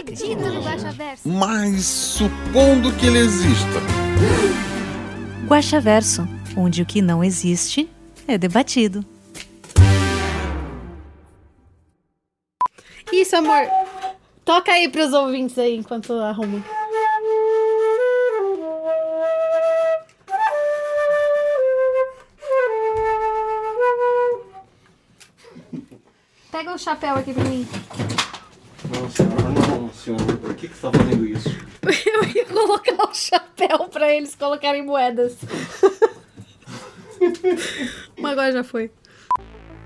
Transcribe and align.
acredito 0.00 0.40
no 0.40 0.62
Guaxaverso. 0.62 1.28
Mas 1.28 1.84
supondo 1.84 2.92
que 2.92 3.06
ele 3.06 3.18
exista. 3.18 3.80
Guaxaverso, 5.46 6.26
onde 6.56 6.82
o 6.82 6.86
que 6.86 7.02
não 7.02 7.22
existe 7.22 7.88
é 8.26 8.38
debatido. 8.38 9.04
Isso, 13.12 13.36
amor. 13.36 13.66
Toca 14.44 14.72
aí 14.72 14.88
pros 14.88 15.12
ouvintes 15.12 15.58
aí 15.58 15.76
enquanto 15.76 16.12
arruma. 16.14 16.64
Pega 26.50 26.74
o 26.74 26.78
chapéu 26.78 27.14
aqui 27.14 27.32
pra 27.32 27.44
mim. 27.44 27.66
Não, 28.92 29.08
senhora, 29.08 29.50
não, 29.50 29.92
senhor. 29.92 30.38
Por 30.38 30.54
que, 30.54 30.66
que 30.66 30.76
você 30.76 30.90
tá 30.90 30.98
fazendo 30.98 31.24
isso? 31.24 31.48
Eu 32.06 32.24
ia 32.24 32.44
colocar 32.44 33.08
o 33.08 33.14
chapéu 33.14 33.88
pra 33.88 34.12
eles 34.12 34.34
colocarem 34.34 34.84
moedas. 34.84 35.36
Mas 38.18 38.32
agora 38.32 38.52
já 38.52 38.64
foi. 38.64 38.90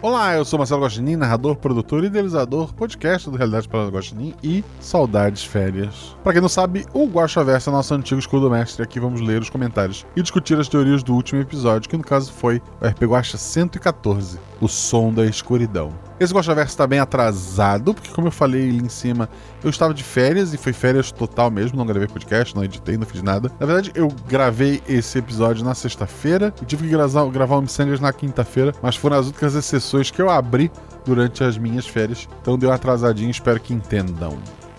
Olá, 0.00 0.34
eu 0.34 0.44
sou 0.44 0.58
Marcelo 0.58 0.82
Guaxinim, 0.82 1.16
narrador, 1.16 1.56
produtor 1.56 2.04
e 2.04 2.08
idealizador, 2.08 2.74
podcast 2.74 3.30
do 3.30 3.38
Realidade 3.38 3.66
para 3.66 3.88
Guaxinim 3.88 4.34
e 4.42 4.62
Saudades 4.78 5.42
Férias. 5.44 6.14
Pra 6.22 6.32
quem 6.32 6.42
não 6.42 6.48
sabe, 6.48 6.84
o 6.92 7.06
Guaxaverso 7.06 7.70
é 7.70 7.72
nosso 7.72 7.94
antigo 7.94 8.18
escudo 8.18 8.50
mestre. 8.50 8.82
Aqui 8.82 9.00
vamos 9.00 9.22
ler 9.22 9.40
os 9.40 9.48
comentários 9.48 10.04
e 10.14 10.20
discutir 10.20 10.58
as 10.58 10.68
teorias 10.68 11.02
do 11.02 11.14
último 11.14 11.40
episódio, 11.40 11.88
que 11.88 11.96
no 11.96 12.04
caso 12.04 12.32
foi 12.32 12.60
o 12.82 12.86
RP 12.86 13.04
Guaxa 13.04 13.38
114, 13.38 14.38
O 14.60 14.68
Som 14.68 15.12
da 15.12 15.24
Escuridão. 15.24 15.90
Esse 16.18 16.32
Guaxaverso 16.32 16.76
tá 16.76 16.86
bem 16.86 17.00
atrasado, 17.00 17.92
porque 17.92 18.10
como 18.12 18.28
eu 18.28 18.32
falei 18.32 18.68
ali 18.68 18.78
em 18.78 18.88
cima, 18.88 19.28
eu 19.62 19.70
estava 19.70 19.92
de 19.92 20.04
férias 20.04 20.54
e 20.54 20.56
foi 20.56 20.72
férias 20.72 21.10
total 21.10 21.50
mesmo, 21.50 21.76
não 21.76 21.84
gravei 21.84 22.06
podcast, 22.06 22.54
não 22.54 22.62
editei, 22.62 22.96
não 22.96 23.04
fiz 23.04 23.20
nada. 23.20 23.50
Na 23.58 23.66
verdade, 23.66 23.90
eu 23.96 24.08
gravei 24.28 24.80
esse 24.88 25.18
episódio 25.18 25.64
na 25.64 25.74
sexta-feira 25.74 26.54
e 26.62 26.64
tive 26.64 26.84
que 26.84 26.90
gravar, 26.90 27.26
gravar 27.30 27.56
o 27.56 27.62
Missangas 27.62 27.98
na 27.98 28.12
quinta-feira, 28.12 28.72
mas 28.80 28.94
foram 28.94 29.18
as 29.18 29.26
únicas 29.26 29.56
exceções 29.56 30.10
que 30.10 30.22
eu 30.22 30.30
abri 30.30 30.70
durante 31.04 31.42
as 31.42 31.58
minhas 31.58 31.86
férias, 31.86 32.28
então 32.40 32.56
deu 32.56 32.68
uma 32.70 32.76
atrasadinha, 32.76 33.30
espero 33.30 33.58
que 33.58 33.74
entendam. 33.74 34.38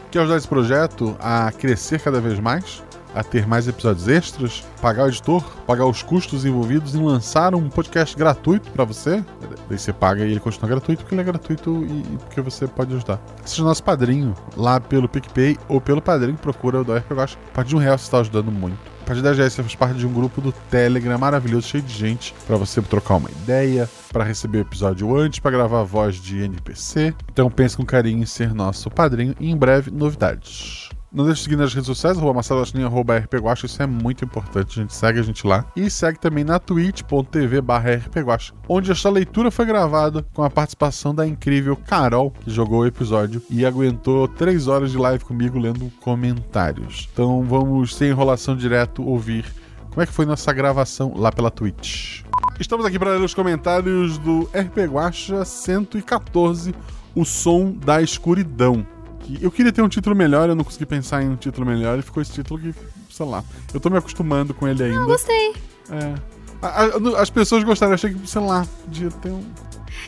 Quer 0.09 0.19
ajudar 0.19 0.37
esse 0.37 0.47
projeto 0.47 1.17
a 1.19 1.51
crescer 1.51 1.99
cada 1.99 2.21
vez 2.21 2.39
mais? 2.39 2.81
A 3.15 3.23
ter 3.23 3.47
mais 3.47 3.67
episódios 3.67 4.09
extras, 4.09 4.63
pagar 4.81 5.05
o 5.05 5.07
editor, 5.07 5.41
pagar 5.65 5.85
os 5.85 6.03
custos 6.03 6.43
envolvidos 6.43 6.93
em 6.93 7.01
lançar 7.01 7.55
um 7.55 7.69
podcast 7.69 8.15
gratuito 8.15 8.69
pra 8.71 8.83
você. 8.83 9.23
Daí 9.69 9.79
você 9.79 9.93
paga 9.93 10.25
e 10.25 10.31
ele 10.31 10.39
continua 10.39 10.67
gratuito 10.67 11.01
porque 11.01 11.15
ele 11.15 11.21
é 11.21 11.23
gratuito 11.23 11.85
e, 11.89 12.17
porque 12.17 12.41
você 12.41 12.67
pode 12.67 12.93
ajudar. 12.93 13.19
Seja 13.45 13.63
nosso 13.63 13.81
padrinho 13.81 14.35
lá 14.57 14.79
pelo 14.81 15.07
PicPay 15.07 15.57
ou 15.69 15.79
pelo 15.79 16.01
padrinho, 16.01 16.37
procura 16.37 16.81
o 16.81 16.83
do 16.83 16.93
RP 16.93 17.13
Gosta. 17.13 17.39
A 17.51 17.55
partir 17.55 17.69
de 17.69 17.75
um 17.77 17.79
real 17.79 17.97
você 17.97 18.03
está 18.03 18.19
ajudando 18.19 18.51
muito. 18.51 18.95
A 19.05 19.07
partir 19.07 19.21
da 19.21 19.29
10 19.29 19.37
reais 19.37 19.53
você 19.53 19.61
faz 19.61 19.75
parte 19.75 19.97
de 19.99 20.07
um 20.07 20.11
grupo 20.11 20.41
do 20.41 20.51
Telegram 20.51 21.17
maravilhoso, 21.19 21.67
cheio 21.67 21.83
de 21.83 21.93
gente, 21.93 22.33
pra 22.47 22.57
você 22.57 22.81
trocar 22.81 23.17
uma 23.17 23.29
ideia, 23.29 23.87
pra 24.11 24.23
receber 24.23 24.57
o 24.57 24.61
episódio 24.61 25.15
antes, 25.15 25.39
pra 25.39 25.51
gravar 25.51 25.81
a 25.81 25.83
voz 25.83 26.15
de 26.15 26.41
NPC. 26.41 27.13
Então 27.31 27.49
pense 27.51 27.77
com 27.77 27.85
carinho 27.85 28.23
em 28.23 28.25
ser 28.25 28.51
nosso 28.51 28.89
padrinho 28.89 29.35
e 29.39 29.51
em 29.51 29.55
breve 29.55 29.91
novidades. 29.91 30.84
Não 31.15 31.23
deixe 31.23 31.37
de 31.37 31.43
seguir 31.45 31.55
nas 31.55 31.73
redes 31.73 31.87
sociais, 31.87 32.17
arroba 32.17 32.33
Marcelo 32.33 32.59
Guaxinim, 32.59 32.83
arroba 32.83 33.17
rpguacha, 33.17 33.65
isso 33.67 33.81
é 33.81 33.87
muito 33.87 34.25
importante, 34.25 34.77
a 34.77 34.81
gente 34.81 34.93
segue 34.93 35.17
a 35.17 35.23
gente 35.23 35.47
lá. 35.47 35.65
E 35.73 35.89
segue 35.89 36.19
também 36.19 36.43
na 36.43 36.59
twitch.tv 36.59 37.61
barra 37.61 37.95
rpguacha, 37.95 38.53
onde 38.67 38.91
esta 38.91 39.09
leitura 39.09 39.49
foi 39.49 39.65
gravada 39.65 40.25
com 40.33 40.43
a 40.43 40.49
participação 40.49 41.15
da 41.15 41.25
incrível 41.25 41.77
Carol, 41.77 42.31
que 42.31 42.51
jogou 42.51 42.81
o 42.81 42.85
episódio 42.85 43.41
e 43.49 43.65
aguentou 43.65 44.27
3 44.27 44.67
horas 44.67 44.91
de 44.91 44.97
live 44.97 45.23
comigo 45.23 45.57
lendo 45.57 45.89
comentários. 46.01 47.07
Então 47.13 47.41
vamos, 47.43 47.95
sem 47.95 48.09
enrolação 48.09 48.53
direto, 48.53 49.01
ouvir 49.01 49.45
como 49.91 50.01
é 50.01 50.05
que 50.05 50.11
foi 50.11 50.25
nossa 50.25 50.51
gravação 50.51 51.13
lá 51.15 51.31
pela 51.31 51.49
Twitch. 51.49 52.23
Estamos 52.59 52.85
aqui 52.85 52.99
para 52.99 53.11
ler 53.11 53.21
os 53.21 53.33
comentários 53.33 54.17
do 54.17 54.49
RP 54.53 54.79
Guacha 54.91 55.45
114, 55.45 56.75
O 57.15 57.23
Som 57.23 57.71
da 57.71 58.01
Escuridão. 58.01 58.85
Que 59.25 59.43
Eu 59.43 59.51
queria 59.51 59.71
ter 59.71 59.81
um 59.81 59.89
título 59.89 60.15
melhor, 60.15 60.47
eu 60.49 60.55
não 60.55 60.63
consegui 60.63 60.85
pensar 60.85 61.23
em 61.23 61.29
um 61.29 61.35
título 61.35 61.65
melhor 61.65 61.97
e 61.99 62.01
ficou 62.01 62.21
esse 62.21 62.31
título 62.31 62.59
que, 62.59 62.73
sei 63.09 63.25
lá, 63.25 63.43
eu 63.73 63.79
tô 63.79 63.89
me 63.89 63.97
acostumando 63.97 64.53
com 64.53 64.67
ele 64.67 64.83
ainda. 64.83 64.95
Eu 64.97 65.05
gostei. 65.05 65.53
É. 65.89 66.13
A- 66.61 66.83
a- 66.85 67.21
As 67.21 67.29
pessoas 67.29 67.63
gostaram, 67.63 67.91
eu 67.91 67.95
achei 67.95 68.13
que, 68.13 68.27
sei 68.29 68.41
lá, 68.41 68.65
podia 68.83 69.09
ter 69.11 69.29
um. 69.29 69.43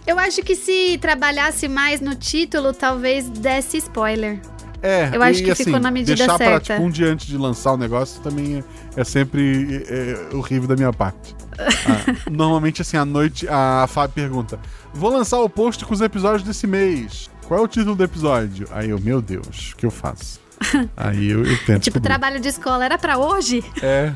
Eu 0.05 0.17
acho 0.19 0.41
que 0.41 0.55
se 0.55 0.97
trabalhasse 0.99 1.67
mais 1.67 1.99
no 2.01 2.15
título, 2.15 2.73
talvez 2.73 3.29
desse 3.29 3.77
spoiler. 3.77 4.39
É, 4.81 5.09
Eu 5.11 5.23
acho 5.23 5.41
e, 5.41 5.43
que 5.45 5.51
assim, 5.51 5.63
ficou 5.65 5.79
na 5.79 5.89
medida 5.89 6.15
deixar 6.15 6.37
pra, 6.37 6.45
certa. 6.47 6.73
tipo, 6.75 6.85
um 6.85 6.89
dia 6.91 7.07
antes 7.11 7.25
de 7.25 7.35
lançar 7.35 7.73
o 7.73 7.77
negócio 7.77 8.21
também 8.21 8.63
é, 8.95 9.01
é 9.01 9.03
sempre 9.03 9.83
é, 9.89 10.29
é, 10.31 10.35
horrível 10.35 10.67
da 10.67 10.75
minha 10.75 10.93
parte. 10.93 11.35
Ah, 11.59 12.29
normalmente, 12.29 12.83
assim, 12.83 12.97
à 12.97 13.03
noite, 13.03 13.47
a 13.49 13.87
Fábio 13.89 14.13
pergunta: 14.13 14.59
Vou 14.93 15.09
lançar 15.11 15.39
o 15.39 15.49
post 15.49 15.83
com 15.85 15.93
os 15.93 16.01
episódios 16.01 16.43
desse 16.43 16.67
mês. 16.67 17.31
Qual 17.47 17.61
é 17.61 17.63
o 17.63 17.67
título 17.67 17.95
do 17.95 18.03
episódio? 18.03 18.67
Aí 18.71 18.89
eu, 18.89 18.99
meu 18.99 19.21
Deus, 19.21 19.71
o 19.71 19.77
que 19.77 19.85
eu 19.85 19.91
faço? 19.91 20.41
Aí 20.97 21.29
eu, 21.29 21.45
eu 21.45 21.57
tento. 21.65 21.83
Tipo, 21.83 22.01
trabalho 22.01 22.41
de 22.41 22.49
escola 22.49 22.83
era 22.83 22.97
pra 22.97 23.17
hoje? 23.17 23.63
É. 23.81 24.11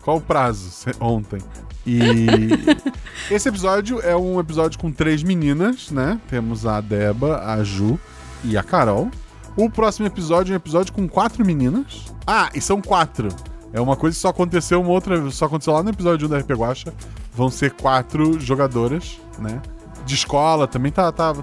Qual 0.00 0.18
o 0.18 0.20
prazo? 0.20 0.70
Ontem. 1.00 1.40
E 1.84 1.98
esse 3.34 3.48
episódio 3.48 4.00
é 4.00 4.14
um 4.14 4.38
episódio 4.38 4.78
com 4.78 4.92
três 4.92 5.24
meninas, 5.24 5.90
né? 5.90 6.20
Temos 6.28 6.66
a 6.66 6.80
Deba, 6.80 7.44
a 7.44 7.64
Ju 7.64 7.98
e 8.44 8.56
a 8.56 8.62
Carol. 8.62 9.10
O 9.56 9.68
próximo 9.68 10.06
episódio 10.06 10.52
é 10.52 10.54
um 10.54 10.56
episódio 10.56 10.92
com 10.92 11.08
quatro 11.08 11.44
meninas. 11.44 12.04
Ah, 12.24 12.48
e 12.54 12.60
são 12.60 12.80
quatro. 12.80 13.28
É 13.72 13.80
uma 13.80 13.96
coisa 13.96 14.14
que 14.14 14.20
só 14.20 14.28
aconteceu 14.28 14.80
uma 14.80 14.90
outra. 14.90 15.28
Só 15.32 15.46
aconteceu 15.46 15.72
lá 15.72 15.82
no 15.82 15.90
episódio 15.90 16.28
1 16.28 16.30
da 16.30 16.38
RP 16.38 16.50
Guacha. 16.52 16.94
Vão 17.34 17.50
ser 17.50 17.72
quatro 17.72 18.38
jogadoras, 18.38 19.18
né? 19.36 19.60
De 20.08 20.14
escola 20.14 20.66
também 20.66 20.90
tá, 20.90 21.12
tá, 21.12 21.34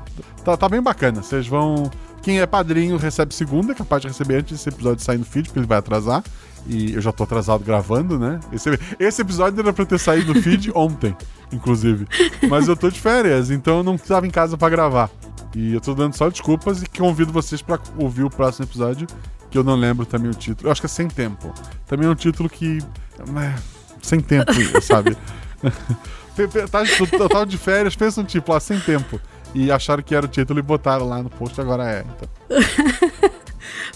tá, 0.43 0.57
tá 0.57 0.67
bem 0.67 0.81
bacana. 0.81 1.21
Vocês 1.21 1.47
vão. 1.47 1.89
Quem 2.23 2.39
é 2.39 2.47
padrinho 2.47 2.97
recebe 2.97 3.35
segunda, 3.35 3.73
é 3.73 3.75
capaz 3.75 4.01
de 4.01 4.07
receber 4.07 4.37
antes 4.37 4.53
desse 4.53 4.69
episódio 4.69 5.03
sair 5.03 5.19
no 5.19 5.25
feed, 5.25 5.47
porque 5.47 5.59
ele 5.59 5.67
vai 5.67 5.77
atrasar. 5.77 6.23
E 6.65 6.95
eu 6.95 7.01
já 7.01 7.11
tô 7.11 7.23
atrasado 7.23 7.63
gravando, 7.63 8.17
né? 8.17 8.39
Esse, 8.51 8.71
esse 8.99 9.21
episódio 9.21 9.59
era 9.59 9.71
pra 9.71 9.85
ter 9.85 9.99
saído 9.99 10.33
no 10.33 10.41
feed 10.41 10.71
ontem, 10.73 11.15
inclusive. 11.53 12.07
Mas 12.49 12.67
eu 12.67 12.75
tô 12.75 12.89
de 12.89 12.99
férias, 12.99 13.51
então 13.51 13.77
eu 13.77 13.83
não 13.83 13.93
estava 13.93 14.25
em 14.25 14.31
casa 14.31 14.57
pra 14.57 14.67
gravar. 14.67 15.11
E 15.55 15.75
eu 15.75 15.79
tô 15.79 15.93
dando 15.93 16.15
só 16.15 16.27
desculpas 16.27 16.81
e 16.81 16.87
convido 16.87 17.31
vocês 17.31 17.61
pra 17.61 17.79
ouvir 17.99 18.23
o 18.23 18.29
próximo 18.31 18.65
episódio, 18.65 19.07
que 19.51 19.57
eu 19.57 19.63
não 19.63 19.75
lembro 19.75 20.07
também 20.07 20.31
o 20.31 20.33
título. 20.33 20.67
Eu 20.67 20.71
acho 20.71 20.81
que 20.81 20.87
é 20.87 20.89
Sem 20.89 21.07
Tempo. 21.07 21.53
Também 21.85 22.07
é 22.07 22.09
um 22.09 22.15
título 22.15 22.49
que. 22.49 22.79
é, 23.19 23.55
sem 24.01 24.19
tempo, 24.19 24.51
sabe? 24.81 25.15
Tá- 26.69 27.29
tava 27.29 27.45
de 27.45 27.57
férias, 27.57 27.95
pensa 27.95 28.21
um 28.21 28.25
tipo 28.25 28.51
lá, 28.51 28.59
sem 28.59 28.79
tempo. 28.79 29.19
E 29.53 29.71
acharam 29.71 30.03
que 30.03 30.13
era 30.13 30.25
o 30.25 30.29
título 30.29 30.59
e 30.59 30.61
botaram 30.61 31.07
lá 31.07 31.23
no 31.23 31.29
post, 31.29 31.59
agora 31.61 31.89
é. 31.89 32.01
Então. 32.01 32.29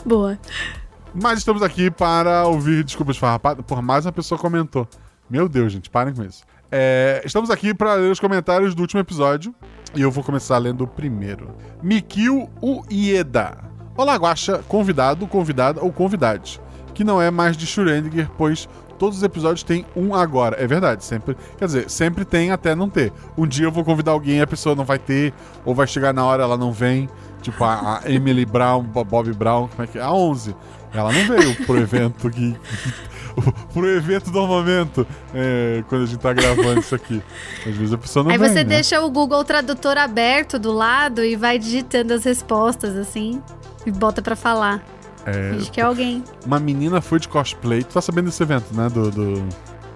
Boa. 0.06 0.40
Mas 1.14 1.40
estamos 1.40 1.62
aqui 1.62 1.92
para 1.92 2.46
ouvir 2.46 2.84
desculpas 2.84 3.18
farrapadas. 3.18 3.66
Por 3.66 3.82
mais 3.82 4.06
uma 4.06 4.12
pessoa 4.12 4.40
comentou. 4.40 4.88
Meu 5.30 5.50
Deus, 5.50 5.72
gente, 5.74 5.90
parem 5.90 6.14
com 6.14 6.24
isso. 6.24 6.44
É, 6.72 7.22
estamos 7.26 7.50
aqui 7.50 7.74
para 7.74 7.96
ler 7.96 8.12
os 8.12 8.20
comentários 8.20 8.74
do 8.74 8.82
último 8.82 9.02
episódio. 9.02 9.54
E 9.96 10.02
eu 10.02 10.12
vou 10.12 10.24
começar 10.24 10.58
lendo 10.60 10.84
o 10.84 10.88
primeiro. 10.88 11.56
Mikio 11.84 12.50
Uieda. 12.62 13.58
Olá, 13.98 14.16
Guaxa, 14.16 14.64
convidado, 14.68 15.28
convidada 15.28 15.82
ou 15.82 15.92
convidade. 15.92 16.62
Que 16.94 17.04
não 17.04 17.22
é 17.22 17.30
mais 17.30 17.58
de 17.58 17.66
Schrödinger, 17.66 18.30
pois 18.38 18.70
todos 19.00 19.18
os 19.18 19.24
episódios 19.24 19.64
têm 19.64 19.86
um 19.96 20.14
agora. 20.14 20.58
É 20.62 20.68
verdade, 20.68 21.04
sempre. 21.04 21.36
Quer 21.58 21.66
dizer, 21.66 21.90
sempre 21.90 22.24
tem 22.26 22.52
até 22.52 22.76
não 22.76 22.90
ter. 22.90 23.12
Um 23.38 23.48
dia 23.48 23.66
eu 23.66 23.72
vou 23.72 23.84
convidar 23.84 24.12
alguém 24.12 24.38
e 24.38 24.42
a 24.42 24.48
pessoa 24.48 24.76
não 24.76 24.84
vai 24.86 25.00
ter, 25.00 25.34
ou 25.66 25.74
vai 25.74 25.88
chegar 25.88 26.14
na 26.14 26.24
hora 26.26 26.44
ela 26.44 26.58
não 26.58 26.72
vem. 26.72 27.10
Tipo 27.42 27.64
a, 27.64 28.02
a 28.04 28.10
Emily 28.12 28.46
Brown, 28.46 28.84
Bo- 28.84 29.04
Bob 29.06 29.32
Brown, 29.34 29.68
como 29.70 29.84
é 29.84 29.88
que 29.88 29.98
é? 29.98 30.02
A 30.02 30.12
11. 30.12 30.54
Ela 30.94 31.12
não 31.14 31.26
veio 31.28 31.56
pro 31.66 31.78
evento 31.78 32.30
que. 32.30 32.56
pro 33.74 33.88
evento 33.90 34.32
do 34.32 34.46
momento, 34.48 35.06
é, 35.34 35.84
quando 35.88 36.04
a 36.04 36.06
gente 36.06 36.20
tá 36.20 36.34
gravando 36.34 36.80
isso 36.80 36.96
aqui. 36.96 37.22
Às 37.66 37.76
vezes 37.76 37.94
a 37.94 37.98
pessoa 37.98 38.24
não 38.24 38.32
Aí 38.32 38.38
vem, 38.38 38.50
você 38.50 38.56
né? 38.56 38.64
deixa 38.64 39.00
o 39.02 39.10
Google 39.10 39.44
Tradutor 39.44 39.98
aberto 39.98 40.58
do 40.60 40.72
lado 40.72 41.24
e 41.24 41.36
vai 41.36 41.58
digitando 41.60 42.14
as 42.14 42.24
respostas, 42.24 42.96
assim, 42.98 43.42
e 43.86 43.92
bota 43.92 44.22
pra 44.22 44.36
falar. 44.36 44.84
É, 45.30 45.54
Finge 45.54 45.72
que 45.72 45.80
é 45.82 45.84
alguém. 45.84 46.24
uma 46.46 46.60
menina 46.60 47.02
foi 47.02 47.20
de 47.20 47.28
cosplay. 47.28 47.84
Tu 47.84 47.94
tá 47.94 48.02
sabendo 48.02 48.26
desse 48.26 48.42
evento, 48.44 48.74
né? 48.74 48.90
Do. 48.90 49.10
do... 49.12 49.48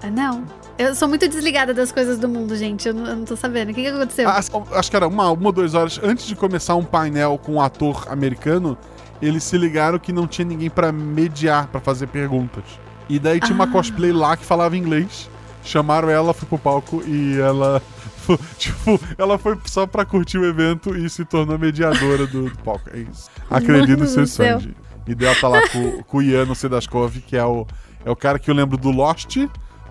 Ah, 0.01 0.09
não. 0.09 0.43
Eu 0.77 0.95
sou 0.95 1.07
muito 1.07 1.27
desligada 1.27 1.73
das 1.73 1.91
coisas 1.91 2.17
do 2.17 2.27
mundo, 2.27 2.55
gente. 2.55 2.87
Eu 2.87 2.93
não, 2.93 3.05
eu 3.05 3.15
não 3.15 3.25
tô 3.25 3.35
sabendo. 3.35 3.69
O 3.71 3.73
que, 3.73 3.81
que 3.83 3.87
aconteceu? 3.87 4.27
Ah, 4.27 4.39
acho 4.73 4.89
que 4.89 4.95
era 4.95 5.07
uma, 5.07 5.29
uma 5.31 5.45
ou 5.45 5.51
duas 5.51 5.73
horas 5.75 5.99
antes 6.03 6.25
de 6.25 6.35
começar 6.35 6.75
um 6.75 6.83
painel 6.83 7.37
com 7.41 7.53
um 7.53 7.61
ator 7.61 8.07
americano. 8.09 8.77
Eles 9.21 9.43
se 9.43 9.57
ligaram 9.57 9.99
que 9.99 10.11
não 10.11 10.27
tinha 10.27 10.45
ninguém 10.45 10.69
pra 10.69 10.91
mediar, 10.91 11.67
pra 11.67 11.79
fazer 11.79 12.07
perguntas. 12.07 12.63
E 13.07 13.19
daí 13.19 13.39
tinha 13.39 13.53
uma 13.53 13.65
Ah. 13.65 13.67
cosplay 13.67 14.11
lá 14.11 14.35
que 14.35 14.43
falava 14.43 14.75
inglês. 14.75 15.29
Chamaram 15.63 16.09
ela, 16.09 16.33
foi 16.33 16.47
pro 16.49 16.57
palco 16.57 17.01
e 17.05 17.39
ela. 17.39 17.81
Tipo, 18.57 18.99
ela 19.17 19.37
foi 19.37 19.57
só 19.65 19.85
pra 19.85 20.05
curtir 20.05 20.37
o 20.37 20.45
evento 20.45 20.95
e 20.95 21.09
se 21.09 21.25
tornou 21.25 21.59
mediadora 21.59 22.25
do, 22.25 22.49
do 22.49 22.57
palco. 22.63 22.89
É 22.93 22.99
isso. 22.99 23.29
Acredito 23.49 23.99
Mano 23.99 24.15
no 24.15 24.27
seu 24.27 24.61
do 25.05 25.07
céu. 25.07 25.07
sonho. 25.07 25.07
E 25.07 25.15
daí 25.15 25.27
ela 25.27 25.35
tá 25.35 25.47
lá 25.47 25.61
com, 25.69 26.03
com 26.03 26.17
o 26.17 26.21
Ian 26.21 26.45
no 26.45 26.55
Sedaskov, 26.55 27.17
que 27.21 27.35
é 27.35 27.45
o, 27.45 27.65
é 28.05 28.09
o 28.11 28.15
cara 28.15 28.39
que 28.39 28.49
eu 28.49 28.55
lembro 28.55 28.77
do 28.77 28.89
Lost, 28.91 29.37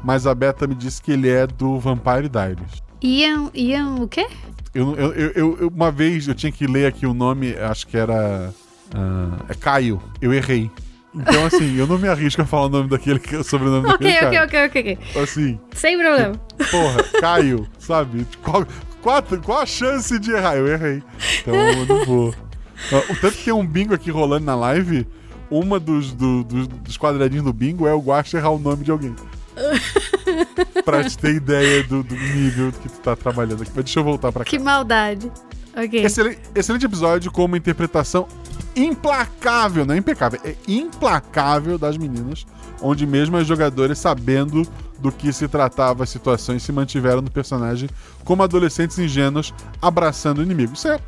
mas 0.02 0.26
a 0.26 0.34
Beta 0.34 0.66
me 0.66 0.74
disse 0.74 1.00
que 1.02 1.12
ele 1.12 1.28
é 1.28 1.46
do 1.46 1.78
Vampire 1.78 2.28
Diaries. 2.28 2.82
Ian, 3.02 3.50
Ian 3.54 3.94
o 3.96 4.08
quê? 4.08 4.26
Eu, 4.74 4.94
eu, 4.96 5.12
eu- 5.12 5.58
eu- 5.60 5.68
uma 5.68 5.90
vez 5.90 6.26
eu 6.28 6.34
tinha 6.34 6.50
que 6.50 6.66
ler 6.66 6.86
aqui 6.86 7.04
o 7.06 7.12
nome, 7.12 7.54
acho 7.56 7.86
que 7.86 7.96
era. 7.96 8.52
ah, 8.94 9.36
é 9.48 9.54
Caio. 9.54 10.00
Eu 10.20 10.32
errei. 10.32 10.70
Então, 11.14 11.44
assim, 11.44 11.76
eu 11.76 11.86
não 11.86 11.98
me 11.98 12.08
arrisco 12.08 12.40
a 12.40 12.46
falar 12.46 12.66
o 12.66 12.68
nome 12.70 12.88
daquele 12.88 13.18
que 13.18 13.36
o 13.36 13.44
sobrenome 13.44 13.86
Ok, 13.90 14.10
daquele 14.10 14.40
ok, 14.40 14.64
ok, 14.64 14.82
ok, 14.82 14.98
ok. 15.12 15.22
Assim, 15.22 15.60
Sem 15.74 15.98
problema. 15.98 16.32
porra, 16.70 17.02
Caio, 17.20 17.66
sabe? 17.78 18.26
Qual, 18.42 18.64
qual, 19.02 19.22
qual 19.44 19.58
a 19.58 19.66
chance 19.66 20.18
de 20.18 20.30
errar? 20.32 20.56
Eu 20.56 20.66
errei. 20.68 21.02
Então 21.42 21.54
eu 21.54 21.84
não 21.86 22.04
vou. 22.06 22.34
Ah, 22.90 23.12
O 23.12 23.16
tanto 23.20 23.36
que 23.36 23.44
tem 23.44 23.52
um 23.52 23.66
bingo 23.66 23.94
aqui 23.94 24.10
rolando 24.10 24.44
na 24.46 24.54
live, 24.54 25.06
uma 25.50 25.78
dos, 25.78 26.12
do- 26.12 26.42
dos, 26.44 26.66
dos 26.66 26.96
quadradinhos 26.96 27.44
do 27.44 27.52
bingo 27.52 27.86
é 27.86 27.92
o 27.94 28.00
Guacha 28.00 28.38
errar 28.38 28.50
o 28.50 28.58
nome 28.58 28.84
de 28.84 28.90
alguém. 28.90 29.14
pra 30.84 31.04
te 31.04 31.16
ter 31.18 31.34
ideia 31.34 31.84
do, 31.84 32.02
do 32.02 32.14
nível 32.14 32.72
que 32.72 32.88
tu 32.88 32.98
tá 33.00 33.14
trabalhando 33.14 33.62
aqui. 33.62 33.70
Mas 33.74 33.84
deixa 33.84 34.00
eu 34.00 34.04
voltar 34.04 34.32
pra 34.32 34.44
cá. 34.44 34.50
Que 34.50 34.58
maldade. 34.58 35.30
Ok. 35.76 36.04
Excelente, 36.04 36.38
excelente 36.54 36.86
episódio 36.86 37.30
com 37.30 37.44
uma 37.44 37.56
interpretação 37.56 38.26
implacável, 38.74 39.84
não 39.84 39.94
é 39.94 39.98
impecável, 39.98 40.40
é 40.44 40.54
implacável 40.66 41.76
das 41.78 41.96
meninas, 41.96 42.46
onde 42.80 43.06
mesmo 43.06 43.36
as 43.36 43.46
jogadoras, 43.46 43.98
sabendo 43.98 44.66
do 44.98 45.10
que 45.12 45.32
se 45.32 45.46
tratava 45.48 46.04
as 46.04 46.10
situações, 46.10 46.62
se 46.62 46.72
mantiveram 46.72 47.20
no 47.20 47.30
personagem 47.30 47.88
como 48.24 48.42
adolescentes 48.42 48.98
ingênuos 48.98 49.52
abraçando 49.80 50.38
o 50.38 50.42
inimigo. 50.42 50.72
Isso 50.74 50.88
é 50.88 50.98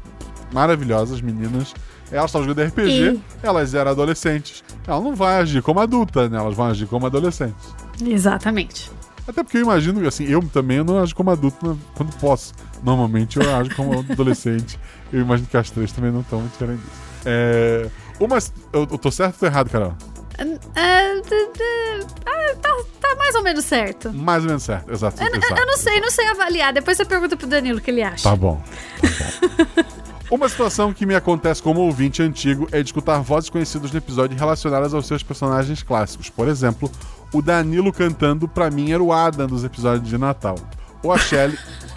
maravilhoso, 0.54 1.14
as 1.14 1.20
meninas. 1.20 1.74
Elas 2.12 2.26
estavam 2.26 2.46
jogando 2.46 2.66
RPG, 2.68 2.88
E- 2.90 3.20
elas 3.42 3.74
eram 3.74 3.90
adolescentes. 3.90 4.62
Ela 4.86 5.00
não 5.00 5.14
vai 5.14 5.36
agir 5.40 5.60
como 5.62 5.80
adulta, 5.80 6.28
né? 6.28 6.38
Elas 6.38 6.54
vão 6.54 6.66
agir 6.66 6.86
como 6.86 7.06
adolescentes. 7.06 7.74
Exatamente. 8.02 8.90
Até 9.26 9.42
porque 9.42 9.56
eu 9.56 9.62
imagino, 9.62 10.06
assim, 10.06 10.24
eu 10.24 10.42
também 10.52 10.76
eu 10.76 10.84
não 10.84 10.98
ajo 11.02 11.14
como 11.16 11.30
adulto 11.30 11.66
né, 11.66 11.76
quando 11.94 12.14
posso. 12.16 12.52
Normalmente 12.82 13.38
eu 13.40 13.56
ajo 13.56 13.74
como 13.74 13.98
adolescente. 14.10 14.78
Eu 15.12 15.22
imagino 15.22 15.48
que 15.48 15.56
as 15.56 15.70
três 15.70 15.90
também 15.92 16.12
não 16.12 16.20
estão 16.20 16.40
muito 16.40 16.52
diferentes 16.52 16.84
disso. 16.84 16.96
É. 17.24 17.88
Uma. 18.20 18.36
Eu, 18.72 18.86
eu 18.90 18.98
tô 18.98 19.10
certo 19.10 19.34
ou 19.34 19.40
tô 19.40 19.46
errado, 19.46 19.70
Carol? 19.70 19.94
D- 20.36 20.58
ah, 20.76 22.54
tá, 22.60 22.68
tá 23.00 23.16
mais 23.16 23.34
ou 23.34 23.42
menos 23.42 23.64
certo. 23.64 24.12
Mais 24.12 24.42
ou 24.42 24.48
menos 24.48 24.62
certo, 24.62 24.92
exato. 24.92 25.22
Eu, 25.22 25.28
eu 25.56 25.66
não 25.66 25.76
sei, 25.76 26.00
não 26.00 26.10
sei 26.10 26.26
avaliar. 26.28 26.72
Depois 26.72 26.96
você 26.96 27.04
pergunta 27.04 27.36
pro 27.36 27.46
Danilo 27.46 27.78
o 27.78 27.80
que 27.80 27.90
ele 27.90 28.02
acha. 28.02 28.28
Tá 28.28 28.36
bom. 28.36 28.62
Tá 29.00 29.06
bom. 29.48 29.94
Uma 30.30 30.48
situação 30.48 30.92
que 30.92 31.04
me 31.04 31.14
acontece 31.14 31.62
como 31.62 31.80
ouvinte 31.80 32.22
antigo 32.22 32.66
é 32.72 32.82
de 32.82 32.88
escutar 32.88 33.18
vozes 33.20 33.50
conhecidas 33.50 33.92
no 33.92 33.98
episódio 33.98 34.38
relacionadas 34.38 34.94
aos 34.94 35.06
seus 35.06 35.22
personagens 35.22 35.82
clássicos. 35.82 36.30
Por 36.30 36.48
exemplo, 36.48 36.90
o 37.32 37.42
Danilo 37.42 37.92
cantando, 37.92 38.48
pra 38.48 38.70
mim, 38.70 38.90
era 38.90 39.02
o 39.02 39.12
Adam 39.12 39.46
dos 39.46 39.64
episódios 39.64 40.08
de 40.08 40.16
Natal. 40.16 40.56
Ou 41.02 41.12
a 41.12 41.18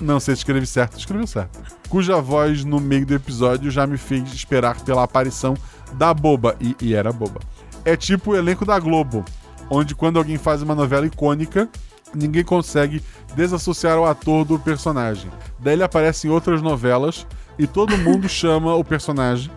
não 0.01 0.19
sei 0.19 0.35
se 0.35 0.41
escreve 0.41 0.65
certo, 0.65 0.99
escreveu 0.99 1.25
certo. 1.25 1.59
Cuja 1.87 2.19
voz 2.19 2.65
no 2.65 2.81
meio 2.81 3.05
do 3.05 3.13
episódio 3.13 3.71
já 3.71 3.87
me 3.87 3.97
fez 3.97 4.33
esperar 4.33 4.81
pela 4.81 5.03
aparição 5.03 5.55
da 5.93 6.13
boba, 6.13 6.57
e, 6.59 6.75
e 6.81 6.93
era 6.93 7.13
boba. 7.13 7.39
É 7.85 7.95
tipo 7.95 8.31
o 8.31 8.35
elenco 8.35 8.65
da 8.65 8.77
Globo, 8.77 9.23
onde 9.69 9.95
quando 9.95 10.17
alguém 10.17 10.37
faz 10.37 10.61
uma 10.61 10.75
novela 10.75 11.05
icônica, 11.05 11.69
ninguém 12.13 12.43
consegue 12.43 13.01
desassociar 13.35 13.97
o 13.97 14.05
ator 14.05 14.45
do 14.45 14.57
personagem. 14.59 15.29
Daí 15.59 15.73
ele 15.73 15.83
aparece 15.83 16.27
em 16.27 16.31
outras 16.31 16.61
novelas 16.61 17.25
e 17.57 17.65
todo 17.67 17.97
mundo 17.97 18.27
chama 18.29 18.73
o 18.75 18.83
personagem 18.83 19.51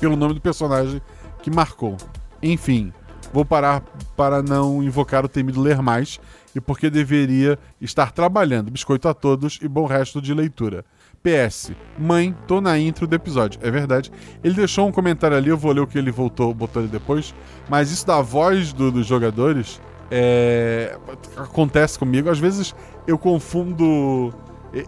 pelo 0.00 0.16
nome 0.16 0.34
do 0.34 0.40
personagem 0.40 1.00
que 1.42 1.50
marcou. 1.50 1.96
Enfim, 2.42 2.92
vou 3.32 3.44
parar 3.44 3.82
para 4.16 4.42
não 4.42 4.82
invocar 4.82 5.24
o 5.24 5.28
temido 5.28 5.60
ler 5.60 5.80
mais 5.80 6.20
e 6.54 6.60
porque 6.60 6.88
deveria 6.90 7.58
estar 7.80 8.12
trabalhando. 8.12 8.70
Biscoito 8.70 9.08
a 9.08 9.14
todos 9.14 9.58
e 9.62 9.68
bom 9.68 9.86
resto 9.86 10.20
de 10.20 10.32
leitura. 10.34 10.84
PS, 11.22 11.72
mãe, 11.98 12.34
tô 12.46 12.60
na 12.60 12.78
intro 12.78 13.06
do 13.06 13.14
episódio. 13.16 13.58
É 13.62 13.70
verdade. 13.70 14.12
Ele 14.44 14.54
deixou 14.54 14.86
um 14.86 14.92
comentário 14.92 15.36
ali, 15.36 15.48
eu 15.48 15.56
vou 15.58 15.72
ler 15.72 15.80
o 15.80 15.86
que 15.86 15.98
ele 15.98 16.12
voltou, 16.12 16.54
botou 16.54 16.80
ali 16.80 16.88
depois. 16.90 17.34
Mas 17.68 17.90
isso 17.90 18.06
da 18.06 18.20
voz 18.20 18.72
do- 18.72 18.92
dos 18.92 19.06
jogadores 19.06 19.80
é, 20.10 20.96
acontece 21.36 21.98
comigo. 21.98 22.30
Às 22.30 22.38
vezes 22.38 22.74
eu 23.06 23.18
confundo. 23.18 24.32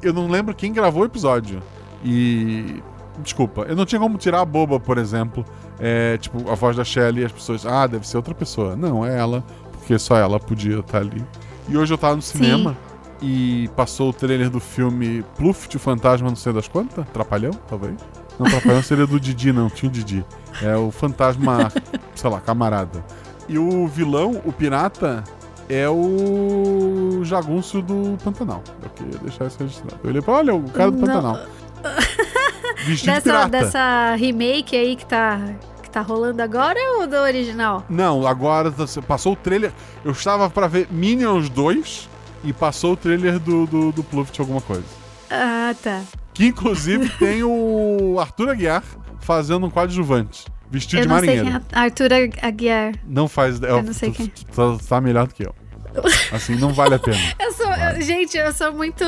Eu 0.03 0.13
não 0.13 0.29
lembro 0.29 0.55
quem 0.55 0.73
gravou 0.73 1.03
o 1.03 1.07
episódio. 1.07 1.63
E. 2.05 2.83
Desculpa, 3.21 3.63
eu 3.63 3.75
não 3.75 3.85
tinha 3.85 4.01
como 4.01 4.17
tirar 4.17 4.41
a 4.41 4.45
boba, 4.45 4.79
por 4.79 4.97
exemplo. 4.97 5.45
É, 5.81 6.17
tipo, 6.19 6.49
a 6.51 6.55
voz 6.55 6.77
da 6.77 6.85
Shelly 6.85 7.23
e 7.23 7.25
as 7.25 7.33
pessoas. 7.33 7.67
Ah, 7.67 7.87
deve 7.87 8.07
ser 8.07 8.17
outra 8.17 8.35
pessoa. 8.35 8.77
Não, 8.77 9.05
é 9.05 9.19
ela, 9.19 9.45
porque 9.73 9.99
só 9.99 10.17
ela 10.17 10.39
podia 10.39 10.79
estar 10.79 10.99
ali. 10.99 11.25
E 11.69 11.77
hoje 11.77 11.93
eu 11.93 11.99
tava 11.99 12.17
no 12.17 12.23
cinema 12.23 12.77
e 13.21 13.69
passou 13.77 14.11
o 14.11 14.13
trailer 14.13 14.49
do 14.49 14.61
filme 14.61 15.25
Pluft, 15.37 15.75
o 15.77 15.81
fantasma, 15.81 16.29
não 16.29 16.37
sei 16.37 16.53
das 16.53 16.69
quantas. 16.69 17.07
Trapalhão, 17.09 17.53
talvez. 17.69 17.97
Não, 18.39 18.47
Trapalhão 18.47 18.83
seria 18.83 19.07
do 19.07 19.19
Didi, 19.19 19.53
não, 19.53 19.69
tinha 19.69 19.89
o 19.89 19.93
Didi. 19.93 20.25
É 20.63 20.77
o 20.77 20.91
fantasma, 20.91 21.73
sei 22.15 22.31
lá, 22.31 22.41
camarada. 22.41 23.05
E 23.49 23.59
o 23.59 23.87
vilão, 23.87 24.41
o 24.45 24.53
pirata, 24.53 25.25
é 25.69 25.89
o 25.89 27.21
jagunço 27.25 27.81
do 27.83 28.17
Pantanal. 28.23 28.63
Eu 28.83 28.91
queria 28.91 29.19
deixar 29.21 29.47
isso 29.47 29.57
registrado. 29.59 29.99
Eu 30.05 30.11
olhei 30.11 30.23
pra, 30.23 30.35
olha, 30.35 30.55
o 30.55 30.71
cara 30.71 30.91
do. 30.91 30.99
Pantanal. 30.99 31.39
Vestido 32.85 32.97
de 33.01 33.07
Dessa, 33.07 33.23
pirata. 33.23 33.49
dessa 33.49 34.15
remake 34.17 34.77
aí 34.77 34.97
que 34.97 35.05
tá, 35.05 35.41
que 35.83 35.91
tá 35.91 36.01
rolando 36.01 36.41
agora 36.43 36.79
ou 36.99 37.07
do 37.07 37.17
original? 37.17 37.85
Não, 37.89 38.27
agora 38.27 38.71
tá- 38.71 38.85
passou 39.07 39.33
o 39.33 39.37
trailer. 39.37 39.73
Eu 40.05 40.13
estava 40.13 40.49
pra 40.49 40.67
ver 40.69 40.87
Minions 40.91 41.49
2 41.49 42.09
e 42.45 42.53
passou 42.53 42.93
o 42.93 42.97
trailer 42.97 43.39
do, 43.39 43.67
do, 43.67 43.93
do 43.93 44.05
Pluft 44.05 44.39
alguma 44.41 44.61
coisa. 44.61 44.85
Ah, 45.31 45.75
tá. 45.83 46.03
Que 46.33 46.47
inclusive 46.47 47.09
tem 47.19 47.43
o 47.43 48.17
Arthur 48.21 48.51
Aguiar 48.51 48.83
fazendo 49.21 49.67
um 49.67 49.71
coadjuvante. 49.71 50.45
Vestido 50.71 51.01
eu 51.01 51.03
de 51.03 51.09
não 51.09 51.19
sei 51.21 51.27
marinheiro. 51.37 51.61
quem 51.69 51.79
é 51.79 51.83
Arthur 51.83 52.09
Aguiar. 52.43 52.93
Não 53.07 53.27
faz. 53.29 53.61
Eu 53.63 53.83
não 53.83 53.93
sei 53.93 54.11
tu, 54.11 54.17
quem. 54.17 54.27
tu 54.29 54.45
tá, 54.47 54.85
tá 54.89 55.01
melhor 55.01 55.27
do 55.27 55.35
que 55.35 55.45
eu. 55.45 55.55
Assim, 56.31 56.55
não 56.57 56.73
vale 56.73 56.95
a 56.95 56.99
pena. 56.99 57.17
Eu 57.41 57.53
sou, 57.53 57.67
eu- 57.73 58.03
gente, 58.03 58.37
eu 58.37 58.53
sou 58.53 58.73
muito, 58.73 59.05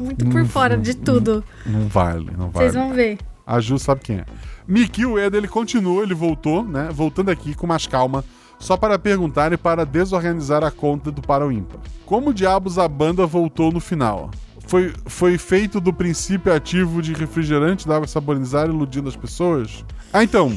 muito 0.00 0.24
por 0.26 0.44
fora 0.46 0.76
de 0.76 0.94
tudo. 0.96 1.44
Não 1.66 1.86
vale, 1.86 2.30
não 2.36 2.48
vale. 2.50 2.52
Vocês 2.70 2.74
vão 2.74 2.92
ver. 2.92 3.18
A 3.46 3.60
Ju 3.60 3.78
sabe 3.78 4.00
quem 4.00 4.16
é. 4.16 4.24
Miki 4.66 5.04
Ueda, 5.04 5.36
ele 5.36 5.46
continua, 5.46 6.02
ele 6.02 6.14
voltou, 6.14 6.64
né? 6.64 6.88
Voltando 6.90 7.30
aqui 7.30 7.54
com 7.54 7.66
mais 7.66 7.86
calma, 7.86 8.24
só 8.58 8.76
para 8.76 8.98
perguntar 8.98 9.52
e 9.52 9.56
para 9.58 9.84
desorganizar 9.84 10.64
a 10.64 10.70
conta 10.70 11.12
do 11.12 11.20
Para 11.20 11.46
o 11.46 11.52
Ímpar. 11.52 11.78
Como 12.06 12.32
diabos 12.32 12.78
a 12.78 12.88
banda 12.88 13.26
voltou 13.26 13.70
no 13.70 13.78
final? 13.78 14.30
Foi, 14.66 14.94
foi 15.04 15.36
feito 15.36 15.78
do 15.78 15.92
princípio 15.92 16.52
ativo 16.52 17.02
de 17.02 17.12
refrigerante 17.12 17.86
da 17.86 17.96
água 17.96 18.08
saborizada 18.08 18.72
iludindo 18.72 19.10
as 19.10 19.14
pessoas? 19.16 19.84
Ah, 20.10 20.24
então. 20.24 20.56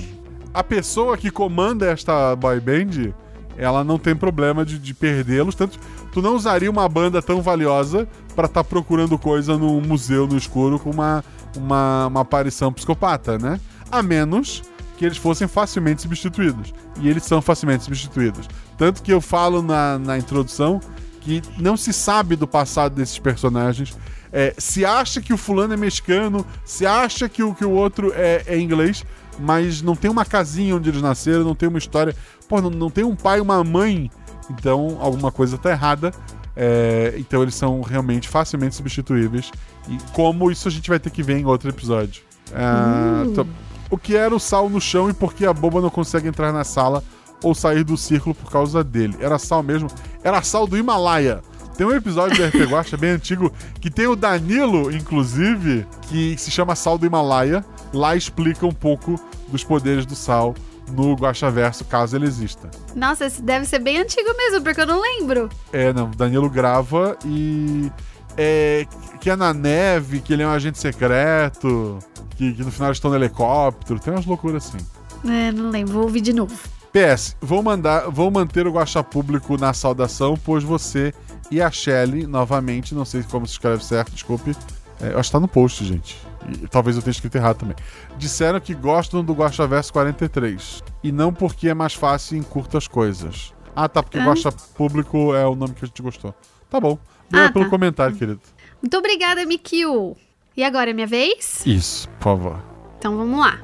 A 0.57 0.63
pessoa 0.63 1.15
que 1.15 1.29
comanda 1.29 1.85
esta 1.85 2.35
boy 2.35 2.59
band, 2.59 3.13
ela 3.55 3.83
não 3.83 3.99
tem 3.99 4.15
problema 4.15 4.65
de, 4.65 4.79
de 4.79 4.91
perdê-los. 4.91 5.53
Tanto 5.53 5.77
tu 6.11 6.19
não 6.19 6.35
usaria 6.35 6.71
uma 6.71 6.89
banda 6.89 7.21
tão 7.21 7.43
valiosa 7.43 8.07
para 8.35 8.47
estar 8.47 8.63
procurando 8.63 9.19
coisa 9.19 9.55
num 9.55 9.79
museu 9.79 10.25
no 10.25 10.35
escuro 10.35 10.79
com 10.79 10.89
uma, 10.89 11.23
uma, 11.55 12.07
uma 12.07 12.21
aparição 12.21 12.73
psicopata, 12.73 13.37
né? 13.37 13.59
A 13.91 14.01
menos 14.01 14.63
que 14.97 15.05
eles 15.05 15.17
fossem 15.17 15.47
facilmente 15.47 16.01
substituídos. 16.01 16.73
E 16.99 17.07
eles 17.07 17.23
são 17.23 17.39
facilmente 17.39 17.83
substituídos. 17.83 18.49
Tanto 18.79 19.03
que 19.03 19.13
eu 19.13 19.21
falo 19.21 19.61
na, 19.61 19.99
na 19.99 20.17
introdução 20.17 20.81
que 21.21 21.39
não 21.59 21.77
se 21.77 21.93
sabe 21.93 22.35
do 22.35 22.47
passado 22.47 22.95
desses 22.95 23.19
personagens. 23.19 23.95
É, 24.33 24.55
se 24.57 24.83
acha 24.83 25.21
que 25.21 25.31
o 25.31 25.37
fulano 25.37 25.75
é 25.75 25.77
mexicano, 25.77 26.43
se 26.65 26.83
acha 26.83 27.29
que 27.29 27.43
o, 27.43 27.53
que 27.53 27.63
o 27.63 27.69
outro 27.69 28.11
é, 28.15 28.43
é 28.47 28.59
inglês, 28.59 29.05
mas 29.39 29.81
não 29.81 29.95
tem 29.95 30.09
uma 30.09 30.25
casinha 30.25 30.75
onde 30.75 30.89
eles 30.89 31.01
nasceram, 31.01 31.43
não 31.43 31.55
tem 31.55 31.67
uma 31.69 31.77
história. 31.77 32.15
Pô, 32.47 32.61
não, 32.61 32.69
não 32.69 32.89
tem 32.89 33.03
um 33.03 33.15
pai 33.15 33.39
e 33.39 33.41
uma 33.41 33.63
mãe. 33.63 34.09
Então 34.49 34.97
alguma 34.99 35.31
coisa 35.31 35.57
tá 35.57 35.69
errada. 35.71 36.11
É, 36.55 37.13
então 37.17 37.41
eles 37.43 37.53
são 37.55 37.81
realmente 37.81 38.27
facilmente 38.27 38.75
substituíveis. 38.75 39.51
E 39.87 39.97
como 40.13 40.49
isso 40.51 40.67
a 40.67 40.71
gente 40.71 40.89
vai 40.89 40.99
ter 40.99 41.09
que 41.11 41.21
ver 41.21 41.37
em 41.37 41.45
outro 41.45 41.69
episódio. 41.69 42.23
Ah, 42.53 43.23
Uh. 43.27 43.31
tô- 43.33 43.45
O 43.89 43.97
que 43.97 44.15
era 44.15 44.35
o 44.35 44.39
sal 44.39 44.69
no 44.69 44.81
chão 44.81 45.09
e 45.09 45.13
por 45.13 45.33
que 45.33 45.45
a 45.45 45.53
boba 45.53 45.79
não 45.79 45.89
consegue 45.89 46.27
entrar 46.27 46.51
na 46.51 46.63
sala 46.63 47.01
ou 47.43 47.53
sair 47.55 47.83
do 47.85 47.95
círculo 47.95 48.33
por 48.35 48.51
causa 48.51 48.83
dele? 48.83 49.15
Era 49.19 49.37
sal 49.37 49.61
mesmo? 49.63 49.87
Era 50.23 50.41
sal 50.41 50.67
do 50.67 50.77
Himalaia. 50.77 51.41
Tem 51.77 51.85
um 51.85 51.91
episódio 51.91 52.35
do 52.35 52.43
RP 52.43 52.69
Guacha 52.69 52.97
bem 52.97 53.11
antigo 53.11 53.51
que 53.79 53.91
tem 53.91 54.07
o 54.07 54.15
Danilo, 54.15 54.91
inclusive, 54.91 55.85
que 56.09 56.35
se 56.37 56.49
chama 56.49 56.75
Sal 56.75 56.97
do 56.97 57.05
Himalaia. 57.05 57.63
Lá 57.93 58.15
explica 58.15 58.65
um 58.65 58.71
pouco 58.71 59.19
dos 59.49 59.63
poderes 59.63 60.05
do 60.05 60.15
sal 60.15 60.55
no 60.91 61.13
Guacha 61.15 61.49
Verso, 61.51 61.83
caso 61.85 62.15
ele 62.15 62.25
exista. 62.25 62.69
Nossa, 62.95 63.25
esse 63.25 63.41
deve 63.41 63.65
ser 63.65 63.79
bem 63.79 63.97
antigo 63.97 64.29
mesmo, 64.37 64.61
porque 64.61 64.81
eu 64.81 64.85
não 64.85 65.01
lembro. 65.01 65.49
É, 65.71 65.91
não, 65.93 66.09
Danilo 66.11 66.49
grava 66.49 67.17
e. 67.25 67.91
É, 68.37 68.85
que 69.19 69.29
é 69.29 69.35
na 69.35 69.53
neve, 69.53 70.21
que 70.21 70.31
ele 70.31 70.43
é 70.43 70.47
um 70.47 70.51
agente 70.51 70.77
secreto, 70.77 71.97
que, 72.35 72.53
que 72.53 72.63
no 72.63 72.71
final 72.71 72.91
estão 72.91 73.09
no 73.09 73.17
helicóptero, 73.17 73.99
tem 73.99 74.13
umas 74.13 74.25
loucuras 74.27 74.67
assim. 74.67 74.85
É, 75.27 75.51
não 75.51 75.71
lembro, 75.71 75.93
vou 75.93 76.03
ouvir 76.03 76.21
de 76.21 76.33
novo. 76.33 76.55
PS, 76.93 77.35
vou, 77.41 77.63
mandar, 77.63 78.09
vou 78.09 78.29
manter 78.29 78.67
o 78.67 78.71
Guaxa 78.71 79.03
Público 79.03 79.57
na 79.57 79.73
saudação, 79.73 80.37
pois 80.43 80.63
você 80.63 81.13
e 81.49 81.61
a 81.61 81.71
Shelly, 81.71 82.27
novamente, 82.27 82.93
não 82.93 83.05
sei 83.05 83.23
como 83.23 83.45
se 83.45 83.53
escreve 83.53 83.83
certo, 83.83 84.11
desculpe. 84.11 84.55
É, 85.01 85.13
eu 85.13 85.19
acho 85.19 85.29
que 85.29 85.33
tá 85.33 85.39
no 85.39 85.47
post, 85.47 85.83
gente. 85.83 86.26
Talvez 86.71 86.95
eu 86.95 87.01
tenha 87.01 87.11
escrito 87.11 87.35
errado 87.35 87.57
também. 87.57 87.75
Disseram 88.17 88.59
que 88.59 88.73
gostam 88.73 89.23
do 89.23 89.33
Guaxa 89.33 89.67
Verso 89.67 89.91
43. 89.93 90.83
E 91.03 91.11
não 91.11 91.33
porque 91.33 91.69
é 91.69 91.73
mais 91.73 91.93
fácil 91.93 92.37
e 92.37 92.39
encurta 92.39 92.77
as 92.77 92.87
coisas. 92.87 93.53
Ah, 93.75 93.87
tá, 93.89 94.01
porque 94.01 94.17
Ah. 94.17 94.25
Guaxa 94.25 94.51
Público 94.75 95.33
é 95.35 95.45
o 95.45 95.55
nome 95.55 95.73
que 95.73 95.83
a 95.85 95.87
gente 95.87 96.01
gostou. 96.01 96.33
Tá 96.69 96.79
bom. 96.79 96.97
Obrigado 97.27 97.49
Ah, 97.49 97.53
pelo 97.53 97.65
tá. 97.65 97.69
comentário, 97.71 98.15
querido. 98.15 98.39
Muito 98.81 98.97
obrigada, 98.97 99.45
Mikio. 99.45 100.15
E 100.55 100.63
agora 100.63 100.89
é 100.89 100.93
minha 100.93 101.05
vez? 101.07 101.63
Isso, 101.65 102.07
por 102.19 102.23
favor. 102.23 102.59
Então 102.97 103.15
vamos 103.17 103.39
lá. 103.39 103.59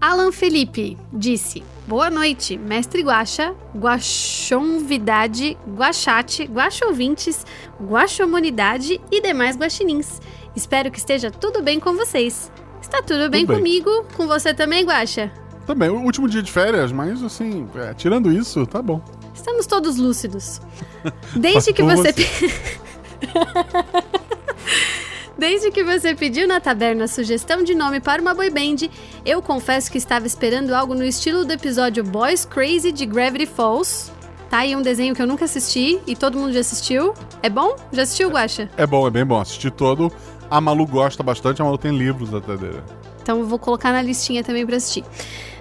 Alan 0.00 0.32
Felipe 0.32 0.96
disse: 1.12 1.62
Boa 1.86 2.10
noite, 2.10 2.56
mestre 2.58 3.02
Guaxa, 3.02 3.54
Guaxonvidade, 3.76 5.56
Guaxate, 5.68 6.44
Guaxouvintes, 6.44 7.46
Guaxomunidade 7.80 9.00
e 9.10 9.20
demais 9.22 9.56
guaxinins. 9.56 10.20
Espero 10.54 10.90
que 10.90 10.98
esteja 10.98 11.30
tudo 11.30 11.62
bem 11.62 11.80
com 11.80 11.94
vocês. 11.94 12.50
Está 12.80 13.00
tudo 13.00 13.30
bem 13.30 13.46
bem. 13.46 13.56
comigo? 13.56 14.04
Com 14.16 14.26
você 14.26 14.52
também, 14.52 14.84
Guaxa? 14.84 15.30
Também, 15.66 15.88
o 15.88 16.00
último 16.00 16.28
dia 16.28 16.42
de 16.42 16.50
férias, 16.50 16.90
mas 16.92 17.22
assim, 17.22 17.68
é, 17.76 17.94
tirando 17.94 18.30
isso, 18.30 18.66
tá 18.66 18.82
bom. 18.82 19.00
Estamos 19.34 19.66
todos 19.66 19.96
lúcidos. 19.96 20.60
Desde 21.34 21.72
que 21.72 21.82
você. 21.82 22.12
Desde 25.38 25.70
que 25.70 25.82
você 25.82 26.14
pediu 26.14 26.46
na 26.46 26.60
taberna 26.60 27.04
a 27.04 27.08
sugestão 27.08 27.64
de 27.64 27.74
nome 27.74 27.98
para 27.98 28.20
uma 28.20 28.34
boy 28.34 28.50
band, 28.50 28.88
eu 29.24 29.42
confesso 29.42 29.90
que 29.90 29.98
estava 29.98 30.26
esperando 30.26 30.72
algo 30.72 30.94
no 30.94 31.04
estilo 31.04 31.44
do 31.44 31.52
episódio 31.52 32.04
Boys 32.04 32.44
Crazy 32.44 32.92
de 32.92 33.06
Gravity 33.06 33.46
Falls. 33.46 34.12
Tá 34.48 34.58
aí 34.58 34.76
um 34.76 34.82
desenho 34.82 35.14
que 35.14 35.22
eu 35.22 35.26
nunca 35.26 35.46
assisti 35.46 35.98
e 36.06 36.14
todo 36.14 36.38
mundo 36.38 36.52
já 36.52 36.60
assistiu. 36.60 37.14
É 37.42 37.48
bom? 37.48 37.74
Já 37.90 38.02
assistiu, 38.02 38.28
Guaxa? 38.28 38.68
É 38.76 38.86
bom, 38.86 39.06
é 39.06 39.10
bem 39.10 39.24
bom. 39.24 39.40
Assisti 39.40 39.70
todo. 39.70 40.12
A 40.52 40.60
Malu 40.60 40.86
gosta 40.86 41.22
bastante, 41.22 41.62
a 41.62 41.64
Malu 41.64 41.78
tem 41.78 41.96
livros 41.96 42.34
até 42.34 42.54
dele. 42.58 42.82
Então 43.22 43.38
eu 43.38 43.46
vou 43.46 43.58
colocar 43.58 43.90
na 43.90 44.02
listinha 44.02 44.44
também 44.44 44.66
pra 44.66 44.76
assistir. 44.76 45.02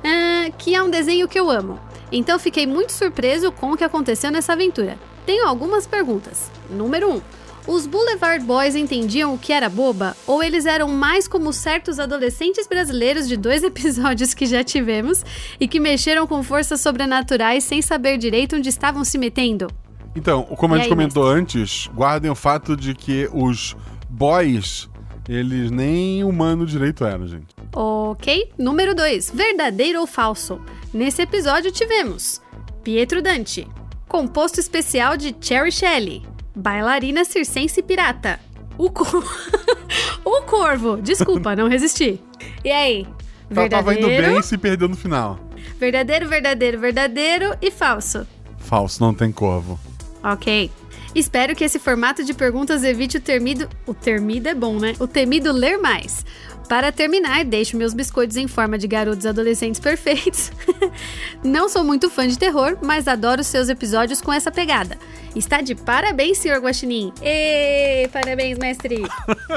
Ah, 0.04 0.52
que 0.58 0.76
é 0.76 0.84
um 0.84 0.90
desenho 0.90 1.30
que 1.30 1.40
eu 1.40 1.50
amo. 1.50 1.80
Então 2.12 2.38
fiquei 2.38 2.68
muito 2.68 2.92
surpreso 2.92 3.54
com 3.54 3.72
o 3.72 3.78
que 3.78 3.86
aconteceu 3.86 4.30
nessa 4.30 4.52
aventura. 4.52 4.98
Tenho 5.26 5.48
algumas 5.48 5.88
perguntas. 5.88 6.52
Número 6.70 7.10
1. 7.10 7.14
Um, 7.16 7.22
os 7.68 7.88
Boulevard 7.88 8.44
Boys 8.44 8.76
entendiam 8.76 9.34
o 9.34 9.38
que 9.38 9.54
era 9.54 9.70
boba? 9.70 10.14
Ou 10.28 10.44
eles 10.44 10.66
eram 10.66 10.90
mais 10.90 11.26
como 11.26 11.54
certos 11.54 11.98
adolescentes 11.98 12.68
brasileiros 12.68 13.30
de 13.30 13.38
dois 13.38 13.64
episódios 13.64 14.34
que 14.34 14.46
já 14.46 14.62
tivemos 14.62 15.24
e 15.58 15.70
que 15.70 15.80
mexeram 15.80 16.28
com 16.28 16.44
forças 16.44 16.82
sobrenaturais 16.82 17.64
sem 17.64 17.82
saber 17.82 18.18
direito 18.18 18.58
onde 18.58 18.68
estavam 18.68 19.06
se 19.06 19.18
metendo? 19.18 19.68
Então, 20.14 20.44
como 20.44 20.74
a 20.74 20.78
gente 20.78 20.88
aí, 20.88 20.90
comentou 20.90 21.26
antes, 21.26 21.90
guardem 21.96 22.30
o 22.30 22.36
fato 22.36 22.76
de 22.76 22.94
que 22.94 23.30
os 23.32 23.78
boys, 24.12 24.90
eles 25.28 25.72
nem 25.72 26.24
humano 26.24 26.66
direito 26.66 27.06
eram, 27.06 27.28
gente. 27.28 27.48
Ok. 27.74 28.52
Número 28.58 28.94
2. 28.94 29.32
Verdadeiro 29.34 30.00
ou 30.02 30.08
falso? 30.08 30.60
Nesse 30.94 31.22
episódio 31.22 31.72
tivemos 31.72 32.42
Pietro 32.84 33.22
Dante, 33.22 33.68
composto 34.08 34.60
especial 34.60 35.16
de 35.16 35.34
Cherry 35.40 35.72
Shelley, 35.72 36.22
bailarina 36.56 37.24
circense 37.24 37.82
pirata, 37.82 38.40
o, 38.78 38.90
cor... 38.92 39.24
o 40.26 40.42
corvo. 40.44 40.98
Desculpa, 41.02 41.56
não 41.56 41.68
resisti. 41.70 42.20
E 42.64 42.70
aí? 42.72 43.06
Tá- 43.54 43.68
Tava 43.70 43.94
indo 43.94 44.08
Verdadeiro, 44.08 44.32
bem 44.34 44.40
e 44.40 44.44
se 44.44 44.58
perdeu 44.58 44.88
no 44.88 44.96
final. 44.96 45.40
verdadeiro, 45.80 46.28
verdadeiro, 46.28 46.80
verdadeiro 46.80 47.56
e 47.62 47.70
falso. 47.72 48.26
Falso, 48.58 49.02
não 49.04 49.14
tem 49.14 49.32
corvo. 49.32 49.80
Ok. 50.24 50.70
Espero 51.14 51.56
que 51.56 51.64
esse 51.64 51.78
formato 51.78 52.24
de 52.24 52.34
perguntas 52.34 52.84
evite 52.84 53.18
o 53.18 53.22
termido. 53.22 53.70
O 53.86 53.94
termido 53.94 54.48
é 54.48 54.54
bom, 54.54 54.80
né? 54.80 54.94
O 55.00 55.08
temido 55.08 55.52
ler 55.52 55.78
mais. 55.78 56.26
Para 56.72 56.90
terminar, 56.90 57.44
deixo 57.44 57.76
meus 57.76 57.94
biscoitos 57.94 58.38
em 58.38 58.48
forma 58.48 58.78
de 58.78 58.88
garotos 58.88 59.26
adolescentes 59.26 59.78
perfeitos. 59.82 60.54
Não 61.44 61.68
sou 61.68 61.84
muito 61.84 62.10
fã 62.10 62.26
de 62.26 62.40
terror, 62.40 62.78
mas 62.82 63.10
adoro 63.10 63.44
seus 63.44 63.68
episódios 63.68 64.22
com 64.22 64.32
essa 64.32 64.50
pegada. 64.50 64.98
Está 65.36 65.60
de 65.60 65.76
parabéns, 65.76 66.38
senhor 66.38 66.62
Guaxinim. 66.62 67.12
Ê, 67.22 68.10
parabéns, 68.14 68.58
mestre. 68.58 69.04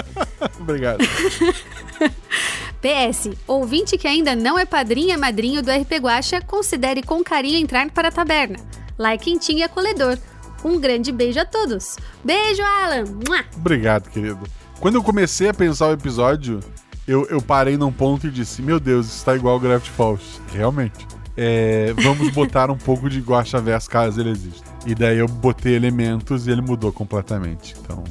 Obrigado. 0.59 1.05
PS, 2.83 3.31
ouvinte 3.47 3.97
que 3.97 4.09
ainda 4.09 4.35
não 4.35 4.59
é 4.59 4.67
padrinha 4.67 5.17
madrinho 5.17 5.63
do 5.63 5.71
RP 5.71 5.93
Guacha, 6.01 6.41
considere 6.41 7.01
com 7.01 7.23
carinho 7.23 7.61
entrar 7.61 7.89
para 7.91 8.09
a 8.09 8.13
taberna. 8.13 8.59
Lá 8.99 9.13
é 9.13 9.19
quentinho 9.19 9.61
e 9.61 9.63
acolhedor. 9.63 10.19
Um 10.65 10.81
grande 10.81 11.13
beijo 11.13 11.39
a 11.39 11.45
todos. 11.45 11.97
Beijo, 12.25 12.63
Alan. 12.63 13.05
Mua! 13.05 13.45
Obrigado, 13.57 14.09
querido. 14.09 14.41
Quando 14.81 14.97
eu 14.97 15.03
comecei 15.03 15.49
a 15.49 15.55
pensar 15.55 15.89
o 15.89 15.93
episódio, 15.93 16.61
eu, 17.07 17.27
eu 17.27 17.41
parei 17.41 17.77
num 17.77 17.93
ponto 17.93 18.27
e 18.27 18.31
disse: 18.31 18.63
Meu 18.63 18.81
Deus, 18.81 19.07
isso 19.07 19.25
tá 19.25 19.37
igual 19.37 19.55
ao 19.55 19.61
Gravity 19.61 19.91
Falls. 19.91 20.41
Realmente. 20.53 21.07
É, 21.37 21.93
vamos 22.03 22.31
botar 22.35 22.71
um 22.71 22.77
pouco 22.79 23.11
de 23.11 23.21
Guacha 23.21 23.61
Verso 23.61 23.91
caso 23.91 24.21
ele 24.21 24.31
exista. 24.31 24.65
E 24.87 24.95
daí 24.95 25.19
eu 25.19 25.29
botei 25.29 25.75
elementos 25.75 26.47
e 26.47 26.51
ele 26.51 26.63
mudou 26.63 26.93
completamente. 26.93 27.75
Então. 27.81 28.05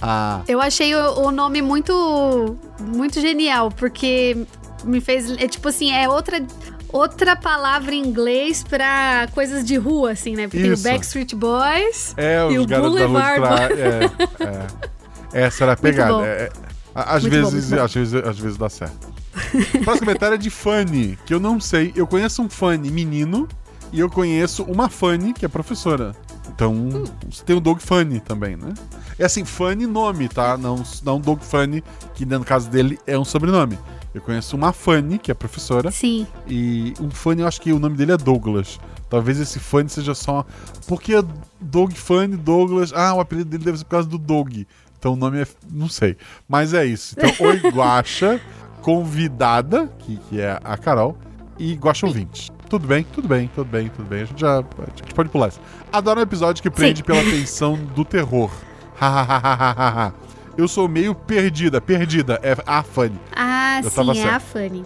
A, 0.00 0.42
Eu 0.48 0.60
achei 0.60 0.94
o, 0.94 1.26
o 1.26 1.30
nome 1.30 1.60
muito 1.60 2.56
muito 2.80 3.20
genial, 3.20 3.70
porque 3.70 4.46
me 4.84 5.00
fez. 5.00 5.30
É 5.32 5.48
tipo 5.48 5.68
assim, 5.68 5.92
é 5.92 6.08
outra. 6.08 6.44
Outra 6.92 7.34
palavra 7.36 7.94
em 7.94 8.00
inglês 8.06 8.62
pra 8.62 9.28
coisas 9.34 9.64
de 9.64 9.76
rua, 9.76 10.12
assim, 10.12 10.34
né? 10.36 10.44
Porque 10.44 10.58
tem 10.60 10.70
o 10.70 10.74
Isso. 10.74 10.82
Backstreet 10.84 11.34
Boys. 11.34 12.14
É, 12.16 12.46
E 12.50 12.58
o 12.58 12.66
Boulevard 12.66 13.40
trás. 13.40 13.70
É, 13.78 14.04
é. 15.34 15.46
Essa 15.46 15.64
era 15.64 15.72
a 15.72 15.76
pegada. 15.78 16.24
É, 16.24 16.44
é, 16.44 16.50
às, 16.94 17.22
Muito 17.22 17.34
vezes, 17.50 17.70
bom. 17.70 17.82
às 17.82 17.92
vezes, 17.94 18.14
às 18.14 18.38
vezes 18.38 18.56
dá 18.56 18.68
certo. 18.68 19.08
O 19.74 19.84
próximo 19.84 20.06
comentário 20.06 20.34
é 20.34 20.38
de 20.38 20.48
Fanny, 20.48 21.18
que 21.26 21.34
eu 21.34 21.40
não 21.40 21.60
sei. 21.60 21.92
Eu 21.94 22.06
conheço 22.06 22.40
um 22.42 22.48
Fanny 22.48 22.90
menino 22.90 23.46
e 23.92 24.00
eu 24.00 24.08
conheço 24.08 24.62
uma 24.64 24.88
Fanny 24.88 25.34
que 25.34 25.44
é 25.44 25.48
professora. 25.48 26.14
Então, 26.56 26.72
Hum. 26.74 27.04
você 27.30 27.44
tem 27.44 27.54
o 27.54 27.60
Doug 27.60 27.78
Funny 27.80 28.18
também, 28.18 28.56
né? 28.56 28.72
É 29.18 29.26
assim, 29.26 29.44
Fanny 29.44 29.86
nome, 29.86 30.26
tá? 30.26 30.56
Não, 30.56 30.82
não 31.04 31.20
Doug 31.20 31.40
Funny, 31.42 31.84
que 32.14 32.24
no 32.24 32.42
caso 32.42 32.70
dele 32.70 32.98
é 33.06 33.16
um 33.18 33.26
sobrenome. 33.26 33.78
Eu 34.14 34.22
conheço 34.22 34.56
uma 34.56 34.72
Fanny, 34.72 35.18
que 35.18 35.30
é 35.30 35.34
professora, 35.34 35.90
Sim. 35.90 36.26
e 36.48 36.94
um 36.98 37.10
Fanny, 37.10 37.42
eu 37.42 37.46
acho 37.46 37.60
que 37.60 37.70
o 37.74 37.78
nome 37.78 37.94
dele 37.98 38.12
é 38.12 38.16
Douglas. 38.16 38.80
Talvez 39.10 39.38
esse 39.38 39.58
Fanny 39.60 39.90
seja 39.90 40.14
só. 40.14 40.46
Porque 40.88 41.12
Doug 41.60 41.92
Fanny, 41.92 42.36
Douglas. 42.38 42.90
Ah, 42.94 43.12
o 43.14 43.20
apelido 43.20 43.50
dele 43.50 43.62
deve 43.62 43.76
ser 43.78 43.84
por 43.84 43.90
causa 43.90 44.08
do 44.08 44.16
Doug. 44.18 44.62
Então 44.98 45.12
o 45.12 45.16
nome 45.16 45.42
é. 45.42 45.46
Não 45.70 45.88
sei. 45.90 46.16
Mas 46.48 46.72
é 46.72 46.84
isso. 46.86 47.14
Então, 47.18 47.30
Oi 47.46 47.58
Guaxa, 47.70 48.40
convidada, 48.80 49.88
que, 49.98 50.16
que 50.16 50.40
é 50.40 50.58
a 50.64 50.76
Carol, 50.78 51.16
e 51.58 51.74
Guaxa 51.74 52.06
ouvinte. 52.06 52.50
Tudo 52.68 52.86
bem, 52.86 53.04
tudo 53.12 53.28
bem, 53.28 53.50
tudo 53.54 53.66
bem, 53.68 53.88
tudo 53.88 54.06
bem. 54.06 54.22
A 54.22 54.24
gente 54.24 54.40
já. 54.40 54.58
A 54.58 54.62
gente 54.96 55.14
pode 55.14 55.28
pular 55.28 55.48
isso. 55.48 55.60
Adoro 55.92 56.20
um 56.20 56.22
episódio 56.22 56.62
que 56.62 56.70
prende 56.70 57.02
pela 57.02 57.22
tensão 57.22 57.76
do 57.94 58.04
terror. 58.04 58.50
Hahaha. 58.98 60.12
Eu 60.56 60.66
sou 60.66 60.88
meio 60.88 61.14
perdida. 61.14 61.80
Perdida. 61.80 62.40
É 62.42 62.56
a 62.66 62.82
Fanny. 62.82 63.20
Ah, 63.34 63.80
Eu 63.84 63.90
sim, 63.90 64.10
é 64.10 64.14
certo. 64.14 64.34
a 64.34 64.40
Fanny. 64.40 64.84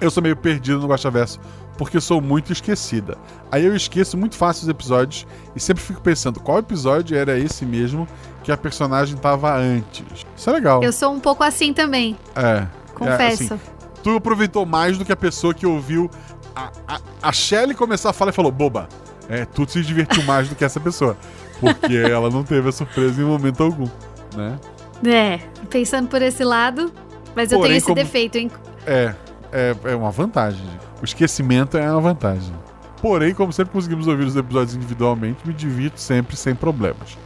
Eu 0.00 0.10
sou 0.10 0.22
meio 0.22 0.36
perdido 0.36 0.80
no 0.80 0.88
Guaxaverso 0.88 1.38
porque 1.78 2.00
sou 2.00 2.20
muito 2.20 2.52
esquecida. 2.52 3.16
Aí 3.50 3.64
eu 3.64 3.74
esqueço 3.74 4.16
muito 4.16 4.36
fácil 4.36 4.62
os 4.64 4.68
episódios 4.68 5.26
e 5.56 5.60
sempre 5.60 5.82
fico 5.82 6.00
pensando 6.00 6.38
qual 6.40 6.58
episódio 6.58 7.16
era 7.16 7.38
esse 7.38 7.64
mesmo 7.64 8.06
que 8.42 8.52
a 8.52 8.56
personagem 8.56 9.16
tava 9.16 9.56
antes. 9.56 10.04
Isso 10.36 10.50
é 10.50 10.52
legal. 10.52 10.82
Eu 10.82 10.92
sou 10.92 11.12
um 11.12 11.18
pouco 11.20 11.42
assim 11.42 11.72
também, 11.72 12.16
É. 12.36 12.66
confesso. 12.94 13.42
É, 13.42 13.46
assim, 13.56 13.60
tu 14.02 14.10
aproveitou 14.16 14.64
mais 14.66 14.98
do 14.98 15.04
que 15.04 15.12
a 15.12 15.16
pessoa 15.16 15.54
que 15.54 15.66
ouviu 15.66 16.08
a, 16.54 16.70
a, 16.88 17.00
a 17.22 17.32
Shelly 17.32 17.74
começar 17.74 18.10
a 18.10 18.12
falar 18.12 18.30
e 18.30 18.34
falou: 18.34 18.50
boba. 18.52 18.88
É, 19.28 19.46
tu 19.46 19.66
se 19.66 19.80
divertiu 19.82 20.22
mais 20.24 20.48
do 20.48 20.54
que 20.54 20.64
essa 20.64 20.78
pessoa. 20.78 21.16
Porque 21.58 21.96
ela 21.96 22.28
não 22.28 22.44
teve 22.44 22.68
a 22.68 22.72
surpresa 22.72 23.20
em 23.20 23.24
momento 23.24 23.62
algum, 23.62 23.88
né? 24.36 24.58
É, 25.06 25.38
pensando 25.70 26.08
por 26.08 26.20
esse 26.20 26.44
lado. 26.44 26.92
Mas 27.34 27.50
eu 27.50 27.58
Porém, 27.58 27.70
tenho 27.70 27.78
esse 27.78 27.86
como- 27.86 27.96
defeito, 27.96 28.36
hein? 28.36 28.50
É. 28.86 29.14
é, 29.50 29.74
é 29.84 29.96
uma 29.96 30.10
vantagem. 30.10 30.66
O 31.00 31.04
esquecimento 31.04 31.76
é 31.78 31.90
uma 31.90 32.00
vantagem. 32.00 32.52
Porém, 33.00 33.34
como 33.34 33.52
sempre 33.52 33.72
conseguimos 33.72 34.06
ouvir 34.06 34.24
os 34.24 34.36
episódios 34.36 34.74
individualmente, 34.76 35.38
me 35.46 35.52
divirto 35.52 36.00
sempre 36.00 36.36
sem 36.36 36.54
problemas. 36.54 37.16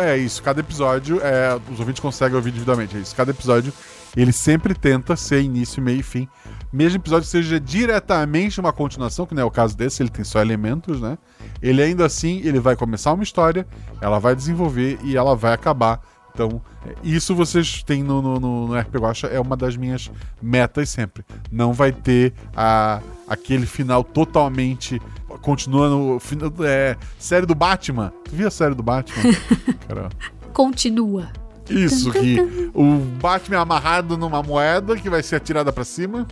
É 0.00 0.16
isso, 0.16 0.42
cada 0.42 0.58
episódio, 0.60 1.20
é, 1.22 1.56
os 1.72 1.78
ouvintes 1.78 2.00
conseguem 2.00 2.34
ouvir 2.36 2.50
individualmente. 2.50 2.96
É 2.96 3.00
isso, 3.00 3.14
cada 3.14 3.30
episódio 3.30 3.72
ele 4.20 4.32
sempre 4.32 4.74
tenta 4.74 5.14
ser 5.14 5.42
início, 5.42 5.80
meio 5.80 6.00
e 6.00 6.02
fim. 6.02 6.28
Mesmo 6.72 6.98
episódio 6.98 7.24
que 7.24 7.30
seja 7.30 7.60
diretamente 7.60 8.58
uma 8.58 8.72
continuação, 8.72 9.24
que 9.24 9.32
não 9.32 9.42
é 9.42 9.44
o 9.44 9.50
caso 9.50 9.76
desse, 9.76 10.02
ele 10.02 10.10
tem 10.10 10.24
só 10.24 10.40
elementos, 10.40 11.00
né? 11.00 11.16
Ele 11.62 11.80
ainda 11.80 12.04
assim, 12.04 12.40
ele 12.44 12.58
vai 12.58 12.74
começar 12.74 13.12
uma 13.12 13.22
história, 13.22 13.64
ela 14.00 14.18
vai 14.18 14.34
desenvolver 14.34 14.98
e 15.04 15.16
ela 15.16 15.36
vai 15.36 15.52
acabar. 15.52 16.00
Então, 16.34 16.60
é, 16.84 16.94
isso 17.02 17.32
vocês 17.32 17.84
têm 17.84 18.02
no, 18.02 18.20
no, 18.20 18.40
no, 18.40 18.68
no 18.68 18.78
RP 18.78 18.96
Guacha, 18.96 19.28
é 19.28 19.38
uma 19.38 19.56
das 19.56 19.76
minhas 19.76 20.10
metas 20.42 20.88
sempre. 20.88 21.24
Não 21.50 21.72
vai 21.72 21.92
ter 21.92 22.34
a, 22.56 23.00
aquele 23.28 23.66
final 23.66 24.02
totalmente 24.02 25.00
continuando. 25.40 26.18
É, 26.66 26.96
série 27.20 27.46
do 27.46 27.54
Batman. 27.54 28.12
Tu 28.24 28.34
viu 28.34 28.48
a 28.48 28.50
série 28.50 28.74
do 28.74 28.82
Batman? 28.82 29.32
Cara, 29.86 30.08
Continua. 30.52 31.28
Isso, 31.70 32.10
que 32.12 32.70
o 32.74 32.98
Batman 33.20 33.56
é 33.56 33.60
amarrado 33.60 34.16
numa 34.16 34.42
moeda 34.42 34.96
que 34.96 35.08
vai 35.10 35.22
ser 35.22 35.36
atirada 35.36 35.72
pra 35.72 35.84
cima. 35.84 36.26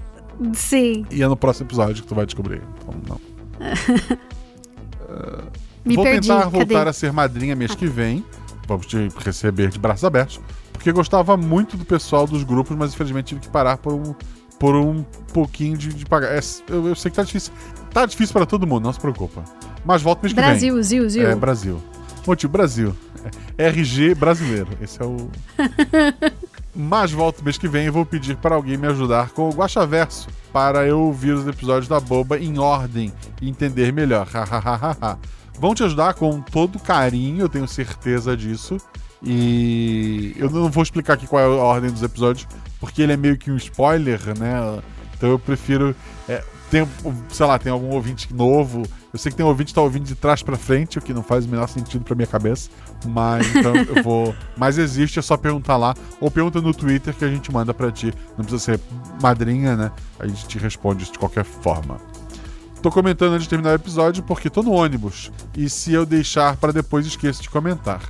Sim. 0.54 1.04
E 1.10 1.22
é 1.22 1.28
no 1.28 1.36
próximo 1.36 1.66
episódio 1.66 2.02
que 2.02 2.08
tu 2.08 2.14
vai 2.14 2.26
descobrir. 2.26 2.62
Então, 2.78 2.94
não. 3.08 3.20
Me 5.84 5.94
Vou 5.94 6.04
perdi. 6.04 6.28
tentar 6.28 6.44
Cadê? 6.44 6.58
voltar 6.58 6.88
a 6.88 6.92
ser 6.92 7.12
madrinha 7.12 7.54
mês 7.54 7.74
que 7.74 7.86
vem. 7.86 8.24
Vamos 8.66 8.86
te 8.86 9.08
receber 9.18 9.68
de 9.70 9.78
braços 9.78 10.04
abertos. 10.04 10.40
Porque 10.72 10.90
gostava 10.90 11.36
muito 11.36 11.76
do 11.76 11.84
pessoal 11.84 12.26
dos 12.26 12.42
grupos, 12.42 12.76
mas 12.76 12.92
infelizmente 12.92 13.28
tive 13.28 13.40
que 13.42 13.48
parar 13.48 13.76
por 13.76 13.94
um, 13.94 14.14
por 14.58 14.74
um 14.74 15.04
pouquinho 15.32 15.76
de, 15.76 15.92
de 15.94 16.04
pagar. 16.04 16.32
É, 16.36 16.40
eu, 16.68 16.88
eu 16.88 16.94
sei 16.96 17.10
que 17.10 17.16
tá 17.16 17.22
difícil. 17.22 17.52
Tá 17.92 18.04
difícil 18.04 18.32
pra 18.32 18.44
todo 18.44 18.66
mundo, 18.66 18.84
não 18.84 18.92
se 18.92 19.00
preocupa. 19.00 19.44
Mas 19.84 20.02
volta 20.02 20.22
mês 20.22 20.32
que 20.32 20.40
vem. 20.40 20.50
Brasil, 20.50 20.82
Zil, 20.82 21.08
Zil. 21.08 21.26
É, 21.28 21.34
Brasil. 21.36 21.80
Motivo, 22.26 22.52
Brasil. 22.52 22.94
RG 23.58 24.14
brasileiro. 24.14 24.68
Esse 24.80 25.02
é 25.02 25.04
o. 25.04 25.30
Mas 26.74 27.10
volto 27.10 27.42
mês 27.42 27.56
que 27.56 27.66
vem 27.66 27.86
e 27.86 27.90
vou 27.90 28.04
pedir 28.04 28.36
para 28.36 28.54
alguém 28.54 28.76
me 28.76 28.86
ajudar 28.86 29.30
com 29.30 29.48
o 29.48 29.52
Guaxaverso 29.52 30.28
para 30.52 30.86
eu 30.86 31.00
ouvir 31.00 31.32
os 31.32 31.46
episódios 31.46 31.88
da 31.88 31.98
Boba 31.98 32.38
em 32.38 32.58
ordem 32.58 33.12
e 33.40 33.48
entender 33.48 33.92
melhor. 33.92 34.28
Vão 35.58 35.74
te 35.74 35.82
ajudar 35.84 36.12
com 36.14 36.40
todo 36.42 36.78
carinho, 36.78 37.42
eu 37.42 37.48
tenho 37.48 37.66
certeza 37.66 38.36
disso. 38.36 38.76
E 39.22 40.34
eu 40.36 40.50
não 40.50 40.70
vou 40.70 40.82
explicar 40.82 41.14
aqui 41.14 41.26
qual 41.26 41.40
é 41.40 41.44
a 41.46 41.62
ordem 41.62 41.90
dos 41.90 42.02
episódios, 42.02 42.46
porque 42.78 43.00
ele 43.00 43.12
é 43.12 43.16
meio 43.16 43.38
que 43.38 43.50
um 43.50 43.56
spoiler, 43.56 44.20
né? 44.38 44.82
Então 45.16 45.30
eu 45.30 45.38
prefiro. 45.38 45.96
é, 46.28 46.44
tem, 46.70 46.86
sei 47.30 47.46
lá, 47.46 47.58
tem 47.58 47.72
algum 47.72 47.94
ouvinte 47.94 48.32
novo. 48.34 48.82
Eu 49.12 49.18
sei 49.18 49.30
que 49.30 49.36
tem 49.36 49.46
um 49.46 49.48
ouvinte 49.48 49.68
que 49.68 49.74
tá 49.74 49.80
ouvindo 49.80 50.04
de 50.04 50.14
trás 50.14 50.42
pra 50.42 50.56
frente, 50.56 50.98
o 50.98 51.02
que 51.02 51.14
não 51.14 51.22
faz 51.22 51.46
o 51.46 51.48
menor 51.48 51.68
sentido 51.68 52.04
pra 52.04 52.14
minha 52.14 52.26
cabeça. 52.26 52.68
Mas 53.04 53.54
então 53.54 53.74
eu 53.76 54.02
vou. 54.02 54.34
Mas 54.56 54.78
existe, 54.78 55.18
é 55.18 55.22
só 55.22 55.36
perguntar 55.36 55.76
lá. 55.76 55.94
Ou 56.20 56.30
pergunta 56.30 56.60
no 56.60 56.72
Twitter 56.72 57.14
que 57.14 57.24
a 57.24 57.28
gente 57.28 57.52
manda 57.52 57.74
pra 57.74 57.90
ti. 57.90 58.12
Não 58.36 58.44
precisa 58.44 58.58
ser 58.58 58.80
madrinha, 59.20 59.76
né? 59.76 59.92
A 60.18 60.26
gente 60.26 60.46
te 60.46 60.58
responde 60.58 61.10
de 61.10 61.18
qualquer 61.18 61.44
forma. 61.44 61.98
Tô 62.82 62.90
comentando 62.90 63.32
antes 63.32 63.44
de 63.44 63.48
terminar 63.48 63.72
o 63.72 63.74
episódio 63.74 64.22
porque 64.22 64.48
tô 64.48 64.62
no 64.62 64.72
ônibus. 64.72 65.30
E 65.56 65.68
se 65.68 65.92
eu 65.92 66.06
deixar 66.06 66.56
pra 66.56 66.72
depois, 66.72 67.06
esqueço 67.06 67.42
de 67.42 67.50
comentar. 67.50 68.00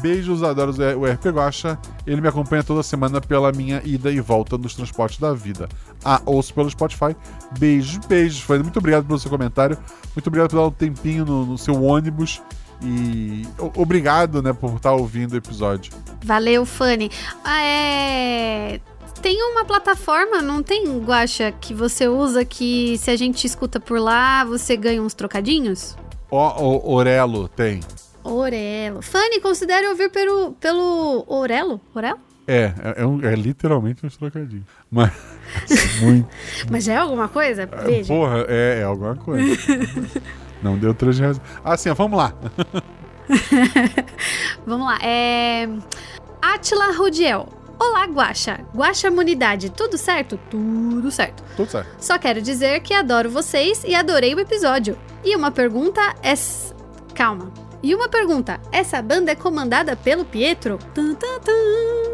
Beijos, 0.00 0.42
adoro 0.42 0.72
o 0.72 1.06
RP 1.06 1.26
Guacha. 1.26 1.78
Ele 2.06 2.20
me 2.20 2.28
acompanha 2.28 2.62
toda 2.62 2.82
semana 2.82 3.20
pela 3.20 3.50
minha 3.50 3.80
ida 3.84 4.10
e 4.10 4.20
volta 4.20 4.58
nos 4.58 4.74
transportes 4.74 5.18
da 5.18 5.32
vida. 5.32 5.68
Ah, 6.04 6.20
ouço 6.26 6.52
pelo 6.52 6.68
Spotify. 6.68 7.16
Beijos, 7.58 7.98
beijos. 8.06 8.40
Fred. 8.40 8.62
Muito 8.62 8.78
obrigado 8.78 9.06
pelo 9.06 9.18
seu 9.18 9.30
comentário. 9.30 9.78
Muito 10.14 10.26
obrigado 10.26 10.50
por 10.50 10.56
dar 10.56 10.66
um 10.66 10.70
tempinho 10.70 11.24
no, 11.24 11.46
no 11.46 11.58
seu 11.58 11.82
ônibus. 11.82 12.42
E 12.82 13.46
o- 13.58 13.80
obrigado, 13.80 14.42
né, 14.42 14.52
por 14.52 14.74
estar 14.76 14.92
ouvindo 14.92 15.32
o 15.32 15.36
episódio. 15.36 15.92
Valeu, 16.24 16.64
Fanny. 16.66 17.10
Ah, 17.44 17.62
é... 17.62 18.80
Tem 19.22 19.42
uma 19.50 19.64
plataforma, 19.64 20.42
não 20.42 20.62
tem, 20.62 20.84
Guaxa, 21.00 21.50
que 21.52 21.72
você 21.72 22.06
usa 22.06 22.44
que 22.44 22.96
se 22.98 23.10
a 23.10 23.16
gente 23.16 23.46
escuta 23.46 23.80
por 23.80 23.98
lá, 23.98 24.44
você 24.44 24.76
ganha 24.76 25.02
uns 25.02 25.14
trocadinhos? 25.14 25.96
Ó, 26.30 26.62
o 26.62 26.92
Orelo 26.94 27.48
tem. 27.48 27.80
Orelo. 28.22 29.00
Fanny, 29.02 29.40
considere 29.40 29.86
ouvir 29.88 30.10
pelo, 30.10 30.52
pelo 30.54 31.24
Orelo? 31.26 31.80
Orelo? 31.94 32.18
É, 32.46 32.72
é, 32.96 33.02
é 33.02 33.06
um- 33.06 33.24
é 33.24 33.34
literalmente 33.34 34.04
um 34.04 34.08
trocadinho. 34.08 34.64
Mas 34.90 35.10
muito. 36.02 36.28
Mas 36.70 36.86
é 36.86 36.96
alguma 36.96 37.26
coisa? 37.28 37.66
Veja. 37.84 38.12
Porra, 38.12 38.44
é, 38.48 38.80
é 38.80 38.84
alguma 38.84 39.16
coisa. 39.16 39.56
Não 40.62 40.78
deu 40.78 40.94
três 40.94 41.18
reais. 41.18 41.40
Ah, 41.64 41.76
sim, 41.76 41.92
vamos 41.92 42.16
lá. 42.18 42.32
Vamos 44.66 44.86
lá. 44.86 44.98
É. 45.02 45.68
Atila 46.40 46.92
Rudiel. 46.92 47.48
Olá, 47.78 48.04
Guaxa. 48.06 48.60
Guaxa 48.74 49.08
Imunidade, 49.08 49.70
tudo 49.70 49.98
certo? 49.98 50.38
Tudo 50.48 51.10
certo. 51.10 51.42
Tudo 51.56 51.70
certo. 51.70 51.88
Só 51.98 52.18
quero 52.18 52.40
dizer 52.40 52.80
que 52.80 52.94
adoro 52.94 53.28
vocês 53.28 53.82
e 53.84 53.94
adorei 53.94 54.34
o 54.34 54.40
episódio. 54.40 54.96
E 55.24 55.36
uma 55.36 55.50
pergunta 55.50 56.00
é. 56.22 56.34
Calma. 57.14 57.52
E 57.82 57.94
uma 57.94 58.08
pergunta: 58.08 58.60
essa 58.72 59.02
banda 59.02 59.32
é 59.32 59.34
comandada 59.34 59.94
pelo 59.94 60.24
Pietro? 60.24 60.78
Tum, 60.94 61.14
tum, 61.14 61.40
tum. 61.44 61.52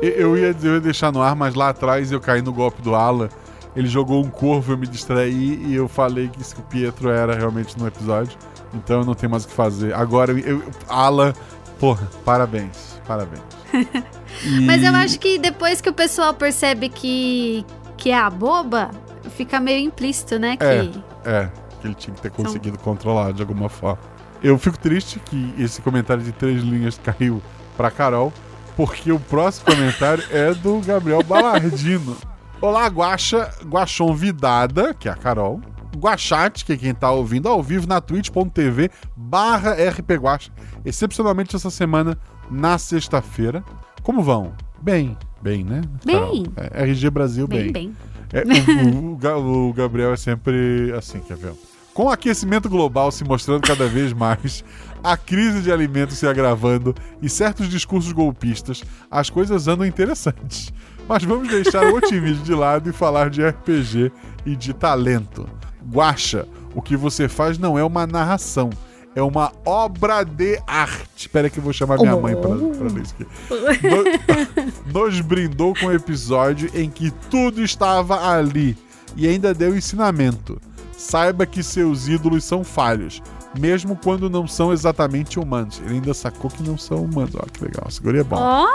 Eu, 0.02 0.10
eu 0.10 0.36
ia, 0.36 0.56
eu 0.62 0.74
ia 0.74 0.80
deixar 0.80 1.12
no 1.12 1.22
ar, 1.22 1.36
mas 1.36 1.54
lá 1.54 1.68
atrás 1.68 2.10
eu 2.10 2.20
caí 2.20 2.42
no 2.42 2.52
golpe 2.52 2.82
do 2.82 2.94
Alan. 2.94 3.28
Ele 3.74 3.88
jogou 3.88 4.22
um 4.22 4.28
corvo, 4.30 4.72
eu 4.72 4.78
me 4.78 4.86
distraí 4.86 5.54
e 5.66 5.74
eu 5.74 5.88
falei 5.88 6.28
que 6.28 6.40
isso 6.40 6.54
que 6.54 6.60
o 6.60 6.64
Pietro 6.64 7.08
era 7.10 7.34
realmente 7.34 7.78
no 7.78 7.86
episódio. 7.86 8.36
Então 8.74 9.00
eu 9.00 9.04
não 9.06 9.14
tenho 9.14 9.30
mais 9.30 9.44
o 9.44 9.48
que 9.48 9.54
fazer. 9.54 9.94
Agora, 9.94 10.32
eu, 10.32 10.62
Alan, 10.88 11.32
porra, 11.78 12.08
parabéns. 12.24 13.00
Parabéns. 13.06 13.42
E- 14.44 14.60
Mas 14.62 14.82
eu 14.82 14.94
acho 14.94 15.18
que 15.20 15.38
depois 15.38 15.80
que 15.82 15.90
o 15.90 15.92
pessoal 15.92 16.32
percebe 16.32 16.88
que, 16.88 17.66
que 17.98 18.10
é 18.10 18.18
a 18.18 18.30
boba, 18.30 18.90
fica 19.36 19.60
meio 19.60 19.78
implícito, 19.86 20.38
né? 20.38 20.56
Que... 20.56 20.64
É. 20.64 20.90
É, 21.24 21.50
que 21.80 21.86
ele 21.86 21.94
tinha 21.94 22.14
que 22.16 22.22
ter 22.22 22.30
conseguido 22.30 22.78
controlar 22.78 23.32
de 23.34 23.42
alguma 23.42 23.68
forma. 23.68 23.98
Eu 24.42 24.58
fico 24.58 24.78
triste 24.78 25.20
que 25.20 25.54
esse 25.58 25.82
comentário 25.82 26.22
de 26.22 26.32
três 26.32 26.62
linhas 26.62 26.98
caiu 27.04 27.42
pra 27.76 27.90
Carol, 27.90 28.32
porque 28.74 29.12
o 29.12 29.20
próximo 29.20 29.66
comentário 29.66 30.24
é 30.30 30.54
do 30.54 30.80
Gabriel 30.80 31.22
Balardino. 31.22 32.16
Olá, 32.62 32.86
Guaxa, 32.86 33.50
Guachon 33.64 34.14
Vidada, 34.14 34.94
que 34.94 35.08
é 35.08 35.10
a 35.10 35.16
Carol. 35.16 35.60
Guachate, 35.96 36.64
que 36.64 36.72
é 36.72 36.76
quem 36.76 36.94
tá 36.94 37.10
ouvindo 37.10 37.48
ao 37.48 37.60
vivo 37.60 37.88
na 37.88 38.00
twitch.tv 38.00 38.88
barra 39.16 39.74
rpguacha. 39.74 40.52
Excepcionalmente 40.84 41.56
essa 41.56 41.70
semana, 41.70 42.16
na 42.48 42.78
sexta-feira. 42.78 43.64
Como 44.04 44.22
vão? 44.22 44.52
Bem, 44.80 45.18
bem, 45.42 45.64
né? 45.64 45.80
Bem. 46.04 46.46
É, 46.56 46.84
RG 46.84 47.10
Brasil, 47.10 47.48
Bem, 47.48 47.72
bem. 47.72 47.96
é, 48.32 48.44
o, 48.44 49.18
o 49.18 49.68
o 49.68 49.72
Gabriel 49.72 50.12
é 50.12 50.16
sempre 50.16 50.92
assim, 50.96 51.18
quer 51.18 51.36
ver? 51.36 51.54
Com 51.92 52.04
o 52.04 52.10
aquecimento 52.10 52.68
global 52.70 53.10
se 53.10 53.24
mostrando 53.24 53.66
cada 53.66 53.86
vez 53.88 54.12
mais, 54.12 54.64
a 55.02 55.16
crise 55.16 55.60
de 55.62 55.72
alimentos 55.72 56.16
se 56.16 56.28
agravando 56.28 56.94
e 57.20 57.28
certos 57.28 57.68
discursos 57.68 58.12
golpistas, 58.12 58.84
as 59.10 59.28
coisas 59.28 59.66
andam 59.66 59.84
interessantes. 59.84 60.72
Mas 61.08 61.24
vamos 61.24 61.48
deixar 61.48 61.84
o 61.92 61.96
otimismo 61.96 62.42
de 62.44 62.54
lado 62.54 62.88
e 62.88 62.92
falar 62.92 63.28
de 63.30 63.44
RPG 63.46 64.10
e 64.46 64.56
de 64.56 64.72
talento. 64.72 65.46
Guacha, 65.92 66.46
o 66.74 66.80
que 66.80 66.96
você 66.96 67.28
faz 67.28 67.58
não 67.58 67.78
é 67.78 67.84
uma 67.84 68.06
narração, 68.06 68.70
é 69.14 69.20
uma 69.22 69.52
obra 69.64 70.24
de 70.24 70.58
arte. 70.66 71.26
Espera 71.26 71.50
que 71.50 71.58
eu 71.58 71.62
vou 71.62 71.72
chamar 71.72 71.98
minha 71.98 72.16
mãe 72.22 72.34
pra, 72.36 72.48
pra 72.78 72.88
ler 72.94 73.02
isso 73.02 73.14
aqui. 73.18 73.86
No- 73.88 74.92
nos 75.00 75.20
brindou 75.20 75.74
com 75.78 75.86
um 75.86 75.92
episódio 75.92 76.70
em 76.74 76.88
que 76.88 77.10
tudo 77.30 77.62
estava 77.62 78.30
ali 78.30 78.76
e 79.16 79.26
ainda 79.28 79.52
deu 79.52 79.76
ensinamento. 79.76 80.58
Saiba 80.96 81.44
que 81.44 81.62
seus 81.64 82.06
ídolos 82.06 82.44
são 82.44 82.62
falhos, 82.62 83.20
mesmo 83.58 83.96
quando 84.02 84.30
não 84.30 84.46
são 84.46 84.72
exatamente 84.72 85.38
humanos. 85.38 85.82
Ele 85.84 85.94
ainda 85.94 86.14
sacou 86.14 86.48
que 86.48 86.62
não 86.62 86.78
são 86.78 86.98
humanos. 87.04 87.34
Ó, 87.34 87.42
que 87.52 87.64
legal. 87.64 87.90
Segura 87.90 88.20
é 88.20 88.24
bom. 88.24 88.36
Ó, 88.38 88.68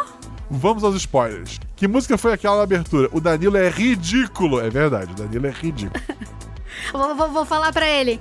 Vamos 0.50 0.84
aos 0.84 0.96
spoilers. 0.96 1.60
Que 1.76 1.88
música 1.88 2.18
foi 2.18 2.34
aquela 2.34 2.58
da 2.58 2.64
abertura? 2.64 3.10
O 3.12 3.20
Danilo 3.20 3.58
é 3.58 3.70
ridículo. 3.70 4.60
É 4.60 4.70
verdade, 4.70 5.12
o 5.12 5.16
Danilo 5.16 5.48
é 5.48 5.52
ridículo. 5.52 6.04
vou, 6.92 7.16
vou, 7.16 7.32
vou 7.32 7.46
falar 7.46 7.74
pra 7.74 7.88
ele. 7.88 8.20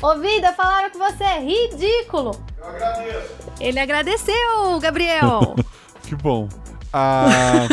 Ô, 0.00 0.18
vida, 0.18 0.52
falaram 0.52 0.90
que 0.90 0.98
você 0.98 1.24
é 1.24 1.40
ridículo. 1.40 2.32
Eu 2.58 2.66
agradeço. 2.66 3.34
Ele 3.60 3.78
agradeceu, 3.78 4.80
Gabriel. 4.80 5.54
Que 6.04 6.14
bom. 6.14 6.50
Ah, 6.92 7.66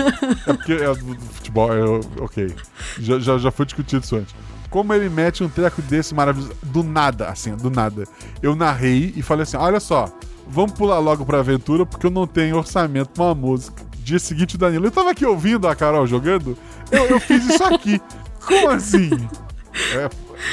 é 0.48 0.54
porque 0.54 0.72
é 0.72 0.86
do 0.96 1.14
do 1.14 1.26
futebol, 1.34 1.70
é, 1.74 1.84
ok. 2.22 2.56
Já, 2.98 3.20
já, 3.20 3.38
já 3.38 3.52
foi 3.52 3.66
discutido 3.66 4.04
isso 4.04 4.16
antes. 4.16 4.34
Como 4.70 4.94
ele 4.94 5.10
mete 5.10 5.44
um 5.44 5.50
treco 5.50 5.82
desse 5.82 6.16
maravilhoso, 6.16 6.56
do 6.64 6.82
nada, 6.82 7.28
assim, 7.28 7.54
do 7.58 7.70
nada. 7.70 8.06
Eu 8.42 8.56
narrei 8.56 9.14
e 9.16 9.22
falei 9.22 9.44
assim: 9.44 9.58
olha 9.58 9.82
só, 9.82 10.10
vamos 10.48 10.74
pular 10.74 11.00
logo 11.00 11.26
pra 11.26 11.40
aventura 11.40 11.86
porque 11.86 12.06
eu 12.06 12.12
não 12.12 12.26
tenho 12.28 12.58
orçamento 12.58 13.10
pra 13.10 13.26
uma 13.26 13.36
música. 13.36 13.84
Dia 14.00 14.20
seguinte, 14.20 14.56
o 14.56 14.58
Danilo, 14.58 14.88
eu 14.88 14.92
tava 14.92 15.12
aqui 15.12 15.26
ouvindo 15.26 15.68
a 15.68 15.76
Carol 15.76 16.06
jogando, 16.08 16.58
eu, 16.92 17.06
eu 17.06 17.20
fiz 17.20 17.46
isso 17.46 17.64
aqui. 17.64 18.02
Como 18.46 18.70
assim? 18.70 19.10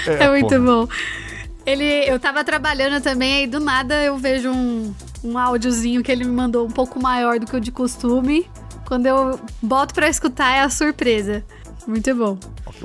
É, 0.07 0.25
É, 0.25 0.29
muito 0.31 0.49
porra. 0.49 0.61
bom. 0.61 0.89
Ele, 1.65 1.85
eu 1.85 2.19
tava 2.21 2.45
trabalhando 2.45 3.03
também, 3.03 3.39
aí 3.39 3.47
do 3.47 3.59
nada 3.61 4.03
eu 4.03 4.17
vejo 4.17 4.51
um, 4.51 4.95
um 5.25 5.37
áudiozinho 5.39 6.03
que 6.03 6.11
ele 6.13 6.25
me 6.25 6.31
mandou 6.33 6.67
um 6.67 6.71
pouco 6.71 7.01
maior 7.03 7.39
do 7.39 7.47
que 7.47 7.57
o 7.57 7.61
de 7.61 7.71
costume. 7.71 8.49
Quando 8.87 9.07
eu 9.07 9.39
boto 9.63 9.93
pra 9.93 10.09
escutar, 10.09 10.51
é 10.55 10.61
a 10.61 10.71
surpresa. 10.71 11.45
Muito 11.89 12.15
bom. 12.15 12.39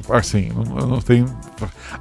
Assim, 0.10 0.50
não, 0.54 0.80
eu 0.80 0.88
não 0.88 1.02
tenho. 1.02 1.26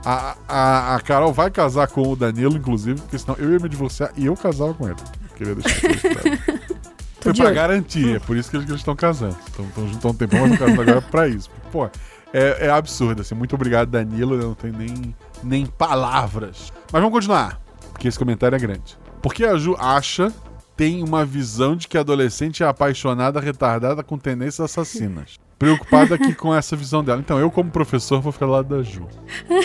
A, 0.04 0.36
a, 0.48 0.94
a 0.94 1.00
Carol 1.00 1.32
vai 1.32 1.50
casar 1.50 1.88
com 1.88 2.00
o 2.00 2.14
Danilo, 2.14 2.56
inclusive, 2.56 3.00
porque 3.00 3.18
senão 3.18 3.36
eu 3.40 3.50
ia 3.52 3.58
me 3.58 3.68
divorciar 3.68 4.12
e 4.16 4.26
eu 4.26 4.36
casava 4.36 4.72
com 4.72 4.86
ele. 4.86 4.96
Queria 5.36 5.56
deixar 5.56 5.90
isso. 5.90 6.06
Foi 7.20 7.34
pra 7.34 7.50
garantir, 7.50 8.16
é 8.16 8.18
por 8.20 8.36
isso 8.36 8.50
que 8.50 8.56
eles, 8.56 8.70
estão 8.70 8.94
casando. 8.94 9.36
Estão 9.48 9.66
juntos 9.88 10.04
há 10.04 10.08
um 10.08 10.14
tempão, 10.14 10.40
mas 10.42 10.52
estão 10.52 10.66
casando 10.68 10.82
agora 10.82 11.02
pra 11.02 11.26
isso. 11.26 11.50
Pô, 11.72 11.86
é, 12.32 12.66
é 12.66 12.70
absurdo, 12.70 13.22
assim. 13.22 13.34
Muito 13.34 13.54
obrigado, 13.56 13.90
Danilo. 13.90 14.34
Eu 14.36 14.48
não 14.48 14.54
tenho 14.54 14.76
nem, 14.76 15.14
nem 15.42 15.66
palavras. 15.66 16.72
Mas 16.92 17.02
vamos 17.02 17.12
continuar, 17.12 17.60
porque 17.92 18.06
esse 18.06 18.18
comentário 18.18 18.54
é 18.54 18.58
grande. 18.60 18.96
Porque 19.20 19.44
a 19.44 19.56
Ju 19.56 19.76
acha, 19.76 20.32
tem 20.76 21.02
uma 21.02 21.24
visão 21.24 21.74
de 21.74 21.88
que 21.88 21.98
a 21.98 22.00
adolescente 22.00 22.62
é 22.62 22.66
apaixonada, 22.66 23.40
retardada, 23.40 24.04
com 24.04 24.16
tendências 24.16 24.60
assassinas. 24.60 25.38
Preocupada 25.62 26.16
aqui 26.16 26.34
com 26.34 26.52
essa 26.52 26.74
visão 26.74 27.04
dela. 27.04 27.20
Então, 27.20 27.38
eu, 27.38 27.48
como 27.48 27.70
professor, 27.70 28.20
vou 28.20 28.32
ficar 28.32 28.46
do 28.46 28.52
lado 28.52 28.76
da 28.76 28.82
Ju. 28.82 29.06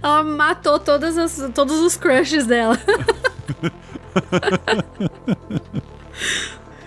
Ela 0.00 0.22
matou 0.22 0.78
todas 0.78 1.18
as, 1.18 1.50
todos 1.52 1.80
os 1.80 1.96
crushes 1.96 2.46
dela. 2.46 2.78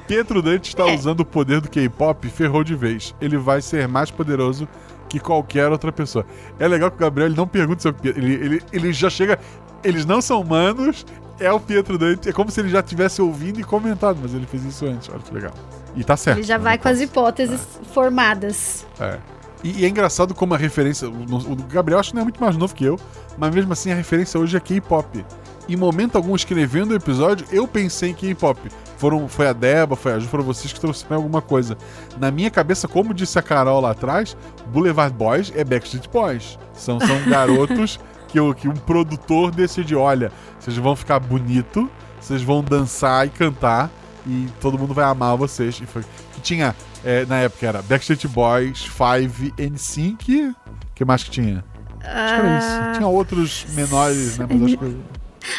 Pietro 0.08 0.42
Dante 0.42 0.70
está 0.70 0.88
É. 0.90 0.96
usando 0.96 1.20
o 1.20 1.26
poder 1.26 1.60
do 1.60 1.70
K-pop 1.70 2.26
e 2.26 2.32
ferrou 2.32 2.64
de 2.64 2.76
vez. 2.76 3.14
Ele 3.20 3.38
vai 3.38 3.62
ser 3.62 3.90
mais 3.90 4.10
poderoso 4.10 4.66
que 5.10 5.20
qualquer 5.20 5.70
outra 5.70 5.92
pessoa. 5.92 6.26
É 6.58 6.66
legal 6.66 6.90
que 6.90 6.96
o 6.96 7.00
Gabriel 7.02 7.28
ele 7.28 7.36
não 7.36 7.46
pergunta 7.46 7.82
sobre 7.82 8.02
Pietro. 8.02 8.22
Ele, 8.24 8.36
ele, 8.36 8.62
ele 8.72 8.94
já 8.94 9.10
chega. 9.10 9.38
Eles 9.84 10.06
não 10.06 10.22
são 10.22 10.40
humanos, 10.40 11.06
é 11.40 11.52
o 11.52 11.60
Pietro 11.60 11.98
Dante. 11.98 12.30
É 12.30 12.32
como 12.32 12.50
se 12.50 12.62
ele 12.62 12.70
já 12.70 12.82
tivesse 12.82 13.22
ouvido 13.22 13.60
e 13.60 13.66
comentado, 13.66 14.18
mas 14.22 14.34
ele 14.34 14.48
fez 14.48 14.64
isso 14.64 14.86
antes. 14.86 15.10
Olha 15.10 15.20
que 15.20 15.34
legal. 15.34 15.54
E 16.00 16.04
tá 16.06 16.16
certo. 16.16 16.38
Ele 16.38 16.48
já 16.48 16.58
vai 16.58 16.78
com 16.78 16.88
as 16.88 17.02
hipóteses 17.02 17.60
formadas. 17.94 18.88
É. 18.98 19.18
E, 19.62 19.82
e 19.82 19.86
é 19.86 19.90
engraçado 19.90 20.34
como 20.34 20.54
a 20.54 20.58
referência. 20.58 21.10
O, 21.10 21.52
o 21.52 21.56
Gabriel 21.68 22.00
acho 22.00 22.12
que 22.12 22.16
não 22.16 22.22
é 22.22 22.24
muito 22.24 22.40
mais 22.40 22.56
novo 22.56 22.74
que 22.74 22.86
eu, 22.86 22.98
mas 23.38 23.54
mesmo 23.54 23.74
assim 23.74 23.92
a 23.92 23.96
referência 23.96 24.40
hoje 24.40 24.56
é 24.56 24.62
K-pop. 24.62 25.26
Em 25.68 25.76
momento 25.76 26.16
algum, 26.16 26.34
escrevendo 26.38 26.92
o 26.92 26.96
episódio, 26.96 27.46
eu 27.52 27.68
pensei 27.68 28.12
em 28.12 28.14
K-pop. 28.14 28.72
Foram, 28.98 29.28
foi 29.28 29.48
a 29.48 29.54
Deba, 29.54 29.98
foi 29.98 30.14
a 30.14 30.20
Ju, 30.20 30.30
foram 30.30 30.46
vocês 30.46 30.72
que 30.72 30.80
trouxeram 30.80 31.18
alguma 31.18 31.42
coisa. 31.42 31.78
Na 32.18 32.32
minha 32.32 32.50
cabeça, 32.50 32.88
como 32.88 33.14
disse 33.14 33.38
a 33.38 33.42
Carol 33.42 33.82
lá 33.82 33.92
atrás, 33.92 34.38
Boulevard 34.68 35.14
Boys 35.14 35.52
é 35.54 35.66
Backstreet 35.66 36.08
Boys. 36.10 36.58
São, 36.74 36.98
são 36.98 37.24
garotos 37.30 38.00
que, 38.30 38.40
o, 38.40 38.54
que 38.54 38.70
um 38.70 38.74
produtor 38.74 39.52
decide: 39.52 39.96
olha, 39.96 40.32
vocês 40.58 40.78
vão 40.78 40.96
ficar 40.96 41.20
bonito, 41.20 41.92
vocês 42.22 42.42
vão 42.42 42.64
dançar 42.64 43.28
e 43.28 43.30
cantar, 43.30 43.92
e 44.28 44.48
todo 44.60 44.78
mundo 44.78 44.94
vai 44.94 45.06
amar 45.06 45.36
vocês. 45.38 45.80
E 45.82 45.86
foi. 45.86 46.04
Que 46.34 46.42
tinha, 46.42 46.76
é, 47.04 47.26
na 47.26 47.38
época 47.38 47.66
era 47.68 47.82
Backstreet 47.82 48.28
Boys, 48.28 48.84
Five, 48.86 49.54
NSYNC. 49.58 50.50
O 50.50 50.56
que 50.96 51.06
mais 51.06 51.24
que 51.24 51.32
tinha? 51.32 51.64
Acho 52.02 52.36
que 52.36 52.42
era 52.42 52.58
isso. 52.60 52.98
Tinha 52.98 53.08
outros 53.08 53.66
menores, 53.74 54.38
né? 54.38 54.48
Mas 54.50 54.62
acho 54.64 54.78
que 54.78 54.98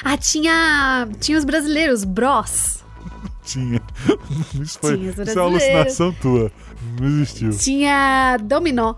Ah, 0.04 0.16
tinha, 0.16 1.08
tinha 1.20 1.38
os 1.38 1.44
brasileiros, 1.44 2.04
Bros. 2.04 2.84
tinha. 3.44 3.80
Isso, 4.60 4.78
foi, 4.80 4.96
Tinha 4.96 5.10
isso 5.10 5.22
é 5.22 5.34
uma 5.34 5.42
alucinação 5.50 6.12
tua. 6.12 6.52
Não 7.00 7.08
existiu. 7.08 7.50
Tinha 7.50 8.36
Dominó. 8.42 8.94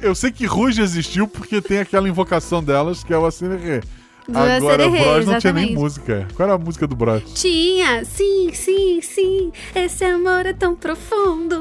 Eu 0.00 0.14
sei 0.14 0.30
que 0.32 0.46
Ruge 0.46 0.80
existiu 0.80 1.28
porque 1.28 1.60
tem 1.60 1.78
aquela 1.80 2.08
invocação 2.08 2.62
delas 2.62 3.04
que 3.04 3.12
é 3.12 3.18
o 3.18 3.26
Acererê. 3.26 3.82
Do 4.32 4.38
Agora, 4.38 4.56
Acererê, 4.86 5.04
Bros 5.04 5.26
não 5.26 5.38
tinha 5.38 5.52
nem 5.52 5.74
música. 5.74 6.26
Qual 6.34 6.48
era 6.48 6.56
a 6.56 6.58
música 6.58 6.86
do 6.86 6.96
Bros? 6.96 7.22
Tinha, 7.34 8.04
sim, 8.04 8.50
sim, 8.54 9.00
sim. 9.02 9.52
Esse 9.74 10.04
amor 10.04 10.46
é 10.46 10.52
tão 10.52 10.74
profundo. 10.74 11.58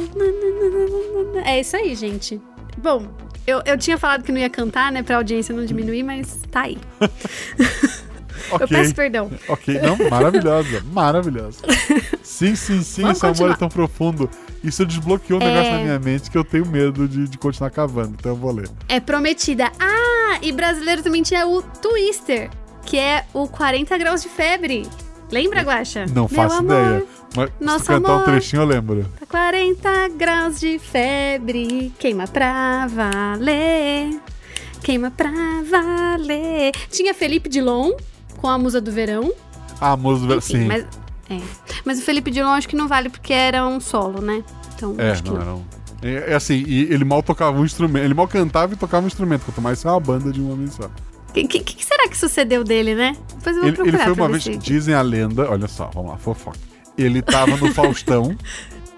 É 1.46 1.60
isso 1.60 1.76
aí, 1.76 1.94
gente. 1.96 2.40
Bom, 2.78 3.08
eu, 3.46 3.62
eu 3.66 3.78
tinha 3.78 3.98
falado 3.98 4.24
que 4.24 4.32
não 4.32 4.40
ia 4.40 4.50
cantar, 4.50 4.92
né, 4.92 5.04
pra 5.04 5.18
audiência 5.18 5.54
não 5.54 5.66
diminuir, 5.66 6.04
mas 6.04 6.40
tá 6.50 6.62
aí. 6.62 6.78
Ok. 8.50 8.64
Eu 8.66 8.68
peço 8.68 8.96
perdão. 8.96 9.32
Ok, 9.48 9.80
não, 9.80 9.96
maravilhosa, 10.10 10.84
maravilhosa. 10.92 11.60
Sim, 12.24 12.54
sim, 12.56 12.82
sim, 12.82 13.04
Vamos 13.04 13.18
esse 13.18 13.26
amor 13.26 13.34
continuar. 13.36 13.54
é 13.54 13.56
tão 13.58 13.70
profundo. 13.70 14.30
Isso 14.64 14.86
desbloqueou 14.86 15.40
um 15.40 15.44
negócio 15.44 15.68
É. 15.72 15.78
na 15.78 15.84
minha 15.84 16.00
mente 16.00 16.30
que 16.30 16.38
eu 16.38 16.44
tenho 16.44 16.66
medo 16.66 17.08
de, 17.08 17.28
de 17.30 17.38
continuar 17.38 17.70
cavando, 17.70 18.16
então 18.20 18.32
eu 18.34 18.36
vou 18.36 18.52
ler. 18.52 18.68
É 18.90 19.00
prometida. 19.00 19.72
Ah, 19.80 20.38
e 20.42 20.52
brasileiro 20.52 21.02
também 21.02 21.22
tinha 21.24 21.48
o 21.48 21.62
Twister, 21.62 22.50
que 22.86 22.98
é 22.98 23.26
o 23.34 23.48
40 23.48 23.98
graus 23.98 24.22
de 24.22 24.30
febre. 24.30 24.88
Lembra, 25.32 25.62
Guaxa? 25.62 26.06
Não 26.08 26.28
Meu 26.28 26.28
faço 26.28 26.58
amor, 26.58 26.72
ideia. 26.76 27.06
Mas 27.36 27.50
se 27.58 27.64
nosso 27.64 27.86
tu 27.86 27.88
cantar 27.88 28.10
um 28.12 28.16
amor. 28.16 28.26
trechinho, 28.26 28.62
eu 28.64 28.66
lembro. 28.66 29.06
Tá 29.20 29.26
40 29.26 30.10
graus 30.18 30.60
de 30.60 30.78
febre, 30.78 31.94
queima 31.98 32.28
pra 32.28 32.88
valer, 32.88 34.20
queima 34.84 35.10
pra 35.10 35.32
valer. 35.70 36.72
Tinha 36.90 37.14
Felipe 37.14 37.48
Dilon 37.48 37.92
com 38.38 38.48
a 38.50 38.58
Musa 38.58 38.82
do 38.82 38.92
Verão. 38.92 39.32
Ah, 39.80 39.94
a 39.94 39.98
música. 39.98 40.36
Enfim, 40.36 40.58
Sim. 40.58 40.66
mas, 40.68 40.86
é. 41.30 41.40
mas 41.86 42.00
o 42.00 42.02
Felipe 42.02 42.30
Dilon 42.30 42.50
acho 42.50 42.68
que 42.68 42.76
não 42.76 42.88
vale 42.90 43.10
porque 43.10 43.32
era 43.34 43.66
um 43.66 43.80
solo, 43.80 44.22
né? 44.22 44.44
Então, 44.76 44.96
É, 44.98 45.12
acho 45.12 45.24
que 45.24 45.30
não, 45.30 45.38
não. 45.38 45.46
não. 45.46 45.66
É, 46.04 46.32
é 46.32 46.36
assim, 46.36 46.64
e 46.68 46.84
ele 46.92 47.06
mal 47.06 47.24
tocava 47.24 47.58
um 47.58 47.64
instrumento. 47.64 48.04
Ele 48.04 48.14
mal 48.14 48.28
cantava 48.28 48.74
e 48.74 48.76
tocava 48.76 49.04
um 49.04 49.08
instrumento, 49.08 49.46
quanto 49.46 49.62
mais 49.62 49.80
ser 49.80 49.88
uma 49.88 50.00
banda 50.00 50.32
de 50.32 50.42
um 50.42 50.52
homem 50.52 50.68
só. 50.68 50.90
O 51.32 51.34
que, 51.34 51.48
que- 51.48 51.60
que 51.76 51.86
será 51.86 52.08
que 52.10 52.18
sucedeu 52.18 52.64
dele, 52.64 52.94
né? 52.94 53.16
Depois 53.36 53.56
eu 53.56 53.62
vou 53.64 53.64
Ele, 53.64 53.70
ele 53.70 53.76
procurar 53.92 54.04
foi 54.06 54.14
pra 54.16 54.24
uma 54.24 54.30
vez, 54.32 54.44
se- 54.44 54.58
dizem 54.58 54.94
a 54.94 55.02
lenda, 55.02 55.50
olha 55.50 55.68
só, 55.68 55.90
vamos 55.94 56.12
lá, 56.12 56.18
fofoca. 56.18 56.58
Ele 56.98 57.22
tava 57.22 57.56
no 57.58 57.72
Faustão. 57.74 58.36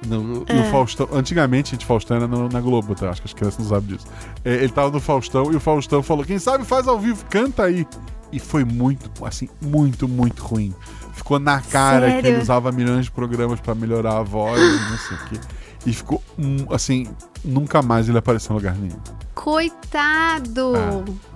No, 0.05 0.43
É. 0.47 0.53
no 0.53 0.63
Faustão. 0.69 1.07
Antigamente, 1.13 1.71
gente, 1.71 1.85
Faustão 1.85 2.17
era 2.17 2.27
no- 2.27 2.49
na 2.49 2.59
Globo, 2.59 2.93
tá? 2.95 3.09
Acho 3.09 3.21
que 3.21 3.27
as 3.27 3.33
crianças 3.33 3.59
não 3.59 3.69
sabem 3.69 3.95
disso. 3.95 4.07
É, 4.43 4.55
ele 4.55 4.69
tava 4.69 4.89
no 4.91 4.99
Faustão 4.99 5.51
e 5.51 5.55
o 5.55 5.59
Faustão 5.59 6.03
falou: 6.03 6.25
quem 6.25 6.39
sabe 6.39 6.65
faz 6.65 6.87
ao 6.87 6.99
vivo, 6.99 7.23
canta 7.29 7.63
aí. 7.63 7.87
E 8.31 8.39
foi 8.39 8.65
muito, 8.65 9.09
assim, 9.25 9.47
muito, 9.61 10.07
muito 10.07 10.43
ruim. 10.43 10.73
Ficou 11.13 11.37
na 11.39 11.61
cara 11.61 12.07
que 12.07 12.13
Sério? 12.15 12.29
ele 12.31 12.41
usava 12.41 12.71
milhões 12.71 13.05
de 13.05 13.11
programas 13.11 13.59
pra 13.61 13.75
melhorar 13.75 14.17
a 14.17 14.23
voz 14.23 14.59
e 14.59 14.89
não 14.89 14.97
sei 14.97 15.17
o 15.17 15.25
quê. 15.29 15.39
E 15.85 15.91
ficou, 15.93 16.23
assim, 16.71 17.07
nunca 17.43 17.81
mais 17.81 18.07
ele 18.07 18.17
apareceu 18.17 18.53
em 18.53 18.55
lugar 18.57 18.75
nenhum. 18.75 18.97
Coitado! 19.35 20.73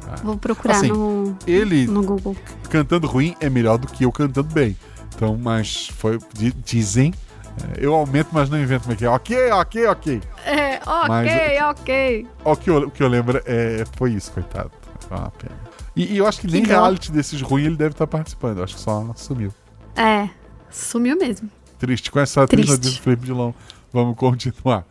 Ah, 0.07 0.15
Vou 0.23 0.37
procurar 0.37 0.77
Assim, 0.77 0.87
no, 0.87 1.37
Ele, 1.45 1.85
no 1.87 2.01
Google. 2.03 2.35
cantando 2.69 3.07
ruim 3.07 3.35
é 3.41 3.49
melhor 3.49 3.77
do 3.77 3.87
que 3.87 4.05
eu 4.05 4.11
cantando 4.11 4.47
bem. 4.53 4.77
Então, 5.15 5.37
mas 5.37 5.87
foi. 5.89 6.19
di- 6.33 6.53
Dizem. 6.65 7.13
é, 7.75 7.85
Eu 7.85 7.93
aumento, 7.93 8.29
mas 8.31 8.49
não 8.49 8.59
invento 8.61 8.83
como 8.83 8.93
é 8.93 8.95
que 8.95 9.05
é. 9.05 9.09
Ok, 9.09 9.51
ok, 9.51 9.87
ok. 9.87 10.21
É, 10.45 10.75
ok, 10.85 11.07
Mas- 11.09 11.61
ok. 11.79 12.27
O 12.45 12.55
que 12.55 12.69
eu, 12.69 12.77
o 12.87 12.91
que 12.91 13.03
eu 13.03 13.07
lembro 13.07 13.41
é, 13.45 13.83
foi 13.97 14.13
isso, 14.13 14.31
coitado. 14.31 14.71
Foi 15.07 15.17
uma 15.17 15.31
pena. 15.31 15.55
E, 15.95 16.13
e 16.13 16.17
eu 16.17 16.27
acho 16.27 16.39
que, 16.39 16.47
nem 16.47 16.61
dó. 16.63 16.69
reality 16.69 17.11
desses 17.11 17.41
ruins 17.41 17.65
ele 17.65 17.75
deve 17.75 17.91
estar 17.91 18.05
participando. 18.07 18.59
Eu 18.59 18.63
acho 18.63 18.75
que 18.75 18.81
só 18.81 19.11
sumiu. 19.15 19.51
É, 19.95 20.29
sumiu 20.69 21.17
mesmo. 21.17 21.49
Triste. 21.79 22.11
Com 22.11 22.19
essa 22.19 22.43
atriz 22.43 22.69
Felipe 22.99 23.25
Dilon. 23.25 23.51
Vamos 23.91 24.15
continuar. 24.17 24.85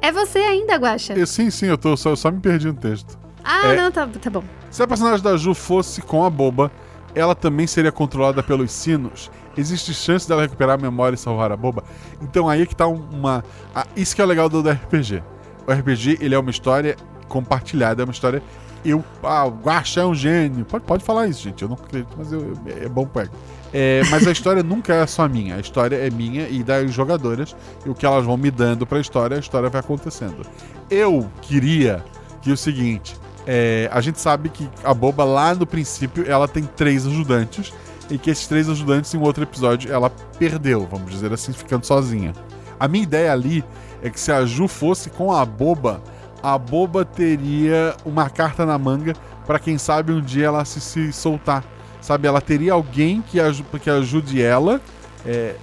É 0.00 0.12
você 0.12 0.38
ainda, 0.38 0.76
Guaxa? 0.76 1.14
Eu, 1.14 1.26
sim, 1.26 1.50
sim, 1.50 1.66
eu, 1.66 1.76
tô, 1.78 1.96
só, 1.96 2.10
eu 2.10 2.16
só 2.16 2.30
me 2.30 2.40
perdi 2.40 2.66
no 2.68 2.74
texto. 2.74 3.18
Ah, 3.44 3.68
É. 3.72 3.76
não, 3.76 3.90
tá, 3.90 4.06
tá 4.06 4.30
bom. 4.30 4.42
Se 4.70 4.82
a 4.82 4.86
personagem 4.86 5.22
da 5.22 5.36
Ju 5.36 5.54
fosse 5.54 6.02
com 6.02 6.24
a 6.24 6.30
boba, 6.30 6.70
ela 7.14 7.34
também 7.34 7.66
seria 7.66 7.92
controlada 7.92 8.42
pelos 8.42 8.70
sinos. 8.72 9.30
Existe 9.56 9.94
chance 9.94 10.28
dela 10.28 10.42
recuperar 10.42 10.78
a 10.78 10.82
memória 10.82 11.14
e 11.14 11.18
salvar 11.18 11.50
a 11.50 11.56
boba? 11.56 11.82
Então 12.20 12.48
aí 12.48 12.62
é 12.62 12.66
que 12.66 12.76
tá 12.76 12.86
um- 12.86 13.08
uma. 13.10 13.42
ah, 13.74 13.86
isso 13.96 14.14
que 14.14 14.20
é 14.20 14.24
o 14.24 14.28
legal 14.28 14.48
do, 14.48 14.62
do 14.62 14.68
RPG. 14.70 15.22
O 15.66 15.72
RPG, 15.72 16.18
ele 16.20 16.34
é 16.34 16.38
uma 16.38 16.50
história 16.50 16.96
compartilhada, 17.28 18.02
é 18.02 18.04
uma 18.04 18.12
história. 18.12 18.42
Eu. 18.84 19.02
Ah, 19.22 19.46
o 19.46 19.50
Guaxa 19.50 20.00
é 20.00 20.04
um 20.04 20.14
gênio. 20.14 20.64
Pode, 20.64 20.84
pode 20.84 21.02
falar 21.04 21.26
isso, 21.26 21.42
gente. 21.42 21.62
Eu 21.62 21.68
não 21.68 21.76
acredito, 21.76 22.14
mas 22.18 22.30
eu, 22.32 22.40
eu- 22.40 22.84
é 22.84 22.88
bom 22.88 23.06
pego. 23.06 23.32
É, 23.72 24.02
mas 24.10 24.26
a 24.26 24.32
história 24.32 24.62
nunca 24.62 24.94
é 24.94 25.06
só 25.06 25.28
minha. 25.28 25.56
A 25.56 25.60
história 25.60 25.96
é 25.96 26.10
minha 26.10 26.48
e 26.48 26.62
das 26.62 26.92
jogadoras. 26.92 27.54
E 27.84 27.90
o 27.90 27.94
que 27.94 28.06
elas 28.06 28.24
vão 28.24 28.36
me 28.36 28.50
dando 28.50 28.86
pra 28.86 28.98
história, 29.00 29.36
a 29.36 29.40
história 29.40 29.68
vai 29.68 29.80
acontecendo. 29.80 30.46
Eu 30.90 31.30
queria 31.42 32.04
que 32.42 32.50
o 32.50 32.56
seguinte. 32.56 33.16
É, 33.46 33.88
a 33.92 34.00
gente 34.00 34.20
sabe 34.20 34.48
que 34.48 34.68
a 34.82 34.92
boba 34.92 35.22
lá 35.22 35.54
no 35.54 35.66
princípio 35.66 36.28
ela 36.28 36.48
tem 36.48 36.64
três 36.64 37.06
ajudantes 37.06 37.72
e 38.10 38.18
que 38.18 38.30
esses 38.30 38.46
três 38.46 38.68
ajudantes 38.68 39.14
em 39.14 39.18
um 39.18 39.22
outro 39.22 39.44
episódio 39.44 39.92
ela 39.92 40.10
perdeu, 40.36 40.86
vamos 40.90 41.10
dizer 41.10 41.32
assim, 41.32 41.52
ficando 41.52 41.86
sozinha. 41.86 42.32
A 42.78 42.88
minha 42.88 43.04
ideia 43.04 43.32
ali 43.32 43.64
é 44.02 44.10
que 44.10 44.18
se 44.18 44.32
a 44.32 44.44
Ju 44.44 44.66
fosse 44.66 45.10
com 45.10 45.32
a 45.32 45.44
boba, 45.44 46.02
a 46.42 46.58
boba 46.58 47.04
teria 47.04 47.96
uma 48.04 48.28
carta 48.28 48.66
na 48.66 48.76
manga 48.78 49.14
pra 49.46 49.58
quem 49.58 49.78
sabe 49.78 50.12
um 50.12 50.20
dia 50.20 50.46
ela 50.46 50.64
se, 50.64 50.80
se 50.80 51.12
soltar. 51.12 51.64
Sabe, 52.06 52.28
ela 52.28 52.40
teria 52.40 52.72
alguém 52.72 53.20
que, 53.20 53.40
aju 53.40 53.64
que 53.82 53.90
ajude 53.90 54.40
ela. 54.40 54.80
é, 55.26 55.56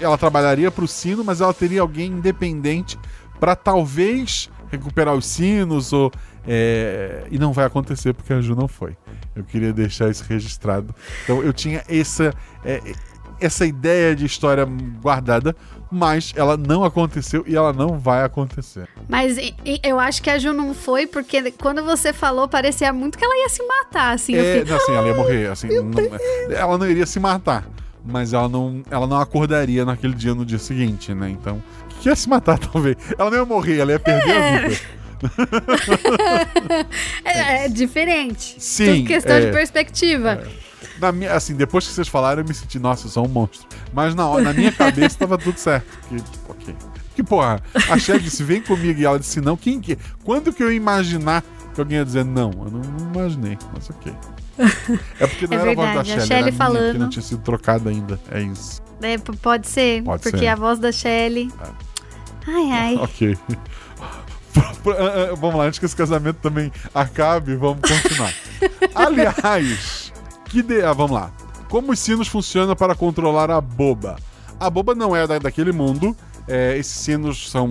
ela 0.00 0.16
trabalharia 0.16 0.70
pro 0.70 0.86
sino, 0.86 1.24
mas 1.24 1.40
ela 1.40 1.52
teria 1.52 1.80
alguém 1.80 2.12
independente 2.12 2.96
pra 3.40 3.56
talvez 3.56 4.48
recuperar 4.70 5.16
os 5.16 5.26
sinos 5.26 5.92
ou 5.92 6.12
é, 6.46 7.24
e 7.28 7.40
não 7.40 7.52
vai 7.52 7.64
acontecer 7.64 8.14
porque 8.14 8.32
a 8.32 8.40
Ju 8.40 8.54
não 8.54 8.68
foi. 8.68 8.96
Eu 9.34 9.42
queria 9.42 9.72
deixar 9.72 10.08
isso 10.08 10.24
registrado. 10.28 10.94
Então 11.24 11.42
eu 11.42 11.52
tinha 11.52 11.82
essa 11.88 12.32
é, 12.64 12.80
essa 13.40 13.64
ideia 13.66 14.14
de 14.14 14.24
história 14.26 14.66
guardada, 15.02 15.56
mas 15.90 16.32
ela 16.36 16.56
não 16.56 16.84
aconteceu 16.84 17.42
e 17.46 17.56
ela 17.56 17.72
não 17.72 17.98
vai 17.98 18.22
acontecer. 18.22 18.88
Mas 19.08 19.36
e- 19.38 19.54
e 19.64 19.80
eu 19.82 19.98
acho 19.98 20.22
que 20.22 20.30
a 20.30 20.38
Ju 20.38 20.52
não 20.52 20.72
foi, 20.74 21.06
porque 21.06 21.50
quando 21.52 21.82
você 21.84 22.12
falou, 22.12 22.46
parecia 22.48 22.92
muito 22.92 23.18
que 23.18 23.24
ela 23.24 23.36
ia 23.42 23.48
se 23.48 23.62
matar, 23.66 24.14
assim. 24.14 24.36
É, 24.36 24.58
fiquei, 24.58 24.64
não, 24.70 24.76
assim, 24.76 24.92
ela 24.94 25.08
ia 25.08 25.14
morrer, 25.14 25.46
assim, 25.50 25.68
não- 25.68 26.56
ela 26.56 26.78
não 26.78 26.88
iria 26.88 27.06
se 27.06 27.18
matar, 27.18 27.66
mas 28.04 28.32
ela 28.32 28.48
não, 28.48 28.82
ela 28.90 29.06
não 29.06 29.18
acordaria 29.20 29.84
naquele 29.84 30.14
dia 30.14 30.34
no 30.34 30.44
dia 30.44 30.58
seguinte, 30.58 31.12
né? 31.12 31.30
Então, 31.30 31.62
que 32.00 32.08
ia 32.08 32.16
se 32.16 32.28
matar 32.28 32.58
talvez. 32.72 32.96
Ela 33.18 33.30
não 33.30 33.38
ia 33.38 33.44
morrer, 33.44 33.78
ela 33.78 33.92
ia 33.92 34.00
perder 34.00 34.36
a 34.36 34.68
vida. 34.68 34.80
é, 37.24 37.64
é 37.64 37.68
diferente. 37.68 38.56
Sim, 38.58 38.96
Tudo 39.02 39.06
questão 39.08 39.36
é. 39.36 39.40
de 39.46 39.52
perspectiva. 39.52 40.42
Na 41.00 41.12
minha, 41.12 41.32
assim, 41.34 41.54
depois 41.54 41.86
que 41.86 41.92
vocês 41.92 42.08
falaram, 42.08 42.42
eu 42.42 42.48
me 42.48 42.54
senti, 42.54 42.78
nossa, 42.78 43.06
eu 43.06 43.10
sou 43.10 43.24
um 43.24 43.28
monstro. 43.28 43.66
Mas 43.92 44.14
na, 44.14 44.52
minha 44.52 44.72
cabeça 44.72 45.18
tava 45.18 45.38
tudo 45.38 45.58
certo. 45.58 45.86
Que, 46.08 46.16
ok. 46.48 46.76
Que 47.14 47.22
porra, 47.22 47.60
a 47.90 47.98
Shelly 47.98 48.20
disse, 48.20 48.42
vem 48.42 48.60
comigo, 48.62 49.00
e 49.00 49.04
ela 49.04 49.18
disse 49.18 49.40
não. 49.40 49.56
Quem 49.56 49.80
que. 49.80 49.98
Quando 50.24 50.52
que 50.52 50.62
eu 50.62 50.70
ia 50.70 50.76
imaginar 50.76 51.42
que 51.74 51.80
alguém 51.80 51.98
ia 51.98 52.04
dizer 52.04 52.24
não? 52.24 52.50
Eu 52.52 52.70
não, 52.70 52.80
não 52.80 53.14
imaginei, 53.14 53.58
mas 53.72 53.88
ok. 53.90 54.12
É 55.18 55.26
porque 55.26 55.46
não 55.46 55.56
É 55.56 55.60
era 55.60 55.70
a 55.70 55.74
voz 55.74 55.76
da 55.76 56.02
verdade, 56.02 56.12
a 56.12 56.14
Shelly, 56.20 56.32
era 56.32 56.34
a 56.34 56.38
minha, 56.42 56.52
que 56.52 56.58
falando. 56.58 56.98
não 56.98 57.08
tinha 57.08 57.22
sido 57.22 57.42
trocada 57.42 57.90
ainda. 57.90 58.20
É 58.30 58.42
isso. 58.42 58.80
É, 59.02 59.16
pode 59.18 59.66
ser, 59.68 60.02
Pode 60.02 60.22
porque 60.22 60.38
ser. 60.38 60.46
a 60.48 60.54
voz 60.54 60.78
da 60.78 60.92
Shelley. 60.92 61.50
Ai, 62.46 62.70
ai. 62.72 62.96
Ok. 63.02 63.38
Vamos 65.38 65.56
lá, 65.56 65.64
antes 65.66 65.78
que 65.78 65.84
esse 65.86 65.94
casamento 65.94 66.38
também 66.42 66.72
acabe, 66.94 67.54
vamos 67.54 67.80
continuar. 67.88 68.32
Aliás, 68.94 70.09
que 70.50 70.62
de... 70.62 70.82
ah, 70.82 70.92
vamos 70.92 71.12
lá. 71.12 71.30
Como 71.68 71.92
os 71.92 71.98
sinos 71.98 72.28
funcionam 72.28 72.74
para 72.76 72.94
controlar 72.94 73.50
a 73.50 73.60
boba? 73.60 74.16
A 74.58 74.68
boba 74.68 74.94
não 74.94 75.14
é 75.16 75.26
da- 75.26 75.38
daquele 75.38 75.72
mundo. 75.72 76.14
é, 76.48 76.76
esses 76.76 76.92
sinos 76.98 77.50
são. 77.50 77.70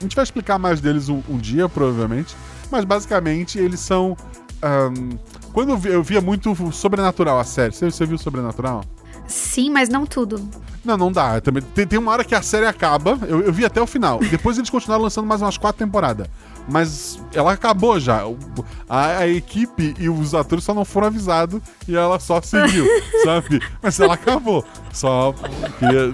A 0.00 0.02
gente 0.02 0.16
vai 0.16 0.22
explicar 0.24 0.58
mais 0.58 0.80
deles 0.80 1.08
um, 1.08 1.22
um 1.28 1.36
dia, 1.38 1.68
provavelmente. 1.68 2.34
Mas 2.70 2.84
basicamente 2.84 3.58
eles 3.58 3.78
são. 3.80 4.16
ahn, 4.62 5.16
quando 5.52 5.70
eu, 5.70 5.76
vi- 5.78 5.88
eu 5.90 6.02
via 6.02 6.20
muito 6.20 6.54
Sobrenatural 6.72 7.38
a 7.38 7.44
série. 7.44 7.72
Você, 7.74 7.90
você 7.90 8.04
viu 8.06 8.18
Sobrenatural? 8.18 8.82
Sim, 9.26 9.70
mas 9.70 9.88
não 9.88 10.06
tudo. 10.06 10.40
Não, 10.84 10.96
não 10.96 11.10
dá. 11.12 11.40
Também, 11.40 11.62
tem, 11.74 11.86
tem 11.86 11.98
uma 11.98 12.12
hora 12.12 12.24
que 12.24 12.34
a 12.34 12.42
série 12.42 12.66
acaba. 12.66 13.18
Eu, 13.28 13.40
eu 13.42 13.52
vi 13.52 13.64
até 13.64 13.80
o 13.82 13.86
final. 13.86 14.18
Depois 14.20 14.56
eles 14.56 14.70
continuaram 14.70 15.02
lançando 15.04 15.26
mais 15.26 15.42
umas 15.42 15.58
quatro 15.58 15.84
temporadas. 15.84 16.28
Mas 16.68 17.20
ela 17.32 17.52
acabou 17.52 17.98
já. 18.00 18.22
A, 18.88 19.18
a 19.18 19.28
equipe 19.28 19.94
e 19.98 20.08
os 20.08 20.34
atores 20.34 20.64
só 20.64 20.74
não 20.74 20.84
foram 20.84 21.06
avisados 21.08 21.60
e 21.86 21.94
ela 21.96 22.18
só 22.18 22.40
seguiu, 22.42 22.86
sabe? 23.24 23.60
Mas 23.82 23.98
ela 24.00 24.14
acabou. 24.14 24.64
Só 24.92 25.34
queria. 25.78 26.12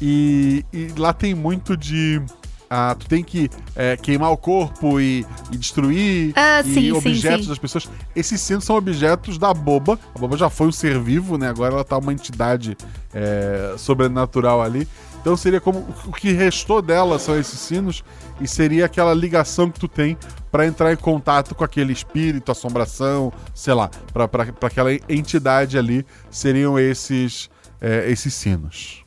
E, 0.00 0.64
e 0.72 0.88
lá 0.96 1.12
tem 1.12 1.34
muito 1.34 1.76
de. 1.76 2.20
Ah, 2.68 2.96
tu 2.98 3.06
tem 3.06 3.22
que 3.22 3.48
é, 3.76 3.96
queimar 3.96 4.32
o 4.32 4.36
corpo 4.36 5.00
e, 5.00 5.24
e 5.52 5.56
destruir 5.56 6.32
Ah, 6.34 6.62
e 6.62 6.64
sim, 6.64 6.74
sim, 6.74 6.92
objetos 6.92 7.44
sim. 7.44 7.48
das 7.48 7.58
pessoas. 7.58 7.88
Esses 8.14 8.40
sinos 8.40 8.64
são 8.64 8.74
objetos 8.74 9.38
da 9.38 9.54
boba. 9.54 9.96
A 10.12 10.18
boba 10.18 10.36
já 10.36 10.50
foi 10.50 10.66
um 10.66 10.72
ser 10.72 10.98
vivo, 10.98 11.38
né? 11.38 11.48
Agora 11.48 11.74
ela 11.74 11.84
tá 11.84 11.96
uma 11.96 12.12
entidade 12.12 12.76
é, 13.14 13.74
sobrenatural 13.78 14.60
ali. 14.60 14.88
Então 15.26 15.36
seria 15.36 15.60
como 15.60 15.84
o 16.06 16.12
que 16.12 16.30
restou 16.30 16.80
dela 16.80 17.18
são 17.18 17.36
esses 17.36 17.58
sinos 17.58 18.04
e 18.40 18.46
seria 18.46 18.84
aquela 18.84 19.12
ligação 19.12 19.68
que 19.68 19.80
tu 19.80 19.88
tem 19.88 20.16
pra 20.52 20.64
entrar 20.64 20.92
em 20.92 20.96
contato 20.96 21.52
com 21.52 21.64
aquele 21.64 21.92
espírito, 21.92 22.52
assombração, 22.52 23.32
sei 23.52 23.74
lá, 23.74 23.90
pra 24.12 24.28
aquela 24.68 24.92
entidade 25.08 25.76
ali 25.76 26.06
seriam 26.30 26.78
esses 26.78 27.50
é, 27.80 28.08
esses 28.08 28.32
sinos. 28.34 29.04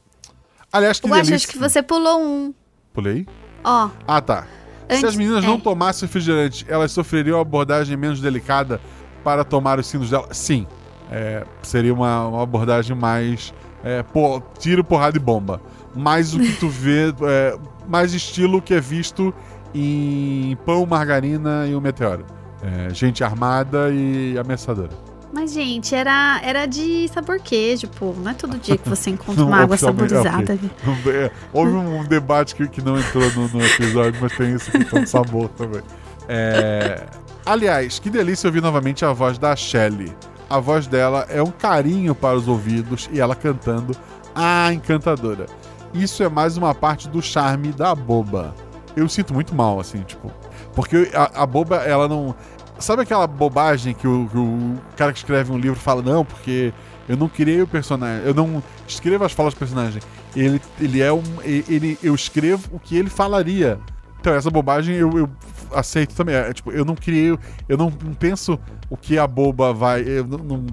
Aliás, 0.74 1.00
que 1.00 1.08
Eu 1.08 1.14
acho, 1.14 1.24
delícia. 1.24 1.36
acho 1.38 1.48
que 1.48 1.58
você 1.58 1.82
pulou 1.82 2.20
um. 2.22 2.54
Pulei? 2.94 3.26
Ó, 3.64 3.90
Ah, 4.06 4.20
tá. 4.20 4.42
Se 4.90 4.96
Antes- 4.96 5.04
as 5.06 5.16
meninas 5.16 5.42
é. 5.46 5.48
não 5.48 5.58
tomassem 5.58 6.06
refrigerante, 6.06 6.66
elas 6.68 6.92
sofreriam 6.92 7.38
uma 7.38 7.44
abordagem 7.44 7.96
menos 7.96 8.20
delicada 8.20 8.82
para 9.24 9.46
tomar 9.46 9.80
os 9.80 9.88
sinos 9.88 10.10
dela? 10.10 10.28
Sim. 10.34 10.68
É, 11.10 11.46
seria 11.64 11.94
uma, 11.94 12.28
uma 12.28 12.44
abordagem 12.44 12.94
mais. 12.94 13.54
É, 13.82 14.04
pô, 14.04 14.42
tiro, 14.60 14.84
porrada 14.84 15.16
e 15.16 15.20
bomba. 15.22 15.62
Mais 15.96 16.34
o 16.34 16.40
que 16.40 16.54
tu 16.54 16.70
vê. 16.70 17.14
é, 17.24 17.58
mais 17.88 18.14
estilo 18.14 18.62
que 18.62 18.74
é 18.74 18.80
visto 18.80 19.34
em 19.74 20.58
Pão, 20.66 20.86
Margarina 20.86 21.66
e 21.68 21.76
o 21.76 21.82
Meteoro. 21.82 22.26
É, 22.62 22.94
gente 22.94 23.24
armada 23.24 23.90
e 23.90 24.38
ameaçadora. 24.38 24.90
mas 25.34 25.54
gente, 25.54 25.96
era, 25.96 26.42
era 26.44 26.66
de 26.66 27.08
sabor 27.08 27.40
queijo, 27.40 27.88
pô. 27.88 28.14
Não 28.22 28.32
é 28.32 28.34
todo 28.34 28.58
dia 28.58 28.78
que 28.78 28.90
você 28.90 29.12
encontra 29.12 29.44
uma 29.46 29.58
água 29.62 29.78
saborizada. 29.78 30.54
ok. 30.54 31.14
É, 31.14 31.32
Houve 31.54 31.72
um 31.72 32.04
debate 32.04 32.54
que, 32.56 32.68
que 32.68 32.82
não 32.82 33.00
entrou 33.00 33.30
no, 33.32 33.48
no 33.48 33.66
episódio, 33.66 34.20
mas 34.22 34.36
tem 34.36 34.54
esse 34.54 34.70
questão 34.72 35.02
de 35.04 35.10
sabor 35.10 35.50
também. 35.50 35.82
É, 36.28 37.06
Aliás, 37.46 37.98
que 37.98 38.10
delícia 38.10 38.48
ouvir 38.48 38.62
novamente 38.62 39.04
a 39.06 39.12
voz 39.14 39.38
da 39.38 39.56
Shelley. 39.56 40.14
A 40.50 40.60
voz 40.60 40.86
dela 40.88 41.26
é 41.30 41.42
um 41.42 41.52
carinho 41.52 42.14
para 42.14 42.36
os 42.36 42.48
ouvidos 42.48 43.10
e 43.14 43.20
ela 43.20 43.36
cantando 43.36 43.96
Ah, 44.36 44.72
encantadora. 44.74 45.46
Isso 45.94 46.22
é 46.24 46.30
mais 46.30 46.58
uma 46.58 46.74
parte 46.76 47.10
do 47.10 47.22
charme 47.22 47.72
da 47.72 47.94
boba. 47.96 48.54
Eu 48.96 49.08
sinto 49.10 49.34
muito 49.34 49.56
mal, 49.56 49.80
assim, 49.80 50.02
tipo. 50.02 50.32
Porque 50.76 51.10
a, 51.14 51.44
a 51.44 51.46
boba, 51.46 51.78
ela 51.78 52.08
não. 52.08 52.36
Sabe 52.78 53.02
aquela 53.02 53.28
bobagem 53.28 53.94
que 53.94 54.08
o, 54.08 54.28
que 54.32 54.38
o 54.38 54.76
cara 54.96 55.12
que 55.12 55.18
escreve 55.20 55.52
um 55.52 55.58
livro 55.58 55.78
fala, 55.80 56.02
não, 56.02 56.24
porque 56.24 56.74
eu 57.10 57.18
não 57.18 57.28
criei 57.28 57.62
o 57.62 57.68
personagem, 57.68 58.26
eu 58.26 58.34
não 58.34 58.64
escrevo 58.88 59.26
as 59.26 59.34
falas 59.34 59.54
do 59.54 59.58
personagem. 59.58 60.02
Ele, 60.36 60.62
ele 60.80 61.02
é 61.02 61.12
um. 61.12 61.24
Ele, 61.44 61.98
eu 62.04 62.14
escrevo 62.16 62.70
o 62.72 62.80
que 62.80 62.96
ele 62.96 63.10
falaria. 63.10 63.80
Então, 64.20 64.34
essa 64.34 64.50
bobagem 64.50 64.96
eu, 64.96 65.18
eu 65.18 65.30
aceito 65.74 66.14
também. 66.14 66.36
É, 66.36 66.54
tipo, 66.54 66.72
eu 66.72 66.86
não 66.86 66.96
criei. 66.96 67.38
Eu 67.68 67.78
não, 67.78 67.92
não 68.04 68.14
penso 68.14 68.60
o 68.90 68.96
que 68.96 69.18
a 69.18 69.26
boba 69.28 69.74
vai. 69.74 70.02
Eu 70.06 70.26
não, 70.26 70.38
não- 70.38 70.66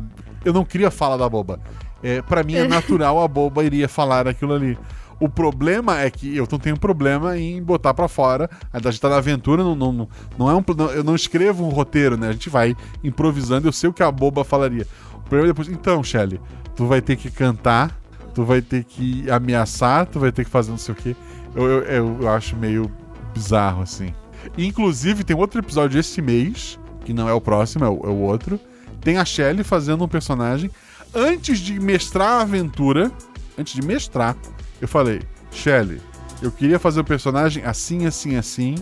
eu 0.44 0.52
não 0.52 0.64
crio 0.64 0.86
a 0.86 0.90
fala 0.92 1.16
da 1.18 1.28
boba. 1.28 1.58
É, 2.02 2.22
para 2.22 2.42
mim 2.44 2.54
é 2.54 2.68
natural 2.68 3.20
a 3.20 3.26
boba 3.26 3.64
iria 3.64 3.88
falar 3.88 4.28
aquilo 4.28 4.54
ali. 4.54 4.78
O 5.18 5.28
problema 5.28 5.98
é 5.98 6.10
que 6.10 6.36
eu 6.36 6.46
não 6.50 6.58
tenho 6.58 6.78
problema 6.78 7.38
em 7.38 7.62
botar 7.62 7.94
pra 7.94 8.06
fora. 8.06 8.50
A 8.72 8.78
gente 8.78 9.00
tá 9.00 9.08
na 9.08 9.16
aventura, 9.16 9.64
não, 9.64 9.74
não, 9.74 10.08
não 10.38 10.50
é 10.50 10.54
um. 10.54 10.62
não- 10.76 10.90
eu 10.90 11.02
não 11.02 11.14
escrevo 11.14 11.64
um 11.64 11.70
roteiro, 11.70 12.16
né? 12.18 12.28
A 12.28 12.32
gente 12.32 12.50
vai 12.50 12.76
improvisando, 13.02 13.66
eu 13.66 13.72
sei 13.72 13.88
o 13.88 13.92
que 13.94 14.02
a 14.02 14.10
boba 14.12 14.44
falaria. 14.44 14.86
O 15.14 15.20
problema 15.20 15.46
é 15.46 15.52
depois. 15.52 15.68
Então, 15.68 16.04
Shelly, 16.04 16.38
tu 16.74 16.86
vai 16.86 17.00
ter 17.00 17.16
que 17.16 17.30
cantar, 17.30 17.98
tu 18.34 18.44
vai 18.44 18.60
ter 18.60 18.84
que 18.84 19.30
ameaçar, 19.30 20.04
tu 20.06 20.20
vai 20.20 20.30
ter 20.30 20.44
que 20.44 20.50
fazer 20.50 20.70
não 20.70 20.78
sei 20.78 20.92
o 20.92 20.96
quê. 20.96 21.16
Eu, 21.54 21.64
eu, 21.64 22.18
eu- 22.22 22.28
acho 22.28 22.54
meio 22.54 22.90
bizarro, 23.32 23.82
assim. 23.82 24.12
Inclusive, 24.58 25.24
tem 25.24 25.34
outro 25.36 25.58
episódio 25.60 25.98
esse 25.98 26.20
mês, 26.20 26.78
que 27.06 27.12
não 27.14 27.26
é 27.28 27.32
o 27.32 27.40
próximo, 27.40 27.84
é 27.84 27.88
o, 27.88 28.00
é 28.04 28.08
o 28.08 28.16
outro. 28.18 28.60
Tem 29.00 29.16
a 29.16 29.24
Shelly 29.24 29.64
fazendo 29.64 30.04
um 30.04 30.08
personagem. 30.08 30.70
Antes 31.14 31.58
de 31.58 31.80
mestrar 31.80 32.28
a 32.28 32.40
aventura, 32.42 33.10
antes 33.58 33.72
de 33.72 33.80
mestrar, 33.82 34.36
eu 34.80 34.88
falei, 34.88 35.22
Shelly, 35.50 36.00
eu 36.42 36.50
queria 36.50 36.78
fazer 36.78 37.00
o 37.00 37.04
personagem 37.04 37.64
assim, 37.64 38.06
assim, 38.06 38.36
assim. 38.36 38.74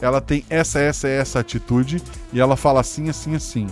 Ela 0.00 0.20
tem 0.20 0.44
essa, 0.48 0.78
essa, 0.80 1.08
essa 1.08 1.40
atitude. 1.40 2.02
E 2.32 2.40
ela 2.40 2.56
fala 2.56 2.80
assim, 2.80 3.08
assim, 3.10 3.34
assim. 3.34 3.66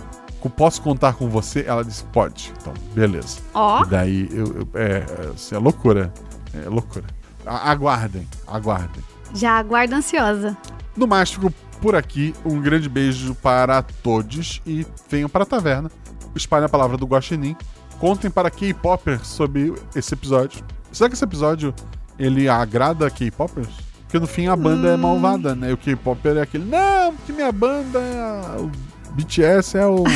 Posso 0.55 0.81
contar 0.81 1.13
com 1.13 1.27
você? 1.29 1.65
Ela 1.67 1.83
disse, 1.83 2.03
pode. 2.05 2.53
Então, 2.61 2.73
beleza. 2.93 3.39
Ó, 3.53 3.83
E 3.83 3.87
daí, 3.87 4.29
eu, 4.31 4.45
eu- 4.59 4.67
é, 4.75 5.05
assim, 5.33 5.55
é 5.55 5.57
loucura. 5.57 6.13
É 6.53 6.69
loucura. 6.69 7.05
A- 7.45 7.71
aguardem, 7.71 8.27
aguardem. 8.47 9.03
já 9.33 9.57
aguardo 9.57 9.95
ansiosa. 9.95 10.55
No 10.95 11.07
mais, 11.07 11.31
fico 11.31 11.51
por 11.81 11.95
aqui. 11.95 12.33
Um 12.45 12.61
grande 12.61 12.87
beijo 12.89 13.33
para 13.35 13.81
todos 13.81 14.61
e 14.65 14.85
venham 15.09 15.29
para 15.29 15.43
a 15.43 15.47
taverna. 15.47 15.89
Espalhem 16.35 16.65
a 16.65 16.69
palavra 16.69 16.95
do 16.97 17.05
Guaxinim. 17.05 17.55
Contem 17.99 18.29
para 18.31 18.49
K-Popers 18.51 19.27
sobre 19.27 19.73
esse 19.95 20.13
episódio. 20.13 20.63
Será 20.99 21.07
que 21.07 21.15
esse 21.15 21.23
episódio 21.23 21.73
ele 22.19 22.49
agrada 22.49 23.09
K-Popers? 23.09 23.69
Porque 24.01 24.19
no 24.19 24.27
fim 24.27 24.47
a 24.47 24.55
banda 24.57 24.89
é 24.89 24.97
malvada, 24.97 25.55
né? 25.55 25.69
E 25.69 25.71
o 25.73 25.77
K-Popper 25.77 26.35
é 26.35 26.41
aquele, 26.41 26.65
não, 26.65 27.15
porque 27.15 27.31
minha 27.31 27.53
banda 27.53 27.99
é. 27.99 28.59
O 28.59 28.69
BTS 29.13 29.77
é 29.77 29.87
o. 29.87 30.03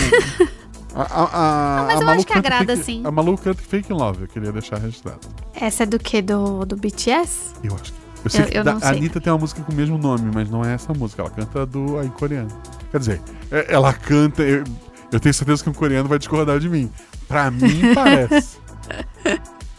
A, 0.96 1.02
a, 1.02 1.24
a, 1.24 1.84
mas 1.86 2.00
a 2.02 2.04
eu 2.04 2.10
acho 2.10 2.28
que 2.28 2.38
agrada, 2.38 2.74
fake, 2.76 2.84
sim. 2.86 3.02
A 3.04 3.10
Malu 3.10 3.36
canta 3.36 3.60
Fake 3.64 3.92
in 3.92 3.96
Love, 3.96 4.22
eu 4.24 4.28
queria 4.28 4.52
deixar 4.52 4.78
registrado. 4.78 5.22
Essa 5.56 5.82
é 5.84 5.86
do 5.88 5.98
que? 5.98 6.22
Do, 6.22 6.66
do 6.66 6.76
BTS? 6.76 7.54
Eu 7.64 7.74
acho 7.82 7.94
que. 7.94 8.00
Eu 8.26 8.30
sei 8.30 8.42
Eu- 8.42 8.48
que 8.48 8.58
eu 8.60 8.64
da- 8.64 8.78
a. 8.80 8.90
Anitta 8.90 9.20
tem 9.20 9.34
uma 9.34 9.40
música 9.40 9.64
com 9.64 9.72
o 9.72 9.76
mesmo 9.76 9.98
nome, 9.98 10.30
mas 10.32 10.50
não 10.52 10.64
é 10.64 10.74
essa 10.74 10.94
música. 10.94 11.24
Ela 11.24 11.32
canta 11.32 11.66
do 11.66 12.00
em 12.04 12.10
coreano. 12.10 12.50
Quer 12.92 13.00
dizer, 13.00 13.22
é- 13.50 13.74
ela 13.74 13.92
canta. 13.94 14.44
Eu, 14.44 14.64
eu 15.12 15.20
tenho 15.20 15.34
certeza 15.34 15.64
que 15.64 15.70
um 15.70 15.74
coreano 15.74 16.08
vai 16.10 16.20
discordar 16.20 16.60
de 16.60 16.70
mim. 16.70 16.92
Pra 17.28 17.50
mim, 17.50 17.82
parece. 17.96 18.58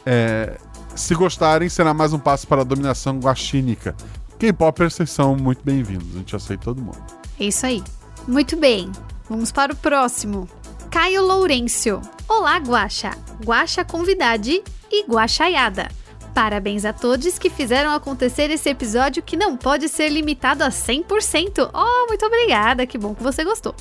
É, 0.04 0.58
se 0.94 1.14
gostarem, 1.14 1.68
será 1.68 1.92
mais 1.92 2.12
um 2.12 2.18
passo 2.18 2.46
para 2.46 2.60
a 2.60 2.64
dominação 2.64 3.18
guaxínica. 3.18 3.96
K-popers, 4.38 4.94
vocês 4.94 5.10
são 5.10 5.36
muito 5.36 5.64
bem-vindos. 5.64 6.14
A 6.14 6.18
gente 6.18 6.36
aceita 6.36 6.64
todo 6.64 6.80
mundo. 6.80 7.02
É 7.38 7.44
isso 7.44 7.66
aí. 7.66 7.82
Muito 8.28 8.56
bem. 8.56 8.90
Vamos 9.28 9.50
para 9.50 9.72
o 9.72 9.76
próximo. 9.76 10.48
Caio 10.90 11.24
Lourenço. 11.24 12.00
Olá, 12.28 12.58
Guaxa. 12.58 13.10
Guaxa 13.44 13.84
convidade 13.84 14.62
e 14.90 15.04
guaxaiada. 15.04 15.88
Parabéns 16.34 16.84
a 16.84 16.92
todos 16.92 17.38
que 17.38 17.48
fizeram 17.48 17.92
acontecer 17.92 18.50
esse 18.50 18.68
episódio 18.68 19.22
que 19.22 19.36
não 19.36 19.56
pode 19.56 19.88
ser 19.88 20.08
limitado 20.08 20.64
a 20.64 20.68
100%. 20.68 21.70
Oh, 21.72 22.06
muito 22.08 22.26
obrigada, 22.26 22.86
que 22.86 22.98
bom 22.98 23.14
que 23.14 23.22
você 23.22 23.44
gostou. 23.44 23.74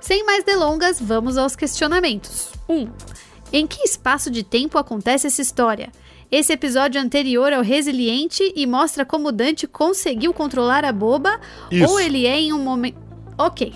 Sem 0.00 0.24
mais 0.24 0.44
delongas, 0.44 1.00
vamos 1.00 1.36
aos 1.36 1.56
questionamentos. 1.56 2.52
1. 2.68 2.74
Um, 2.74 2.90
em 3.52 3.66
que 3.66 3.84
espaço 3.84 4.30
de 4.30 4.42
tempo 4.42 4.78
acontece 4.78 5.26
essa 5.26 5.40
história? 5.40 5.92
Esse 6.34 6.52
episódio 6.52 7.00
anterior 7.00 7.52
é 7.52 7.58
o 7.60 7.62
resiliente 7.62 8.52
e 8.56 8.66
mostra 8.66 9.04
como 9.04 9.30
Dante 9.30 9.68
conseguiu 9.68 10.34
controlar 10.34 10.84
a 10.84 10.90
boba? 10.90 11.38
Isso. 11.70 11.88
Ou 11.88 12.00
ele 12.00 12.26
é 12.26 12.40
em 12.40 12.52
um 12.52 12.58
momento. 12.58 12.96
Ok. 13.38 13.72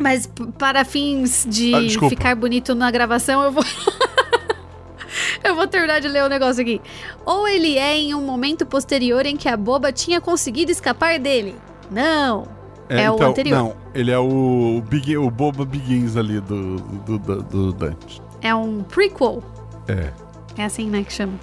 Mas 0.00 0.26
para 0.56 0.86
fins 0.86 1.46
de 1.46 1.74
Ah, 1.74 2.08
ficar 2.08 2.34
bonito 2.34 2.74
na 2.74 2.90
gravação, 2.90 3.42
eu 3.42 3.52
vou. 3.52 3.62
eu 5.44 5.54
vou 5.54 5.66
terminar 5.66 6.00
de 6.00 6.08
ler 6.08 6.24
o 6.24 6.30
negócio 6.30 6.62
aqui. 6.62 6.80
Ou 7.26 7.46
ele 7.46 7.76
é 7.76 7.98
em 7.98 8.14
um 8.14 8.24
momento 8.24 8.64
posterior 8.64 9.26
em 9.26 9.36
que 9.36 9.46
a 9.46 9.54
boba 9.54 9.92
tinha 9.92 10.18
conseguido 10.18 10.72
escapar 10.72 11.18
dele? 11.18 11.56
Não. 11.90 12.48
É, 12.88 13.10
o 13.10 13.16
então, 13.16 13.30
anterior. 13.32 13.58
Não, 13.58 13.76
ele 13.94 14.10
é 14.10 14.18
o, 14.18 14.82
Big, 14.88 15.14
o 15.18 15.30
Boba 15.30 15.62
Begins 15.66 16.16
ali 16.16 16.40
do, 16.40 16.76
do, 16.76 17.18
do, 17.18 17.42
do 17.42 17.72
Dante. 17.74 18.22
É 18.40 18.54
um 18.54 18.82
prequel. 18.82 19.42
É. 19.86 20.10
É 20.56 20.64
assim, 20.64 20.88
né, 20.88 21.04
que 21.04 21.12
chama. 21.12 21.34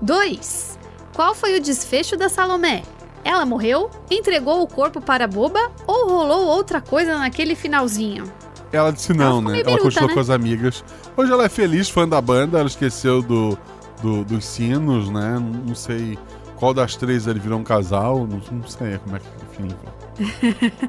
2. 0.00 0.78
Qual 1.14 1.34
foi 1.34 1.56
o 1.56 1.60
desfecho 1.60 2.16
da 2.16 2.28
Salomé? 2.28 2.82
Ela 3.24 3.44
morreu? 3.46 3.90
Entregou 4.10 4.62
o 4.62 4.66
corpo 4.66 5.00
para 5.00 5.24
a 5.24 5.28
boba? 5.28 5.70
Ou 5.86 6.08
rolou 6.08 6.46
outra 6.46 6.80
coisa 6.80 7.18
naquele 7.18 7.54
finalzinho? 7.54 8.24
Ela 8.72 8.90
disse 8.90 9.12
não, 9.12 9.36
ficou 9.38 9.42
né? 9.42 9.52
meio 9.52 9.60
Ela 9.62 9.70
biruta, 9.76 9.82
continuou 9.84 10.08
né? 10.08 10.14
com 10.14 10.20
as 10.20 10.30
amigas. 10.30 10.84
Hoje 11.16 11.30
ela 11.32 11.44
é 11.44 11.48
feliz, 11.48 11.88
fã 11.90 12.08
da 12.08 12.20
banda, 12.20 12.58
ela 12.58 12.66
esqueceu 12.68 13.22
do, 13.22 13.56
do- 14.02 14.24
dos 14.24 14.44
sinos, 14.44 15.10
né? 15.10 15.38
Não 15.38 15.74
sei 15.74 16.18
qual 16.56 16.72
das 16.72 16.96
três 16.96 17.26
ele 17.26 17.38
virou 17.38 17.58
um 17.58 17.64
casal, 17.64 18.26
não, 18.26 18.40
não 18.50 18.66
sei 18.66 18.98
como 18.98 19.16
é 19.16 19.20
que 19.20 19.26
enfim. 19.62 19.76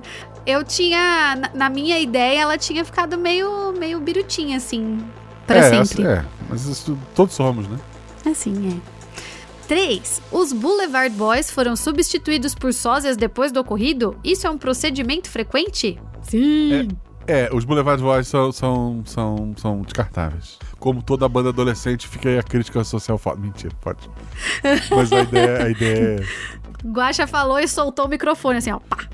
Eu 0.45 0.63
tinha. 0.63 1.35
na- 1.35 1.51
Na 1.53 1.69
minha 1.69 1.99
ideia, 1.99 2.41
ela 2.41 2.57
tinha 2.57 2.83
ficado 2.85 3.17
meio, 3.17 3.73
meio 3.77 3.99
birutinha, 3.99 4.57
assim. 4.57 4.99
Pra 5.45 5.57
é, 5.57 5.83
sempre. 5.83 6.07
É, 6.07 6.25
mas 6.49 6.65
isso 6.65 6.97
todos 7.13 7.33
somos, 7.33 7.67
né? 7.67 7.77
Assim, 8.25 8.79
é. 8.79 8.93
3. 9.67 10.21
Os 10.31 10.53
Boulevard 10.53 11.15
Boys 11.15 11.49
foram 11.49 11.75
substituídos 11.75 12.53
por 12.53 12.73
sósias 12.73 13.17
depois 13.17 13.51
do 13.51 13.59
ocorrido? 13.59 14.15
Isso 14.23 14.45
é 14.45 14.49
um 14.49 14.57
procedimento 14.57 15.29
frequente? 15.29 15.99
Sim. 16.21 16.89
É, 17.25 17.49
os 17.53 17.63
Boulevard 17.63 18.01
Boys 18.01 18.27
são, 18.27 18.51
são, 18.51 19.01
são, 19.05 19.53
são 19.55 19.81
descartáveis. 19.81 20.59
Como 20.79 21.01
toda 21.01 21.27
banda 21.29 21.49
adolescente, 21.49 22.07
fica 22.07 22.29
aí 22.29 22.37
a 22.37 22.43
crítica 22.43 22.83
social 22.83 23.17
foda. 23.17 23.39
Mentira, 23.39 23.73
pode. 23.79 24.09
Mas 24.91 25.11
a 25.11 25.21
ideia, 25.21 25.63
a 25.63 25.69
ideia 25.69 26.19
é. 26.19 26.23
Guaxa 26.85 27.25
falou 27.25 27.59
e 27.59 27.67
soltou 27.67 28.05
o 28.05 28.09
microfone, 28.09 28.57
assim, 28.57 28.71
ó. 28.71 28.79
Pá. 28.79 28.97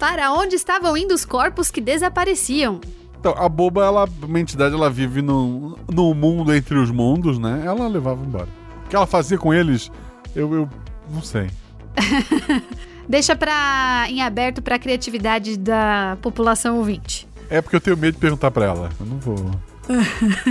Para 0.00 0.32
onde 0.32 0.56
estavam 0.56 0.96
indo 0.96 1.12
os 1.12 1.26
corpos 1.26 1.70
que 1.70 1.78
desapareciam? 1.78 2.80
Então, 3.18 3.34
a 3.36 3.46
boba, 3.50 3.84
ela, 3.84 4.08
uma 4.22 4.40
entidade, 4.40 4.74
ela 4.74 4.88
vive 4.88 5.20
no, 5.20 5.78
no 5.92 6.14
mundo 6.14 6.54
entre 6.54 6.78
os 6.78 6.90
mundos, 6.90 7.38
né? 7.38 7.62
Ela 7.66 7.86
levava 7.86 8.24
embora. 8.24 8.48
O 8.86 8.88
que 8.88 8.96
ela 8.96 9.06
fazia 9.06 9.36
com 9.36 9.52
eles, 9.52 9.92
eu, 10.34 10.54
eu 10.54 10.68
não 11.12 11.20
sei. 11.20 11.50
Deixa 13.06 13.36
pra, 13.36 14.06
em 14.08 14.22
aberto 14.22 14.62
pra 14.62 14.78
criatividade 14.78 15.58
da 15.58 16.16
população 16.22 16.78
ouvinte. 16.78 17.28
É 17.50 17.60
porque 17.60 17.76
eu 17.76 17.80
tenho 17.80 17.96
medo 17.98 18.14
de 18.14 18.20
perguntar 18.20 18.50
pra 18.50 18.64
ela. 18.64 18.88
Eu 18.98 19.04
não 19.04 19.18
vou. 19.18 19.50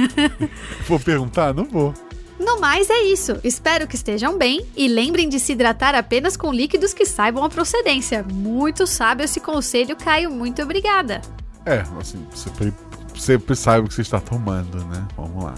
vou 0.87 0.99
perguntar? 0.99 1.55
Não 1.55 1.65
vou. 1.65 1.91
No 2.39 2.59
mais, 2.59 2.89
é 2.89 3.03
isso. 3.03 3.37
Espero 3.43 3.85
que 3.85 3.95
estejam 3.95 4.37
bem 4.37 4.65
e 4.75 4.87
lembrem 4.87 5.27
de 5.27 5.39
se 5.39 5.51
hidratar 5.51 5.93
apenas 5.93 6.37
com 6.37 6.53
líquidos 6.53 6.93
que 6.93 7.05
saibam 7.05 7.43
a 7.43 7.49
procedência. 7.49 8.25
Muito 8.31 8.87
sábio 8.87 9.25
esse 9.25 9.41
conselho, 9.41 9.95
Caio. 9.97 10.31
Muito 10.31 10.61
obrigada. 10.61 11.21
É, 11.65 11.83
assim, 11.99 12.25
sempre, 12.33 12.73
sempre 13.15 13.55
saiba 13.55 13.85
o 13.85 13.89
que 13.89 13.93
você 13.93 14.01
está 14.01 14.21
tomando, 14.21 14.83
né? 14.85 15.05
Vamos 15.17 15.43
lá. 15.43 15.55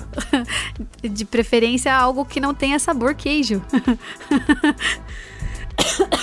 De 1.07 1.23
preferência, 1.23 1.95
algo 1.95 2.25
que 2.25 2.39
não 2.39 2.53
tenha 2.53 2.79
sabor 2.79 3.13
queijo. 3.13 3.61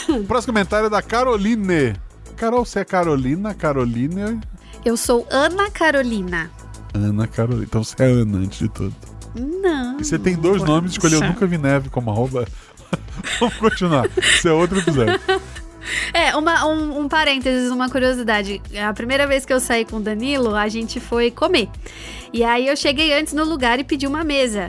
O 0.08 0.24
próximo 0.24 0.52
comentário 0.52 0.86
é 0.86 0.90
da 0.90 1.02
Caroline. 1.02 1.94
Carol, 2.36 2.64
você 2.64 2.80
é 2.80 2.84
Carolina? 2.84 3.54
Caroline? 3.54 4.40
Eu 4.84 4.96
sou 4.96 5.26
Ana 5.30 5.70
Carolina. 5.70 6.50
Ana 6.94 7.26
Carolina. 7.26 7.64
Então 7.64 7.82
você 7.82 7.96
é 8.02 8.06
Ana, 8.06 8.38
antes 8.38 8.58
de 8.58 8.68
tudo. 8.68 8.94
Não. 9.38 9.98
Você 9.98 10.18
tem 10.18 10.36
dois 10.36 10.62
nomes, 10.62 10.92
escolheu 10.92 11.20
Nunca 11.20 11.46
Vi 11.46 11.58
Neve 11.58 11.88
como 11.90 12.10
arroba. 12.10 12.46
Vamos 13.40 13.56
continuar. 13.56 14.08
Isso 14.16 14.48
é 14.48 14.52
outro 14.52 14.78
episódio. 14.78 15.18
É, 16.12 16.36
uma, 16.36 16.66
um, 16.66 17.00
um 17.00 17.08
parênteses, 17.08 17.70
uma 17.70 17.88
curiosidade. 17.88 18.60
A 18.86 18.92
primeira 18.92 19.26
vez 19.26 19.44
que 19.44 19.52
eu 19.52 19.60
saí 19.60 19.84
com 19.84 19.96
o 19.96 20.00
Danilo, 20.00 20.54
a 20.54 20.68
gente 20.68 21.00
foi 21.00 21.30
comer. 21.30 21.68
E 22.32 22.44
aí 22.44 22.66
eu 22.66 22.76
cheguei 22.76 23.12
antes 23.18 23.32
no 23.32 23.44
lugar 23.44 23.78
e 23.80 23.84
pedi 23.84 24.06
uma 24.06 24.22
mesa. 24.22 24.66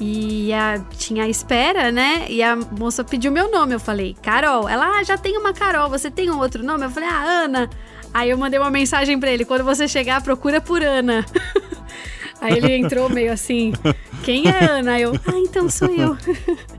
E 0.00 0.52
a, 0.52 0.80
tinha 0.96 1.24
a 1.24 1.28
espera, 1.28 1.92
né? 1.92 2.26
E 2.28 2.42
a 2.42 2.56
moça 2.56 3.04
pediu 3.04 3.30
meu 3.30 3.50
nome. 3.50 3.74
Eu 3.74 3.80
falei, 3.80 4.16
Carol. 4.22 4.68
Ela, 4.68 4.98
ah, 4.98 5.04
já 5.04 5.18
tem 5.18 5.36
uma 5.36 5.52
Carol. 5.52 5.88
Você 5.90 6.10
tem 6.10 6.30
um 6.30 6.38
outro 6.38 6.64
nome? 6.64 6.84
Eu 6.84 6.90
falei, 6.90 7.08
ah, 7.08 7.44
Ana. 7.44 7.70
Aí 8.12 8.30
eu 8.30 8.38
mandei 8.38 8.58
uma 8.58 8.70
mensagem 8.70 9.18
pra 9.18 9.30
ele: 9.30 9.44
quando 9.44 9.64
você 9.64 9.88
chegar, 9.88 10.22
procura 10.22 10.60
por 10.60 10.82
Ana. 10.82 11.24
Aí 12.42 12.56
ele 12.56 12.74
entrou 12.74 13.08
meio 13.08 13.32
assim: 13.32 13.72
Quem 14.24 14.48
é 14.48 14.64
Ana? 14.64 14.94
Aí 14.94 15.02
eu, 15.02 15.14
ah, 15.14 15.38
então 15.38 15.70
sou 15.70 15.88
eu. 15.88 16.18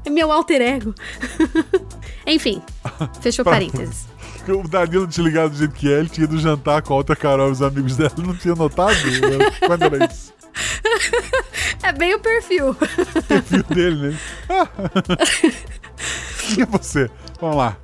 É 0.05 0.09
meu 0.09 0.33
alter 0.33 0.61
ego. 0.61 0.93
Enfim, 2.27 2.61
fechou 3.21 3.45
parênteses. 3.45 4.05
O 4.49 4.67
Danilo 4.67 5.07
te 5.07 5.21
ligado 5.21 5.51
do 5.51 5.57
jeito 5.57 5.73
que 5.73 5.89
é, 5.89 5.99
ele 5.99 6.09
tinha 6.09 6.25
ido 6.25 6.37
jantar 6.37 6.81
com 6.81 6.93
a 6.93 6.97
outra 6.97 7.15
Carol 7.15 7.47
e 7.47 7.51
os 7.53 7.61
amigos 7.61 7.95
dela, 7.95 8.11
não 8.17 8.35
tinha 8.35 8.53
notado? 8.53 8.97
Quando 9.65 9.83
era 9.83 10.05
isso? 10.05 10.33
É 11.81 11.93
bem 11.93 12.13
o 12.13 12.19
perfil. 12.19 12.71
O 12.71 13.23
perfil 13.23 13.63
dele, 13.63 14.09
né? 14.09 14.19
Quem 16.49 16.63
é 16.63 16.65
você? 16.65 17.09
Vamos 17.39 17.55
lá. 17.55 17.77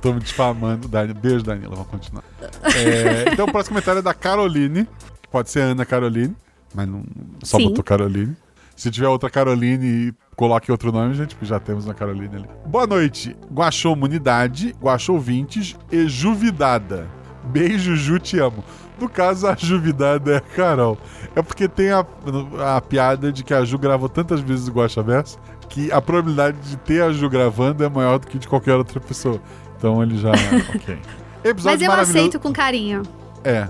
Tô 0.00 0.12
me 0.12 0.20
difamando. 0.20 0.88
Beijo, 0.88 1.42
Danilo. 1.42 1.74
Vamos 1.74 1.90
continuar. 1.90 2.22
É, 2.40 3.32
então, 3.32 3.46
o 3.46 3.50
próximo 3.50 3.74
comentário 3.74 3.98
é 3.98 4.02
da 4.02 4.14
Caroline. 4.14 4.86
Pode 5.30 5.50
ser 5.50 5.60
Ana 5.60 5.84
Caroline, 5.84 6.34
mas 6.74 6.88
não 6.88 7.04
só 7.42 7.58
Sim. 7.58 7.68
botou 7.68 7.84
Caroline. 7.84 8.36
Se 8.74 8.90
tiver 8.90 9.08
outra 9.08 9.30
Caroline, 9.30 10.12
coloque 10.36 10.70
outro 10.70 10.92
nome, 10.92 11.14
gente, 11.14 11.34
porque 11.34 11.46
já 11.46 11.58
temos 11.58 11.86
uma 11.86 11.94
Caroline 11.94 12.36
ali. 12.36 12.48
Boa 12.66 12.86
noite. 12.86 13.34
Guachou 13.50 13.96
Munidade, 13.96 14.74
Guachou 14.80 15.18
Vintes 15.18 15.76
e 15.90 16.06
Juvidada. 16.06 17.08
Beijo, 17.44 17.96
Ju, 17.96 18.18
te 18.18 18.38
amo. 18.38 18.62
No 19.00 19.08
caso, 19.08 19.46
a 19.46 19.54
Juvidada 19.54 20.32
é 20.32 20.36
a 20.36 20.40
Carol. 20.40 20.98
É 21.34 21.40
porque 21.42 21.68
tem 21.68 21.90
a, 21.90 22.04
a 22.76 22.80
piada 22.80 23.32
de 23.32 23.42
que 23.44 23.54
a 23.54 23.64
Ju 23.64 23.78
gravou 23.78 24.08
tantas 24.08 24.40
vezes 24.40 24.68
o 24.68 24.72
Guacha 24.72 25.02
Verso 25.02 25.38
que 25.68 25.90
a 25.92 26.00
probabilidade 26.00 26.58
de 26.60 26.76
ter 26.78 27.02
a 27.02 27.12
Ju 27.12 27.28
gravando 27.28 27.84
é 27.84 27.88
maior 27.88 28.18
do 28.18 28.26
que 28.26 28.38
de 28.38 28.48
qualquer 28.48 28.74
outra 28.74 29.00
pessoa. 29.00 29.40
Então 29.76 30.02
ele 30.02 30.18
já. 30.18 30.30
ok. 30.74 30.98
Episódio 31.44 31.64
Mas 31.64 31.82
eu 31.82 31.88
maravilhoso. 31.88 32.18
aceito 32.18 32.40
com 32.40 32.52
carinho. 32.52 33.02
É. 33.44 33.68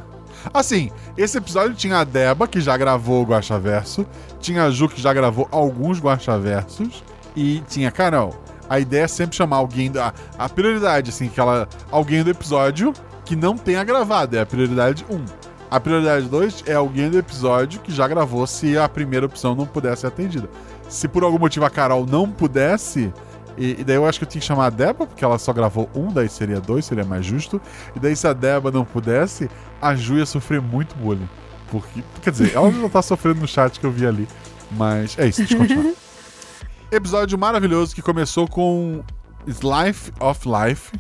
Assim, 0.53 0.91
esse 1.17 1.39
episódio 1.39 1.75
tinha 1.75 1.99
a 1.99 2.05
Deba, 2.05 2.47
que 2.47 2.61
já 2.61 2.77
gravou 2.77 3.23
o 3.23 3.27
Guacha 3.27 3.59
Verso, 3.59 4.07
tinha 4.41 4.65
a 4.65 4.71
Ju, 4.71 4.89
que 4.89 5.01
já 5.01 5.13
gravou 5.13 5.49
alguns 5.51 5.99
Guacha 5.99 6.39
Versos, 6.39 7.03
e 7.35 7.63
tinha 7.69 7.89
a 7.89 7.93
Carol. 7.93 8.35
A 8.69 8.81
ideia 8.81 9.05
é 9.05 9.09
sempre 9.09 9.37
chamar 9.37 9.57
alguém 9.57 9.91
da. 9.91 10.13
A 10.39 10.49
prioridade, 10.49 11.11
assim, 11.11 11.29
que 11.29 11.39
ela. 11.39 11.69
Alguém 11.91 12.23
do 12.23 12.31
episódio 12.31 12.93
que 13.25 13.37
não 13.37 13.57
tenha 13.57 13.85
gravado. 13.85 14.37
É 14.37 14.41
a 14.41 14.47
prioridade 14.47 15.05
1. 15.09 15.25
A 15.71 15.81
prioridade 15.81 16.27
2 16.27 16.65
é 16.67 16.75
alguém 16.75 17.11
do 17.11 17.19
episódio 17.19 17.81
que 17.81 17.93
já 17.93 18.07
gravou 18.07 18.47
se 18.47 18.79
a 18.79 18.89
primeira 18.89 19.27
opção 19.27 19.55
não 19.55 19.67
pudesse 19.67 20.03
ser 20.03 20.07
atendida. 20.09 20.49
Se 20.89 21.09
por 21.09 21.25
algum 21.25 21.39
motivo 21.39 21.65
a 21.65 21.71
Carol 21.71 22.07
não 22.07 22.31
pudesse, 22.31 23.13
e, 23.57 23.81
e 23.81 23.85
daí 23.85 23.97
eu 23.97 24.07
acho 24.07 24.19
que 24.19 24.25
eu 24.25 24.29
tinha 24.29 24.41
que 24.41 24.47
chamar 24.47 24.67
a 24.67 24.71
Deba, 24.71 25.07
porque 25.07 25.25
ela 25.25 25.39
só 25.39 25.53
gravou 25.53 25.89
um, 25.95 26.13
daí 26.13 26.29
seria 26.29 26.61
dois, 26.61 26.85
seria 26.85 27.05
mais 27.05 27.25
justo. 27.25 27.61
E 27.95 28.01
daí 28.01 28.15
se 28.15 28.27
a 28.27 28.33
Deba 28.33 28.71
não 28.71 28.85
pudesse, 28.85 29.51
a 29.81 29.95
Ju 29.95 30.19
ia 30.19 30.27
sofrer 30.27 30.61
muito 30.61 30.95
bullying. 30.97 31.29
Porque, 31.71 32.03
quer 32.23 32.31
dizer, 32.31 32.55
ela 32.55 32.71
já 32.71 32.89
tá 32.89 33.03
sofrendo 33.03 33.41
no 33.41 33.49
chat 33.49 33.81
que 33.81 33.87
eu 33.87 33.91
vi 33.91 34.07
ali. 34.07 34.29
Mas 34.71 35.19
é 35.19 35.27
isso, 35.27 35.41
deixa 35.41 35.55
eu 35.55 35.59
continuar. 35.59 35.93
Episódio 36.91 37.37
maravilhoso 37.37 37.95
que 37.95 38.03
começou 38.03 38.47
com 38.47 39.03
Life 39.47 40.13
of 40.21 40.41
Life. 40.47 40.93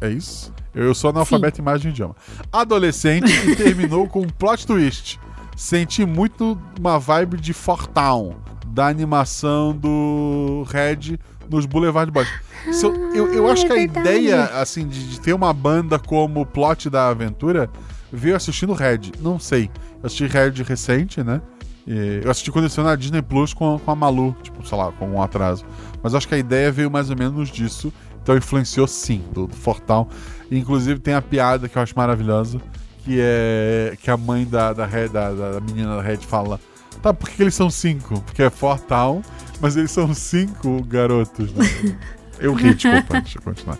É 0.00 0.08
isso? 0.08 0.52
Eu 0.74 0.94
sou 0.94 1.10
analfabeto 1.10 1.60
em 1.60 1.62
imagem 1.62 1.90
e 1.90 1.92
idioma. 1.92 2.14
Adolescente 2.52 3.32
e 3.48 3.56
terminou 3.56 4.06
com 4.06 4.20
um 4.20 4.28
plot 4.28 4.66
twist. 4.66 5.18
Senti 5.56 6.04
muito 6.04 6.58
uma 6.78 6.98
vibe 6.98 7.38
de 7.38 7.52
Fortown. 7.52 8.36
da 8.66 8.88
animação 8.88 9.74
do 9.74 10.66
Red 10.68 11.18
nos 11.50 11.66
Boulevard 11.66 12.10
Boys. 12.10 12.28
Se 12.72 12.84
eu, 12.84 12.94
eu, 13.14 13.32
eu 13.32 13.48
Ah, 13.48 13.52
acho 13.52 13.64
é 13.64 13.66
que 13.68 13.72
a 13.72 13.76
verdade. 13.76 14.08
ideia, 14.08 14.44
assim, 14.60 14.86
de, 14.86 15.08
de 15.10 15.20
ter 15.20 15.32
uma 15.32 15.52
banda 15.52 15.98
como 15.98 16.44
plot 16.44 16.90
da 16.90 17.08
aventura 17.08 17.70
veio 18.12 18.34
assistindo 18.36 18.72
Red. 18.72 19.12
Não 19.20 19.38
sei. 19.38 19.70
Eu 20.02 20.06
assisti 20.06 20.26
Red 20.26 20.62
recente, 20.66 21.22
né? 21.22 21.40
E 21.86 22.20
eu 22.24 22.30
assisti 22.30 22.50
quando 22.50 22.68
saiu 22.68 22.84
na 22.84 22.96
Disney 22.96 23.22
Plus 23.22 23.54
com, 23.54 23.78
com 23.78 23.90
a 23.90 23.94
Malu, 23.94 24.34
tipo, 24.42 24.66
sei 24.66 24.76
lá, 24.76 24.90
com 24.92 25.08
um 25.08 25.22
atraso. 25.22 25.64
Mas 26.02 26.12
eu 26.12 26.18
acho 26.18 26.26
que 26.26 26.34
a 26.34 26.38
ideia 26.38 26.72
veio 26.72 26.90
mais 26.90 27.10
ou 27.10 27.16
menos 27.16 27.48
disso. 27.48 27.92
Então 28.22 28.36
influenciou 28.36 28.88
sim, 28.88 29.22
do, 29.32 29.46
do 29.46 29.54
Fortal. 29.54 30.08
E, 30.50 30.58
inclusive 30.58 30.98
tem 30.98 31.14
a 31.14 31.22
piada 31.22 31.68
que 31.68 31.78
eu 31.78 31.82
acho 31.82 31.94
maravilhosa, 31.96 32.60
que 33.04 33.18
é 33.20 33.96
que 34.02 34.10
a 34.10 34.16
mãe 34.16 34.44
da, 34.44 34.72
da, 34.72 34.84
Red, 34.84 35.08
da, 35.10 35.30
da 35.32 35.60
menina 35.60 35.94
da 35.96 36.02
Red 36.02 36.16
fala. 36.18 36.58
Tá, 37.02 37.12
por 37.12 37.28
que, 37.28 37.42
eles 37.42 37.54
são 37.54 37.70
cinco? 37.70 38.20
Porque 38.22 38.42
é 38.42 38.50
Fortal, 38.50 39.22
mas 39.60 39.76
eles 39.76 39.90
são 39.90 40.12
cinco 40.14 40.82
garotos, 40.84 41.52
né? 41.52 41.64
Eu 42.38 42.52
ri, 42.52 42.74
desculpa, 42.74 43.20
deixa 43.20 43.38
eu 43.38 43.42
continuar. 43.42 43.78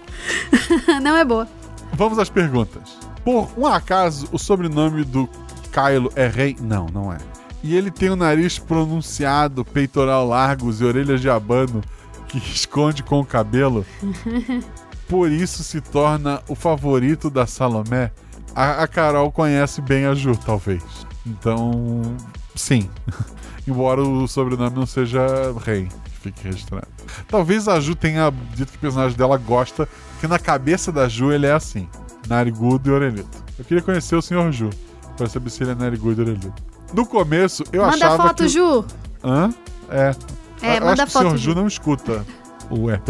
Não 1.02 1.14
é 1.14 1.24
boa. 1.26 1.46
Vamos 1.92 2.18
às 2.18 2.30
perguntas. 2.30 2.96
Por 3.22 3.50
um 3.54 3.66
acaso, 3.66 4.26
o 4.32 4.38
sobrenome 4.38 5.04
do 5.04 5.28
Kylo 5.70 6.10
é 6.16 6.26
Rei? 6.26 6.56
Não, 6.58 6.86
não 6.86 7.12
é. 7.12 7.18
E 7.62 7.76
ele 7.76 7.90
tem 7.90 8.08
o 8.08 8.16
nariz 8.16 8.58
pronunciado, 8.58 9.64
peitoral 9.64 10.26
largos 10.26 10.80
e 10.80 10.84
orelhas 10.84 11.20
de 11.20 11.28
abano 11.28 11.82
que 12.28 12.38
esconde 12.38 13.02
com 13.02 13.20
o 13.20 13.26
cabelo. 13.26 13.84
Por 15.08 15.30
isso 15.30 15.62
se 15.62 15.80
torna 15.80 16.40
o 16.48 16.54
favorito 16.54 17.28
da 17.28 17.46
Salomé. 17.46 18.10
A, 18.54 18.82
a 18.82 18.88
Carol 18.88 19.30
conhece 19.30 19.80
bem 19.80 20.06
a 20.06 20.14
Ju, 20.14 20.36
talvez. 20.44 20.82
Então, 21.26 22.02
sim. 22.56 22.88
Embora 23.68 24.00
o 24.00 24.28
sobrenome 24.28 24.76
não 24.76 24.86
seja 24.86 25.26
Rei, 25.64 25.88
fique 26.22 26.44
registrado. 26.44 26.86
Talvez 27.28 27.66
a 27.66 27.80
Ju 27.80 27.94
tenha 27.94 28.32
dito 28.54 28.70
que 28.72 28.78
o 28.78 28.80
personagem 28.80 29.16
dela 29.16 29.36
gosta, 29.36 29.88
porque 30.12 30.28
na 30.28 30.38
cabeça 30.38 30.92
da 30.92 31.08
Ju 31.08 31.32
ele 31.32 31.46
é 31.46 31.52
assim: 31.52 31.88
narigudo 32.28 32.90
e 32.90 32.92
orelhito. 32.92 33.44
Eu 33.58 33.64
queria 33.64 33.82
conhecer 33.82 34.14
o 34.14 34.22
Sr. 34.22 34.52
Ju, 34.52 34.70
pra 35.16 35.28
saber 35.28 35.50
se 35.50 35.62
ele 35.62 35.72
é 35.72 35.74
narigudo 35.74 36.20
e 36.20 36.24
orelhito. 36.24 36.62
No 36.92 37.04
começo, 37.06 37.64
eu 37.72 37.82
Manda 37.82 37.96
achava 37.96 38.28
foto, 38.28 38.42
que... 38.44 38.48
Ju. 38.48 38.84
Hã? 39.24 39.52
É. 39.90 40.14
É, 40.62 40.76
eu 40.78 40.84
manda 40.84 41.02
acho 41.02 41.12
que 41.12 41.18
o 41.18 41.22
foto, 41.22 41.30
Sr. 41.30 41.38
Ju 41.38 41.54
não 41.54 41.66
escuta 41.66 42.24
o 42.70 42.88
RP. 42.88 43.08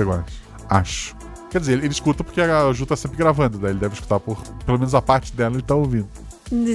Acho. 0.68 1.14
Quer 1.50 1.60
dizer, 1.60 1.72
ele 1.74 1.88
escuta 1.88 2.24
porque 2.24 2.40
a 2.40 2.72
Ju 2.72 2.86
tá 2.86 2.96
sempre 2.96 3.16
gravando, 3.16 3.58
daí 3.58 3.72
ele 3.72 3.80
deve 3.80 3.94
escutar 3.94 4.20
por. 4.20 4.40
Pelo 4.64 4.78
menos 4.78 4.94
a 4.94 5.02
parte 5.02 5.32
dela 5.32 5.54
ele 5.54 5.62
tá 5.62 5.74
ouvindo. 5.74 6.08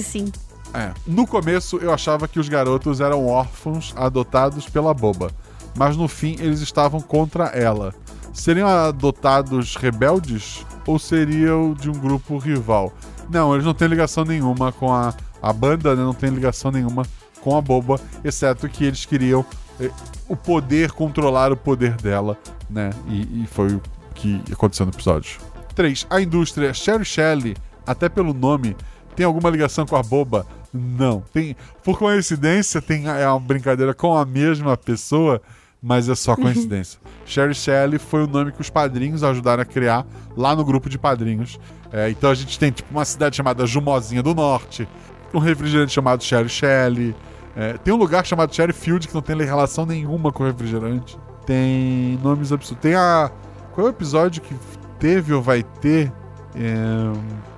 Sim. 0.02 0.30
É. 0.74 0.92
No 1.06 1.26
começo 1.26 1.76
eu 1.78 1.92
achava 1.92 2.26
que 2.26 2.40
os 2.40 2.48
garotos 2.48 3.00
eram 3.00 3.26
órfãos 3.26 3.92
adotados 3.96 4.68
pela 4.68 4.94
boba, 4.94 5.30
mas 5.76 5.96
no 5.96 6.08
fim 6.08 6.36
eles 6.38 6.60
estavam 6.60 7.00
contra 7.00 7.46
ela. 7.46 7.94
Seriam 8.32 8.66
adotados 8.66 9.76
rebeldes 9.76 10.64
ou 10.86 10.98
seriam 10.98 11.74
de 11.74 11.90
um 11.90 11.92
grupo 11.92 12.38
rival? 12.38 12.92
Não, 13.28 13.52
eles 13.54 13.64
não 13.64 13.74
têm 13.74 13.88
ligação 13.88 14.24
nenhuma 14.24 14.72
com 14.72 14.92
a, 14.92 15.14
a 15.42 15.52
banda, 15.52 15.94
né? 15.94 16.02
não 16.02 16.14
tem 16.14 16.30
ligação 16.30 16.70
nenhuma 16.70 17.02
com 17.42 17.56
a 17.56 17.60
boba, 17.60 18.00
exceto 18.24 18.68
que 18.68 18.84
eles 18.84 19.04
queriam 19.04 19.44
eh, 19.80 19.90
o 20.28 20.36
poder, 20.36 20.92
controlar 20.92 21.52
o 21.52 21.56
poder 21.56 21.96
dela, 21.96 22.38
né? 22.70 22.90
E, 23.08 23.42
e 23.42 23.46
foi 23.46 23.74
o 23.74 23.82
que 24.14 24.40
aconteceu 24.50 24.86
no 24.86 24.92
episódio. 24.92 25.40
3. 25.74 26.06
A 26.08 26.20
indústria 26.20 26.72
Sherry 26.72 27.04
Shelley, 27.04 27.56
até 27.86 28.08
pelo 28.08 28.32
nome, 28.32 28.76
tem 29.16 29.26
alguma 29.26 29.50
ligação 29.50 29.84
com 29.84 29.96
a 29.96 30.02
boba? 30.02 30.46
Não. 30.72 31.22
Tem, 31.32 31.54
por 31.84 31.98
coincidência, 31.98 32.80
tem 32.80 33.06
é 33.06 33.28
uma 33.28 33.40
brincadeira 33.40 33.92
com 33.92 34.16
a 34.16 34.24
mesma 34.24 34.76
pessoa, 34.76 35.40
mas 35.82 36.08
é 36.08 36.14
só 36.14 36.34
coincidência. 36.34 36.98
Sherry 37.26 37.54
Shelley 37.54 37.98
foi 37.98 38.24
o 38.24 38.26
nome 38.26 38.52
que 38.52 38.60
os 38.60 38.70
padrinhos 38.70 39.22
ajudaram 39.22 39.62
a 39.62 39.66
criar 39.66 40.06
lá 40.36 40.56
no 40.56 40.64
grupo 40.64 40.88
de 40.88 40.98
padrinhos. 40.98 41.58
É, 41.92 42.08
então 42.08 42.30
a 42.30 42.34
gente 42.34 42.58
tem 42.58 42.70
tipo 42.70 42.90
uma 42.90 43.04
cidade 43.04 43.36
chamada 43.36 43.66
Jumozinha 43.66 44.22
do 44.22 44.34
Norte, 44.34 44.88
um 45.34 45.38
refrigerante 45.38 45.92
chamado 45.92 46.22
Sherry 46.22 46.48
Shelley. 46.48 47.14
É, 47.54 47.74
tem 47.74 47.92
um 47.92 47.98
lugar 47.98 48.24
chamado 48.24 48.54
Cherry 48.54 48.72
Field 48.72 49.06
que 49.06 49.14
não 49.14 49.20
tem 49.20 49.36
relação 49.36 49.84
nenhuma 49.84 50.32
com 50.32 50.44
refrigerante. 50.44 51.18
Tem 51.44 52.18
nomes 52.22 52.52
absurdos. 52.52 52.82
Tem 52.82 52.94
a. 52.94 53.30
Qual 53.74 53.86
é 53.86 53.90
o 53.90 53.92
episódio 53.92 54.40
que 54.40 54.54
teve 54.98 55.34
ou 55.34 55.42
vai 55.42 55.62
ter? 55.62 56.10
É, 56.54 56.74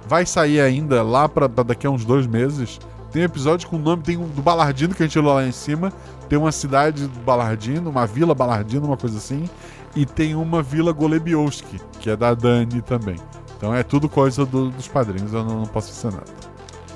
vai 0.08 0.26
sair 0.26 0.60
ainda 0.60 1.02
lá 1.02 1.28
pra 1.28 1.46
daqui 1.46 1.86
a 1.86 1.90
uns 1.90 2.04
dois 2.04 2.26
meses. 2.26 2.80
Tem 3.14 3.22
um 3.22 3.26
episódio 3.26 3.68
com 3.68 3.76
o 3.76 3.78
nome 3.78 4.02
tem 4.02 4.16
um, 4.16 4.26
do 4.28 4.42
Balardino 4.42 4.92
que 4.92 5.00
a 5.02 5.06
gente 5.06 5.16
olhou 5.18 5.34
lá 5.34 5.46
em 5.46 5.52
cima. 5.52 5.92
Tem 6.28 6.36
uma 6.36 6.50
cidade 6.50 7.06
do 7.06 7.20
Balardino, 7.20 7.88
uma 7.88 8.06
vila 8.08 8.34
Balardino, 8.34 8.86
uma 8.86 8.96
coisa 8.96 9.18
assim. 9.18 9.48
E 9.94 10.04
tem 10.04 10.34
uma 10.34 10.60
vila 10.64 10.90
Golebiowski, 10.90 11.80
que 12.00 12.10
é 12.10 12.16
da 12.16 12.34
Dani 12.34 12.82
também. 12.82 13.14
Então 13.56 13.72
é 13.72 13.84
tudo 13.84 14.08
coisa 14.08 14.44
do- 14.44 14.68
dos 14.70 14.88
padrinhos, 14.88 15.32
eu 15.32 15.44
não, 15.44 15.60
não 15.60 15.66
posso 15.66 15.92
dizer 15.92 16.10
nada. 16.10 16.24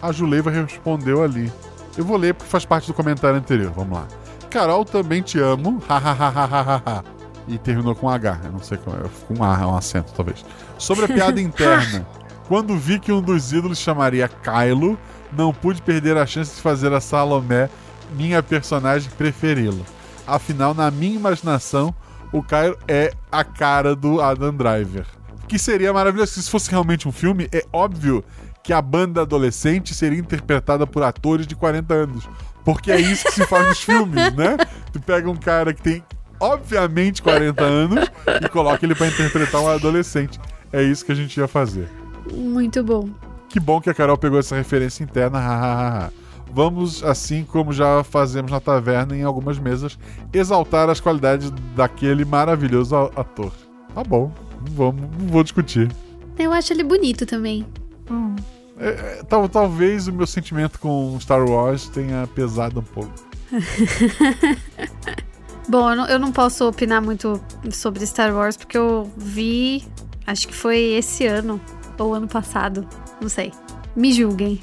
A 0.03 0.11
Juleiva 0.11 0.51
respondeu 0.51 1.23
ali. 1.23 1.53
Eu 1.97 2.05
vou 2.05 2.17
ler 2.17 2.35
porque 2.35 2.51
faz 2.51 2.65
parte 2.65 2.89
do 2.89 2.95
comentário 2.95 3.39
anterior. 3.39 3.73
Vamos 3.77 3.97
lá. 3.97 4.09
Carol, 4.51 4.85
também 4.85 5.23
te 5.23 5.39
amo. 5.39 5.81
Hahaha. 5.89 7.05
e 7.47 7.57
terminou 7.59 7.95
com 7.95 8.11
H. 8.11 8.41
Eu 8.45 8.53
não 8.53 8.59
sei 8.59 8.77
como 8.79 8.97
é. 8.97 9.01
Com 9.29 9.35
um 9.41 9.45
A, 9.45 9.67
um 9.69 9.77
acento, 9.77 10.13
talvez. 10.13 10.45
Sobre 10.79 11.05
a 11.05 11.09
piada 11.09 11.39
interna. 11.41 12.05
Quando 12.49 12.77
vi 12.77 12.99
que 12.99 13.13
um 13.13 13.21
dos 13.23 13.53
ídolos 13.53 13.79
chamaria 13.79 14.29
Kylo, 14.29 14.99
não 15.33 15.53
pude 15.53 15.83
perder 15.83 16.17
a 16.17 16.27
chance 16.27 16.57
de 16.57 16.63
fazer 16.63 16.93
a 16.93 17.01
Salomé 17.01 17.69
minha 18.13 18.43
personagem 18.43 19.11
preferida. 19.17 19.83
Afinal, 20.27 20.75
na 20.75 20.91
minha 20.91 21.17
imaginação, 21.17 21.95
o 22.33 22.43
Kylo 22.43 22.77
é 22.87 23.13
a 23.31 23.45
cara 23.45 23.95
do 23.95 24.21
Adam 24.21 24.55
Driver. 24.55 25.07
Que 25.47 25.59
seria 25.59 25.93
maravilhoso 25.93 26.33
se 26.33 26.41
isso 26.41 26.51
fosse 26.51 26.71
realmente 26.71 27.09
um 27.09 27.13
filme. 27.13 27.49
É 27.51 27.65
óbvio 27.73 28.23
que 28.63 28.73
a 28.73 28.83
banda 28.83 29.23
adolescente 29.23 29.95
seria 29.95 30.19
interpretada 30.19 30.87
por 30.87 31.03
atores 31.03 31.47
de 31.47 31.57
40 31.57 31.95
anos. 31.95 32.29
Porque 32.65 32.93
é 32.93 33.01
isso 33.01 33.25
que 33.25 33.33
se 33.33 33.47
faz 33.47 33.67
nos 33.67 33.83
filmes, 33.83 34.33
né? 34.37 34.59
Tu 34.93 35.01
pega 35.01 35.31
um 35.31 35.37
cara 35.37 35.73
que 35.73 35.81
tem, 35.81 36.05
obviamente, 36.39 37.23
40 37.23 37.65
anos 37.65 38.11
e 38.43 38.49
coloca 38.51 38.85
ele 38.85 38.95
pra 38.95 39.07
interpretar 39.07 39.63
um 39.63 39.69
adolescente. 39.69 40.39
É 40.71 40.83
isso 40.83 41.05
que 41.05 41.13
a 41.13 41.15
gente 41.15 41.39
ia 41.39 41.49
fazer. 41.49 41.89
Muito 42.31 42.85
bom. 42.85 43.09
Que 43.49 43.59
bom 43.59 43.81
que 43.81 43.89
a 43.89 43.95
Carol 43.95 44.19
pegou 44.19 44.39
essa 44.39 44.57
referência 44.57 45.03
interna. 45.03 46.13
Vamos, 46.51 47.05
assim 47.05 47.45
como 47.45 47.73
já 47.73 48.03
fazemos 48.03 48.51
na 48.51 48.59
taverna 48.59 49.15
em 49.15 49.23
algumas 49.23 49.59
mesas, 49.59 49.99
exaltar 50.33 50.89
as 50.89 50.99
qualidades 50.99 51.51
daquele 51.77 52.25
maravilhoso 52.25 52.97
ator. 52.97 53.53
Tá 53.95 54.03
bom, 54.03 54.33
não, 54.67 54.75
vamos, 54.75 55.03
não 55.19 55.29
vou 55.29 55.43
discutir. 55.43 55.91
Eu 56.39 56.53
acho 56.53 56.73
ele 56.73 56.83
bonito 56.83 57.27
também. 57.27 57.67
É, 58.79 58.89
é, 58.89 59.23
tal, 59.29 59.47
talvez 59.49 60.09
o 60.09 60.13
meu 60.13 60.27
sentimento 60.27 60.79
com 60.79 61.19
Star 61.21 61.45
Wars 61.45 61.89
tenha 61.89 62.27
pesado 62.29 62.81
um 62.81 62.85
pouco. 62.85 63.13
Bom, 65.69 65.91
eu 65.91 65.97
não, 65.97 66.07
eu 66.07 66.19
não 66.19 66.33
posso 66.33 66.67
opinar 66.67 67.03
muito 67.03 67.39
sobre 67.71 68.07
Star 68.07 68.35
Wars 68.35 68.57
porque 68.57 68.79
eu 68.79 69.11
vi, 69.17 69.85
acho 70.27 70.49
que 70.49 70.55
foi 70.55 70.95
esse 70.95 71.27
ano 71.27 71.61
ou 71.99 72.15
ano 72.15 72.27
passado, 72.27 72.89
não 73.21 73.29
sei. 73.29 73.53
Me 73.97 74.13
julguem. 74.13 74.61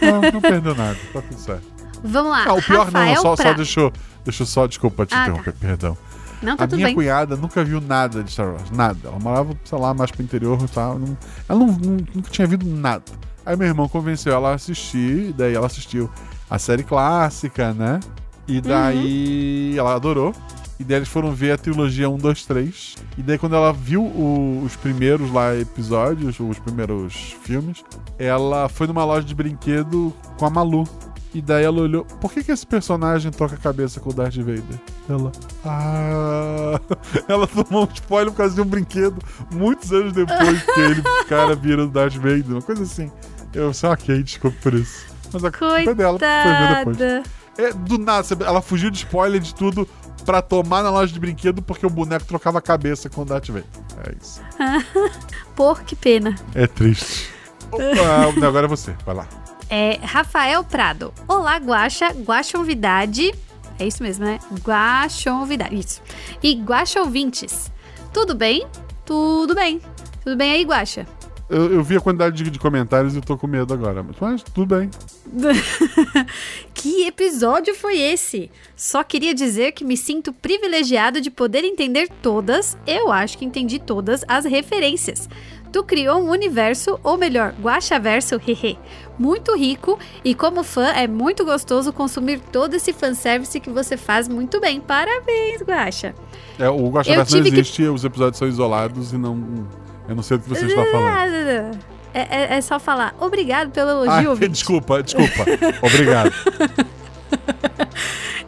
Não, 0.00 0.32
não 0.32 0.40
perdeu 0.40 0.74
nada, 0.74 0.96
tá 1.12 1.20
tudo 1.22 1.38
certo. 1.40 1.62
Vamos 2.04 2.30
lá. 2.32 2.44
Ah, 2.48 2.52
o 2.54 2.62
pior 2.62 2.78
não, 2.78 3.00
Rafael 3.00 3.16
só, 3.22 3.36
só 3.36 3.42
Pra- 3.42 3.52
deixa, 3.52 3.80
eu- 3.80 3.92
deixa 4.24 4.42
eu 4.42 4.46
só, 4.46 4.66
desculpa 4.66 5.06
te 5.06 5.14
Ah, 5.14 5.22
interromper, 5.22 5.52
perdão. 5.54 5.96
Não, 6.42 6.56
tá 6.56 6.64
a 6.64 6.66
minha 6.66 6.86
bem. 6.86 6.94
cunhada 6.94 7.36
nunca 7.36 7.62
viu 7.64 7.80
nada 7.80 8.22
de 8.24 8.32
Star 8.32 8.48
Wars, 8.48 8.70
nada. 8.72 8.98
Ela 9.04 9.18
morava, 9.20 9.54
sei 9.64 9.78
lá, 9.78 9.94
mais 9.94 10.10
pro 10.10 10.22
interior 10.22 10.58
e 10.62 10.68
tal. 10.68 10.98
não- 10.98 11.16
ela 11.48 11.58
não, 11.58 11.66
não- 11.68 11.96
nunca 12.14 12.30
tinha 12.30 12.46
visto 12.46 12.66
nada. 12.66 13.04
Aí 13.46 13.56
meu 13.56 13.66
irmão 13.68 13.88
convenceu 13.88 14.32
ela 14.32 14.50
a 14.50 14.54
assistir, 14.54 15.32
daí 15.34 15.54
ela 15.54 15.66
assistiu 15.66 16.10
a 16.50 16.58
série 16.58 16.82
clássica, 16.82 17.72
né? 17.72 18.00
E 18.48 18.60
daí 18.60 19.74
ela 19.78 19.94
adorou. 19.94 20.34
E 20.82 20.84
daí 20.84 20.96
eles 20.98 21.08
foram 21.08 21.30
ver 21.30 21.52
a 21.52 21.56
trilogia 21.56 22.10
1, 22.10 22.16
2, 22.18 22.44
3. 22.44 22.96
E 23.16 23.22
daí 23.22 23.38
quando 23.38 23.54
ela 23.54 23.72
viu 23.72 24.02
o- 24.02 24.62
os 24.66 24.74
primeiros 24.74 25.30
lá 25.32 25.54
episódios, 25.54 26.40
os 26.40 26.58
primeiros 26.58 27.36
filmes, 27.44 27.84
ela 28.18 28.68
foi 28.68 28.88
numa 28.88 29.04
loja 29.04 29.24
de 29.24 29.32
brinquedo 29.32 30.12
com 30.36 30.44
a 30.44 30.50
Malu. 30.50 30.82
E 31.32 31.40
daí 31.40 31.64
ela 31.64 31.80
olhou, 31.82 32.04
por 32.20 32.32
que, 32.32 32.42
que 32.42 32.50
esse 32.50 32.66
personagem 32.66 33.30
toca 33.30 33.54
a 33.54 33.58
cabeça 33.58 34.00
com 34.00 34.10
o 34.10 34.12
Darth 34.12 34.36
Vader? 34.36 34.62
Ela, 35.08 35.30
ah... 35.64 36.80
Ela 37.28 37.46
tomou 37.46 37.84
um 37.84 37.88
spoiler 37.94 38.32
por 38.32 38.38
causa 38.38 38.54
de 38.56 38.60
um 38.60 38.64
brinquedo 38.66 39.18
muitos 39.52 39.92
anos 39.92 40.12
depois 40.12 40.62
que 40.62 40.80
ele, 40.80 41.02
cara, 41.28 41.54
vira 41.54 41.84
o 41.84 41.88
Darth 41.88 42.16
Vader, 42.16 42.50
uma 42.50 42.60
coisa 42.62 42.82
assim. 42.82 43.08
Eu 43.54 43.72
só, 43.72 43.92
ok, 43.92 44.20
desculpa 44.22 44.56
por 44.62 44.74
isso. 44.74 45.06
Mas 45.32 45.44
a 45.44 45.50
culpa 45.52 45.78
é 45.80 45.94
dela, 45.94 46.18
foi 46.18 46.28
ver 46.28 46.76
depois. 46.78 46.96
Coitada. 46.98 47.22
É, 47.58 47.70
do 47.70 47.98
nada, 47.98 48.26
ela 48.46 48.62
fugiu 48.62 48.90
de 48.90 48.96
spoiler 48.98 49.38
de 49.38 49.54
tudo 49.54 49.86
pra 50.24 50.40
tomar 50.40 50.82
na 50.82 50.90
loja 50.90 51.12
de 51.12 51.18
brinquedo 51.18 51.62
porque 51.62 51.86
o 51.86 51.90
boneco 51.90 52.24
trocava 52.24 52.58
a 52.58 52.62
cabeça 52.62 53.08
com 53.08 53.22
o 53.22 53.24
Darth 53.24 53.48
Vader. 53.48 53.64
É 54.06 54.14
isso. 54.20 54.40
Por 55.56 55.82
que 55.82 55.96
pena. 55.96 56.34
É 56.54 56.66
triste. 56.66 57.30
Opa, 57.70 58.46
agora 58.46 58.66
é 58.66 58.68
você, 58.68 58.94
vai 59.04 59.14
lá. 59.14 59.26
É 59.68 59.98
Rafael 60.02 60.62
Prado. 60.62 61.12
Olá, 61.26 61.56
Guaxa, 61.56 62.08
Guaxonvidade. 62.10 63.32
É 63.78 63.86
isso 63.86 64.02
mesmo, 64.02 64.24
né? 64.24 64.38
Guaxonvidade. 64.62 65.74
Isso. 65.74 66.02
E 66.42 66.54
Guaxa 66.54 67.00
ouvintes. 67.00 67.72
Tudo 68.12 68.34
bem? 68.34 68.66
Tudo 69.06 69.54
bem. 69.54 69.80
Tudo 70.22 70.36
bem 70.36 70.52
aí, 70.52 70.64
Guaxa? 70.64 71.06
Eu, 71.52 71.70
eu 71.70 71.82
vi 71.84 71.98
a 71.98 72.00
quantidade 72.00 72.42
de, 72.42 72.50
de 72.50 72.58
comentários 72.58 73.14
e 73.14 73.20
tô 73.20 73.36
com 73.36 73.46
medo 73.46 73.74
agora. 73.74 74.02
Mas, 74.02 74.16
mas 74.18 74.42
tudo 74.42 74.74
bem. 74.74 74.90
que 76.72 77.04
episódio 77.06 77.74
foi 77.74 77.98
esse? 77.98 78.50
Só 78.74 79.04
queria 79.04 79.34
dizer 79.34 79.72
que 79.72 79.84
me 79.84 79.94
sinto 79.94 80.32
privilegiado 80.32 81.20
de 81.20 81.30
poder 81.30 81.62
entender 81.62 82.08
todas, 82.22 82.78
eu 82.86 83.12
acho 83.12 83.36
que 83.36 83.44
entendi 83.44 83.78
todas, 83.78 84.24
as 84.26 84.46
referências. 84.46 85.28
Tu 85.70 85.84
criou 85.84 86.22
um 86.22 86.30
universo, 86.30 86.98
ou 87.04 87.18
melhor, 87.18 87.54
Guaxaverso, 87.60 88.40
hehe, 88.46 88.78
muito 89.18 89.54
rico 89.54 89.98
e 90.24 90.34
como 90.34 90.64
fã 90.64 90.86
é 90.86 91.06
muito 91.06 91.44
gostoso 91.44 91.92
consumir 91.92 92.40
todo 92.50 92.74
esse 92.74 92.94
fanservice 92.94 93.60
que 93.60 93.68
você 93.68 93.98
faz 93.98 94.26
muito 94.26 94.58
bem. 94.58 94.80
Parabéns, 94.80 95.60
Guaxa. 95.62 96.14
É, 96.58 96.68
o 96.68 96.88
Guaxaverso 96.88 97.38
não 97.38 97.46
existe, 97.46 97.82
que... 97.82 97.88
os 97.88 98.04
episódios 98.04 98.38
são 98.38 98.48
isolados 98.48 99.12
e 99.12 99.18
não 99.18 99.68
eu 100.08 100.14
não 100.14 100.22
sei 100.22 100.36
o 100.36 100.40
que 100.40 100.48
você 100.48 100.66
está 100.66 100.84
falando. 100.86 101.80
É, 102.14 102.54
é, 102.54 102.56
é 102.56 102.60
só 102.60 102.78
falar 102.78 103.14
obrigado 103.18 103.70
pelo 103.70 104.04
elogio. 104.04 104.32
Ah, 104.32 104.34
desculpa, 104.48 105.02
desculpa. 105.02 105.44
obrigado. 105.82 106.32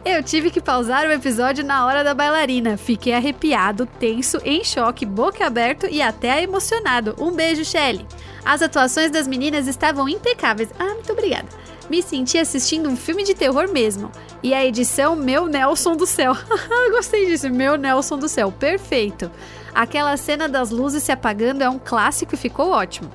Eu 0.05 0.21
tive 0.21 0.51
que 0.51 0.61
pausar 0.61 1.07
o 1.07 1.11
episódio 1.11 1.65
na 1.65 1.83
hora 1.83 2.03
da 2.03 2.13
bailarina. 2.13 2.77
Fiquei 2.77 3.11
arrepiado, 3.11 3.87
tenso, 3.87 4.37
em 4.45 4.63
choque, 4.63 5.03
boca 5.03 5.43
aberta 5.43 5.89
e 5.89 5.99
até 5.99 6.43
emocionado. 6.43 7.15
Um 7.19 7.31
beijo, 7.31 7.65
Shelly. 7.65 8.05
As 8.45 8.61
atuações 8.61 9.09
das 9.09 9.27
meninas 9.27 9.67
estavam 9.67 10.07
impecáveis. 10.07 10.69
Ah, 10.77 10.93
muito 10.93 11.11
obrigada. 11.11 11.47
Me 11.89 12.03
senti 12.03 12.37
assistindo 12.37 12.87
um 12.87 12.95
filme 12.95 13.23
de 13.23 13.33
terror 13.33 13.67
mesmo. 13.67 14.11
E 14.43 14.53
a 14.53 14.63
edição 14.63 15.15
Meu 15.15 15.47
Nelson 15.47 15.95
do 15.95 16.05
Céu. 16.05 16.37
Gostei 16.91 17.25
disso, 17.25 17.49
Meu 17.49 17.75
Nelson 17.75 18.19
do 18.19 18.29
Céu. 18.29 18.51
Perfeito. 18.51 19.31
Aquela 19.75 20.15
cena 20.15 20.47
das 20.47 20.69
luzes 20.69 21.03
se 21.03 21.11
apagando 21.11 21.61
é 21.61 21.69
um 21.69 21.77
clássico 21.77 22.33
e 22.33 22.37
ficou 22.37 22.71
ótimo. 22.71 23.11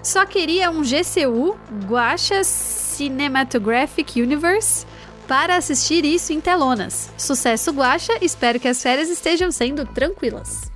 Só 0.00 0.24
queria 0.24 0.70
um 0.70 0.82
GCU, 0.82 1.56
Guacha 1.88 2.44
Cinematographic 2.44 4.22
Universe, 4.22 4.86
para 5.26 5.56
assistir 5.56 6.04
isso 6.04 6.32
em 6.32 6.40
telonas. 6.40 7.10
Sucesso 7.18 7.72
Guacha, 7.72 8.12
espero 8.22 8.60
que 8.60 8.68
as 8.68 8.80
férias 8.80 9.08
estejam 9.08 9.50
sendo 9.50 9.84
tranquilas. 9.86 10.70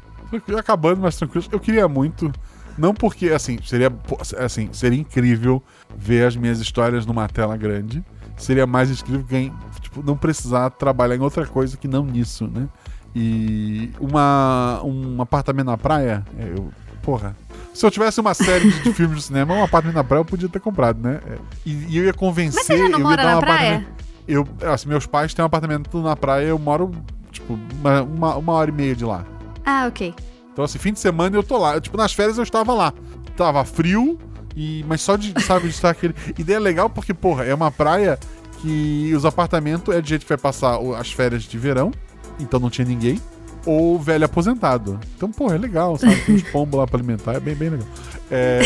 Acabando 0.59 1.03
mais 1.03 1.17
tranquilas. 1.17 1.49
Eu 1.53 1.61
queria 1.61 1.87
muito, 1.87 2.33
não 2.77 2.93
porque 2.93 3.29
assim, 3.29 3.59
seria 3.65 3.93
assim, 4.39 4.71
seria 4.73 4.99
incrível 4.99 5.63
ver 5.97 6.27
as 6.27 6.35
minhas 6.35 6.59
histórias 6.59 7.07
numa 7.07 7.29
tela 7.29 7.57
grande. 7.57 8.05
Seria 8.37 8.67
mais 8.67 8.91
incrível 8.91 9.25
quem 9.29 9.53
tipo, 9.81 10.03
não 10.03 10.17
precisar 10.17 10.71
trabalhar 10.71 11.15
em 11.15 11.21
outra 11.21 11.47
coisa 11.47 11.77
que 11.77 11.87
não 11.87 12.05
nisso, 12.05 12.49
né? 12.49 12.69
E 13.15 13.91
uma, 13.99 14.81
um 14.85 15.21
apartamento 15.21 15.67
na 15.67 15.79
praia, 15.79 16.25
é, 16.39 16.53
eu, 16.57 16.71
porra. 17.03 17.37
Se 17.73 17.85
eu 17.87 17.91
tivesse 17.91 18.21
uma 18.21 18.35
série 18.35 18.71
de 18.71 18.93
filmes 18.93 19.19
de 19.19 19.25
cinema, 19.25 19.55
um 19.55 19.63
apartamento 19.63 19.97
na 19.97 20.05
praia 20.05 20.21
eu 20.21 20.25
podia 20.25 20.49
ter 20.49 20.61
comprado, 20.61 21.01
né? 21.01 21.21
É, 21.27 21.39
e, 21.65 21.87
e 21.89 21.99
eu 21.99 22.05
ia 22.05 22.13
convencer. 22.13 22.59
Mas 22.59 22.67
você 22.67 22.79
já 22.79 22.89
não 22.89 23.01
mora 23.01 23.23
na 23.23 23.39
um 23.39 23.41
praia? 23.41 23.87
Eu, 24.27 24.47
assim, 24.73 24.89
meus 24.89 25.07
pais 25.07 25.33
têm 25.33 25.43
um 25.43 25.47
apartamento 25.47 26.03
na 26.03 26.15
praia, 26.15 26.47
eu 26.47 26.59
moro, 26.59 26.93
tipo, 27.31 27.59
uma, 27.81 28.37
uma, 28.37 28.53
hora 28.53 28.71
e 28.71 28.75
meia 28.75 28.95
de 28.95 29.05
lá. 29.05 29.25
Ah, 29.65 29.87
ok. 29.89 30.15
Então, 30.53 30.65
assim, 30.65 30.79
fim 30.79 30.93
de 30.93 30.99
semana 30.99 31.37
eu 31.37 31.43
tô 31.43 31.57
lá. 31.57 31.81
Tipo, 31.81 31.97
nas 31.97 32.13
férias 32.13 32.37
eu 32.37 32.43
estava 32.43 32.75
lá. 32.75 32.93
Tava 33.37 33.65
frio, 33.65 34.19
e, 34.55 34.85
mas 34.89 35.01
só 35.01 35.17
de, 35.17 35.33
sabe, 35.43 35.69
de 35.69 35.75
estar 35.75 35.91
aquele. 35.91 36.15
Ideia 36.37 36.59
legal 36.59 36.91
porque, 36.91 37.15
porra, 37.15 37.45
é 37.45 37.55
uma 37.55 37.71
praia 37.71 38.19
que 38.61 39.13
os 39.15 39.25
apartamentos 39.25 39.95
é 39.95 40.01
de 40.01 40.09
jeito 40.09 40.23
que 40.23 40.29
vai 40.29 40.39
passar 40.39 40.79
as 40.99 41.13
férias 41.13 41.45
de 41.45 41.57
verão 41.57 41.93
então 42.39 42.61
não 42.61 42.71
tinha 42.71 42.87
ninguém, 42.87 43.21
ou 43.67 43.99
velho 43.99 44.25
aposentado. 44.25 44.99
Então, 45.17 45.31
pô, 45.31 45.53
é 45.53 45.59
legal, 45.59 45.97
sabe? 45.97 46.17
Tem 46.17 46.35
uns 46.37 46.43
pombos 46.51 46.79
lá 46.79 46.87
pra 46.87 46.99
alimentar, 46.99 47.35
é 47.35 47.41
bem, 47.41 47.55
bem 47.55 47.71
legal. 47.71 47.89
É. 48.31 48.61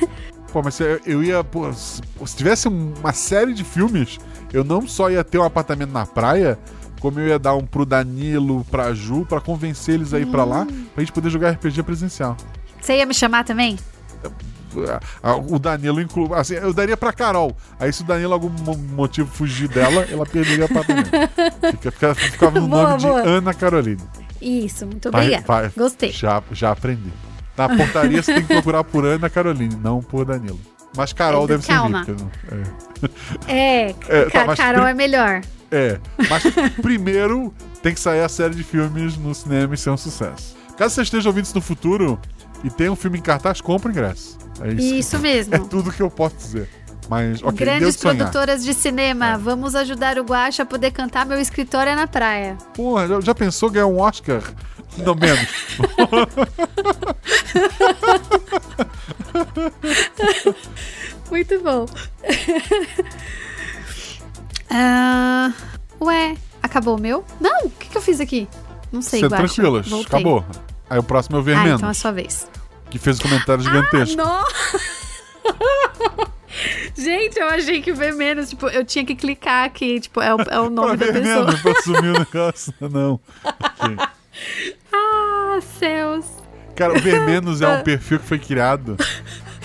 Pô, 0.52 0.62
mas 0.62 0.80
eu 1.06 1.22
ia. 1.22 1.44
Pô, 1.44 1.72
se 1.72 2.02
tivesse 2.34 2.66
uma 2.66 3.12
série 3.12 3.54
de 3.54 3.62
filmes, 3.62 4.18
eu 4.52 4.64
não 4.64 4.86
só 4.86 5.08
ia 5.08 5.22
ter 5.22 5.38
um 5.38 5.44
apartamento 5.44 5.92
na 5.92 6.04
praia, 6.04 6.58
como 6.98 7.20
eu 7.20 7.28
ia 7.28 7.38
dar 7.38 7.54
um 7.54 7.64
pro 7.64 7.86
Danilo, 7.86 8.64
pra 8.68 8.92
Ju, 8.92 9.24
pra 9.24 9.40
convencer 9.40 9.94
eles 9.94 10.12
a 10.12 10.18
ir 10.18 10.26
pra 10.26 10.42
lá, 10.44 10.66
pra 10.92 11.04
gente 11.04 11.12
poder 11.12 11.30
jogar 11.30 11.50
RPG 11.50 11.84
presencial. 11.84 12.36
Você 12.80 12.96
ia 12.96 13.06
me 13.06 13.14
chamar 13.14 13.44
também? 13.44 13.78
O 15.48 15.58
Danilo 15.58 16.00
inclui. 16.00 16.28
Assim, 16.34 16.54
eu 16.54 16.72
daria 16.72 16.96
pra 16.96 17.12
Carol. 17.12 17.56
Aí, 17.78 17.92
se 17.92 18.02
o 18.02 18.04
Danilo 18.04 18.32
algum 18.32 18.50
motivo 18.94 19.30
fugir 19.30 19.68
dela, 19.68 20.06
ela 20.10 20.26
perderia 20.26 20.68
pra 20.68 20.82
Fica, 21.70 21.90
ficava, 21.90 22.14
ficava 22.14 22.60
no 22.60 22.68
boa, 22.68 22.90
nome 22.96 23.02
boa. 23.02 23.22
de 23.22 23.28
Ana 23.28 23.54
Caroline. 23.54 24.02
Isso, 24.40 24.86
muito 24.86 25.08
obrigada. 25.08 25.72
Gostei. 25.76 26.12
Já, 26.12 26.42
já 26.52 26.70
aprendi. 26.70 27.12
Na 27.56 27.68
portaria 27.68 28.22
você 28.22 28.34
tem 28.34 28.42
que 28.42 28.48
procurar 28.48 28.84
por 28.84 29.04
Ana 29.04 29.28
Caroline, 29.28 29.76
não 29.82 30.00
por 30.00 30.24
Danilo. 30.24 30.58
Mas 30.96 31.12
Carol 31.12 31.44
é, 31.44 31.48
deve 31.48 31.66
calma. 31.66 32.04
ser 32.04 32.16
É, 33.46 33.94
é, 34.08 34.18
é 34.18 34.24
tá, 34.30 34.56
Carol 34.56 34.86
é 34.86 34.94
melhor. 34.94 35.42
É, 35.70 36.00
mas 36.28 36.42
primeiro 36.82 37.54
tem 37.82 37.94
que 37.94 38.00
sair 38.00 38.22
a 38.22 38.28
série 38.28 38.54
de 38.54 38.64
filmes 38.64 39.16
no 39.16 39.34
cinema 39.34 39.74
e 39.74 39.76
ser 39.76 39.90
um 39.90 39.96
sucesso. 39.96 40.56
Caso 40.76 40.94
você 40.94 41.02
esteja 41.02 41.28
ouvindo 41.28 41.44
isso 41.44 41.54
no 41.54 41.60
futuro 41.60 42.18
e 42.64 42.70
tenha 42.70 42.90
um 42.92 42.96
filme 42.96 43.18
em 43.18 43.22
cartaz, 43.22 43.60
compra 43.60 43.88
o 43.88 43.92
ingresso. 43.92 44.38
É 44.60 44.72
isso. 44.72 44.94
Isso 44.94 45.18
mesmo. 45.20 45.54
É 45.54 45.58
tudo 45.58 45.92
que 45.92 46.02
eu 46.02 46.10
posso 46.10 46.36
dizer. 46.36 46.68
Mas, 47.08 47.42
okay, 47.42 47.66
Grandes 47.66 47.96
produtoras 47.96 48.64
de 48.64 48.72
cinema, 48.72 49.30
é. 49.30 49.36
vamos 49.36 49.74
ajudar 49.74 50.16
o 50.16 50.22
Guaxa 50.22 50.62
a 50.62 50.66
poder 50.66 50.92
cantar 50.92 51.26
Meu 51.26 51.40
Escritório 51.40 51.90
é 51.90 51.96
na 51.96 52.06
Praia. 52.06 52.56
Porra, 52.72 53.08
já, 53.08 53.20
já 53.20 53.34
pensou 53.34 53.68
ganhar 53.68 53.88
um 53.88 53.98
Oscar? 53.98 54.40
Não 54.98 55.16
menos. 55.16 55.40
Muito 61.30 61.60
bom. 61.60 61.86
uh, 64.70 65.52
ué, 66.04 66.36
acabou 66.62 66.96
o 66.96 67.00
meu? 67.00 67.24
Não, 67.40 67.66
o 67.66 67.70
que, 67.70 67.88
que 67.88 67.96
eu 67.96 68.02
fiz 68.02 68.20
aqui? 68.20 68.46
Não 68.92 69.02
sei, 69.02 69.20
Guaxa. 69.22 69.36
tranquilas, 69.36 69.88
Voltei. 69.88 70.06
acabou. 70.06 70.44
Aí 70.90 70.98
o 70.98 71.02
próximo 71.02 71.36
é 71.36 71.40
o 71.40 71.42
Vermelho. 71.42 71.72
Ah, 71.72 71.76
então 71.76 71.88
é 71.88 71.92
a 71.92 71.94
sua 71.94 72.10
vez 72.10 72.46
que 72.90 72.98
fez 72.98 73.18
um 73.18 73.22
comentário 73.22 73.62
gigantesco. 73.62 74.20
Ah, 74.20 74.44
Gente, 76.94 77.38
eu 77.38 77.48
achei 77.48 77.80
que 77.80 77.92
ver 77.92 78.12
menos, 78.12 78.50
tipo, 78.50 78.66
eu 78.68 78.84
tinha 78.84 79.04
que 79.04 79.14
clicar 79.14 79.64
aqui, 79.64 80.00
tipo, 80.00 80.20
é 80.20 80.34
o, 80.34 80.40
é 80.42 80.60
o 80.60 80.68
nome 80.70 80.96
da 80.96 81.06
pessoa. 81.06 81.46
Menos, 81.46 81.62
pra 81.62 81.82
sumir 81.82 82.10
o 82.10 82.18
negócio, 82.18 82.74
não. 82.90 83.20
Ah, 84.92 85.60
céus. 85.78 86.26
Cara, 86.74 86.94
o 86.94 87.00
Ver 87.00 87.20
Menos 87.20 87.60
é 87.62 87.68
um 87.68 87.82
perfil 87.82 88.18
que 88.18 88.26
foi 88.26 88.38
criado 88.38 88.96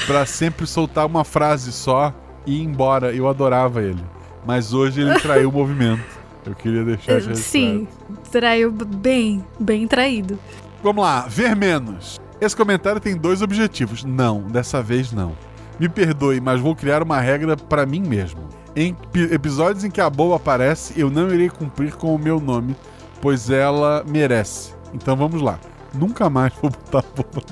para 0.05 0.25
sempre 0.25 0.67
soltar 0.67 1.05
uma 1.05 1.23
frase 1.23 1.71
só 1.71 2.13
e 2.45 2.57
ir 2.57 2.63
embora. 2.63 3.13
Eu 3.13 3.27
adorava 3.27 3.81
ele. 3.81 4.03
Mas 4.45 4.73
hoje 4.73 5.01
ele 5.01 5.17
traiu 5.19 5.49
o 5.49 5.51
movimento. 5.51 6.03
Eu 6.45 6.53
queria 6.53 6.83
deixar 6.83 7.21
Sim, 7.35 7.87
traiu 8.31 8.69
bem, 8.69 9.43
bem 9.59 9.87
traído. 9.87 10.37
Vamos 10.83 11.03
lá, 11.03 11.25
Ver 11.27 11.55
Menos. 11.55 12.19
Esse 12.39 12.55
comentário 12.55 12.99
tem 12.99 13.15
dois 13.15 13.41
objetivos. 13.41 14.03
Não, 14.03 14.41
dessa 14.41 14.81
vez 14.81 15.11
não. 15.11 15.35
Me 15.79 15.89
perdoe, 15.89 16.39
mas 16.39 16.59
vou 16.59 16.75
criar 16.75 17.01
uma 17.01 17.19
regra 17.19 17.57
para 17.57 17.85
mim 17.85 18.01
mesmo. 18.01 18.47
Em 18.75 18.95
episódios 19.31 19.83
em 19.83 19.91
que 19.91 20.01
a 20.01 20.09
boa 20.09 20.35
aparece, 20.35 20.99
eu 20.99 21.09
não 21.09 21.33
irei 21.33 21.49
cumprir 21.49 21.95
com 21.95 22.13
o 22.13 22.19
meu 22.19 22.39
nome, 22.39 22.75
pois 23.21 23.49
ela 23.49 24.03
merece. 24.07 24.73
Então 24.93 25.15
vamos 25.15 25.41
lá. 25.41 25.59
Nunca 25.93 26.29
mais 26.29 26.53
vou 26.61 26.69
botar 26.69 27.03
boa. 27.15 27.45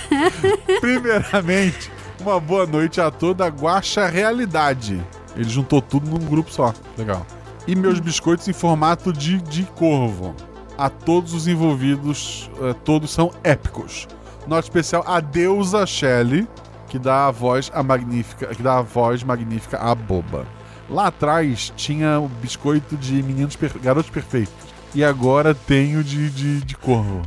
Primeiramente, 0.80 1.90
uma 2.20 2.38
boa 2.38 2.66
noite 2.66 3.00
a 3.00 3.10
toda 3.10 3.46
a 3.46 3.48
Guacha 3.48 4.06
Realidade. 4.06 5.02
Ele 5.34 5.48
juntou 5.48 5.80
tudo 5.80 6.10
num 6.10 6.24
grupo 6.26 6.52
só. 6.52 6.74
Legal. 6.96 7.26
E 7.66 7.74
meus 7.74 7.98
biscoitos 7.98 8.46
em 8.46 8.52
formato 8.52 9.12
de, 9.12 9.40
de 9.40 9.64
corvo 9.64 10.34
a 10.76 10.88
todos 10.88 11.34
os 11.34 11.46
envolvidos, 11.46 12.50
uh, 12.58 12.74
todos 12.74 13.10
são 13.10 13.30
épicos. 13.42 14.08
Nota 14.46 14.66
especial 14.66 15.04
a 15.06 15.20
deusa 15.20 15.86
Shelley, 15.86 16.46
que 16.88 16.98
dá 16.98 17.26
a 17.26 17.30
voz 17.30 17.70
a 17.74 17.82
magnífica, 17.82 18.46
que 18.48 18.62
dá 18.62 18.78
a 18.78 18.82
voz 18.82 19.22
magnífica 19.22 19.78
à 19.78 19.94
boba. 19.94 20.46
Lá 20.90 21.06
atrás 21.06 21.72
tinha 21.76 22.20
o 22.20 22.28
biscoito 22.28 22.96
de 22.96 23.22
meninos 23.22 23.56
per 23.56 23.72
garotos 23.78 24.10
perfeitos. 24.10 24.72
E 24.94 25.02
agora 25.02 25.54
tenho 25.54 26.04
de, 26.04 26.28
de, 26.28 26.60
de 26.60 26.76
corvo. 26.76 27.22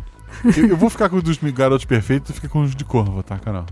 eu, 0.55 0.67
eu, 0.67 0.77
vou 0.77 0.89
ficar 0.89 1.09
com 1.09 1.15
os 1.15 1.23
dos 1.23 1.37
garotos 1.37 1.85
perfeitos 1.85 2.29
e 2.29 2.33
fica 2.33 2.49
com 2.49 2.61
os 2.61 2.75
de 2.75 2.85
corvo, 2.85 3.23
tá, 3.23 3.39
Carol? 3.39 3.65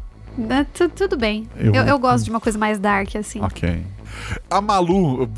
É, 0.49 0.63
tudo 0.88 1.15
bem. 1.15 1.47
Eu, 1.55 1.76
eu, 1.76 1.84
eu, 1.84 1.99
gosto 1.99 2.26
de 2.26 2.32
uma 2.32 2.39
coisa 2.39 2.57
mais 2.57 2.80
dark, 2.80 3.15
assim. 3.15 3.39
Ok. 3.39 3.86
A 4.49 4.61
Malu, 4.61 5.30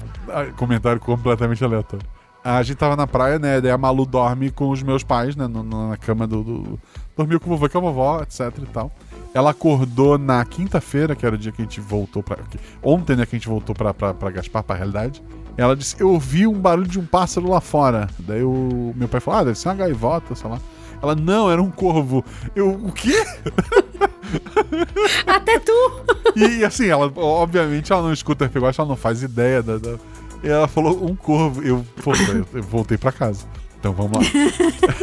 comentário 0.55 1.01
completamente 1.01 1.61
aleatório 1.65 2.14
a 2.45 2.61
gente 2.61 2.77
tava 2.77 2.95
na 2.95 3.07
praia, 3.07 3.39
né? 3.39 3.59
Daí 3.59 3.71
a 3.71 3.77
Malu 3.77 4.05
dorme 4.05 4.51
com 4.51 4.69
os 4.69 4.83
meus 4.83 5.03
pais, 5.03 5.35
né? 5.35 5.47
No, 5.47 5.63
na 5.63 5.97
cama 5.97 6.27
do, 6.27 6.43
do. 6.43 6.79
Dormiu 7.17 7.39
com 7.39 7.47
o 7.47 7.49
vovô 7.53 7.65
e 7.65 7.69
com 7.69 7.77
a 7.79 7.81
vovó, 7.81 8.21
etc 8.21 8.51
e 8.61 8.65
tal. 8.67 8.91
Ela 9.33 9.49
acordou 9.49 10.19
na 10.19 10.45
quinta-feira, 10.45 11.15
que 11.15 11.25
era 11.25 11.33
o 11.33 11.37
dia 11.37 11.51
que 11.51 11.63
a 11.63 11.65
gente 11.65 11.81
voltou 11.81 12.21
pra. 12.21 12.37
Ontem, 12.83 13.15
né? 13.15 13.25
Que 13.25 13.35
a 13.35 13.39
gente 13.39 13.47
voltou 13.47 13.73
pra, 13.73 13.95
pra, 13.95 14.13
pra 14.13 14.29
Gaspar, 14.29 14.61
pra 14.61 14.75
realidade. 14.75 15.23
Ela 15.57 15.75
disse: 15.75 15.95
Eu 15.99 16.11
ouvi 16.11 16.45
um 16.45 16.53
barulho 16.53 16.87
de 16.87 16.99
um 16.99 17.05
pássaro 17.05 17.49
lá 17.49 17.59
fora. 17.59 18.07
Daí 18.19 18.43
o 18.43 18.93
meu 18.95 19.07
pai 19.07 19.19
falou: 19.19 19.39
Ah, 19.39 19.43
deve 19.43 19.57
ser 19.57 19.69
uma 19.69 19.75
gaivota, 19.75 20.35
sei 20.35 20.47
lá. 20.47 20.59
Ela, 21.01 21.15
não, 21.15 21.49
era 21.51 21.61
um 21.61 21.71
corvo. 21.71 22.23
Eu, 22.55 22.71
o 22.71 22.91
quê? 22.91 23.25
Até 25.25 25.59
tu! 25.59 25.73
E 26.35 26.65
assim, 26.65 26.87
ela, 26.87 27.09
obviamente, 27.15 27.93
ela 27.93 28.01
não 28.01 28.11
escuta 28.11 28.45
RPG 28.45 28.59
ela 28.77 28.87
não 28.89 28.97
faz 28.97 29.23
ideia 29.23 29.63
da. 29.63 29.77
da... 29.77 29.97
E 30.43 30.49
ela 30.49 30.67
falou 30.67 31.05
um 31.05 31.15
corvo. 31.15 31.63
Eu, 31.63 31.86
pô, 32.03 32.11
eu, 32.53 32.63
voltei 32.63 32.97
pra 32.97 33.11
casa. 33.11 33.45
Então 33.79 33.93
vamos 33.93 34.17
lá. 34.17 34.23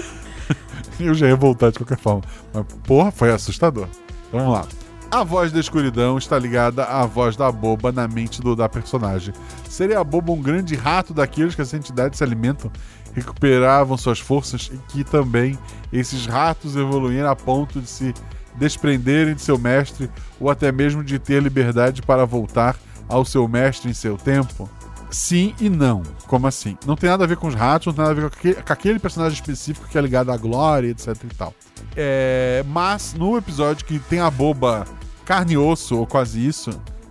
eu 0.99 1.15
já 1.15 1.29
ia 1.29 1.37
voltar 1.37 1.71
de 1.71 1.79
qualquer 1.79 1.99
forma. 1.99 2.23
Mas, 2.53 2.65
porra, 2.85 3.11
foi 3.11 3.31
assustador. 3.31 3.89
Então, 4.29 4.41
vamos 4.41 4.53
lá. 4.53 4.67
A 5.11 5.23
voz 5.23 5.53
da 5.53 5.61
escuridão 5.61 6.17
está 6.17 6.39
ligada 6.39 6.85
à 6.85 7.05
voz 7.05 7.37
da 7.37 7.53
boba 7.53 7.93
na 7.93 8.09
mente 8.09 8.41
do, 8.41 8.57
da 8.57 8.67
personagem. 8.67 9.35
Seria 9.69 10.01
a 10.01 10.05
boba 10.05 10.33
um 10.33 10.41
grande 10.41 10.75
rato 10.75 11.13
daqueles 11.13 11.55
que 11.55 11.61
as 11.61 11.75
entidades 11.75 12.17
se 12.17 12.25
alimentam, 12.25 12.73
recuperavam 13.15 13.99
suas 13.99 14.19
forças 14.19 14.71
e 14.73 14.79
que 14.91 15.05
também 15.05 15.59
esses 15.93 16.25
ratos 16.25 16.77
evoluíram 16.77 17.29
a 17.29 17.37
ponto 17.37 17.79
de 17.79 17.87
se 17.87 18.15
desprenderem 18.55 19.35
de 19.35 19.43
seu 19.43 19.59
mestre 19.59 20.11
ou 20.41 20.49
até 20.49 20.73
mesmo 20.73 21.05
de 21.05 21.19
ter 21.19 21.43
liberdade 21.43 22.01
para 22.01 22.25
voltar 22.25 22.75
ao 23.07 23.23
seu 23.23 23.47
mestre 23.47 23.91
em 23.91 23.95
seu 23.95 24.17
tempo? 24.17 24.67
Sim 25.13 25.55
e 25.61 25.69
não. 25.69 26.03
Como 26.27 26.47
assim? 26.47 26.77
Não 26.87 26.97
tem 26.97 27.11
nada 27.11 27.25
a 27.25 27.27
ver 27.27 27.37
com 27.37 27.47
os 27.47 27.55
ratos, 27.55 27.87
não 27.87 27.93
tem 27.93 28.03
nada 28.03 28.13
a 28.13 28.15
ver 28.15 28.31
com 28.31 28.39
aquele, 28.39 28.55
com 28.55 28.73
aquele 28.73 28.99
personagem 28.99 29.35
específico 29.35 29.87
que 29.87 29.99
é 29.99 30.01
ligado 30.01 30.33
à 30.33 30.37
glória, 30.37 30.89
etc 30.89 31.15
e 31.23 31.37
tal. 31.37 31.55
É, 31.95 32.65
mas 32.67 33.13
no 33.13 33.37
episódio 33.37 33.85
que 33.85 33.99
tem 33.99 34.21
a 34.21 34.31
boba 34.31 34.87
carne 35.27 35.53
e 35.53 35.59
osso, 35.59 35.99
ou 35.99 36.07
quase 36.07 36.45
isso, 36.45 36.71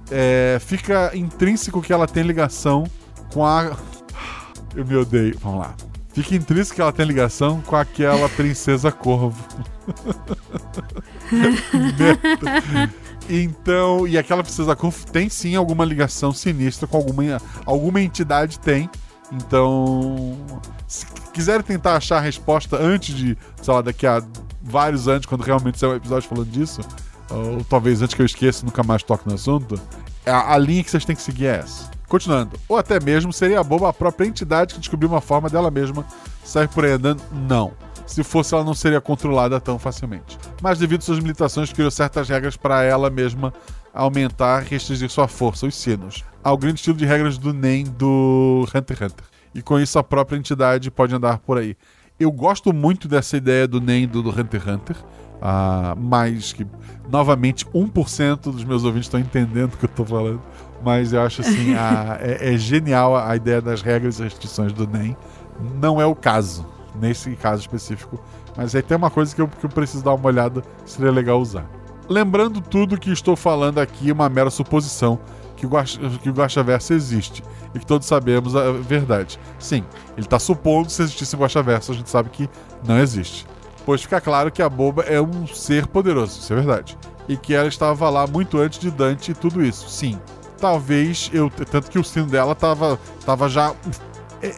é, 0.10 0.58
fica 0.60 1.16
intrínseco 1.16 1.82
que 1.82 1.94
ela 1.94 2.08
tem 2.08 2.24
ligação 2.24 2.86
com 3.32 3.46
a. 3.46 3.78
Eu 4.76 4.86
me 4.86 4.96
odeio. 4.96 5.38
Vamos 5.40 5.60
lá. 5.60 5.76
Fica 6.14 6.36
intrínseco 6.36 6.76
que 6.76 6.82
ela 6.82 6.92
tem 6.92 7.06
ligação 7.06 7.62
com 7.62 7.76
aquela 7.76 8.28
princesa 8.30 8.92
corvo. 8.92 9.38
então, 13.32 14.08
e 14.08 14.18
aquela 14.18 14.44
princesa 14.44 14.76
corvo 14.76 15.06
tem 15.08 15.30
sim 15.30 15.56
alguma 15.56 15.86
ligação 15.86 16.34
sinistra 16.34 16.88
com 16.88 16.98
alguma, 16.98 17.42
alguma 17.66 18.02
entidade 18.02 18.60
tem. 18.60 18.90
Então, 19.32 20.38
se 20.88 21.06
quiserem 21.34 21.64
tentar 21.64 21.96
achar 21.96 22.18
a 22.18 22.22
resposta 22.22 22.76
antes 22.76 23.16
de, 23.16 23.38
sei 23.62 23.74
lá, 23.74 23.82
daqui 23.82 24.06
a 24.06 24.22
vários 24.62 25.08
anos, 25.08 25.26
quando 25.26 25.42
realmente 25.42 25.80
sair 25.80 25.92
um 25.92 25.96
episódio 25.96 26.28
falando 26.28 26.50
disso, 26.50 26.82
ou 27.30 27.64
talvez 27.64 28.02
antes 28.02 28.14
que 28.14 28.22
eu 28.22 28.26
esqueça 28.26 28.66
nunca 28.66 28.84
mais 28.84 29.02
toque 29.02 29.28
no 29.28 29.36
assunto, 29.36 29.80
a, 30.26 30.54
a 30.54 30.58
linha 30.58 30.84
que 30.84 30.92
vocês 30.92 31.06
têm 31.06 31.16
que 31.16 31.22
seguir 31.22 31.46
é 31.46 31.60
essa. 31.60 31.90
Continuando. 32.12 32.60
Ou 32.68 32.76
até 32.76 33.00
mesmo 33.00 33.32
seria 33.32 33.64
boba 33.64 33.88
a 33.88 33.94
própria 33.94 34.28
entidade 34.28 34.74
que 34.74 34.82
descobriu 34.82 35.10
uma 35.10 35.22
forma 35.22 35.50
dela 35.50 35.72
mesma 35.72 36.06
sair 36.44 36.68
por 36.68 36.84
aí 36.84 36.92
andando? 36.92 37.24
Não. 37.32 37.72
Se 38.06 38.22
fosse, 38.22 38.54
ela 38.54 38.66
não 38.66 38.74
seria 38.74 39.00
controlada 39.00 39.62
tão 39.62 39.80
facilmente. 39.80 40.38
Mas 40.62 40.78
devido 40.78 41.00
às 41.00 41.06
suas 41.06 41.20
limitações, 41.20 41.72
criou 41.72 41.90
certas 41.90 42.28
regras 42.28 42.58
para 42.58 42.84
ela 42.84 43.10
mesma 43.10 43.54
aumentar 43.94 44.66
e 44.66 44.72
restringir 44.72 45.10
sua 45.10 45.26
força, 45.26 45.66
os 45.66 45.74
sinos. 45.74 46.26
Ao 46.44 46.58
grande 46.58 46.80
estilo 46.80 46.98
de 46.98 47.06
regras 47.06 47.38
do 47.38 47.54
NEM 47.54 47.86
do 47.86 48.68
Hunter 48.76 48.98
x 48.98 49.06
Hunter. 49.06 49.26
E 49.56 49.62
com 49.62 49.80
isso 49.80 49.98
a 49.98 50.04
própria 50.04 50.38
entidade 50.38 50.92
pode 50.92 51.16
andar 51.16 51.40
por 51.40 51.58
aí. 51.58 51.78
Eu 52.20 52.30
gosto 52.30 52.74
muito 52.74 53.08
dessa 53.08 53.38
ideia 53.38 53.66
do 53.66 53.80
NEM 53.80 54.06
do, 54.06 54.22
do 54.22 54.32
Hunter 54.32 54.60
x 54.60 54.68
Hunter. 54.68 54.98
Uh, 55.42 55.98
mas 55.98 56.54
que, 56.54 56.68
novamente, 57.10 57.66
1% 57.68 58.52
dos 58.52 58.64
meus 58.66 58.84
ouvintes 58.84 59.08
estão 59.08 59.20
entendendo 59.20 59.74
o 59.74 59.78
que 59.78 59.86
eu 59.86 59.90
estou 59.90 60.06
falando. 60.06 60.42
Mas 60.84 61.14
eu 61.14 61.22
acho 61.22 61.42
assim, 61.42 61.76
a, 61.76 62.18
é, 62.22 62.54
é, 62.54 62.58
genial 62.58 63.16
a 63.16 63.36
ideia 63.36 63.62
das 63.62 63.82
regras 63.82 64.20
e 64.20 64.24
restrições 64.24 64.74
do 64.74 64.88
NEM. 64.88 65.16
Não 65.80 66.02
é 66.02 66.06
o 66.06 66.16
caso, 66.16 66.66
nesse 67.00 67.36
caso 67.36 67.62
específico. 67.62 68.20
Mas 68.56 68.76
aí 68.76 68.82
tem 68.82 68.98
uma 68.98 69.12
coisa 69.12 69.36
que 69.36 69.42
eu, 69.42 69.48
que 69.48 69.66
eu 69.66 69.70
preciso 69.70 70.04
dar 70.04 70.14
uma 70.14 70.28
olhada, 70.28 70.64
seria 70.86 71.12
legal 71.12 71.40
usar. 71.40 71.66
Lembrando 72.10 72.60
tudo 72.60 73.00
que 73.00 73.12
estou 73.12 73.36
falando 73.36 73.80
aqui 73.80 74.10
é 74.10 74.14
uma 74.14 74.28
mera 74.28 74.50
suposição 74.50 75.20
que 75.56 75.66
o, 75.66 75.70
Guaxa, 75.70 76.00
que 76.22 76.30
o 76.30 76.34
Guaxaverso 76.34 76.94
existe 76.94 77.44
e 77.74 77.80
que 77.80 77.86
todos 77.86 78.08
sabemos 78.08 78.56
a 78.56 78.72
verdade. 78.72 79.40
Sim, 79.60 79.86
ele 80.18 80.26
está 80.26 80.40
supondo 80.40 80.88
que 80.88 80.94
se 80.94 81.04
existisse 81.04 81.36
um 81.36 81.40
Guaxaverso, 81.40 81.92
a 81.92 81.96
gente 81.96 82.10
sabe 82.10 82.30
que 82.32 82.50
não 82.84 82.98
existe. 82.98 83.46
Pois 83.86 84.02
fica 84.02 84.20
claro 84.20 84.52
que 84.52 84.62
a 84.62 84.68
boba 84.68 85.04
é 85.04 85.22
um 85.22 85.46
ser 85.48 85.86
poderoso, 85.88 86.40
isso 86.40 86.52
é 86.52 86.56
verdade. 86.56 86.98
E 87.28 87.38
que 87.38 87.54
ela 87.54 87.68
estava 87.68 88.10
lá 88.10 88.26
muito 88.26 88.58
antes 88.58 88.80
de 88.80 88.90
Dante 88.90 89.32
e 89.32 89.36
tudo 89.36 89.64
isso. 89.64 89.88
Sim, 89.88 90.20
talvez 90.62 91.30
eu. 91.34 91.50
Tanto 91.50 91.90
que 91.90 92.00
o 92.00 92.04
sino 92.04 92.28
dela 92.28 92.56
tava, 92.56 92.98
tava 93.26 93.50
já. 93.50 93.74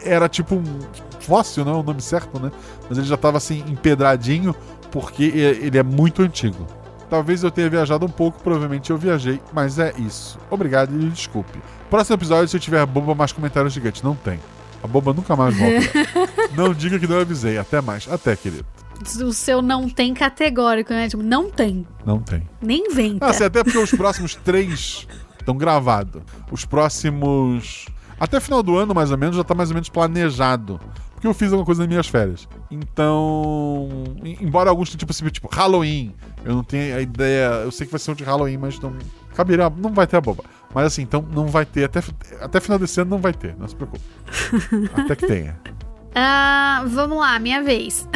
Era 0.04 0.28
tipo 0.28 0.54
um 0.54 0.64
fóssil, 1.18 1.64
não 1.64 1.72
é 1.72 1.76
o 1.78 1.82
nome 1.82 2.00
certo, 2.00 2.38
né? 2.38 2.52
Mas 2.88 2.98
ele 2.98 3.06
já 3.06 3.16
tava 3.16 3.38
assim, 3.38 3.64
empedradinho, 3.66 4.54
porque 4.92 5.24
ele 5.24 5.76
é 5.76 5.82
muito 5.82 6.22
antigo. 6.22 6.66
Talvez 7.08 7.42
eu 7.42 7.50
tenha 7.50 7.68
viajado 7.68 8.04
um 8.06 8.10
pouco, 8.10 8.42
provavelmente 8.42 8.90
eu 8.90 8.98
viajei, 8.98 9.40
mas 9.52 9.78
é 9.78 9.92
isso. 9.98 10.38
Obrigado 10.50 10.94
e 10.94 11.08
desculpe. 11.10 11.58
Próximo 11.90 12.16
episódio, 12.16 12.48
se 12.48 12.56
eu 12.56 12.60
tiver 12.60 12.84
boba, 12.86 13.14
mais 13.14 13.32
comentários 13.32 13.72
gigantes. 13.72 14.02
Não 14.02 14.14
tem. 14.14 14.40
A 14.82 14.86
boba 14.86 15.12
nunca 15.12 15.34
mais 15.36 15.56
volta. 15.56 15.80
não 16.56 16.74
diga 16.74 16.98
que 16.98 17.06
não 17.06 17.18
avisei. 17.18 17.56
Até 17.56 17.80
mais. 17.80 18.06
Até, 18.10 18.36
querido. 18.36 18.66
O 19.22 19.32
seu 19.32 19.60
não 19.60 19.88
tem 19.88 20.14
categórico, 20.14 20.92
né? 20.92 21.08
Tipo, 21.08 21.22
não 21.22 21.50
tem. 21.50 21.86
Não 22.04 22.20
tem. 22.20 22.48
Nem 22.60 22.90
vem. 22.90 23.18
Ah, 23.20 23.30
até 23.30 23.62
porque 23.62 23.78
os 23.78 23.90
próximos 23.90 24.34
três 24.34 25.06
estão 25.44 25.56
gravados. 25.56 26.22
Os 26.50 26.64
próximos. 26.64 27.86
Até 28.18 28.40
final 28.40 28.62
do 28.62 28.76
ano, 28.76 28.94
mais 28.94 29.10
ou 29.10 29.18
menos, 29.18 29.36
já 29.36 29.42
está 29.42 29.54
mais 29.54 29.70
ou 29.70 29.74
menos 29.74 29.88
planejado. 29.88 30.80
Porque 31.12 31.26
eu 31.26 31.34
fiz 31.34 31.48
alguma 31.48 31.64
coisa 31.64 31.82
nas 31.82 31.88
minhas 31.88 32.06
férias. 32.06 32.48
Então. 32.70 33.88
Embora 34.40 34.70
alguns 34.70 34.90
tipo 34.90 35.10
assim, 35.10 35.28
tipo 35.28 35.48
Halloween. 35.52 36.14
Eu 36.44 36.54
não 36.54 36.64
tenho 36.64 36.96
a 36.96 37.00
ideia. 37.00 37.62
Eu 37.64 37.70
sei 37.70 37.86
que 37.86 37.92
vai 37.92 38.00
ser 38.00 38.10
um 38.10 38.14
de 38.14 38.24
Halloween, 38.24 38.58
mas 38.58 38.78
não. 38.80 38.94
Caberá, 39.34 39.70
não 39.70 39.92
vai 39.92 40.06
ter 40.06 40.16
a 40.16 40.20
boba. 40.20 40.44
Mas 40.74 40.86
assim, 40.86 41.02
então 41.02 41.24
não 41.32 41.46
vai 41.46 41.64
ter. 41.64 41.84
Até, 41.84 42.02
até 42.40 42.60
final 42.60 42.78
desse 42.78 43.00
ano 43.00 43.10
não 43.10 43.18
vai 43.18 43.32
ter, 43.32 43.56
não 43.56 43.66
se 43.66 43.74
preocupe. 43.74 44.04
até 44.94 45.16
que 45.16 45.26
tenha. 45.26 45.58
Uh, 46.14 46.88
vamos 46.88 47.18
lá, 47.18 47.38
minha 47.38 47.62
vez. 47.62 48.08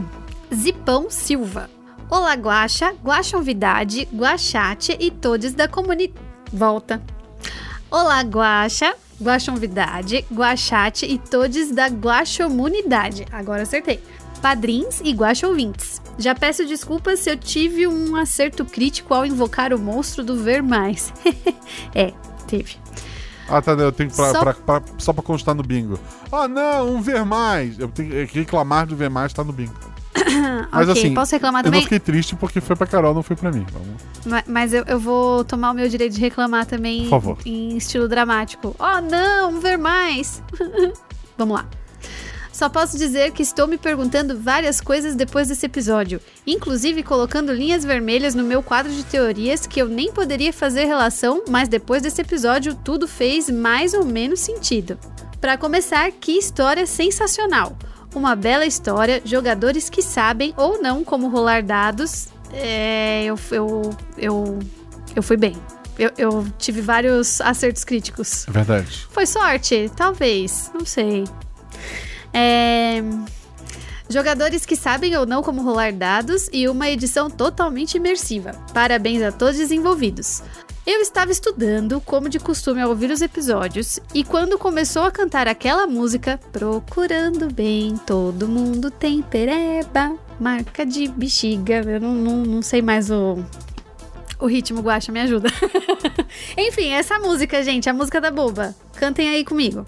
Zipão 0.54 1.10
Silva. 1.10 1.68
Olá, 2.08 2.34
Guaxa, 2.34 2.94
Guaxonvidade, 3.02 4.06
Guaxate 4.14 4.96
e 5.00 5.10
todos 5.10 5.54
da 5.54 5.66
comunidade. 5.66 6.21
Volta. 6.52 7.02
Olá, 7.90 8.20
Guaxa, 8.20 8.94
Guaxonvidade, 9.20 10.24
Guaxate 10.30 11.06
e 11.06 11.18
todos 11.18 11.70
da 11.70 11.86
Guaxomunidade. 11.86 13.26
Agora 13.32 13.62
acertei. 13.62 14.02
Padrins 14.42 15.00
e 15.02 15.12
Guaxouvintes. 15.12 16.02
Já 16.18 16.34
peço 16.34 16.66
desculpas 16.66 17.20
se 17.20 17.30
eu 17.30 17.36
tive 17.38 17.86
um 17.86 18.16
acerto 18.16 18.64
crítico 18.64 19.14
ao 19.14 19.24
invocar 19.24 19.72
o 19.72 19.78
monstro 19.78 20.22
do 20.22 20.36
Ver 20.36 20.62
Mais. 20.62 21.12
é, 21.94 22.12
teve. 22.46 22.76
Ah, 23.48 23.62
tá, 23.62 23.72
eu 23.72 23.92
tenho 23.92 24.10
pra, 24.10 24.30
só... 24.32 24.40
Pra, 24.40 24.54
pra, 24.54 24.82
só 24.98 25.12
pra 25.12 25.22
constar 25.22 25.54
no 25.54 25.62
bingo. 25.62 25.98
Ah, 26.30 26.46
não, 26.46 26.96
um 26.96 27.00
Ver 27.00 27.24
Mais. 27.24 27.78
Eu 27.78 27.88
tenho 27.88 28.26
que 28.26 28.38
reclamar 28.38 28.86
do 28.86 28.96
Ver 28.96 29.08
Mais, 29.08 29.32
tá 29.32 29.42
no 29.42 29.52
bingo. 29.52 29.91
Mas 30.70 30.88
okay, 30.88 31.02
assim, 31.02 31.14
posso 31.14 31.32
reclamar 31.32 31.62
também? 31.62 31.78
Eu 31.78 31.82
não 31.82 31.84
fiquei 31.84 31.98
triste 31.98 32.36
porque 32.36 32.60
foi 32.60 32.76
pra 32.76 32.86
Carol, 32.86 33.14
não 33.14 33.22
foi 33.22 33.36
pra 33.36 33.50
mim. 33.50 33.66
Vamos. 33.72 34.02
Mas, 34.24 34.44
mas 34.46 34.74
eu, 34.74 34.84
eu, 34.86 34.98
vou 34.98 35.44
tomar 35.44 35.70
o 35.70 35.74
meu 35.74 35.88
direito 35.88 36.14
de 36.14 36.20
reclamar 36.20 36.66
também 36.66 37.02
Por 37.02 37.10
favor. 37.10 37.38
em 37.44 37.76
estilo 37.76 38.08
dramático. 38.08 38.74
Oh, 38.78 39.00
não, 39.00 39.60
ver 39.60 39.78
mais. 39.78 40.42
Vamos 41.36 41.56
lá. 41.56 41.66
Só 42.52 42.68
posso 42.68 42.98
dizer 42.98 43.32
que 43.32 43.42
estou 43.42 43.66
me 43.66 43.78
perguntando 43.78 44.38
várias 44.38 44.80
coisas 44.80 45.14
depois 45.14 45.48
desse 45.48 45.64
episódio, 45.64 46.20
inclusive 46.46 47.02
colocando 47.02 47.52
linhas 47.52 47.82
vermelhas 47.82 48.34
no 48.34 48.44
meu 48.44 48.62
quadro 48.62 48.92
de 48.92 49.02
teorias 49.04 49.66
que 49.66 49.80
eu 49.80 49.88
nem 49.88 50.12
poderia 50.12 50.52
fazer 50.52 50.84
relação, 50.84 51.42
mas 51.48 51.68
depois 51.68 52.02
desse 52.02 52.20
episódio 52.20 52.74
tudo 52.74 53.08
fez 53.08 53.48
mais 53.48 53.94
ou 53.94 54.04
menos 54.04 54.40
sentido. 54.40 54.98
Para 55.40 55.56
começar, 55.56 56.12
que 56.12 56.32
história 56.32 56.86
sensacional! 56.86 57.76
Uma 58.14 58.34
bela 58.34 58.64
história, 58.64 59.22
jogadores 59.24 59.88
que 59.88 60.02
sabem 60.02 60.52
ou 60.56 60.80
não 60.80 61.04
como 61.04 61.28
rolar 61.28 61.62
dados. 61.62 62.28
É, 62.52 63.24
eu, 63.24 63.38
eu, 63.50 63.90
eu, 64.18 64.58
eu 65.16 65.22
fui 65.22 65.36
bem. 65.36 65.56
Eu, 65.98 66.10
eu, 66.16 66.46
tive 66.58 66.80
vários 66.80 67.40
acertos 67.40 67.84
críticos. 67.84 68.46
Verdade. 68.48 69.06
Foi 69.10 69.26
sorte? 69.26 69.90
Talvez. 69.94 70.70
Não 70.74 70.84
sei. 70.84 71.24
É... 72.32 73.02
Jogadores 74.08 74.66
que 74.66 74.76
sabem 74.76 75.16
ou 75.16 75.24
não 75.24 75.42
como 75.42 75.62
rolar 75.62 75.92
dados 75.92 76.48
e 76.52 76.68
uma 76.68 76.88
edição 76.88 77.30
totalmente 77.30 77.96
imersiva. 77.96 78.52
Parabéns 78.74 79.22
a 79.22 79.32
todos 79.32 79.58
os 79.58 79.70
envolvidos. 79.70 80.42
Eu 80.84 81.00
estava 81.00 81.30
estudando, 81.30 82.00
como 82.00 82.28
de 82.28 82.40
costume, 82.40 82.80
ao 82.80 82.90
ouvir 82.90 83.08
os 83.12 83.20
episódios, 83.20 84.00
e 84.12 84.24
quando 84.24 84.58
começou 84.58 85.04
a 85.04 85.12
cantar 85.12 85.46
aquela 85.46 85.86
música, 85.86 86.40
Procurando 86.50 87.48
Bem, 87.52 87.96
Todo 88.04 88.48
Mundo 88.48 88.90
Tem 88.90 89.22
Pereba, 89.22 90.18
marca 90.40 90.84
de 90.84 91.06
bexiga, 91.06 91.84
eu 91.86 92.00
não, 92.00 92.14
não, 92.14 92.36
não 92.38 92.62
sei 92.62 92.82
mais 92.82 93.12
o, 93.12 93.38
O 94.40 94.46
ritmo 94.46 94.80
guacha 94.80 95.12
me 95.12 95.20
ajuda. 95.20 95.48
Enfim, 96.58 96.88
essa 96.88 97.16
música, 97.20 97.62
gente, 97.62 97.88
a 97.88 97.94
música 97.94 98.20
da 98.20 98.32
boba. 98.32 98.74
Cantem 98.96 99.28
aí 99.28 99.44
comigo. 99.44 99.86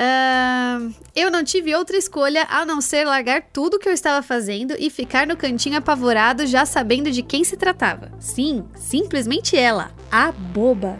Uh, 0.00 0.94
eu 1.14 1.30
não 1.30 1.44
tive 1.44 1.74
outra 1.74 1.94
escolha 1.94 2.46
a 2.48 2.64
não 2.64 2.80
ser 2.80 3.04
largar 3.04 3.42
tudo 3.52 3.78
que 3.78 3.86
eu 3.86 3.92
estava 3.92 4.22
fazendo 4.22 4.74
e 4.78 4.88
ficar 4.88 5.26
no 5.26 5.36
cantinho 5.36 5.76
apavorado, 5.76 6.46
já 6.46 6.64
sabendo 6.64 7.10
de 7.10 7.22
quem 7.22 7.44
se 7.44 7.54
tratava. 7.54 8.10
Sim, 8.18 8.64
simplesmente 8.74 9.58
ela, 9.58 9.90
a 10.10 10.32
boba. 10.32 10.98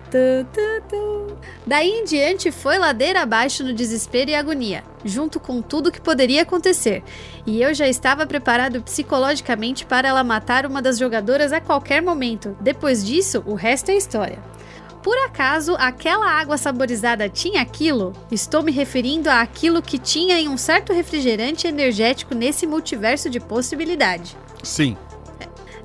Daí 1.67 1.89
em 1.89 2.05
diante 2.05 2.53
foi 2.53 2.77
ladeira 2.77 3.23
abaixo 3.23 3.65
no 3.65 3.73
desespero 3.73 4.31
e 4.31 4.35
agonia, 4.35 4.85
junto 5.03 5.41
com 5.41 5.63
tudo 5.63 5.91
que 5.91 6.01
poderia 6.01 6.43
acontecer. 6.43 7.03
E 7.47 7.63
eu 7.63 7.73
já 7.73 7.89
estava 7.89 8.27
preparado 8.27 8.83
psicologicamente 8.83 9.87
para 9.87 10.09
ela 10.09 10.23
matar 10.23 10.67
uma 10.67 10.83
das 10.83 10.99
jogadoras 10.99 11.55
a 11.55 11.61
qualquer 11.61 12.03
momento. 12.03 12.55
Depois 12.61 13.03
disso, 13.03 13.43
o 13.47 13.55
resto 13.55 13.91
é 13.91 13.97
história. 13.97 14.50
Por 15.03 15.17
acaso 15.19 15.75
aquela 15.79 16.31
água 16.31 16.59
saborizada 16.59 17.29
tinha 17.29 17.63
aquilo? 17.63 18.13
Estou 18.31 18.63
me 18.63 18.71
referindo 18.71 19.31
a 19.31 19.41
aquilo 19.41 19.81
que 19.81 19.99
tinha 19.99 20.39
em 20.39 20.49
um 20.49 20.59
certo 20.59 20.93
refrigerante 20.93 21.67
energético 21.67 22.35
nesse 22.35 22.67
multiverso 22.67 23.31
de 23.31 23.41
possibilidade. 23.41 24.37
Sim. 24.63 24.97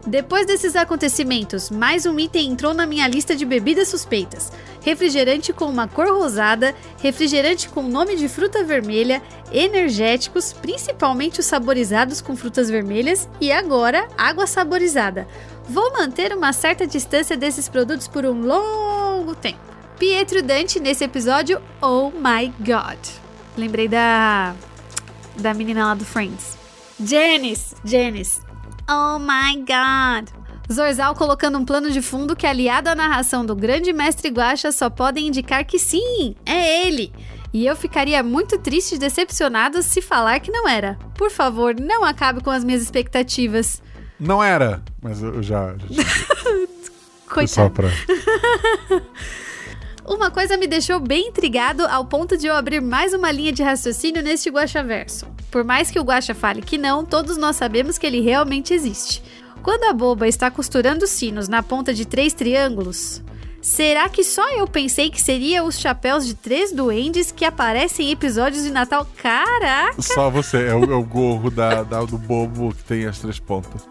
Depois 0.05 0.45
desses 0.45 0.75
acontecimentos, 0.75 1.71
mais 1.71 2.05
um 2.05 2.19
item 2.19 2.51
entrou 2.51 2.75
na 2.75 2.85
minha 2.85 3.07
lista 3.07 3.35
de 3.35 3.43
bebidas 3.43 3.87
suspeitas: 3.87 4.51
refrigerante 4.81 5.51
com 5.51 5.65
uma 5.65 5.87
cor 5.87 6.07
rosada, 6.07 6.75
refrigerante 7.01 7.67
com 7.69 7.81
nome 7.81 8.15
de 8.15 8.27
fruta 8.27 8.63
vermelha, 8.63 9.19
energéticos, 9.51 10.53
principalmente 10.53 11.39
os 11.39 11.47
saborizados 11.47 12.21
com 12.21 12.35
frutas 12.35 12.69
vermelhas, 12.69 13.27
e 13.41 13.51
agora 13.51 14.07
água 14.15 14.45
saborizada. 14.45 15.27
Vou 15.67 15.93
manter 15.93 16.35
uma 16.35 16.53
certa 16.53 16.85
distância 16.85 17.35
desses 17.35 17.67
produtos 17.67 18.07
por 18.07 18.25
um 18.25 18.41
longo 18.41 19.35
tempo. 19.35 19.59
Pietro 19.97 20.43
Dante 20.43 20.79
nesse 20.79 21.03
episódio, 21.03 21.61
oh 21.81 22.11
my 22.11 22.53
god. 22.59 22.99
Lembrei 23.57 23.87
da 23.87 24.53
da 25.37 25.53
menina 25.53 25.87
lá 25.87 25.95
do 25.95 26.05
Friends. 26.05 26.57
Janice, 27.03 27.75
Janice. 27.83 28.41
Oh 28.89 29.19
my 29.19 29.57
god. 29.59 30.29
Zorzal 30.71 31.13
colocando 31.15 31.57
um 31.57 31.65
plano 31.65 31.91
de 31.91 32.01
fundo 32.01 32.35
que, 32.35 32.47
aliado 32.47 32.89
à 32.89 32.95
narração 32.95 33.45
do 33.45 33.55
grande 33.55 33.93
mestre 33.93 34.29
Guacha, 34.29 34.71
só 34.71 34.89
podem 34.89 35.27
indicar 35.27 35.65
que 35.65 35.77
sim, 35.77 36.35
é 36.45 36.87
ele. 36.87 37.13
E 37.53 37.65
eu 37.65 37.75
ficaria 37.75 38.21
muito 38.23 38.57
triste 38.57 38.95
e 38.95 38.97
decepcionado 38.97 39.81
se 39.83 40.01
falar 40.01 40.39
que 40.39 40.51
não 40.51 40.67
era. 40.67 40.97
Por 41.15 41.31
favor, 41.31 41.75
não 41.79 42.03
acabe 42.03 42.43
com 42.43 42.49
as 42.49 42.63
minhas 42.63 42.81
expectativas. 42.81 43.81
Não 44.19 44.43
era, 44.43 44.81
mas 45.01 45.21
eu 45.21 45.43
já. 45.43 45.75
já 45.89 46.03
Coitado. 47.27 47.47
Só 47.47 47.69
pra... 47.69 47.89
Uma 50.05 50.29
coisa 50.29 50.55
me 50.55 50.67
deixou 50.67 50.99
bem 50.99 51.29
intrigado 51.29 51.83
ao 51.87 52.05
ponto 52.05 52.37
de 52.37 52.45
eu 52.45 52.55
abrir 52.55 52.79
mais 52.79 53.13
uma 53.13 53.31
linha 53.31 53.51
de 53.51 53.63
raciocínio 53.63 54.21
neste 54.21 54.51
Guaxaverso. 54.51 55.25
Por 55.49 55.63
mais 55.63 55.89
que 55.89 55.99
o 55.99 56.03
Guaxa 56.03 56.35
fale 56.35 56.61
que 56.61 56.77
não, 56.77 57.03
todos 57.03 57.37
nós 57.37 57.55
sabemos 57.55 57.97
que 57.97 58.05
ele 58.05 58.21
realmente 58.21 58.71
existe. 58.71 59.23
Quando 59.63 59.85
a 59.85 59.93
boba 59.93 60.27
está 60.27 60.51
costurando 60.51 61.07
sinos 61.07 61.47
na 61.47 61.63
ponta 61.63 61.91
de 61.91 62.05
três 62.05 62.33
triângulos, 62.33 63.23
será 63.65 64.07
que 64.07 64.23
só 64.23 64.47
eu 64.53 64.67
pensei 64.67 65.09
que 65.09 65.19
seria 65.19 65.63
os 65.63 65.79
chapéus 65.79 66.25
de 66.25 66.35
três 66.35 66.71
duendes 66.71 67.31
que 67.31 67.43
aparecem 67.43 68.09
em 68.09 68.11
episódios 68.11 68.63
de 68.63 68.69
Natal? 68.71 69.07
Caraca! 69.17 69.99
Só 70.01 70.29
você, 70.29 70.67
é 70.67 70.75
o, 70.75 70.83
é 70.83 70.95
o 70.95 71.03
gorro 71.03 71.49
da, 71.49 71.81
da- 71.81 72.03
do 72.05 72.17
bobo 72.17 72.73
que 72.75 72.83
tem 72.83 73.05
as 73.05 73.17
três 73.19 73.39
pontas. 73.39 73.81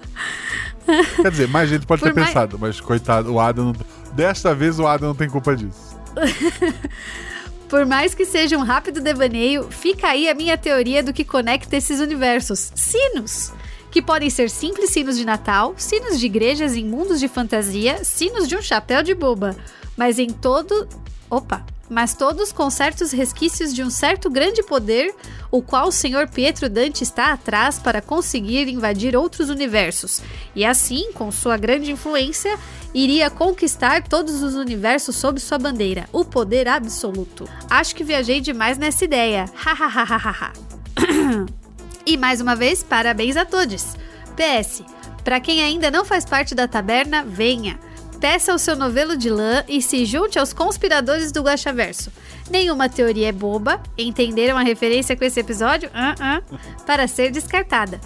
Quer 1.17 1.31
dizer, 1.31 1.49
mais 1.49 1.69
gente 1.69 1.87
pode 1.87 2.01
Por 2.03 2.13
ter 2.13 2.15
mais- 2.15 2.29
pensado, 2.29 2.59
mas 2.59 2.81
coitado, 2.81 3.33
o 3.33 3.41
Adam. 3.41 3.67
Não... 3.67 3.75
Desta 4.13 4.55
vez 4.55 4.79
o 4.79 4.87
Adam 4.87 5.09
não 5.09 5.17
tem 5.17 5.29
culpa 5.29 5.57
disso. 5.57 5.99
Por 7.69 7.85
mais 7.87 8.15
que 8.15 8.25
seja 8.25 8.57
um 8.57 8.63
rápido 8.63 9.01
devaneio, 9.01 9.69
fica 9.71 10.09
aí 10.09 10.29
a 10.29 10.35
minha 10.35 10.57
teoria 10.57 11.03
do 11.03 11.13
que 11.13 11.25
conecta 11.25 11.77
esses 11.77 11.99
universos: 11.99 12.71
sinos! 12.77 13.53
Que 13.95 14.03
podem 14.03 14.29
ser 14.29 14.51
simples 14.51 14.91
sinos 14.91 15.17
de 15.17 15.25
Natal, 15.25 15.73
sinos 15.77 16.19
de 16.19 16.27
igrejas 16.27 16.75
em 16.75 16.85
mundos 16.85 17.21
de 17.21 17.29
fantasia, 17.29 18.03
sinos 18.03 18.49
de 18.49 18.57
um 18.57 18.61
chapéu 18.61 19.05
de 19.05 19.15
boba. 19.15 19.55
Mas 19.97 20.19
em 20.19 20.31
todo. 20.31 20.89
Opa! 21.31 21.65
Mas 21.89 22.13
todos 22.13 22.51
com 22.51 22.69
certos 22.71 23.13
resquícios 23.13 23.73
de 23.73 23.85
um 23.85 23.91
certo 23.91 24.29
grande 24.29 24.65
poder, 24.65 25.15
o 25.49 25.63
qual 25.63 25.87
o 25.87 25.93
Senhor 25.93 26.29
Pietro 26.29 26.69
Dante 26.69 27.05
está 27.05 27.33
atrás 27.33 27.79
para 27.79 28.03
conseguir 28.03 28.67
invadir 28.67 29.15
outros 29.15 29.49
universos. 29.49 30.21
E 30.57 30.65
assim, 30.65 31.13
com 31.13 31.31
sua 31.31 31.57
grande 31.57 31.93
influência, 31.93 32.59
iria 32.93 33.31
conquistar 33.31 34.09
todos 34.09 34.43
os 34.43 34.57
universos 34.57 35.15
sob 35.15 35.39
sua 35.39 35.57
bandeira, 35.57 36.09
o 36.13 36.25
poder 36.25 36.67
absoluto. 36.67 37.49
Acho 37.71 37.95
que 37.95 38.03
viajei 38.03 38.41
demais 38.41 38.77
nessa 38.77 39.05
ideia. 39.05 39.49
Hahaha. 39.55 40.53
e 42.07 42.17
mais 42.17 42.41
uma 42.41 42.55
vez, 42.55 42.83
parabéns 42.83 43.37
a 43.37 43.45
todos. 43.45 43.97
PS, 44.37 44.83
para 45.23 45.41
quem 45.41 45.63
ainda 45.63 45.91
não 45.91 46.05
faz 46.05 46.25
parte 46.25 46.55
da 46.55 46.69
taberna, 46.69 47.25
venha. 47.25 47.79
Peça 48.21 48.55
o 48.55 48.59
seu 48.59 48.75
novelo 48.75 49.17
de 49.17 49.29
lã 49.29 49.65
e 49.69 49.83
se 49.83 50.05
junte 50.07 50.39
aos 50.39 50.53
conspiradores 50.53 51.31
do 51.31 51.43
Guaxaverso. 51.43 52.11
Nenhuma 52.51 52.89
teoria 52.89 53.29
é 53.29 53.33
boba, 53.33 53.83
entenderam 53.99 54.57
a 54.57 54.63
referência 54.63 55.17
com 55.17 55.25
esse 55.25 55.41
episódio? 55.41 55.91
Ah, 55.93 56.15
ah, 56.21 56.43
para 56.87 57.07
ser 57.07 57.31
descartada. 57.31 58.01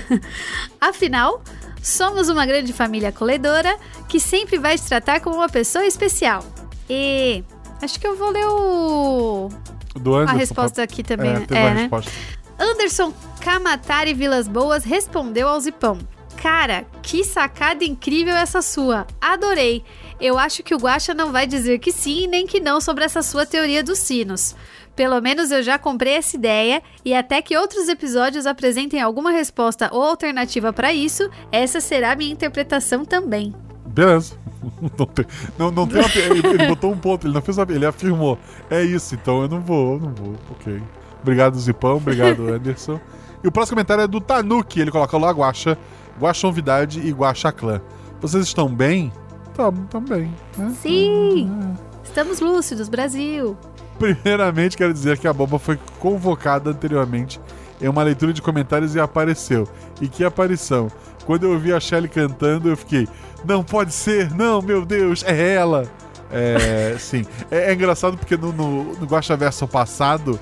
Afinal, 0.80 1.42
somos 1.82 2.28
uma 2.28 2.46
grande 2.46 2.72
família 2.72 3.10
acolhedora 3.10 3.76
que 4.08 4.18
sempre 4.18 4.58
vai 4.58 4.76
te 4.76 4.84
tratar 4.84 5.20
como 5.20 5.36
uma 5.36 5.48
pessoa 5.48 5.84
especial. 5.84 6.44
E 6.88 7.44
acho 7.82 7.98
que 7.98 8.06
eu 8.06 8.16
vou 8.16 8.30
ler 8.30 8.46
o 8.46 9.48
Do 9.96 10.14
a 10.14 10.20
Anderson. 10.20 10.38
resposta 10.38 10.82
aqui 10.82 11.02
também. 11.02 11.30
É, 11.30 11.54
é, 11.54 11.68
a 11.68 11.74
né? 11.74 11.80
resposta. 11.82 12.12
Anderson 12.58 13.12
Kamatari 13.40 14.14
Vilas 14.14 14.48
Boas 14.48 14.84
respondeu 14.84 15.48
ao 15.48 15.60
Zipão. 15.60 15.98
Cara, 16.36 16.86
que 17.02 17.24
sacada 17.24 17.84
incrível 17.84 18.34
essa 18.34 18.62
sua. 18.62 19.06
Adorei. 19.20 19.82
Eu 20.20 20.38
acho 20.38 20.62
que 20.62 20.74
o 20.74 20.78
Guaxa 20.78 21.12
não 21.12 21.32
vai 21.32 21.46
dizer 21.46 21.78
que 21.78 21.92
sim 21.92 22.26
nem 22.26 22.46
que 22.46 22.60
não 22.60 22.80
sobre 22.80 23.04
essa 23.04 23.22
sua 23.22 23.44
teoria 23.44 23.82
dos 23.82 23.98
sinos. 23.98 24.54
Pelo 24.94 25.20
menos 25.20 25.50
eu 25.50 25.62
já 25.62 25.78
comprei 25.78 26.14
essa 26.14 26.36
ideia 26.36 26.82
e 27.04 27.14
até 27.14 27.42
que 27.42 27.56
outros 27.56 27.88
episódios 27.88 28.46
apresentem 28.46 29.00
alguma 29.00 29.30
resposta 29.30 29.90
ou 29.92 30.02
alternativa 30.02 30.72
para 30.72 30.92
isso, 30.92 31.28
essa 31.52 31.80
será 31.80 32.12
a 32.12 32.16
minha 32.16 32.32
interpretação 32.32 33.04
também. 33.04 33.54
Beleza. 33.86 34.38
Não 34.98 35.06
tem, 35.06 35.24
não, 35.56 35.70
não 35.70 35.86
tem 35.86 36.02
ele, 36.24 36.44
ele 36.44 36.66
botou 36.66 36.90
um 36.90 36.98
ponto, 36.98 37.24
ele 37.24 37.34
não 37.34 37.40
fez 37.40 37.56
ele 37.56 37.86
afirmou. 37.86 38.36
É 38.68 38.82
isso, 38.82 39.14
então 39.14 39.42
eu 39.42 39.48
não 39.48 39.60
vou, 39.60 39.94
eu 39.94 40.00
não 40.00 40.12
vou. 40.12 40.34
Ok. 40.50 40.82
Obrigado, 41.26 41.58
Zipão. 41.58 41.96
Obrigado, 41.96 42.46
Anderson. 42.54 43.00
E 43.42 43.48
o 43.48 43.50
próximo 43.50 43.74
comentário 43.74 44.04
é 44.04 44.06
do 44.06 44.20
Tanuki. 44.20 44.80
Ele 44.80 44.92
coloca 44.92 45.18
lá 45.18 45.32
Guaxa, 45.32 45.76
Guaxa 46.20 46.46
Novidade 46.46 47.00
e 47.00 47.10
Guaxa 47.10 47.50
Clã. 47.50 47.80
Vocês 48.20 48.44
estão 48.44 48.68
bem? 48.68 49.12
Tamo, 49.52 49.88
tamo 49.90 50.06
bem. 50.06 50.32
Né? 50.56 50.72
Sim! 50.80 51.74
Estamos 52.04 52.38
lúcidos, 52.38 52.88
Brasil! 52.88 53.56
Primeiramente, 53.98 54.76
quero 54.76 54.92
dizer 54.92 55.18
que 55.18 55.26
a 55.26 55.32
Boba 55.32 55.58
foi 55.58 55.78
convocada 55.98 56.70
anteriormente 56.70 57.40
em 57.80 57.88
uma 57.88 58.04
leitura 58.04 58.32
de 58.32 58.40
comentários 58.40 58.94
e 58.94 59.00
apareceu. 59.00 59.68
E 60.00 60.06
que 60.06 60.24
aparição! 60.24 60.88
Quando 61.24 61.42
eu 61.42 61.52
ouvi 61.52 61.72
a 61.72 61.80
Shelly 61.80 62.08
cantando, 62.08 62.68
eu 62.68 62.76
fiquei: 62.76 63.08
Não 63.44 63.64
pode 63.64 63.92
ser, 63.92 64.32
não, 64.32 64.62
meu 64.62 64.86
Deus, 64.86 65.24
é 65.24 65.54
ela! 65.54 65.90
É, 66.30 66.94
sim. 67.00 67.26
É, 67.50 67.70
é 67.70 67.74
engraçado 67.74 68.16
porque 68.16 68.36
no, 68.36 68.52
no, 68.52 68.84
no 68.94 69.06
Guaxa 69.06 69.36
Verso 69.36 69.66
passado, 69.66 70.38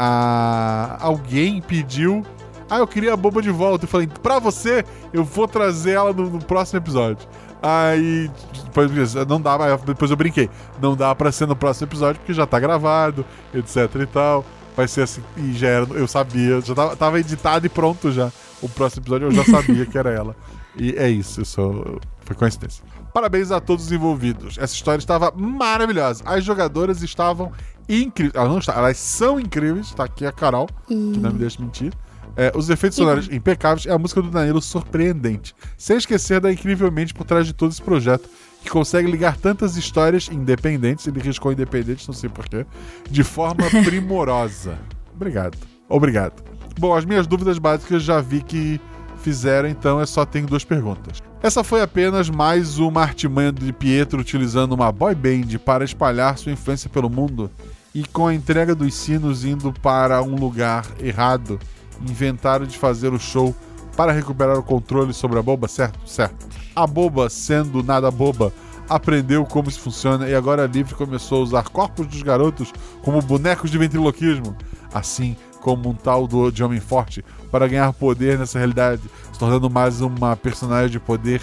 a, 0.00 0.96
alguém 1.00 1.60
pediu. 1.60 2.24
Ah, 2.70 2.78
eu 2.78 2.86
queria 2.86 3.12
a 3.14 3.16
boba 3.16 3.42
de 3.42 3.50
volta. 3.50 3.84
Eu 3.84 3.88
falei, 3.88 4.06
pra 4.22 4.38
você, 4.38 4.84
eu 5.12 5.24
vou 5.24 5.48
trazer 5.48 5.92
ela 5.92 6.12
no, 6.12 6.30
no 6.30 6.38
próximo 6.38 6.78
episódio. 6.78 7.28
Aí, 7.60 8.30
depois, 8.64 9.14
não 9.26 9.40
dá, 9.40 9.76
depois 9.78 10.10
eu 10.10 10.16
brinquei. 10.16 10.48
Não 10.80 10.94
dá 10.94 11.12
pra 11.16 11.32
ser 11.32 11.46
no 11.46 11.56
próximo 11.56 11.88
episódio 11.88 12.20
porque 12.20 12.32
já 12.32 12.46
tá 12.46 12.60
gravado, 12.60 13.26
etc 13.52 13.92
e 14.02 14.06
tal. 14.06 14.44
Vai 14.76 14.86
ser 14.86 15.02
assim, 15.02 15.22
e 15.36 15.54
já 15.54 15.66
era, 15.66 15.86
eu 15.94 16.06
sabia, 16.06 16.60
já 16.60 16.72
tava, 16.72 16.94
tava 16.94 17.18
editado 17.18 17.66
e 17.66 17.68
pronto 17.68 18.12
já. 18.12 18.30
O 18.62 18.68
próximo 18.68 19.02
episódio 19.02 19.26
eu 19.26 19.32
já 19.32 19.44
sabia 19.44 19.84
que 19.84 19.98
era 19.98 20.10
ela. 20.10 20.36
E 20.76 20.94
é 20.96 21.10
isso, 21.10 21.42
isso 21.42 22.00
foi 22.20 22.36
coincidência. 22.36 22.84
Parabéns 23.18 23.50
a 23.50 23.58
todos 23.58 23.86
os 23.86 23.90
envolvidos. 23.90 24.56
Essa 24.58 24.72
história 24.72 25.00
estava 25.00 25.32
maravilhosa. 25.36 26.22
As 26.24 26.44
jogadoras 26.44 27.02
estavam 27.02 27.50
incríveis. 27.88 28.32
Elas 28.36 28.48
não 28.48 28.58
estão, 28.60 28.74
elas 28.76 28.96
são 28.96 29.40
incríveis. 29.40 29.90
Tá 29.90 30.04
aqui 30.04 30.24
a 30.24 30.30
Carol, 30.30 30.68
que 30.86 30.94
não 30.94 31.32
me 31.32 31.38
deixa 31.40 31.60
mentir. 31.60 31.92
É, 32.36 32.52
os 32.54 32.70
efeitos 32.70 32.94
sonoros 32.94 33.28
impecáveis 33.28 33.86
e 33.86 33.90
a 33.90 33.98
música 33.98 34.22
do 34.22 34.30
Danilo 34.30 34.62
surpreendente. 34.62 35.52
Sem 35.76 35.96
esquecer 35.96 36.40
da 36.40 36.52
incrivelmente 36.52 37.12
por 37.12 37.24
trás 37.24 37.44
de 37.44 37.52
todo 37.52 37.72
esse 37.72 37.82
projeto, 37.82 38.30
que 38.62 38.70
consegue 38.70 39.10
ligar 39.10 39.36
tantas 39.36 39.76
histórias 39.76 40.28
independentes, 40.30 41.04
ele 41.08 41.18
riscou 41.18 41.50
independentes, 41.50 42.06
não 42.06 42.14
sei 42.14 42.30
porquê, 42.30 42.64
de 43.10 43.24
forma 43.24 43.68
primorosa. 43.82 44.78
Obrigado. 45.12 45.58
Obrigado. 45.88 46.40
Bom, 46.78 46.94
as 46.94 47.04
minhas 47.04 47.26
dúvidas 47.26 47.58
básicas 47.58 48.04
já 48.04 48.20
vi 48.20 48.42
que 48.42 48.80
fizeram, 49.18 49.68
então 49.68 50.00
é 50.00 50.06
só 50.06 50.24
tenho 50.24 50.46
duas 50.46 50.64
perguntas. 50.64 51.22
Essa 51.42 51.62
foi 51.62 51.80
apenas 51.80 52.28
mais 52.28 52.78
uma 52.78 53.02
artimanha 53.02 53.52
de 53.52 53.72
Pietro 53.72 54.20
utilizando 54.20 54.72
uma 54.72 54.90
boy 54.90 55.14
band 55.14 55.58
para 55.64 55.84
espalhar 55.84 56.36
sua 56.38 56.52
influência 56.52 56.90
pelo 56.90 57.08
mundo 57.08 57.50
e 57.94 58.04
com 58.04 58.26
a 58.26 58.34
entrega 58.34 58.74
dos 58.74 58.94
sinos 58.94 59.44
indo 59.44 59.72
para 59.72 60.22
um 60.22 60.34
lugar 60.34 60.84
errado, 61.00 61.58
inventaram 62.00 62.66
de 62.66 62.76
fazer 62.76 63.12
o 63.12 63.18
show 63.18 63.54
para 63.96 64.12
recuperar 64.12 64.58
o 64.58 64.62
controle 64.62 65.12
sobre 65.12 65.38
a 65.38 65.42
boba, 65.42 65.66
certo? 65.68 65.98
Certo. 66.08 66.46
A 66.74 66.86
boba, 66.86 67.28
sendo 67.28 67.82
nada 67.82 68.10
boba, 68.10 68.52
aprendeu 68.88 69.44
como 69.44 69.68
isso 69.68 69.80
funciona 69.80 70.28
e 70.28 70.34
agora 70.34 70.66
livre 70.66 70.94
começou 70.94 71.40
a 71.40 71.42
usar 71.42 71.68
corpos 71.68 72.06
dos 72.06 72.22
garotos 72.22 72.72
como 73.02 73.20
bonecos 73.20 73.70
de 73.70 73.78
ventriloquismo, 73.78 74.56
assim 74.92 75.36
como 75.60 75.90
um 75.90 75.94
tal 75.94 76.26
do 76.26 76.50
de 76.50 76.62
homem 76.62 76.80
forte, 76.80 77.24
para 77.50 77.66
ganhar 77.66 77.92
poder 77.92 78.38
nessa 78.38 78.58
realidade, 78.58 79.02
se 79.32 79.38
tornando 79.38 79.68
mais 79.68 80.00
uma 80.00 80.36
personagem 80.36 80.90
de 80.90 81.00
poder 81.00 81.40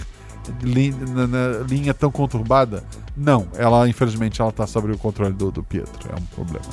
na, 1.14 1.26
na 1.26 1.58
linha 1.68 1.92
tão 1.92 2.10
conturbada. 2.10 2.84
Não, 3.16 3.48
ela 3.54 3.88
infelizmente 3.88 4.40
ela 4.40 4.52
tá 4.52 4.66
sob 4.66 4.92
o 4.92 4.98
controle 4.98 5.32
do, 5.32 5.50
do 5.50 5.62
Pietro, 5.62 6.10
é 6.10 6.14
um 6.14 6.26
problema. 6.26 6.66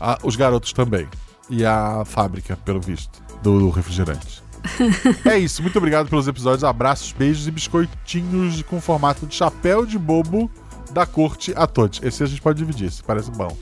Ah, 0.00 0.18
os 0.22 0.36
garotos 0.36 0.72
também. 0.72 1.08
E 1.48 1.64
a 1.64 2.04
fábrica, 2.04 2.56
pelo 2.64 2.80
visto, 2.80 3.22
do, 3.42 3.58
do 3.58 3.70
refrigerante. 3.70 4.42
é 5.24 5.38
isso, 5.38 5.62
muito 5.62 5.76
obrigado 5.76 6.08
pelos 6.08 6.26
episódios. 6.26 6.64
Abraços, 6.64 7.12
beijos 7.12 7.46
e 7.46 7.50
biscoitinhos 7.50 8.62
com 8.62 8.80
formato 8.80 9.26
de 9.26 9.34
chapéu 9.34 9.84
de 9.84 9.98
bobo 9.98 10.50
da 10.90 11.04
corte 11.04 11.52
a 11.56 11.66
todos. 11.66 12.00
Esse 12.02 12.22
a 12.22 12.26
gente 12.26 12.40
pode 12.40 12.58
dividir, 12.58 12.88
esse 12.88 13.02
parece 13.02 13.30
bom. 13.30 13.54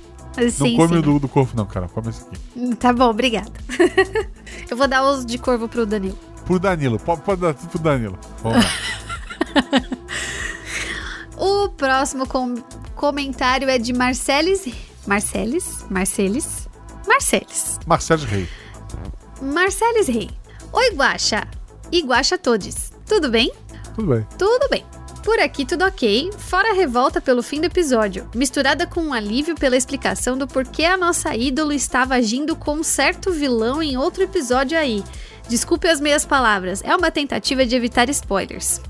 Sim, 0.51 0.77
não 0.77 0.87
come 0.87 0.99
o 0.99 1.03
do, 1.03 1.19
do 1.19 1.29
corpo, 1.29 1.55
não, 1.57 1.67
cara. 1.67 1.89
Come 1.89 2.09
esse 2.11 2.23
aqui. 2.23 2.77
Tá 2.77 2.93
bom, 2.93 3.11
obrigada. 3.11 3.53
Eu 4.71 4.77
vou 4.77 4.89
dar 4.89 5.05
os 5.05 5.25
de 5.27 5.37
corvo 5.39 5.69
pro 5.69 5.85
Danilo. 5.85 6.19
Pro 6.47 6.59
Danilo, 6.59 6.99
pode, 6.99 7.21
pode 7.23 7.41
dar 7.41 7.55
tudo 7.55 7.69
pro 7.71 7.79
Danilo. 7.79 8.19
Vamos 8.43 8.65
lá. 8.65 8.71
O 11.37 11.69
próximo 11.71 12.27
com- 12.27 12.63
comentário 12.95 13.69
é 13.69 13.79
de 13.79 13.93
Marcelis. 13.93 14.65
Marcelis? 15.07 15.85
Marcelis? 15.91 16.69
Marcelis. 17.07 17.81
Marcelo 17.87 18.25
Rei. 18.25 18.49
Marcelis 19.41 20.07
Rei. 20.07 20.31
Oi, 20.73 20.91
Guaxa. 20.95 21.47
E 21.91 22.01
Guaxa 22.03 22.39
todos. 22.39 22.93
Tudo 23.07 23.29
bem? 23.31 23.53
Tudo 23.97 24.09
bem. 24.15 24.27
Tudo 24.39 24.69
bem. 24.71 24.85
Por 25.23 25.39
aqui 25.39 25.65
tudo 25.65 25.85
ok, 25.85 26.31
fora 26.37 26.71
a 26.71 26.75
revolta 26.75 27.21
pelo 27.21 27.45
fim 27.45 27.61
do 27.61 27.67
episódio, 27.67 28.29
misturada 28.35 28.89
com 28.89 29.01
um 29.01 29.13
alívio 29.13 29.55
pela 29.55 29.77
explicação 29.77 30.37
do 30.37 30.49
porquê 30.49 30.85
a 30.85 30.97
nossa 30.97 31.35
ídolo 31.37 31.73
estava 31.73 32.17
agindo 32.17 32.57
com 32.57 32.75
um 32.75 32.83
certo 32.83 33.31
vilão 33.31 33.81
em 33.81 33.97
outro 33.97 34.25
episódio 34.25 34.77
aí. 34.77 35.03
Desculpe 35.49 35.87
as 35.87 36.01
meias 36.01 36.27
palavras, 36.27 36.83
é 36.85 36.95
uma 36.97 37.11
tentativa 37.11 37.65
de 37.65 37.77
evitar 37.77 38.09
spoilers. 38.11 38.81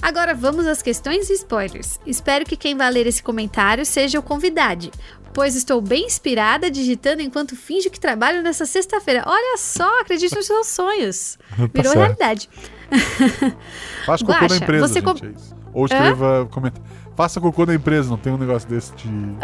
Agora 0.00 0.32
vamos 0.32 0.64
às 0.66 0.80
questões 0.80 1.28
e 1.28 1.32
spoilers. 1.32 1.98
Espero 2.06 2.44
que 2.44 2.56
quem 2.56 2.76
vai 2.76 2.90
ler 2.90 3.08
esse 3.08 3.22
comentário 3.22 3.84
seja 3.84 4.20
o 4.20 4.22
convidado, 4.22 4.92
pois 5.32 5.56
estou 5.56 5.80
bem 5.80 6.06
inspirada 6.06 6.70
digitando 6.70 7.20
enquanto 7.20 7.56
finjo 7.56 7.90
que 7.90 7.98
trabalho 7.98 8.42
nessa 8.42 8.64
sexta-feira. 8.64 9.24
Olha 9.26 9.58
só, 9.58 10.00
acredite 10.00 10.36
nos 10.36 10.46
seus 10.46 10.68
sonhos. 10.68 11.36
Tá 11.54 11.68
Virou 11.72 11.92
certo. 11.92 11.98
realidade. 11.98 12.48
Faz 14.06 14.20
cocô 14.22 14.32
Guaxa, 14.32 14.48
na 14.48 14.56
empresa, 14.56 14.88
você 14.88 15.00
gente, 15.00 15.26
é. 15.60 15.63
Ou 15.74 15.86
escreva 15.86 16.46
comentário. 16.50 16.86
Faça 17.16 17.40
cocô 17.40 17.66
na 17.66 17.74
empresa, 17.74 18.08
não 18.08 18.16
tem 18.16 18.32
um 18.32 18.38
negócio 18.38 18.68
desse 18.68 18.92
de. 18.94 19.08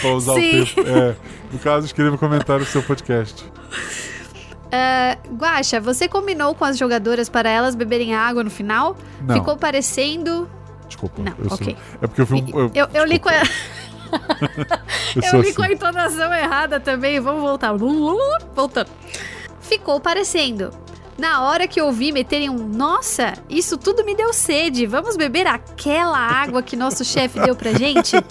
pra, 0.00 0.10
usar 0.10 0.34
Sim. 0.34 0.62
o 0.62 0.66
tempo. 0.66 0.88
É, 0.88 1.16
no 1.52 1.58
caso, 1.58 1.86
escreva 1.86 2.16
comentário 2.16 2.60
no 2.60 2.66
seu 2.66 2.82
podcast. 2.82 3.44
Ah, 4.70 5.18
Guaxa, 5.36 5.80
você 5.80 6.08
combinou 6.08 6.54
com 6.54 6.64
as 6.64 6.78
jogadoras 6.78 7.28
para 7.28 7.50
elas 7.50 7.74
beberem 7.74 8.14
água 8.14 8.42
no 8.42 8.50
final? 8.50 8.96
Não. 9.20 9.34
Ficou 9.34 9.56
parecendo. 9.56 10.48
Desculpa. 10.86 11.22
Não, 11.22 11.32
eu 11.38 11.48
sou- 11.48 11.58
ok. 11.58 11.76
É 12.00 12.06
porque 12.06 12.22
eu 12.22 12.26
fui 12.26 12.42
um. 12.42 12.70
Eu, 12.74 12.88
eu 12.94 13.04
li 13.04 13.18
com 13.18 13.28
a, 13.28 13.34
eu 15.16 15.22
eu 15.34 15.42
li 15.42 15.52
com 15.52 15.62
a 15.62 15.66
assim. 15.66 15.74
entonação 15.74 16.32
errada 16.32 16.80
também. 16.80 17.20
Vamos 17.20 17.42
voltar. 17.42 17.72
Voltando. 17.74 18.90
Ficou 19.60 20.00
parecendo. 20.00 20.70
Na 21.18 21.42
hora 21.42 21.68
que 21.68 21.80
eu 21.80 21.86
ouvi 21.86 22.10
meterem 22.10 22.48
um 22.50 22.56
Nossa, 22.66 23.34
isso 23.48 23.76
tudo 23.76 24.04
me 24.04 24.14
deu 24.16 24.32
sede. 24.32 24.86
Vamos 24.86 25.16
beber 25.16 25.46
aquela 25.46 26.18
água 26.18 26.62
que 26.62 26.74
nosso 26.74 27.04
chefe 27.04 27.38
deu 27.40 27.54
pra 27.54 27.72
gente? 27.74 28.16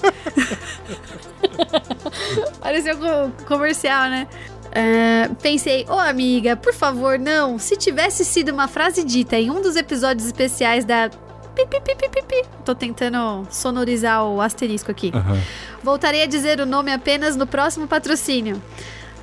Pareceu 2.60 2.98
co- 2.98 3.32
comercial, 3.46 4.10
né? 4.10 4.28
Ah, 4.74 5.30
pensei, 5.42 5.86
ô 5.90 5.94
amiga, 5.94 6.56
por 6.56 6.74
favor, 6.74 7.20
não. 7.20 7.60
Se 7.60 7.76
tivesse 7.76 8.24
sido 8.26 8.50
uma 8.52 8.68
frase 8.68 9.04
dita 9.04 9.36
em 9.38 9.50
um 9.52 9.62
dos 9.62 9.76
episódios 9.76 10.26
especiais 10.26 10.86
da. 10.86 11.10
Pi, 11.56 11.66
pi, 11.68 11.82
pi, 11.82 11.96
pi. 12.24 12.46
Tô 12.64 12.74
tentando 12.74 13.46
sonorizar 13.52 14.24
o 14.26 14.40
asterisco 14.42 14.90
aqui. 14.90 15.12
Aham. 15.14 15.38
Voltarei 15.84 16.24
a 16.24 16.26
dizer 16.26 16.60
o 16.62 16.66
nome 16.66 16.92
apenas 16.94 17.36
no 17.36 17.46
próximo 17.46 17.88
patrocínio. 17.88 18.62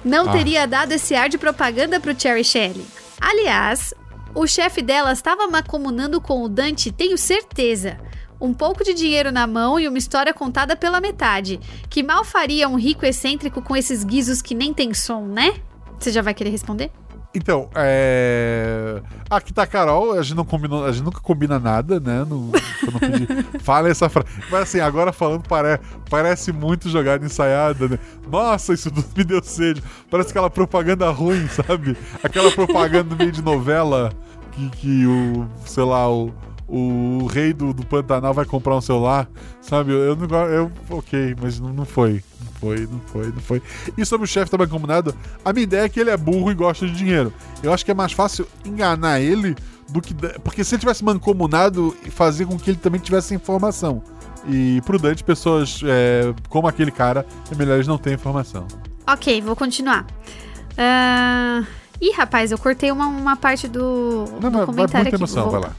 Não 0.05 0.29
Ah. 0.29 0.33
teria 0.33 0.67
dado 0.67 0.93
esse 0.93 1.15
ar 1.15 1.29
de 1.29 1.39
propaganda 1.39 1.99
pro 1.99 2.19
Cherry 2.19 2.45
Shelley. 2.45 2.87
Aliás, 3.21 3.93
o 4.35 4.47
chefe 4.47 4.83
dela 4.83 5.13
estava 5.13 5.47
macomunando 5.49 6.21
com 6.21 6.43
o 6.43 6.49
Dante, 6.49 6.93
tenho 6.93 7.19
certeza. 7.19 7.99
Um 8.41 8.55
pouco 8.55 8.85
de 8.85 8.95
dinheiro 8.95 9.33
na 9.33 9.47
mão 9.47 9.81
e 9.81 9.89
uma 9.89 9.99
história 9.99 10.33
contada 10.33 10.77
pela 10.77 11.01
metade. 11.01 11.59
Que 11.91 12.03
mal 12.03 12.25
faria 12.25 12.69
um 12.69 12.77
rico 12.77 13.05
excêntrico 13.05 13.61
com 13.61 13.77
esses 13.77 14.05
guizos 14.05 14.41
que 14.41 14.55
nem 14.55 14.73
tem 14.73 14.95
som, 14.95 15.23
né? 15.27 15.61
Você 15.99 16.13
já 16.13 16.23
vai 16.23 16.35
querer 16.35 16.51
responder? 16.51 16.93
Então, 17.35 17.69
é. 17.75 19.03
Aqui 19.29 19.53
tá 19.53 19.63
a 19.65 19.67
Carol, 19.67 20.13
a 20.13 20.23
gente 20.23 20.35
não 20.35 20.45
combinou, 20.45 20.85
a 20.87 20.93
gente 20.93 21.05
nunca 21.05 21.21
combina 21.21 21.59
nada, 21.59 22.01
né? 22.01 22.21
Eu 22.21 22.27
não 22.27 22.51
pedi. 22.99 23.27
Fala 23.61 23.89
essa 23.89 24.09
frase. 24.09 24.29
Mas 24.51 24.63
assim, 24.63 24.81
agora 24.81 25.13
falando, 25.13 25.47
pare... 25.47 25.79
parece 26.09 26.53
muito 26.53 26.89
jogada 26.89 27.25
ensaiada, 27.25 27.87
né? 27.87 27.99
Nossa, 28.31 28.73
isso 28.73 28.91
tudo 28.91 29.07
me 29.15 29.25
deu 29.25 29.43
sede. 29.43 29.83
Parece 30.11 30.31
aquela 30.31 30.49
propaganda 30.49 31.11
ruim, 31.11 31.47
sabe? 31.49 31.97
Aquela 32.23 32.51
propaganda 32.51 33.11
no 33.11 33.17
meio 33.17 33.33
de 33.33 33.43
novela 33.43 34.11
que, 34.53 34.71
que 34.71 35.07
o, 35.07 35.47
sei 35.67 35.85
lá, 35.85 36.11
o, 36.11 36.33
o 36.67 37.27
rei 37.27 37.53
do, 37.53 37.75
do 37.75 37.85
Pantanal 37.85 38.33
vai 38.33 38.47
comprar 38.47 38.75
um 38.75 38.81
celular, 38.81 39.29
sabe? 39.61 39.93
Eu, 39.93 39.99
eu 39.99 40.17
não 40.17 40.47
eu 40.47 40.73
Ok, 40.91 41.37
mas 41.41 41.61
não, 41.61 41.73
não 41.73 41.85
foi. 41.85 42.23
Não 42.61 42.71
foi, 42.71 42.89
não 42.91 43.01
foi, 43.07 43.27
não 43.27 43.41
foi. 43.41 43.63
E 43.97 44.05
sobre 44.05 44.25
o 44.25 44.29
chefe 44.29 44.51
também 44.51 44.67
combinado, 44.67 45.15
a 45.45 45.53
minha 45.53 45.63
ideia 45.63 45.83
é 45.83 45.89
que 45.89 46.01
ele 46.01 46.11
é 46.11 46.17
burro 46.17 46.51
e 46.51 46.55
gosta 46.55 46.87
de 46.87 46.93
dinheiro. 46.93 47.33
Eu 47.63 47.73
acho 47.73 47.85
que 47.85 47.91
é 47.91 47.95
mais 47.95 48.13
fácil 48.13 48.47
enganar 48.65 49.21
ele 49.21 49.55
do 49.89 50.01
que. 50.01 50.15
Porque 50.43 50.65
se 50.65 50.75
ele 50.75 50.81
tivesse 50.81 51.05
mancomunado, 51.05 51.97
fazia 52.11 52.47
com 52.47 52.59
que 52.59 52.71
ele 52.71 52.79
também 52.79 53.01
tivesse 53.01 53.35
informação. 53.35 54.03
E 54.47 54.81
prudente, 54.83 55.23
pessoas 55.23 55.81
é, 55.85 56.33
como 56.49 56.67
aquele 56.69 56.91
cara, 56.91 57.27
é 57.51 57.55
melhor 57.55 57.75
eles 57.75 57.87
não 57.87 57.99
terem 57.99 58.17
informação. 58.19 58.67
Ok, 59.07 59.41
vou 59.43 59.55
continuar. 59.57 60.07
Ah, 60.77 61.65
Ih, 62.01 62.13
rapaz, 62.13 62.53
eu 62.53 62.59
cortei 62.59 62.93
uma, 62.93 63.07
uma 63.07 63.37
parte 63.37 63.67
do, 63.67 64.25
Não, 64.41 64.51
do 64.51 64.59
mas 64.59 64.67
comentário 64.67 64.77
muita 64.77 64.99
aqui. 65.09 65.15
emoção, 65.17 65.51
Vou 65.51 65.61
vai 65.61 65.61
lá. 65.63 65.73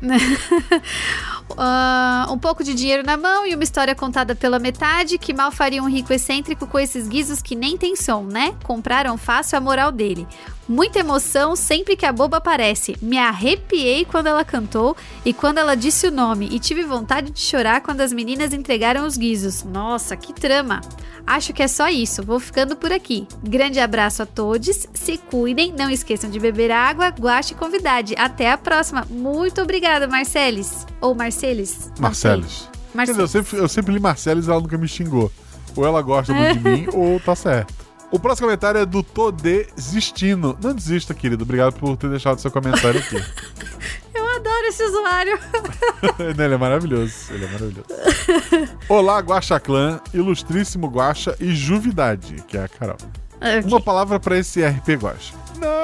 Ah, 1.56 2.26
um 2.30 2.38
pouco 2.38 2.64
de 2.64 2.74
dinheiro 2.74 3.02
na 3.04 3.16
mão 3.16 3.46
e 3.46 3.54
uma 3.54 3.62
história 3.62 3.94
contada 3.94 4.34
pela 4.34 4.58
metade 4.58 5.16
que 5.18 5.32
mal 5.32 5.52
faria 5.52 5.82
um 5.82 5.88
rico 5.88 6.12
excêntrico 6.12 6.66
com 6.66 6.78
esses 6.78 7.08
guizos 7.08 7.40
que 7.40 7.54
nem 7.54 7.76
tem 7.76 7.94
som, 7.94 8.24
né? 8.24 8.54
Compraram 8.64 9.16
fácil 9.16 9.58
a 9.58 9.60
moral 9.60 9.92
dele. 9.92 10.26
Muita 10.68 10.98
emoção 10.98 11.54
sempre 11.54 11.96
que 11.96 12.04
a 12.04 12.12
boba 12.12 12.38
aparece. 12.38 12.96
Me 13.00 13.16
arrepiei 13.16 14.04
quando 14.04 14.26
ela 14.26 14.44
cantou 14.44 14.96
e 15.24 15.32
quando 15.32 15.58
ela 15.58 15.76
disse 15.76 16.08
o 16.08 16.10
nome 16.10 16.48
e 16.50 16.58
tive 16.58 16.82
vontade 16.82 17.30
de 17.30 17.40
chorar 17.40 17.80
quando 17.80 18.00
as 18.00 18.12
meninas 18.12 18.52
entregaram 18.52 19.06
os 19.06 19.16
guizos. 19.16 19.62
Nossa, 19.62 20.16
que 20.16 20.32
trama! 20.32 20.80
Acho 21.26 21.52
que 21.52 21.62
é 21.62 21.68
só 21.68 21.88
isso. 21.88 22.22
Vou 22.22 22.38
ficando 22.38 22.76
por 22.76 22.92
aqui. 22.92 23.26
Grande 23.42 23.80
abraço 23.80 24.22
a 24.22 24.26
todos. 24.26 24.86
Se 24.94 25.18
cuidem. 25.18 25.72
Não 25.72 25.90
esqueçam 25.90 26.30
de 26.30 26.38
beber 26.38 26.70
água, 26.70 27.08
guache 27.08 27.52
e 27.52 27.56
convidade. 27.56 28.14
Até 28.16 28.50
a 28.50 28.56
próxima. 28.56 29.04
Muito 29.10 29.60
obrigada, 29.60 30.06
Marcelis. 30.06 30.86
Ou 31.00 31.16
sei. 31.30 31.56
Marceles. 31.98 32.68
Quer 33.04 33.12
dizer, 33.12 33.12
eu 33.12 33.26
Marcelis. 33.26 33.30
sempre, 33.30 33.58
eu 33.58 33.68
sempre 33.68 33.92
li 33.94 34.00
Marceles 34.00 34.46
e 34.46 34.50
ela 34.50 34.60
nunca 34.60 34.78
me 34.78 34.88
xingou. 34.88 35.30
Ou 35.74 35.84
ela 35.84 36.00
gosta 36.00 36.32
muito 36.32 36.58
de 36.58 36.64
mim, 36.64 36.86
ou 36.94 37.20
tá 37.20 37.34
certo. 37.34 37.85
O 38.16 38.18
próximo 38.18 38.46
comentário 38.46 38.80
é 38.80 38.86
do 38.86 39.02
Tô 39.02 39.30
Desistindo. 39.30 40.56
Não 40.62 40.74
desista, 40.74 41.12
querido. 41.12 41.44
Obrigado 41.44 41.74
por 41.74 41.98
ter 41.98 42.08
deixado 42.08 42.40
seu 42.40 42.50
comentário 42.50 42.98
aqui. 42.98 43.16
Eu 44.14 44.26
adoro 44.36 44.66
esse 44.68 44.82
usuário. 44.84 45.38
Ele 46.18 46.54
é 46.54 46.56
maravilhoso. 46.56 47.14
Ele 47.28 47.44
é 47.44 47.48
maravilhoso. 47.48 47.84
Olá, 48.88 49.18
Guaxa 49.18 49.60
Clã, 49.60 50.00
ilustríssimo 50.14 50.86
Guaxa 50.86 51.36
e 51.38 51.54
Juvidade, 51.54 52.36
que 52.48 52.56
é 52.56 52.64
a 52.64 52.68
Carol. 52.68 52.96
Ok. 53.34 53.64
Uma 53.66 53.82
palavra 53.82 54.18
pra 54.18 54.38
esse 54.38 54.64
RP 54.66 54.94
Guaxa. 54.98 55.34
Não! 55.60 55.76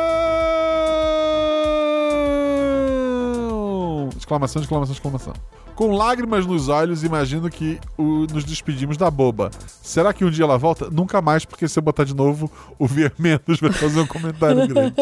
exclamação, 4.16 4.62
exclamação, 4.62 4.94
exclamação. 4.94 5.34
Com 5.74 5.92
lágrimas 5.96 6.44
nos 6.46 6.68
olhos, 6.68 7.02
imagino 7.02 7.48
que 7.48 7.80
o- 7.96 8.26
nos 8.32 8.44
despedimos 8.44 8.96
da 8.96 9.10
boba. 9.10 9.50
Será 9.82 10.12
que 10.12 10.24
um 10.24 10.30
dia 10.30 10.44
ela 10.44 10.58
volta? 10.58 10.88
Nunca 10.90 11.22
mais, 11.22 11.44
porque 11.44 11.66
se 11.66 11.78
eu 11.78 11.82
botar 11.82 12.04
de 12.04 12.14
novo, 12.14 12.50
o 12.78 12.86
Vermentos 12.86 13.58
vai 13.58 13.72
fazer 13.72 14.00
um 14.00 14.06
comentário 14.06 14.66
grande. 14.68 14.94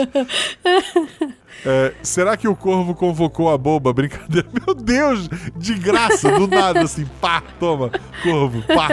É, 1.67 1.93
será 2.03 2.37
que 2.37 2.47
o 2.49 2.55
corvo 2.55 2.95
convocou 2.95 3.51
a 3.53 3.59
boba? 3.59 3.93
Brincadeira. 3.93 4.49
Meu 4.65 4.75
Deus! 4.75 5.29
De 5.57 5.75
graça, 5.75 6.31
do 6.39 6.47
nada, 6.47 6.81
assim. 6.83 7.05
Pá, 7.21 7.43
toma, 7.59 7.91
corvo, 8.23 8.63
pá. 8.63 8.89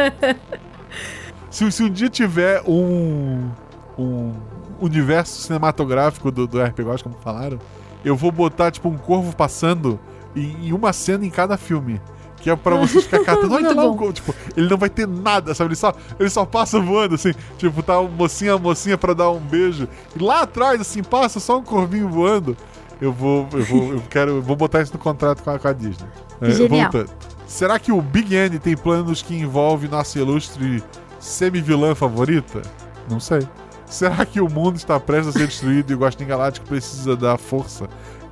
Se, 1.49 1.71
se 1.71 1.83
um 1.83 1.89
dia 1.89 2.09
tiver 2.09 2.61
um, 2.67 3.49
um 3.97 4.33
universo 4.81 5.41
cinematográfico 5.43 6.31
do, 6.31 6.45
do 6.47 6.61
RPG, 6.61 7.03
como 7.03 7.15
falaram, 7.23 7.59
eu 8.03 8.15
vou 8.15 8.31
botar, 8.31 8.71
tipo, 8.71 8.89
um 8.89 8.97
corvo 8.97 9.33
passando 9.35 9.99
em, 10.37 10.67
em 10.67 10.73
uma 10.73 10.93
cena 10.93 11.25
em 11.25 11.29
cada 11.29 11.57
filme. 11.57 12.01
Que 12.37 12.51
é 12.51 12.55
pra 12.55 12.75
vocês 12.75 13.03
ficar 13.03 13.19
catando. 13.25 13.53
Olha 13.53 13.73
lá 13.73 13.85
o 13.85 13.95
bom. 13.95 14.11
Tipo, 14.11 14.33
ele 14.55 14.69
não 14.69 14.77
vai 14.77 14.89
ter 14.89 15.07
nada, 15.07 15.53
sabe? 15.55 15.69
Ele 15.69 15.75
só, 15.75 15.93
ele 16.19 16.29
só 16.29 16.45
passa 16.45 16.79
voando, 16.79 17.15
assim. 17.15 17.33
Tipo, 17.57 17.81
tá 17.81 17.99
um 17.99 18.09
mocinho, 18.09 18.55
a 18.55 18.59
mocinha 18.59 18.97
pra 18.97 19.13
dar 19.13 19.31
um 19.31 19.39
beijo. 19.39 19.87
E 20.15 20.23
lá 20.23 20.41
atrás, 20.41 20.79
assim, 20.79 21.03
passa 21.03 21.39
só 21.39 21.57
um 21.57 21.63
corvinho 21.63 22.07
voando. 22.07 22.55
Eu 23.01 23.11
vou, 23.11 23.47
eu 23.53 23.63
vou, 23.63 23.93
eu 23.93 24.03
quero, 24.09 24.31
eu 24.31 24.41
vou 24.41 24.55
botar 24.55 24.81
isso 24.81 24.93
no 24.93 24.99
contrato 24.99 25.43
com 25.43 25.49
a, 25.49 25.59
com 25.59 25.67
a 25.67 25.73
Disney. 25.73 26.07
É, 26.41 26.51
Genial. 26.51 26.91
voltando. 26.91 27.09
Será 27.47 27.79
que 27.79 27.91
o 27.91 28.01
Big 28.01 28.35
N 28.35 28.59
tem 28.59 28.75
planos 28.75 29.21
que 29.21 29.33
envolvem 29.33 29.89
nossa 29.89 30.19
ilustre 30.19 30.83
semi-vilã 31.19 31.95
favorita? 31.95 32.61
Não 33.09 33.19
sei. 33.19 33.47
Será 33.85 34.25
que 34.25 34.41
o 34.41 34.49
mundo 34.49 34.75
está 34.75 34.99
prestes 34.99 35.33
a 35.33 35.39
ser 35.39 35.47
destruído 35.47 35.91
e 35.91 35.95
o 35.95 35.99
Guaxinim 35.99 36.27
Galáctico 36.27 36.67
precisa 36.67 37.15
da 37.15 37.37
força, 37.37 37.87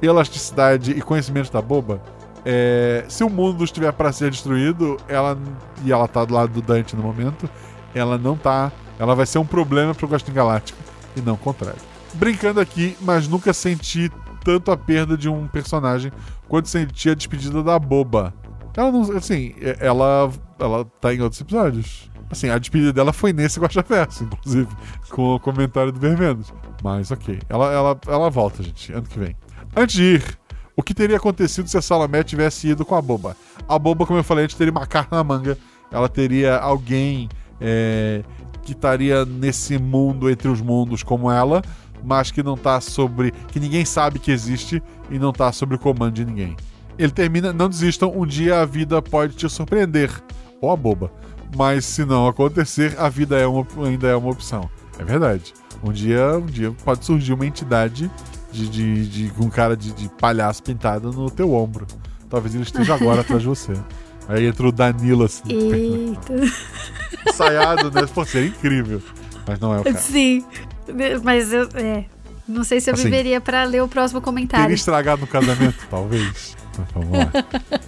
elasticidade 0.05 0.91
e 0.91 1.01
conhecimento 1.01 1.51
da 1.51 1.61
boba? 1.61 2.01
É, 2.45 3.03
se 3.07 3.23
o 3.23 3.29
mundo 3.29 3.63
estiver 3.63 3.91
para 3.91 4.11
ser 4.11 4.29
destruído, 4.29 4.97
ela 5.07 5.37
e 5.83 5.91
ela 5.91 6.07
tá 6.07 6.23
do 6.23 6.33
lado 6.33 6.53
do 6.53 6.61
Dante 6.61 6.95
no 6.95 7.01
momento, 7.01 7.49
ela 7.93 8.17
não 8.17 8.37
tá, 8.37 8.71
ela 8.99 9.15
vai 9.15 9.25
ser 9.25 9.39
um 9.39 9.45
problema 9.45 9.95
pro 9.95 10.07
Guaxinim 10.07 10.35
Galáctico 10.35 10.77
e 11.15 11.21
não 11.21 11.33
o 11.33 11.37
contrário. 11.37 11.79
Brincando 12.13 12.59
aqui, 12.59 12.95
mas 13.01 13.27
nunca 13.27 13.51
senti 13.51 14.11
tanto 14.43 14.71
a 14.71 14.77
perda 14.77 15.17
de 15.17 15.27
um 15.27 15.47
personagem 15.47 16.11
quanto 16.47 16.69
senti 16.69 17.09
a 17.09 17.15
despedida 17.15 17.63
da 17.63 17.79
boba. 17.79 18.31
Ela 18.77 18.91
não, 18.91 19.01
assim, 19.17 19.55
é- 19.59 19.77
ela 19.79 20.31
ela 20.59 20.85
tá 21.01 21.13
em 21.13 21.21
outros 21.21 21.41
episódios. 21.41 22.09
Assim, 22.29 22.49
a 22.49 22.57
despedida 22.57 22.91
dela 22.93 23.13
foi 23.13 23.33
nesse 23.33 23.59
Guaxaverso, 23.59 24.23
inclusive, 24.23 24.67
com 25.09 25.35
o 25.35 25.39
comentário 25.39 25.91
do 25.91 25.99
Vermenos. 25.99 26.53
Mas 26.83 27.11
ok, 27.11 27.39
ela, 27.49 27.71
ela, 27.71 27.99
ela 28.07 28.29
volta, 28.29 28.61
gente, 28.63 28.91
ano 28.93 29.03
que 29.03 29.17
vem. 29.17 29.35
Antes 29.75 29.95
de 29.95 30.03
ir, 30.03 30.39
o 30.73 30.81
que 30.81 30.93
teria 30.93 31.17
acontecido 31.17 31.67
se 31.67 31.77
a 31.77 31.81
Salomé 31.81 32.23
tivesse 32.23 32.69
ido 32.69 32.85
com 32.85 32.95
a 32.95 33.01
boba? 33.01 33.35
A 33.67 33.77
boba, 33.77 34.05
como 34.05 34.17
eu 34.17 34.23
falei 34.23 34.45
antes, 34.45 34.55
teria 34.55 34.71
uma 34.71 34.87
carta 34.87 35.13
na 35.13 35.23
manga. 35.23 35.57
Ela 35.91 36.07
teria 36.07 36.55
alguém 36.57 37.27
é, 37.59 38.23
que 38.63 38.71
estaria 38.71 39.25
nesse 39.25 39.77
mundo 39.77 40.29
entre 40.29 40.47
os 40.47 40.61
mundos 40.61 41.03
como 41.03 41.29
ela, 41.29 41.61
mas 42.01 42.31
que 42.31 42.41
não 42.41 42.55
tá 42.55 42.79
sobre. 42.79 43.31
que 43.31 43.59
ninguém 43.59 43.83
sabe 43.83 44.17
que 44.17 44.31
existe 44.31 44.81
e 45.09 45.19
não 45.19 45.33
tá 45.33 45.51
sobre 45.51 45.75
o 45.75 45.79
comando 45.79 46.13
de 46.13 46.23
ninguém. 46.23 46.55
Ele 46.97 47.11
termina, 47.11 47.51
não 47.51 47.67
desistam, 47.67 48.13
um 48.15 48.25
dia 48.25 48.61
a 48.61 48.65
vida 48.65 49.01
pode 49.01 49.35
te 49.35 49.49
surpreender. 49.49 50.09
Ou 50.61 50.71
a 50.71 50.77
boba. 50.77 51.11
Mas 51.53 51.83
se 51.83 52.05
não 52.05 52.27
acontecer, 52.27 52.95
a 52.97 53.09
vida 53.09 53.37
é 53.37 53.45
uma, 53.45 53.67
ainda 53.85 54.07
é 54.07 54.15
uma 54.15 54.31
opção. 54.31 54.69
É 54.97 55.03
verdade. 55.03 55.53
Um 55.83 55.91
dia, 55.91 56.37
um 56.37 56.45
dia 56.45 56.71
pode 56.85 57.03
surgir 57.03 57.33
uma 57.33 57.45
entidade 57.45 58.09
de, 58.55 58.69
de, 58.69 59.07
de- 59.07 59.29
com 59.31 59.49
cara 59.49 59.75
de, 59.75 59.91
de 59.91 60.07
palhaço 60.09 60.63
pintado 60.63 61.11
no 61.11 61.29
teu 61.29 61.53
ombro. 61.53 61.85
Talvez 62.29 62.55
ele 62.55 62.63
esteja 62.63 62.95
agora 62.95 63.21
atrás 63.21 63.41
de 63.41 63.47
você. 63.47 63.73
Aí 64.27 64.45
entra 64.47 64.67
o 64.67 64.71
Danilo 64.71 65.25
assim, 65.25 65.43
Eita. 65.49 66.33
ensaiado, 67.29 67.91
né? 67.91 68.07
Pô, 68.13 68.25
seria 68.25 68.49
incrível. 68.49 69.01
Mas 69.47 69.59
não 69.59 69.73
é 69.73 69.79
o 69.79 69.83
caso. 69.83 69.97
Sim. 69.99 70.43
Mas 71.23 71.53
eu. 71.53 71.69
É. 71.75 72.05
Não 72.47 72.63
sei 72.63 72.79
se 72.79 72.89
eu 72.89 72.93
Assim, 72.93 73.03
viveria 73.05 73.41
pra 73.41 73.63
ler 73.63 73.81
o 73.81 73.87
próximo 73.87 74.19
Teria 74.21 74.25
comentário. 74.33 74.73
estragado 74.75 75.21
no 75.21 75.27
casamento, 75.27 75.77
talvez. 75.89 76.55
Vamos 76.93 77.11
lá. 77.19 77.31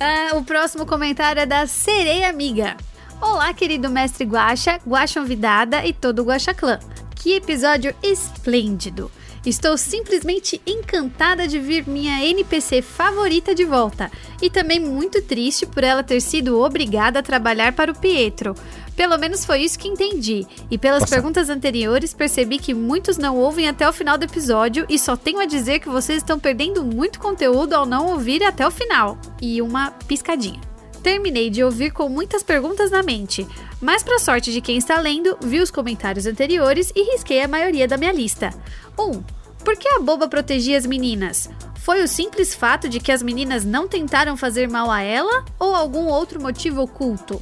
Ah, 0.00 0.36
o 0.36 0.44
próximo 0.44 0.86
comentário 0.86 1.40
é 1.42 1.46
da 1.46 1.66
Sereia 1.66 2.30
Amiga. 2.30 2.76
Olá, 3.20 3.52
querido 3.52 3.90
mestre 3.90 4.24
Guaxa, 4.24 4.78
Guaxa 4.86 5.20
Convidada 5.20 5.84
e 5.84 5.92
todo 5.92 6.20
o 6.20 6.24
Guaxa 6.24 6.54
Clã. 6.54 6.78
Que 7.20 7.34
episódio 7.34 7.92
esplêndido! 8.00 9.10
Estou 9.44 9.76
simplesmente 9.76 10.60
encantada 10.64 11.48
de 11.48 11.58
ver 11.58 11.88
minha 11.88 12.24
NPC 12.24 12.80
favorita 12.80 13.54
de 13.54 13.64
volta 13.64 14.10
e 14.40 14.48
também 14.48 14.78
muito 14.78 15.20
triste 15.22 15.66
por 15.66 15.82
ela 15.82 16.04
ter 16.04 16.20
sido 16.20 16.60
obrigada 16.60 17.18
a 17.18 17.22
trabalhar 17.22 17.72
para 17.72 17.90
o 17.90 17.98
Pietro. 17.98 18.54
Pelo 18.94 19.18
menos 19.18 19.44
foi 19.44 19.62
isso 19.62 19.78
que 19.78 19.88
entendi. 19.88 20.46
E 20.70 20.78
pelas 20.78 21.00
Nossa. 21.00 21.14
perguntas 21.14 21.48
anteriores, 21.50 22.14
percebi 22.14 22.56
que 22.56 22.72
muitos 22.72 23.16
não 23.16 23.36
ouvem 23.36 23.68
até 23.68 23.88
o 23.88 23.92
final 23.92 24.16
do 24.16 24.24
episódio 24.24 24.86
e 24.88 24.96
só 24.96 25.16
tenho 25.16 25.40
a 25.40 25.46
dizer 25.46 25.80
que 25.80 25.88
vocês 25.88 26.18
estão 26.18 26.38
perdendo 26.38 26.84
muito 26.84 27.18
conteúdo 27.18 27.74
ao 27.74 27.84
não 27.84 28.06
ouvir 28.12 28.44
até 28.44 28.66
o 28.66 28.70
final. 28.70 29.18
E 29.42 29.60
uma 29.60 29.90
piscadinha. 29.90 30.60
Terminei 31.02 31.48
de 31.48 31.62
ouvir 31.64 31.92
com 31.92 32.08
muitas 32.08 32.42
perguntas 32.42 32.90
na 32.90 33.02
mente, 33.02 33.46
mas 33.80 34.02
para 34.02 34.18
sorte 34.18 34.52
de 34.52 34.60
quem 34.60 34.76
está 34.76 34.98
lendo, 34.98 35.36
vi 35.40 35.60
os 35.60 35.70
comentários 35.70 36.26
anteriores 36.26 36.92
e 36.94 37.12
risquei 37.12 37.42
a 37.42 37.48
maioria 37.48 37.86
da 37.86 37.96
minha 37.96 38.12
lista. 38.12 38.50
1. 38.98 39.02
Um, 39.02 39.22
por 39.64 39.76
que 39.76 39.88
a 39.88 40.00
boba 40.00 40.28
protegia 40.28 40.78
as 40.78 40.86
meninas? 40.86 41.48
Foi 41.76 42.02
o 42.02 42.08
simples 42.08 42.54
fato 42.54 42.88
de 42.88 43.00
que 43.00 43.12
as 43.12 43.22
meninas 43.22 43.64
não 43.64 43.88
tentaram 43.88 44.36
fazer 44.36 44.68
mal 44.68 44.90
a 44.90 45.00
ela 45.00 45.44
ou 45.58 45.74
algum 45.74 46.06
outro 46.06 46.40
motivo 46.40 46.82
oculto? 46.82 47.40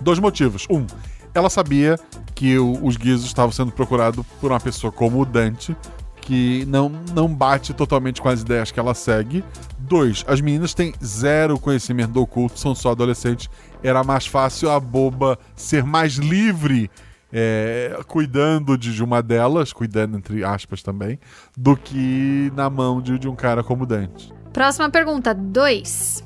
Dois 0.00 0.18
motivos. 0.18 0.66
Um, 0.70 0.86
ela 1.34 1.50
sabia 1.50 1.98
que 2.34 2.58
os 2.58 2.96
guizos 2.96 3.26
estavam 3.26 3.52
sendo 3.52 3.72
procurados 3.72 4.24
por 4.40 4.50
uma 4.50 4.60
pessoa 4.60 4.92
como 4.92 5.20
o 5.20 5.24
Dante, 5.24 5.76
que 6.24 6.64
não, 6.66 6.88
não 7.14 7.28
bate 7.28 7.74
totalmente 7.74 8.20
com 8.20 8.28
as 8.28 8.40
ideias 8.40 8.70
que 8.70 8.80
ela 8.80 8.94
segue. 8.94 9.44
Dois, 9.78 10.24
as 10.26 10.40
meninas 10.40 10.72
têm 10.72 10.94
zero 11.04 11.58
conhecimento 11.58 12.12
do 12.12 12.22
oculto, 12.22 12.58
são 12.58 12.74
só 12.74 12.92
adolescentes. 12.92 13.50
Era 13.82 14.02
mais 14.02 14.26
fácil 14.26 14.70
a 14.70 14.80
boba 14.80 15.38
ser 15.54 15.84
mais 15.84 16.14
livre, 16.14 16.90
é, 17.30 18.00
cuidando 18.08 18.78
de, 18.78 18.94
de 18.94 19.04
uma 19.04 19.22
delas, 19.22 19.72
cuidando 19.72 20.16
entre 20.16 20.42
aspas 20.42 20.82
também, 20.82 21.18
do 21.56 21.76
que 21.76 22.50
na 22.56 22.70
mão 22.70 23.02
de, 23.02 23.18
de 23.18 23.28
um 23.28 23.36
cara 23.36 23.62
como 23.62 23.84
Dante. 23.84 24.32
Próxima 24.52 24.88
pergunta, 24.88 25.34
2. 25.34 26.24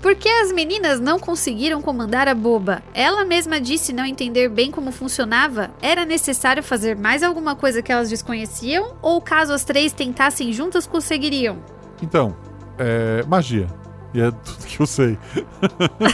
Por 0.00 0.14
que 0.14 0.28
as 0.28 0.50
meninas 0.50 0.98
não 0.98 1.18
conseguiram 1.18 1.82
comandar 1.82 2.26
a 2.26 2.34
boba? 2.34 2.82
Ela 2.94 3.22
mesma 3.22 3.60
disse 3.60 3.92
não 3.92 4.06
entender 4.06 4.48
bem 4.48 4.70
como 4.70 4.90
funcionava? 4.90 5.70
Era 5.82 6.06
necessário 6.06 6.62
fazer 6.62 6.96
mais 6.96 7.22
alguma 7.22 7.54
coisa 7.54 7.82
que 7.82 7.92
elas 7.92 8.08
desconheciam? 8.08 8.94
Ou 9.02 9.20
caso 9.20 9.52
as 9.52 9.62
três 9.62 9.92
tentassem 9.92 10.54
juntas, 10.54 10.86
conseguiriam? 10.86 11.58
Então, 12.02 12.34
é 12.78 13.22
magia. 13.28 13.66
E 14.14 14.20
é 14.22 14.30
tudo 14.30 14.66
que 14.66 14.80
eu 14.80 14.86
sei. 14.86 15.18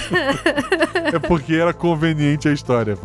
é 1.14 1.18
porque 1.20 1.55
era 1.55 1.72
conveniente 1.72 2.49
a 2.49 2.53
história. 2.53 2.99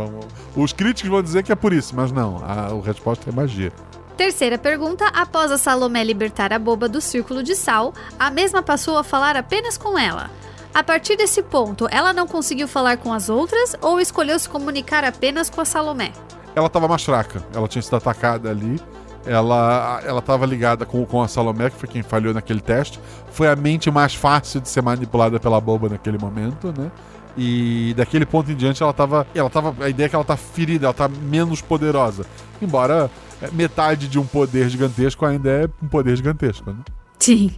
Os 0.55 0.73
críticos 0.73 1.11
vão 1.11 1.21
dizer 1.21 1.43
que 1.43 1.51
é 1.51 1.55
por 1.55 1.73
isso, 1.73 1.95
mas 1.95 2.11
não. 2.11 2.43
A, 2.43 2.71
a 2.71 2.81
resposta 2.81 3.29
é 3.29 3.33
magia. 3.33 3.71
Terceira 4.17 4.57
pergunta: 4.57 5.05
após 5.07 5.51
a 5.51 5.59
Salomé 5.59 6.03
libertar 6.03 6.51
a 6.51 6.59
boba 6.59 6.89
do 6.89 6.99
círculo 6.99 7.43
de 7.43 7.55
sal, 7.55 7.93
a 8.19 8.31
mesma 8.31 8.63
passou 8.63 8.97
a 8.97 9.03
falar 9.03 9.37
apenas 9.37 9.77
com 9.77 9.97
ela. 9.97 10.29
A 10.73 10.83
partir 10.83 11.17
desse 11.17 11.43
ponto, 11.43 11.85
ela 11.91 12.13
não 12.13 12.25
conseguiu 12.25 12.67
falar 12.67 12.97
com 12.97 13.11
as 13.11 13.29
outras 13.29 13.75
ou 13.81 13.99
escolheu 13.99 14.39
se 14.39 14.47
comunicar 14.47 15.03
apenas 15.03 15.49
com 15.49 15.59
a 15.59 15.65
Salomé? 15.65 16.13
Ela 16.55 16.69
tava 16.69 16.87
mais 16.87 17.03
fraca. 17.03 17.43
Ela 17.53 17.67
tinha 17.67 17.81
sido 17.81 17.97
atacada 17.97 18.49
ali. 18.49 18.79
Ela, 19.25 20.01
ela 20.05 20.21
tava 20.21 20.45
ligada 20.45 20.85
com, 20.85 21.05
com 21.05 21.21
a 21.21 21.27
Salomé, 21.27 21.69
que 21.69 21.75
foi 21.75 21.89
quem 21.89 22.01
falhou 22.01 22.33
naquele 22.33 22.61
teste. 22.61 22.99
Foi 23.31 23.47
a 23.47 23.55
mente 23.55 23.91
mais 23.91 24.15
fácil 24.15 24.61
de 24.61 24.69
ser 24.69 24.81
manipulada 24.81 25.39
pela 25.39 25.59
boba 25.59 25.89
naquele 25.89 26.17
momento, 26.17 26.73
né? 26.75 26.89
E 27.37 27.93
daquele 27.95 28.25
ponto 28.25 28.51
em 28.51 28.55
diante 28.55 28.81
ela 28.81 28.93
tava. 28.93 29.27
Ela 29.35 29.49
tava. 29.49 29.75
A 29.83 29.89
ideia 29.89 30.07
é 30.07 30.09
que 30.09 30.15
ela 30.15 30.25
tá 30.25 30.35
ferida, 30.35 30.87
ela 30.87 30.93
tá 30.93 31.07
menos 31.07 31.61
poderosa. 31.61 32.25
Embora 32.61 33.11
é, 33.41 33.49
metade 33.51 34.07
de 34.07 34.19
um 34.19 34.25
poder 34.25 34.69
gigantesco 34.69 35.25
ainda 35.25 35.49
é 35.49 35.69
um 35.81 35.87
poder 35.87 36.15
gigantesco, 36.15 36.71
né? 36.71 36.77
Sim. 37.19 37.51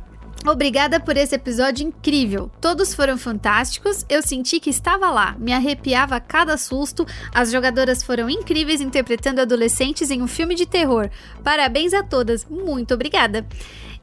Obrigada 0.46 1.00
por 1.00 1.16
esse 1.16 1.36
episódio 1.36 1.88
incrível. 1.88 2.52
Todos 2.60 2.94
foram 2.94 3.18
fantásticos. 3.18 4.06
Eu 4.10 4.22
senti 4.22 4.60
que 4.60 4.70
estava 4.70 5.10
lá, 5.10 5.36
me 5.40 5.54
arrepiava 5.54 6.18
a 6.18 6.20
cada 6.20 6.58
susto. 6.58 7.08
As 7.34 7.50
jogadoras 7.50 8.04
foram 8.04 8.30
incríveis 8.30 8.82
interpretando 8.82 9.40
adolescentes 9.40 10.12
em 10.12 10.22
um 10.22 10.28
filme 10.28 10.54
de 10.54 10.66
terror. 10.66 11.10
Parabéns 11.44 11.94
a 11.94 12.04
todas. 12.04 12.46
Muito 12.46 12.94
obrigada. 12.94 13.46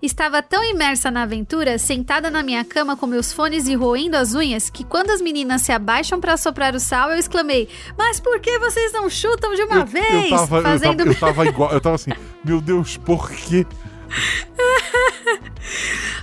Estava 0.02 0.42
tão 0.42 0.64
imersa 0.64 1.10
na 1.10 1.24
aventura, 1.24 1.76
sentada 1.76 2.30
na 2.30 2.42
minha 2.42 2.64
cama 2.64 2.96
com 2.96 3.06
meus 3.06 3.34
fones 3.34 3.68
e 3.68 3.74
roendo 3.74 4.16
as 4.16 4.34
unhas, 4.34 4.70
que 4.70 4.82
quando 4.82 5.10
as 5.10 5.20
meninas 5.20 5.60
se 5.60 5.72
abaixam 5.72 6.18
para 6.18 6.38
soprar 6.38 6.74
o 6.74 6.80
sal, 6.80 7.10
eu 7.10 7.18
exclamei: 7.18 7.68
Mas 7.98 8.18
por 8.18 8.40
que 8.40 8.58
vocês 8.58 8.94
não 8.94 9.10
chutam 9.10 9.54
de 9.54 9.62
uma 9.62 9.80
eu, 9.80 9.86
vez? 9.86 10.30
eu, 10.32 10.38
tava, 10.38 10.56
eu, 10.56 10.62
Fazendo 10.62 10.98
tava, 10.98 11.10
eu 11.10 11.14
tava 11.20 11.46
igual. 11.46 11.70
Eu 11.72 11.80
tava 11.82 11.96
assim, 11.96 12.12
meu 12.42 12.62
Deus, 12.62 12.96
por 12.96 13.30
quê? 13.30 13.66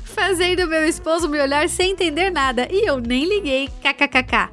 fazendo 0.04 0.68
meu 0.68 0.86
esposo 0.86 1.30
me 1.30 1.40
olhar 1.40 1.68
sem 1.70 1.92
entender 1.92 2.30
nada 2.30 2.68
e 2.72 2.88
eu 2.88 3.00
nem 3.00 3.28
liguei. 3.28 3.70
KKKK. 3.82 4.50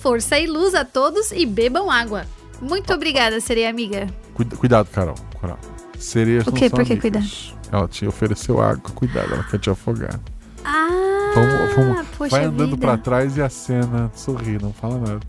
Força 0.00 0.38
e 0.38 0.46
luz 0.46 0.74
a 0.74 0.84
todos 0.84 1.30
e 1.32 1.46
bebam 1.46 1.90
água. 1.90 2.24
Muito 2.60 2.92
obrigada, 2.92 3.40
sereia 3.40 3.70
amiga. 3.70 4.06
Cuida- 4.34 4.56
cuidado, 4.56 4.88
Carol. 4.90 5.14
Carol. 5.40 5.58
Sereias 5.98 6.46
O 6.46 6.52
quê? 6.52 6.68
Por 6.70 6.84
que 6.84 6.92
amigas. 6.94 7.54
Ela 7.70 7.88
te 7.88 8.06
ofereceu 8.06 8.60
água. 8.60 8.90
Cuidado, 8.94 9.32
ela 9.34 9.44
quer 9.44 9.58
te 9.58 9.70
afogar. 9.70 10.18
Ah, 10.64 11.32
Vamos, 11.34 11.74
vamos- 11.74 12.06
poxa 12.16 12.36
vai 12.36 12.44
andando 12.44 12.76
pra 12.78 12.96
trás 12.96 13.36
e 13.36 13.42
acena. 13.42 14.10
Sorri, 14.14 14.58
não 14.60 14.72
fala 14.72 14.98
nada. 14.98 15.20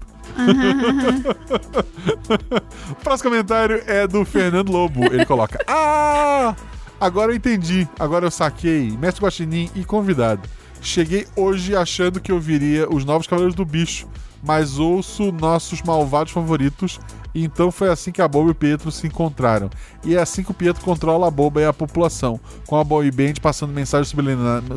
o 2.91 2.95
próximo 3.03 3.29
comentário 3.31 3.81
é 3.87 4.07
do 4.07 4.23
Fernando 4.25 4.71
Lobo. 4.71 5.05
Ele 5.05 5.25
coloca: 5.25 5.59
Ah! 5.67 6.55
Agora 7.03 7.33
eu 7.33 7.35
entendi. 7.35 7.85
Agora 7.99 8.25
eu 8.25 8.31
saquei. 8.31 8.97
Mestre 8.97 9.25
Guaxinim 9.25 9.69
e 9.75 9.83
convidado. 9.83 10.47
Cheguei 10.81 11.27
hoje 11.35 11.75
achando 11.75 12.21
que 12.21 12.31
eu 12.31 12.39
viria 12.39 12.89
os 12.89 13.03
novos 13.03 13.27
Cavaleiros 13.27 13.57
do 13.57 13.65
Bicho, 13.65 14.07
mas 14.41 14.79
ouço 14.79 15.29
nossos 15.33 15.81
malvados 15.81 16.31
favoritos. 16.31 17.01
E 17.35 17.43
então 17.43 17.71
foi 17.71 17.89
assim 17.89 18.09
que 18.09 18.21
a 18.21 18.27
Boba 18.27 18.47
e 18.47 18.51
o 18.51 18.55
Pietro 18.55 18.89
se 18.89 19.05
encontraram. 19.05 19.69
E 20.01 20.15
é 20.15 20.21
assim 20.21 20.43
que 20.43 20.51
o 20.51 20.53
Pietro 20.53 20.81
controla 20.81 21.27
a 21.27 21.31
Boba 21.31 21.59
e 21.59 21.65
a 21.65 21.73
população, 21.73 22.39
com 22.65 22.77
a 22.77 22.83
Boy 22.85 23.11
Band 23.11 23.33
passando 23.41 23.73
mensagens 23.73 24.15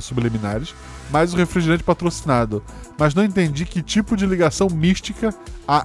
subliminares, 0.00 0.74
mais 1.12 1.32
o 1.32 1.36
refrigerante 1.36 1.84
patrocinado. 1.84 2.60
Mas 2.98 3.14
não 3.14 3.22
entendi 3.22 3.64
que 3.64 3.80
tipo 3.80 4.16
de 4.16 4.26
ligação 4.26 4.66
mística 4.68 5.32
a 5.68 5.84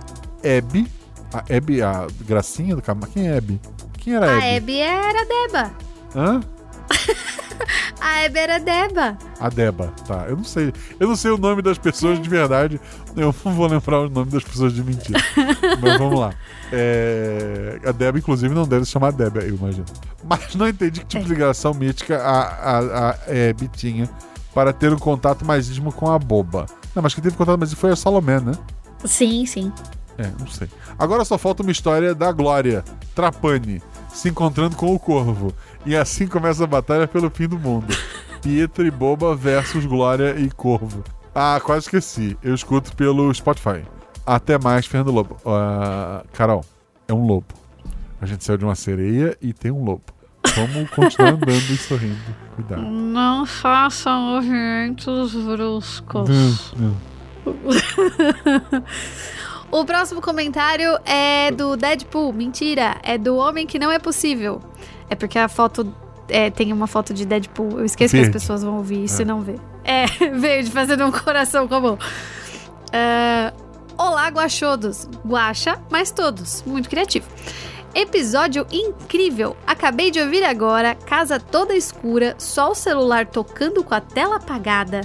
Abby, 0.57 0.87
a 1.31 1.55
Abby, 1.55 1.83
a 1.83 2.07
gracinha 2.21 2.75
do 2.75 2.81
Camargo, 2.81 3.13
quem 3.13 3.27
é 3.27 3.37
Abby? 3.37 3.61
Quem 3.99 4.15
era 4.15 4.25
A 4.25 4.37
Abby? 4.37 4.55
Abby 4.55 4.79
era 4.79 5.25
Deba. 5.25 5.90
Hã? 6.15 6.41
A 8.01 8.25
Abby 8.25 8.39
era 8.39 8.59
Deba. 8.59 9.15
A 9.39 9.47
Deba, 9.49 9.93
tá. 10.07 10.25
Eu 10.27 10.35
não 10.37 10.43
sei. 10.43 10.73
Eu 10.99 11.07
não 11.07 11.15
sei 11.15 11.29
o 11.31 11.37
nome 11.37 11.61
das 11.61 11.77
pessoas 11.77 12.19
de 12.19 12.27
verdade. 12.27 12.81
Eu 13.15 13.33
não 13.43 13.53
vou 13.53 13.67
lembrar 13.67 13.99
o 13.99 14.09
nome 14.09 14.31
das 14.31 14.43
pessoas 14.43 14.73
de 14.73 14.83
mentira. 14.83 15.19
Mas 15.79 15.97
vamos 15.99 16.19
lá. 16.19 16.33
É, 16.71 17.79
A 17.85 17.91
Deba, 17.91 18.17
inclusive, 18.17 18.53
não 18.53 18.67
deve 18.67 18.85
se 18.85 18.91
chamar 18.91 19.11
Deba, 19.11 19.41
eu 19.41 19.55
imagino. 19.55 19.85
Mas 20.23 20.55
não 20.55 20.67
entendi 20.67 21.01
que 21.01 21.05
tipo 21.05 21.23
de 21.23 21.29
ligação 21.29 21.73
mítica 21.75 22.17
a, 22.17 22.41
a, 22.41 23.09
a 23.09 23.09
Abby 23.49 23.67
tinha 23.67 24.09
para 24.53 24.73
ter 24.73 24.91
um 24.91 24.97
contato 24.99 25.45
mais 25.45 25.69
íntimo 25.69 25.91
com 25.93 26.09
a 26.11 26.17
boba. 26.17 26.65
Não, 26.95 27.03
mas 27.03 27.13
quem 27.13 27.23
teve 27.23 27.37
contato 27.37 27.57
mais 27.59 27.69
íntimo 27.69 27.81
foi 27.81 27.91
a 27.91 27.95
Salomé, 27.95 28.39
né? 28.39 28.53
Sim, 29.05 29.45
sim. 29.45 29.71
É, 30.17 30.29
não 30.39 30.47
sei. 30.47 30.67
Agora 30.99 31.23
só 31.23 31.37
falta 31.37 31.63
uma 31.63 31.71
história 31.71 32.13
da 32.13 32.31
Glória, 32.31 32.83
Trapani, 33.15 33.81
se 34.13 34.29
encontrando 34.29 34.75
com 34.75 34.93
o 34.93 34.99
Corvo. 34.99 35.53
E 35.85 35.95
assim 35.95 36.27
começa 36.27 36.63
a 36.63 36.67
batalha 36.67 37.07
pelo 37.07 37.29
fim 37.29 37.47
do 37.47 37.57
mundo. 37.57 37.87
Pietro 38.41 38.85
e 38.85 38.91
Boba 38.91 39.35
versus 39.35 39.85
Glória 39.85 40.35
e 40.39 40.49
Corvo. 40.49 41.03
Ah, 41.33 41.59
quase 41.63 41.85
esqueci. 41.85 42.37
Eu 42.43 42.53
escuto 42.53 42.95
pelo 42.95 43.33
Spotify. 43.33 43.83
Até 44.25 44.57
mais, 44.57 44.85
Fernando 44.85 45.11
Lobo. 45.11 45.37
Ah, 45.45 46.23
Carol, 46.33 46.63
é 47.07 47.13
um 47.13 47.25
lobo. 47.25 47.53
A 48.19 48.25
gente 48.25 48.43
saiu 48.43 48.57
de 48.57 48.65
uma 48.65 48.75
sereia 48.75 49.37
e 49.41 49.53
tem 49.53 49.71
um 49.71 49.83
lobo. 49.83 50.03
Vamos 50.55 50.89
continuar 50.89 51.33
andando 51.33 51.71
e 51.71 51.77
sorrindo. 51.77 52.35
Cuidado. 52.55 52.81
Não 52.81 53.45
faça 53.45 54.11
movimentos 54.11 55.33
bruscos. 55.33 56.73
Hum, 56.77 56.95
hum. 57.45 58.81
O 59.71 59.85
próximo 59.85 60.19
comentário 60.19 60.99
é 61.05 61.49
do 61.49 61.77
Deadpool. 61.77 62.33
Mentira, 62.33 62.97
é 63.03 63.17
do 63.17 63.37
Homem 63.37 63.65
que 63.65 63.79
Não 63.79 63.89
É 63.89 63.97
Possível. 63.97 64.61
É 65.11 65.15
porque 65.15 65.37
a 65.37 65.47
foto. 65.49 65.93
é, 66.29 66.49
tem 66.49 66.71
uma 66.73 66.87
foto 66.87 67.13
de 67.13 67.25
Deadpool. 67.25 67.79
Eu 67.79 67.85
esqueço 67.85 68.13
que 68.15 68.21
Verde. 68.21 68.37
as 68.37 68.41
pessoas 68.41 68.63
vão 68.63 68.77
ouvir 68.77 69.03
isso 69.03 69.19
É. 69.19 69.21
e 69.23 69.25
não 69.25 69.41
ver. 69.41 69.59
É, 69.83 70.05
verde, 70.31 70.71
fazendo 70.71 71.05
um 71.05 71.11
coração 71.11 71.67
comum. 71.67 71.97
É, 72.91 73.51
Olá, 73.97 74.27
guachodos. 74.29 75.07
Guacha, 75.27 75.77
mas 75.91 76.09
todos. 76.11 76.63
Muito 76.65 76.89
criativo. 76.89 77.27
Episódio 77.93 78.65
incrível. 78.71 79.55
Acabei 79.67 80.09
de 80.11 80.19
ouvir 80.21 80.43
agora, 80.45 80.95
casa 80.95 81.39
toda 81.39 81.75
escura, 81.75 82.33
só 82.39 82.71
o 82.71 82.75
celular 82.75 83.25
tocando 83.27 83.83
com 83.83 83.93
a 83.93 83.99
tela 84.01 84.37
apagada. 84.37 85.01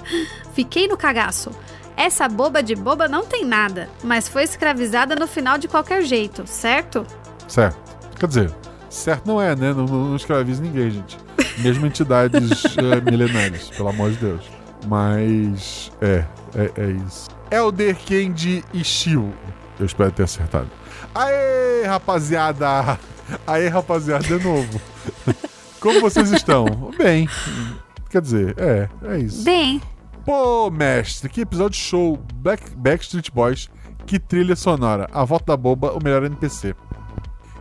Fiquei 0.54 0.86
no 0.88 0.96
cagaço. 0.96 1.50
Essa 1.96 2.28
boba 2.28 2.62
de 2.62 2.74
boba 2.76 3.08
não 3.08 3.24
tem 3.26 3.44
nada, 3.44 3.88
mas 4.04 4.28
foi 4.28 4.44
escravizada 4.44 5.16
no 5.16 5.26
final 5.26 5.58
de 5.58 5.66
qualquer 5.66 6.02
jeito, 6.02 6.46
certo? 6.46 7.04
Certo. 7.48 7.76
Quer 8.18 8.26
dizer, 8.28 8.54
certo 8.88 9.26
não 9.26 9.40
é, 9.40 9.54
né? 9.54 9.72
Não, 9.72 9.86
não, 9.86 10.16
escraviza 10.16 10.62
ninguém, 10.62 10.90
gente. 10.90 11.18
Mesmo 11.58 11.86
entidades 11.86 12.64
eh, 12.76 13.10
milenares, 13.10 13.70
pelo 13.70 13.88
amor 13.88 14.10
de 14.10 14.16
Deus. 14.18 14.44
Mas 14.86 15.90
é, 16.00 16.24
é, 16.54 16.72
é 16.76 16.90
isso. 17.06 17.28
Elder 17.50 17.96
Candy 17.96 18.64
e 18.72 18.84
Shio. 18.84 19.32
Eu 19.78 19.86
espero 19.86 20.12
ter 20.12 20.24
acertado. 20.24 20.70
Aê, 21.14 21.84
rapaziada! 21.86 22.98
Aê, 23.46 23.68
rapaziada, 23.68 24.24
de 24.24 24.42
novo. 24.42 24.80
Como 25.80 26.00
vocês 26.00 26.30
estão? 26.30 26.64
Bem. 26.96 27.28
Quer 28.10 28.22
dizer, 28.22 28.54
é, 28.58 28.88
é 29.04 29.18
isso. 29.18 29.44
Bem, 29.44 29.80
Pô, 30.26 30.68
mestre, 30.72 31.28
que 31.28 31.42
episódio 31.42 31.78
show. 31.78 32.18
Back, 32.34 32.74
Backstreet 32.76 33.30
Boys, 33.30 33.70
que 34.06 34.18
trilha 34.18 34.56
sonora. 34.56 35.08
A 35.12 35.24
volta 35.24 35.52
da 35.52 35.56
boba, 35.56 35.92
o 35.92 36.02
melhor 36.02 36.24
NPC. 36.24 36.74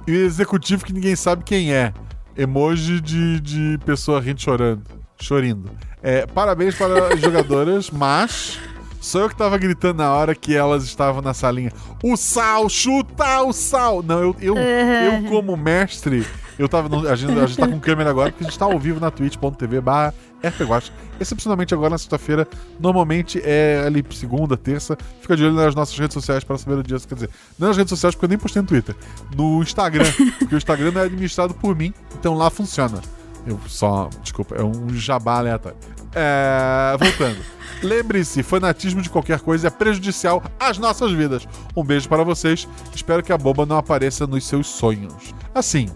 E 0.07 0.11
o 0.11 0.15
executivo 0.25 0.85
que 0.85 0.93
ninguém 0.93 1.15
sabe 1.15 1.43
quem 1.43 1.73
é. 1.73 1.93
Emoji 2.37 2.99
de, 3.01 3.39
de 3.39 3.77
pessoa 3.85 4.19
rindo 4.19 4.41
chorando. 4.41 4.83
Chorindo. 5.19 5.69
É, 6.03 6.25
parabéns 6.27 6.75
para 6.75 7.13
as 7.13 7.19
jogadoras, 7.19 7.89
mas. 7.91 8.59
Sou 9.01 9.21
eu 9.21 9.29
que 9.29 9.35
tava 9.35 9.55
gritando 9.57 9.97
na 9.97 10.11
hora 10.13 10.33
que 10.33 10.55
elas 10.55 10.83
estavam 10.83 11.21
na 11.21 11.33
salinha. 11.33 11.71
O 12.03 12.17
sal, 12.17 12.67
chuta 12.67 13.41
o 13.43 13.53
sal! 13.53 14.01
Não, 14.01 14.19
eu, 14.19 14.35
eu, 14.41 14.57
eu 14.57 15.23
como 15.29 15.55
mestre, 15.55 16.25
eu 16.57 16.67
tava. 16.67 16.89
no- 16.89 17.07
a, 17.07 17.15
gente, 17.15 17.31
a 17.37 17.45
gente 17.45 17.57
tá 17.57 17.67
com 17.67 17.79
câmera 17.79 18.09
agora, 18.09 18.31
porque 18.31 18.43
a 18.45 18.47
gente 18.49 18.57
tá 18.57 18.65
ao 18.65 18.79
vivo 18.79 18.99
na 18.99 19.11
twitch.tv 19.11 19.79
barra 19.79 20.11
RPGuacha. 20.47 20.91
Excepcionalmente 21.19 21.73
agora 21.73 21.91
na 21.91 21.97
sexta-feira, 21.97 22.47
normalmente 22.79 23.41
é 23.43 23.83
ali 23.85 24.05
segunda, 24.11 24.57
terça. 24.57 24.97
Fica 25.21 25.35
de 25.35 25.43
olho 25.43 25.53
nas 25.53 25.73
nossas 25.73 25.97
redes 25.97 26.13
sociais 26.13 26.43
para 26.43 26.57
saber 26.57 26.79
o 26.79 26.83
dia. 26.83 26.99
Quer 26.99 27.15
dizer, 27.15 27.29
não 27.57 27.69
nas 27.69 27.77
redes 27.77 27.89
sociais 27.89 28.15
porque 28.15 28.25
eu 28.25 28.29
nem 28.29 28.37
postei 28.37 28.61
no 28.61 28.67
Twitter. 28.67 28.95
No 29.35 29.61
Instagram, 29.61 30.05
porque 30.39 30.55
o 30.55 30.57
Instagram 30.57 30.91
não 30.91 31.01
é 31.01 31.05
administrado 31.05 31.53
por 31.53 31.75
mim, 31.75 31.93
então 32.17 32.35
lá 32.35 32.49
funciona. 32.49 33.01
Eu 33.45 33.59
só. 33.67 34.09
Desculpa, 34.21 34.55
é 34.55 34.63
um 34.63 34.89
jabá 34.89 35.37
aleatório. 35.37 35.77
É, 36.13 36.97
voltando. 36.97 37.39
Lembre-se, 37.83 38.41
fanatismo 38.41 39.01
de 39.01 39.09
qualquer 39.09 39.39
coisa 39.41 39.67
é 39.67 39.69
prejudicial 39.69 40.43
às 40.59 40.77
nossas 40.77 41.11
vidas. 41.11 41.47
Um 41.75 41.83
beijo 41.83 42.09
para 42.09 42.23
vocês. 42.23 42.67
Espero 42.93 43.21
que 43.21 43.31
a 43.31 43.37
boba 43.37 43.65
não 43.65 43.77
apareça 43.77 44.25
nos 44.25 44.45
seus 44.47 44.67
sonhos. 44.67 45.33
Assim, 45.53 45.89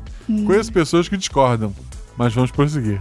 conheço 0.45 0.71
pessoas 0.71 1.09
que 1.09 1.17
discordam, 1.17 1.73
mas 2.17 2.33
vamos 2.33 2.51
prosseguir. 2.51 2.99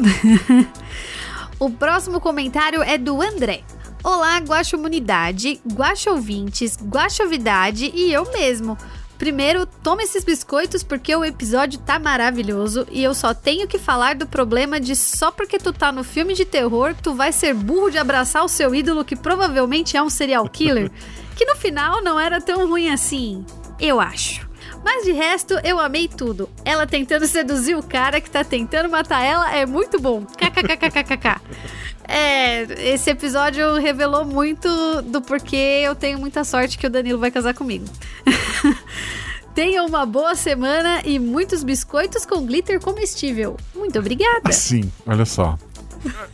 o 1.58 1.70
próximo 1.70 2.20
comentário 2.20 2.82
é 2.82 2.96
do 2.96 3.20
André. 3.20 3.62
Olá, 4.02 4.38
Guaxomunidade, 4.38 5.60
Guaxouvintes, 5.74 6.78
Guaxovidade 6.82 7.92
e 7.94 8.12
eu 8.12 8.30
mesmo. 8.32 8.78
Primeiro, 9.18 9.66
toma 9.66 10.02
esses 10.02 10.24
biscoitos 10.24 10.82
porque 10.82 11.14
o 11.14 11.22
episódio 11.22 11.78
tá 11.80 11.98
maravilhoso 11.98 12.86
e 12.90 13.04
eu 13.04 13.12
só 13.12 13.34
tenho 13.34 13.68
que 13.68 13.78
falar 13.78 14.14
do 14.14 14.26
problema 14.26 14.80
de 14.80 14.96
só 14.96 15.30
porque 15.30 15.58
tu 15.58 15.74
tá 15.74 15.92
no 15.92 16.02
filme 16.02 16.32
de 16.32 16.46
terror, 16.46 16.94
tu 17.02 17.12
vai 17.12 17.30
ser 17.30 17.52
burro 17.52 17.90
de 17.90 17.98
abraçar 17.98 18.42
o 18.42 18.48
seu 18.48 18.74
ídolo 18.74 19.04
que 19.04 19.14
provavelmente 19.14 19.94
é 19.94 20.02
um 20.02 20.08
serial 20.08 20.48
killer, 20.48 20.90
que 21.36 21.44
no 21.44 21.54
final 21.56 22.02
não 22.02 22.18
era 22.18 22.40
tão 22.40 22.66
ruim 22.66 22.88
assim, 22.88 23.44
eu 23.78 24.00
acho. 24.00 24.49
Mas 24.84 25.04
de 25.04 25.12
resto, 25.12 25.54
eu 25.62 25.78
amei 25.78 26.08
tudo. 26.08 26.48
Ela 26.64 26.86
tentando 26.86 27.26
seduzir 27.26 27.76
o 27.76 27.82
cara 27.82 28.20
que 28.20 28.30
tá 28.30 28.42
tentando 28.42 28.88
matar 28.88 29.22
ela 29.22 29.54
é 29.54 29.66
muito 29.66 30.00
bom. 30.00 30.24
KKKKKK. 30.24 31.40
É, 32.12 32.62
esse 32.92 33.08
episódio 33.08 33.74
revelou 33.74 34.24
muito 34.24 34.68
do 35.02 35.22
porquê 35.22 35.82
eu 35.84 35.94
tenho 35.94 36.18
muita 36.18 36.42
sorte 36.42 36.76
que 36.76 36.84
o 36.84 36.90
Danilo 36.90 37.20
vai 37.20 37.30
casar 37.30 37.54
comigo. 37.54 37.84
Tenha 39.54 39.84
uma 39.84 40.04
boa 40.04 40.34
semana 40.34 41.02
e 41.04 41.20
muitos 41.20 41.62
biscoitos 41.62 42.26
com 42.26 42.44
glitter 42.44 42.80
comestível. 42.80 43.56
Muito 43.72 43.96
obrigada. 43.96 44.40
Assim, 44.44 44.90
olha 45.06 45.24
só. 45.24 45.56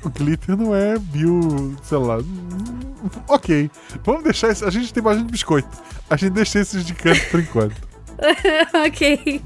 O 0.03 0.09
glitter 0.09 0.57
não 0.57 0.75
é 0.75 0.99
bio, 0.99 1.77
sei 1.83 1.99
lá. 1.99 2.19
Ok. 3.29 3.71
Vamos 4.03 4.23
deixar 4.23 4.53
esse. 4.53 4.65
A 4.65 4.71
gente 4.71 4.95
tem 4.95 5.03
bastante 5.03 5.31
biscoito. 5.31 5.69
A 6.09 6.17
gente 6.17 6.33
deixa 6.33 6.61
esses 6.61 6.85
de 6.87 6.95
canto 6.95 7.21
por 7.31 7.41
enquanto. 7.41 7.77
ok. 8.87 9.43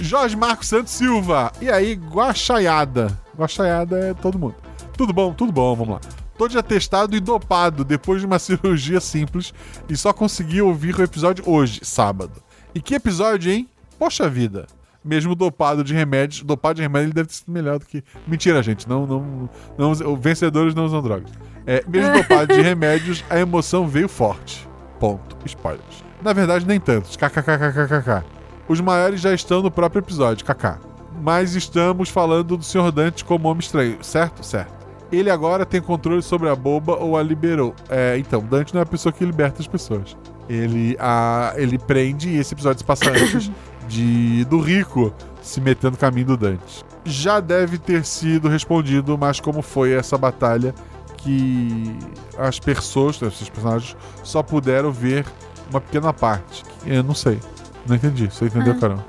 Jorge 0.00 0.36
Marcos 0.36 0.68
Santos 0.68 0.92
Silva. 0.92 1.52
E 1.60 1.70
aí, 1.70 1.94
guaxaiada. 1.94 3.16
Guaxaiada 3.36 3.98
é 3.98 4.14
todo 4.14 4.38
mundo. 4.38 4.56
Tudo 4.96 5.12
bom, 5.12 5.32
tudo 5.32 5.52
bom, 5.52 5.74
vamos 5.74 5.94
lá. 5.94 6.00
Tô 6.36 6.48
de 6.48 6.58
atestado 6.58 7.14
e 7.14 7.20
dopado 7.20 7.84
depois 7.84 8.20
de 8.20 8.26
uma 8.26 8.38
cirurgia 8.40 9.00
simples 9.00 9.52
e 9.88 9.96
só 9.96 10.12
consegui 10.12 10.60
ouvir 10.62 10.98
o 10.98 11.02
episódio 11.02 11.44
hoje, 11.46 11.80
sábado. 11.84 12.42
E 12.74 12.80
que 12.80 12.94
episódio, 12.94 13.52
hein? 13.52 13.68
Poxa 13.98 14.28
vida. 14.28 14.66
mesmo 15.04 15.34
dopado 15.34 15.84
de 15.84 15.94
remédios. 15.94 16.42
Dopado 16.42 16.76
de 16.76 16.82
remédio 16.82 17.06
ele 17.06 17.12
deve 17.14 17.28
ter 17.28 17.34
sido 17.34 17.52
melhor 17.52 17.78
do 17.78 17.86
que. 17.86 18.02
Mentira, 18.26 18.62
gente. 18.62 18.88
Não, 18.88 19.06
não, 19.06 19.50
não, 19.78 19.90
os 19.90 20.00
vencedores 20.18 20.74
não 20.74 20.86
usam 20.86 21.02
drogas. 21.02 21.30
É, 21.66 21.84
mesmo 21.86 22.12
dopado 22.14 22.54
de 22.54 22.60
remédios, 22.62 23.24
a 23.30 23.38
emoção 23.38 23.86
veio 23.86 24.08
forte. 24.08 24.68
Ponto. 24.98 25.36
Spoilers. 25.44 26.04
Na 26.22 26.32
verdade, 26.32 26.66
nem 26.66 26.78
tantos. 26.78 27.16
KKKKKK. 27.16 28.24
Os 28.68 28.80
maiores 28.80 29.20
já 29.20 29.34
estão 29.34 29.60
no 29.60 29.70
próprio 29.70 30.00
episódio, 30.00 30.44
KK. 30.44 30.78
Mas 31.20 31.54
estamos 31.54 32.08
falando 32.08 32.56
do 32.56 32.62
Sr. 32.62 32.92
Dante 32.92 33.24
como 33.24 33.48
homem 33.48 33.60
estranho, 33.60 33.98
certo? 34.02 34.44
Certo. 34.44 34.72
Ele 35.10 35.30
agora 35.30 35.66
tem 35.66 35.80
controle 35.80 36.22
sobre 36.22 36.48
a 36.48 36.56
boba 36.56 36.96
ou 36.96 37.18
a 37.18 37.22
liberou. 37.22 37.74
É, 37.90 38.16
então, 38.18 38.40
Dante 38.40 38.72
não 38.72 38.80
é 38.80 38.84
a 38.84 38.86
pessoa 38.86 39.12
que 39.12 39.24
liberta 39.24 39.60
as 39.60 39.66
pessoas. 39.66 40.16
Ele, 40.48 40.96
a, 40.98 41.52
ele 41.56 41.78
prende 41.78 42.30
e 42.30 42.38
esse 42.38 42.54
episódio 42.54 42.78
se 42.78 42.84
passa 42.84 43.10
antes 43.10 43.50
de, 43.88 44.44
do 44.46 44.58
Rico 44.58 45.12
se 45.42 45.60
metendo 45.60 45.92
no 45.92 45.96
caminho 45.98 46.28
do 46.28 46.36
Dante. 46.36 46.84
Já 47.04 47.40
deve 47.40 47.78
ter 47.78 48.04
sido 48.04 48.48
respondido, 48.48 49.18
mas 49.18 49.40
como 49.40 49.60
foi 49.60 49.92
essa 49.92 50.16
batalha 50.16 50.72
que 51.16 51.96
as 52.38 52.58
pessoas, 52.58 53.20
esses 53.20 53.48
personagens, 53.48 53.96
só 54.22 54.42
puderam 54.42 54.90
ver 54.92 55.26
uma 55.72 55.80
pequena 55.80 56.12
parte. 56.12 56.62
Eu 56.86 57.02
não 57.02 57.14
sei. 57.14 57.38
Não 57.86 57.96
entendi. 57.96 58.26
Você 58.26 58.44
entendeu, 58.46 58.74
Ah. 58.76 58.80
Carol? 58.80 59.04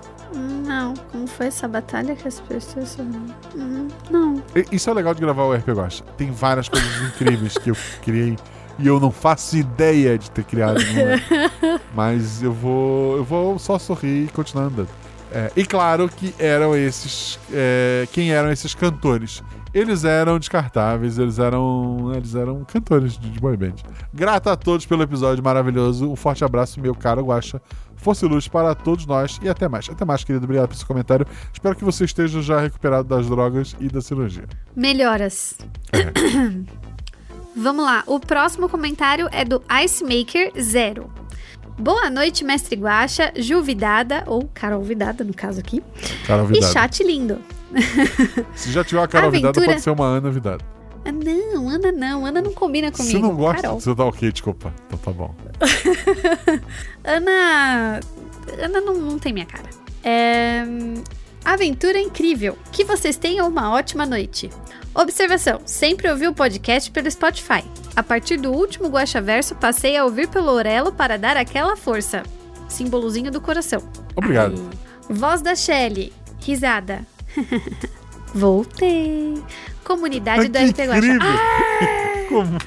Não, 0.65 0.94
como 1.11 1.27
foi 1.27 1.48
essa 1.48 1.68
batalha 1.68 2.15
que 2.15 2.27
as 2.27 2.40
pessoas. 2.40 2.98
Hum, 2.99 3.88
Não. 4.10 4.41
E- 4.56 4.65
Isso 4.72 4.90
é 4.90 4.94
legal 4.94 5.14
de 5.14 5.22
gravar 5.22 5.44
o 5.44 5.53
RP 5.53 5.69
Guacha. 5.72 6.03
Tem 6.18 6.31
várias 6.31 6.68
coisas 6.69 6.90
incríveis 7.02 7.57
que 7.57 7.69
eu 7.69 7.77
criei 8.02 8.35
e 8.80 8.88
eu 8.88 8.99
não 8.99 9.11
faço 9.11 9.56
ideia 9.57 10.18
de 10.18 10.31
ter 10.31 10.44
criado. 10.44 10.80
nenhuma. 10.81 11.22
Mas 11.94 12.41
eu 12.41 12.52
vou, 12.53 13.18
eu 13.18 13.23
vou 13.23 13.60
só 13.60 13.77
sorrir 13.77 14.26
e 14.26 14.27
continuar 14.30 14.65
andando. 14.65 14.90
É, 15.31 15.52
e 15.56 15.65
claro 15.65 16.07
que 16.10 16.34
eram 16.40 16.76
esses. 16.76 17.40
é, 17.52 18.07
quem 18.11 18.31
eram 18.31 18.52
esses 18.52 18.73
cantores? 18.73 19.44
Eles 19.74 20.04
eram 20.04 20.38
descartáveis, 20.38 21.18
eles 21.18 21.40
eram. 21.40 22.12
Eles 22.16 22.36
eram 22.36 22.64
cantores 22.64 23.18
de, 23.18 23.30
de 23.30 23.40
boy 23.40 23.58
band. 23.58 23.76
Grato 24.14 24.50
a 24.50 24.56
todos 24.56 24.86
pelo 24.86 25.02
episódio 25.02 25.44
maravilhoso. 25.44 26.12
Um 26.12 26.16
forte 26.16 26.44
abraço, 26.45 26.80
meu 26.80 26.94
caro 26.94 27.24
Guacha. 27.26 27.60
Força 27.95 28.26
e 28.26 28.30
luz 28.30 28.48
para 28.48 28.76
todos 28.76 29.06
nós 29.06 29.40
e 29.41 29.50
até 29.50 29.68
mais. 29.68 29.90
Até 29.90 30.06
mais, 30.06 30.24
querido. 30.24 30.44
Obrigado 30.44 30.68
pelo 30.68 30.78
seu 30.78 30.88
comentário. 30.88 31.26
Espero 31.52 31.76
que 31.76 31.84
você 31.84 32.04
esteja 32.06 32.41
já 32.41 32.60
recuperado 32.60 33.08
das 33.08 33.28
drogas 33.28 33.76
e 33.80 33.88
da 33.88 34.02
cirurgia. 34.02 34.44
Melhoras. 34.76 35.58
Vamos 37.56 37.86
lá. 37.86 38.04
O 38.06 38.20
próximo 38.20 38.68
comentário 38.68 39.28
é 39.32 39.45
do 39.45 39.62
Ice 39.84 40.04
Maker 40.04 40.52
Zero. 40.62 41.10
Boa 41.80 42.10
noite, 42.10 42.44
mestre 42.44 42.76
Guaxa, 42.76 43.32
Ju 43.36 43.62
Vidada, 43.64 44.24
ou 44.28 44.48
Carol 44.54 44.84
Vidada, 44.84 45.24
no 45.24 45.34
caso 45.34 45.60
aqui. 45.60 45.82
Carol 46.28 46.45
E 46.50 46.54
Vidada. 46.54 46.74
chat 46.74 47.04
lindo. 47.04 47.40
Se 48.56 48.72
já 48.72 48.84
tiver 48.84 49.00
uma 49.02 49.08
Carol 49.08 49.32
Vidada, 49.32 49.50
Aventura- 49.50 49.68
pode 49.74 49.82
ser 49.82 49.90
uma 49.90 50.06
Ana 50.06 50.30
Vidada. 50.30 50.64
Ah, 51.06 51.12
não, 51.12 51.68
Ana 51.70 51.91
não. 51.91 52.26
Ana 52.26 52.41
não 52.41 52.54
combina 52.54 52.91
comigo. 52.91 53.12
Você 53.12 53.20
não 53.20 53.36
gosta? 53.36 53.62
Carol. 53.64 53.80
Você 53.80 53.94
tá 53.95 54.06
ok, 54.06 54.32
desculpa. 54.32 54.74
Então 54.88 55.00
tá 55.00 55.12
bom. 55.12 55.36
Ana. 57.04 58.00
Ana 58.60 58.82
não, 58.82 58.94
não 58.95 59.20
tem 59.20 59.34
minha 59.34 59.45
cara. 59.45 59.70
É... 60.04 60.64
Aventura 61.44 62.00
incrível. 62.00 62.58
Que 62.72 62.84
vocês 62.86 63.18
tenham 63.18 63.48
uma 63.48 63.72
ótima 63.72 64.06
noite. 64.06 64.50
Observação: 64.95 65.60
sempre 65.66 66.10
ouvi 66.10 66.28
o 66.28 66.34
podcast 66.34 66.90
pelo 66.91 67.10
Spotify. 67.12 67.64
A 67.95 68.02
partir 68.04 68.38
do 68.38 68.52
último 68.52 68.88
Guaxa 68.88 69.22
Verso, 69.22 69.56
passei 69.56 69.98
a 69.98 70.06
ouvir 70.06 70.28
pelo 70.30 70.52
Orelo 70.52 70.91
para 70.91 71.18
dar 71.18 71.36
aquela 71.36 71.76
força. 71.76 72.24
Símbolozinho 72.70 73.32
do 73.32 73.41
coração. 73.41 73.84
Obrigado. 74.16 74.56
Ai. 74.58 74.78
Voz 75.10 75.41
da 75.41 75.56
Shelly. 75.56 76.14
Risada. 76.40 77.06
Voltei. 78.34 79.41
Comunidade 79.84 80.47
do 80.47 80.57
RP 80.57 80.73
que 80.73 80.84
Guaxa. 80.85 80.97
incrível! 81.05 81.30
Ah! 81.30 82.26
Como? 82.30 82.57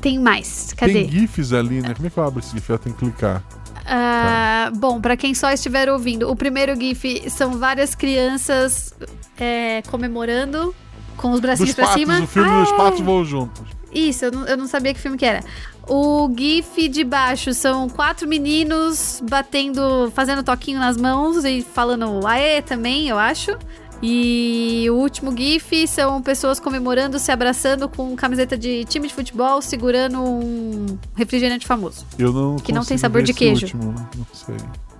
Tem 0.00 0.18
mais. 0.18 0.72
Cadê? 0.76 0.92
Tem 1.04 1.10
GIFs 1.10 1.52
ali, 1.52 1.82
né? 1.82 1.92
Como 1.94 2.06
é 2.06 2.10
que 2.10 2.16
eu 2.18 2.24
abro 2.24 2.40
esse 2.40 2.52
GIF? 2.52 2.70
Eu 2.70 2.78
tenho 2.78 2.94
que 2.94 3.04
clicar. 3.04 3.42
Ah, 3.84 4.70
bom, 4.76 5.00
pra 5.00 5.16
quem 5.16 5.34
só 5.34 5.50
estiver 5.50 5.90
ouvindo, 5.90 6.30
o 6.30 6.36
primeiro 6.36 6.74
GIF 6.80 7.28
são 7.28 7.58
várias 7.58 7.94
crianças 7.94 8.94
é, 9.38 9.82
comemorando 9.90 10.74
com 11.16 11.32
os 11.32 11.40
bracinhos 11.40 11.74
patos, 11.74 11.94
cima. 11.94 12.20
o 12.22 12.26
filme 12.26 12.48
Ah, 12.48 12.60
dos 12.62 12.72
patos 12.72 13.00
voam 13.00 13.24
juntos. 13.24 13.62
Isso, 13.92 14.24
eu 14.26 14.32
não, 14.32 14.46
eu 14.46 14.56
não 14.56 14.66
sabia 14.66 14.94
que 14.94 15.00
filme 15.00 15.16
que 15.16 15.24
era. 15.24 15.42
O 15.88 16.30
GIF 16.36 16.88
de 16.88 17.02
baixo 17.02 17.52
são 17.52 17.88
quatro 17.88 18.28
meninos 18.28 19.20
batendo, 19.28 20.10
fazendo 20.14 20.42
toquinho 20.42 20.78
nas 20.78 20.96
mãos 20.96 21.44
e 21.44 21.62
falando 21.62 22.26
aê 22.26 22.62
também, 22.62 23.08
eu 23.08 23.18
acho. 23.18 23.56
E 24.02 24.86
o 24.88 24.94
último 24.94 25.36
GIF 25.36 25.86
são 25.86 26.22
pessoas 26.22 26.58
comemorando, 26.58 27.18
se 27.18 27.30
abraçando 27.30 27.88
com 27.88 28.16
camiseta 28.16 28.56
de 28.56 28.84
time 28.84 29.08
de 29.08 29.14
futebol, 29.14 29.60
segurando 29.60 30.22
um 30.22 30.86
refrigerante 31.14 31.66
famoso. 31.66 32.06
Eu 32.18 32.32
não 32.32 32.56
Que 32.56 32.72
não 32.72 32.84
tem 32.84 32.96
sabor 32.96 33.22
de 33.22 33.34
queijo. 33.34 33.66
Último, 33.66 33.92
não, 33.92 34.08
não 34.16 34.26
sei. 34.32 34.56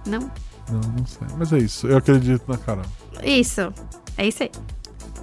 Não? 0.07 0.21
Não, 0.71 0.91
não 0.99 1.07
sei. 1.07 1.27
Mas 1.39 1.53
é 1.53 1.59
isso. 1.59 1.87
Eu 1.87 1.97
acredito 1.97 2.43
na 2.47 2.59
Carol. 2.59 2.85
Isso. 3.25 3.73
É 4.19 4.27
isso 4.27 4.43
aí. 4.43 4.51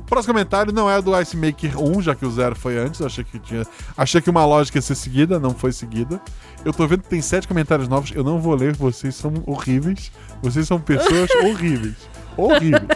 Próximo 0.08 0.34
comentário 0.34 0.72
não 0.74 0.90
é 0.90 1.02
do 1.02 1.20
Ice 1.20 1.36
Maker 1.36 1.78
1, 1.80 2.02
já 2.02 2.16
que 2.16 2.26
o 2.26 2.32
zero 2.32 2.56
foi 2.56 2.78
antes. 2.78 3.00
Eu 3.02 3.08
achei 3.08 3.24
que 3.24 3.38
tinha. 3.40 3.66
Achei 3.96 4.22
que 4.22 4.30
uma 4.30 4.46
lógica 4.46 4.78
ia 4.78 4.82
ser 4.82 4.96
seguida, 4.96 5.38
não 5.40 5.52
foi 5.54 5.72
seguida. 5.74 6.22
Eu 6.64 6.72
tô 6.74 6.88
vendo 6.88 7.04
que 7.04 7.10
tem 7.10 7.22
sete 7.22 7.48
comentários 7.48 7.88
novos. 7.90 8.12
Eu 8.16 8.24
não 8.24 8.40
vou 8.40 8.56
ler, 8.56 8.74
vocês 8.76 9.16
são 9.16 9.34
horríveis. 9.46 10.12
Vocês 10.42 10.66
são 10.66 10.80
pessoas 10.80 11.30
horríveis. 11.44 11.96
Horríveis. 12.38 12.88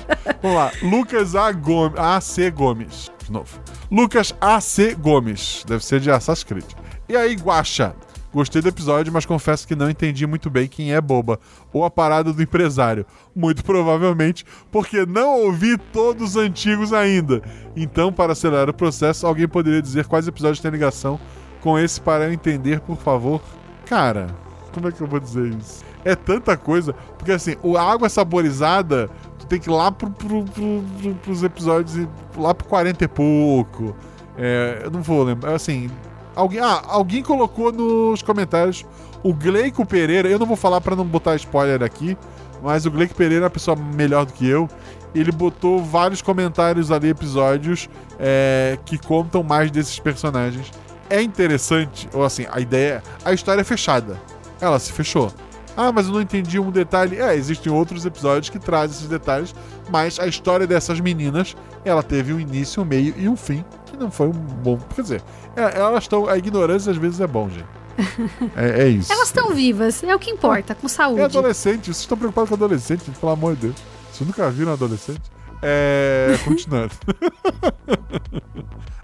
Vamos 0.41 0.57
lá. 0.57 0.71
Lucas 0.81 1.35
A. 1.35 1.51
Gomes. 1.51 1.99
AC 1.99 2.49
Gomes. 2.53 3.11
De 3.25 3.31
novo. 3.31 3.59
Lucas 3.91 4.33
AC 4.39 4.95
Gomes. 4.97 5.63
Deve 5.67 5.83
ser 5.83 5.99
de 5.99 6.09
Assassin's 6.09 6.43
Creed. 6.45 6.65
E 7.09 7.15
aí, 7.17 7.35
Guaxa? 7.35 7.93
Gostei 8.33 8.61
do 8.61 8.69
episódio, 8.69 9.11
mas 9.11 9.25
confesso 9.25 9.67
que 9.67 9.75
não 9.75 9.89
entendi 9.89 10.25
muito 10.25 10.49
bem 10.49 10.67
quem 10.67 10.93
é 10.93 11.01
boba 11.01 11.37
ou 11.73 11.83
a 11.83 11.91
parada 11.91 12.31
do 12.31 12.41
empresário. 12.41 13.05
Muito 13.35 13.63
provavelmente 13.63 14.45
porque 14.71 15.05
não 15.05 15.41
ouvi 15.41 15.77
todos 15.77 16.31
os 16.31 16.35
antigos 16.37 16.93
ainda. 16.93 17.41
Então, 17.75 18.11
para 18.11 18.31
acelerar 18.31 18.69
o 18.69 18.73
processo, 18.73 19.27
alguém 19.27 19.47
poderia 19.47 19.81
dizer 19.81 20.05
quais 20.05 20.27
episódios 20.27 20.61
têm 20.61 20.71
ligação 20.71 21.19
com 21.59 21.77
esse 21.77 21.99
para 21.99 22.25
eu 22.25 22.33
entender, 22.33 22.79
por 22.79 22.97
favor? 22.97 23.41
Cara, 23.85 24.27
como 24.73 24.87
é 24.87 24.91
que 24.91 25.01
eu 25.01 25.07
vou 25.07 25.19
dizer 25.19 25.53
isso? 25.53 25.83
É 26.05 26.15
tanta 26.15 26.55
coisa, 26.55 26.93
porque 27.17 27.33
assim, 27.33 27.55
a 27.77 27.91
água 27.91 28.07
saborizada, 28.07 29.09
tu 29.37 29.45
tem 29.45 29.59
que 29.59 29.69
ir 29.69 29.73
lá 29.73 29.91
pro, 29.91 30.09
pro, 30.09 30.43
pro, 30.45 30.83
pro, 31.01 31.15
pros 31.15 31.43
episódios, 31.43 32.07
lá 32.37 32.55
pro 32.55 32.65
40 32.67 33.03
e 33.03 33.07
pouco. 33.07 33.95
É, 34.37 34.81
eu 34.85 34.89
não 34.91 35.01
vou 35.01 35.21
lembrar, 35.23 35.53
assim, 35.53 35.91
Alguém, 36.35 36.59
ah, 36.59 36.81
alguém 36.87 37.21
colocou 37.21 37.71
nos 37.71 38.21
comentários 38.21 38.85
o 39.23 39.33
Gleico 39.33 39.85
Pereira. 39.85 40.29
Eu 40.29 40.39
não 40.39 40.45
vou 40.45 40.55
falar 40.55 40.81
pra 40.81 40.95
não 40.95 41.05
botar 41.05 41.35
spoiler 41.35 41.83
aqui, 41.83 42.17
mas 42.61 42.85
o 42.85 42.91
Gleico 42.91 43.15
Pereira 43.15 43.43
é 43.43 43.47
uma 43.47 43.49
pessoa 43.49 43.75
melhor 43.75 44.25
do 44.25 44.33
que 44.33 44.47
eu. 44.47 44.69
Ele 45.13 45.31
botou 45.31 45.83
vários 45.83 46.21
comentários 46.21 46.89
ali, 46.89 47.09
episódios 47.09 47.89
é, 48.17 48.77
que 48.85 48.97
contam 48.97 49.43
mais 49.43 49.69
desses 49.69 49.99
personagens. 49.99 50.71
É 51.09 51.21
interessante, 51.21 52.07
ou 52.13 52.23
assim, 52.23 52.45
a 52.49 52.61
ideia. 52.61 53.03
A 53.25 53.33
história 53.33 53.59
é 53.59 53.65
fechada. 53.65 54.21
Ela 54.61 54.79
se 54.79 54.93
fechou. 54.93 55.31
Ah, 55.75 55.91
mas 55.91 56.07
eu 56.07 56.13
não 56.13 56.21
entendi 56.21 56.59
um 56.59 56.71
detalhe. 56.71 57.17
É, 57.17 57.35
existem 57.35 57.71
outros 57.71 58.05
episódios 58.05 58.49
que 58.49 58.59
trazem 58.59 58.97
esses 58.97 59.07
detalhes, 59.07 59.53
mas 59.89 60.19
a 60.19 60.27
história 60.27 60.67
dessas 60.67 60.99
meninas, 60.99 61.55
ela 61.85 62.03
teve 62.03 62.33
um 62.33 62.39
início, 62.39 62.81
um 62.81 62.85
meio 62.85 63.13
e 63.17 63.27
um 63.29 63.35
fim, 63.37 63.63
que 63.85 63.95
não 63.97 64.11
foi 64.11 64.27
um 64.27 64.31
bom. 64.31 64.77
Quer 64.95 65.01
dizer, 65.01 65.23
é, 65.55 65.79
elas 65.79 66.03
estão. 66.03 66.27
A 66.27 66.37
ignorância 66.37 66.91
às 66.91 66.97
vezes 66.97 67.19
é 67.19 67.27
bom, 67.27 67.49
gente. 67.49 67.65
É, 68.55 68.83
é 68.83 68.87
isso. 68.87 69.11
Elas 69.11 69.27
estão 69.27 69.53
vivas, 69.53 70.01
é 70.03 70.15
o 70.15 70.19
que 70.19 70.31
importa, 70.31 70.73
com 70.73 70.87
É 70.87 70.89
saúde. 70.89 71.21
adolescente, 71.21 71.85
vocês 71.85 71.99
estão 71.99 72.17
preocupados 72.17 72.49
com 72.49 72.55
adolescente, 72.55 73.09
pelo 73.11 73.31
amor 73.31 73.55
de 73.55 73.67
Deus. 73.67 73.75
Vocês 74.11 74.27
nunca 74.27 74.49
viram 74.49 74.73
adolescente? 74.73 75.21
É. 75.61 76.35
Continuando. 76.43 76.93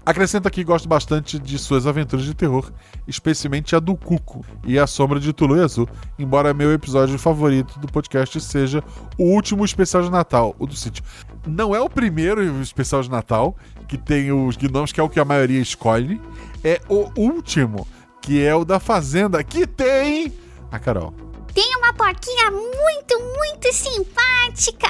Acrescenta 0.08 0.50
que 0.50 0.64
gosto 0.64 0.88
bastante 0.88 1.38
de 1.38 1.58
suas 1.58 1.86
aventuras 1.86 2.24
de 2.24 2.32
terror, 2.32 2.72
especialmente 3.06 3.76
a 3.76 3.78
do 3.78 3.94
Cuco 3.94 4.42
e 4.64 4.78
a 4.78 4.86
Sombra 4.86 5.20
de 5.20 5.34
Tulu 5.34 5.58
e 5.58 5.60
Azul, 5.60 5.86
embora 6.18 6.54
meu 6.54 6.72
episódio 6.72 7.18
favorito 7.18 7.78
do 7.78 7.86
podcast 7.88 8.40
seja 8.40 8.82
o 9.18 9.24
último 9.24 9.66
especial 9.66 10.02
de 10.02 10.10
Natal, 10.10 10.56
o 10.58 10.66
do 10.66 10.74
sítio. 10.74 11.04
Não 11.46 11.76
é 11.76 11.80
o 11.82 11.90
primeiro 11.90 12.42
especial 12.62 13.02
de 13.02 13.10
Natal, 13.10 13.54
que 13.86 13.98
tem 13.98 14.32
os 14.32 14.56
gnomos, 14.56 14.92
que 14.92 14.98
é 14.98 15.02
o 15.02 15.10
que 15.10 15.20
a 15.20 15.26
maioria 15.26 15.60
escolhe, 15.60 16.18
é 16.64 16.80
o 16.88 17.10
último, 17.14 17.86
que 18.22 18.42
é 18.42 18.54
o 18.54 18.64
da 18.64 18.80
Fazenda, 18.80 19.44
que 19.44 19.66
tem 19.66 20.32
a 20.72 20.78
Carol. 20.78 21.12
Tem 21.52 21.76
uma 21.76 21.92
porquinha 21.92 22.50
muito, 22.50 23.20
muito 23.36 23.70
simpática. 23.74 24.88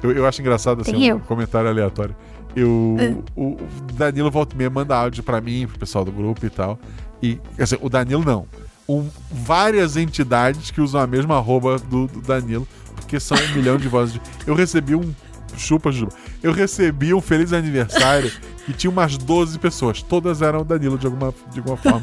Eu, 0.00 0.12
eu 0.12 0.24
acho 0.24 0.40
engraçado 0.40 0.82
assim, 0.82 1.12
um 1.12 1.18
comentário 1.18 1.68
aleatório. 1.68 2.14
Eu, 2.54 3.24
o, 3.34 3.42
o 3.42 3.58
Danilo 3.94 4.30
volta 4.30 4.54
e 4.54 4.58
meia 4.58 4.70
manda 4.70 4.96
áudio 4.96 5.22
pra 5.22 5.40
mim, 5.40 5.66
pro 5.66 5.78
pessoal 5.78 6.04
do 6.04 6.12
grupo 6.12 6.44
e 6.44 6.50
tal. 6.50 6.78
E, 7.22 7.38
assim, 7.58 7.76
o 7.80 7.88
Danilo 7.88 8.24
não. 8.24 8.46
um- 8.88 9.08
várias 9.30 9.96
entidades 9.96 10.70
que 10.70 10.80
usam 10.80 11.00
a 11.00 11.06
mesma 11.06 11.36
arroba 11.36 11.78
do, 11.78 12.06
do 12.08 12.20
Danilo, 12.20 12.66
porque 12.96 13.18
são 13.20 13.36
um 13.38 13.54
milhão 13.54 13.76
de 13.78 13.88
vozes. 13.88 14.14
de- 14.14 14.20
Eu 14.46 14.54
recebi 14.54 14.94
um. 14.94 15.14
Chupa, 15.56 15.92
Juba. 15.92 16.12
Eu 16.42 16.50
recebi 16.50 17.12
um 17.12 17.20
feliz 17.20 17.52
aniversário 17.52 18.32
que 18.64 18.72
tinha 18.74 18.90
umas 18.90 19.18
12 19.18 19.58
pessoas. 19.58 20.02
Todas 20.02 20.40
eram 20.40 20.60
o 20.62 20.64
Danilo 20.64 20.96
de 20.98 21.04
alguma, 21.06 21.32
de 21.52 21.58
alguma 21.58 21.76
forma. 21.76 22.00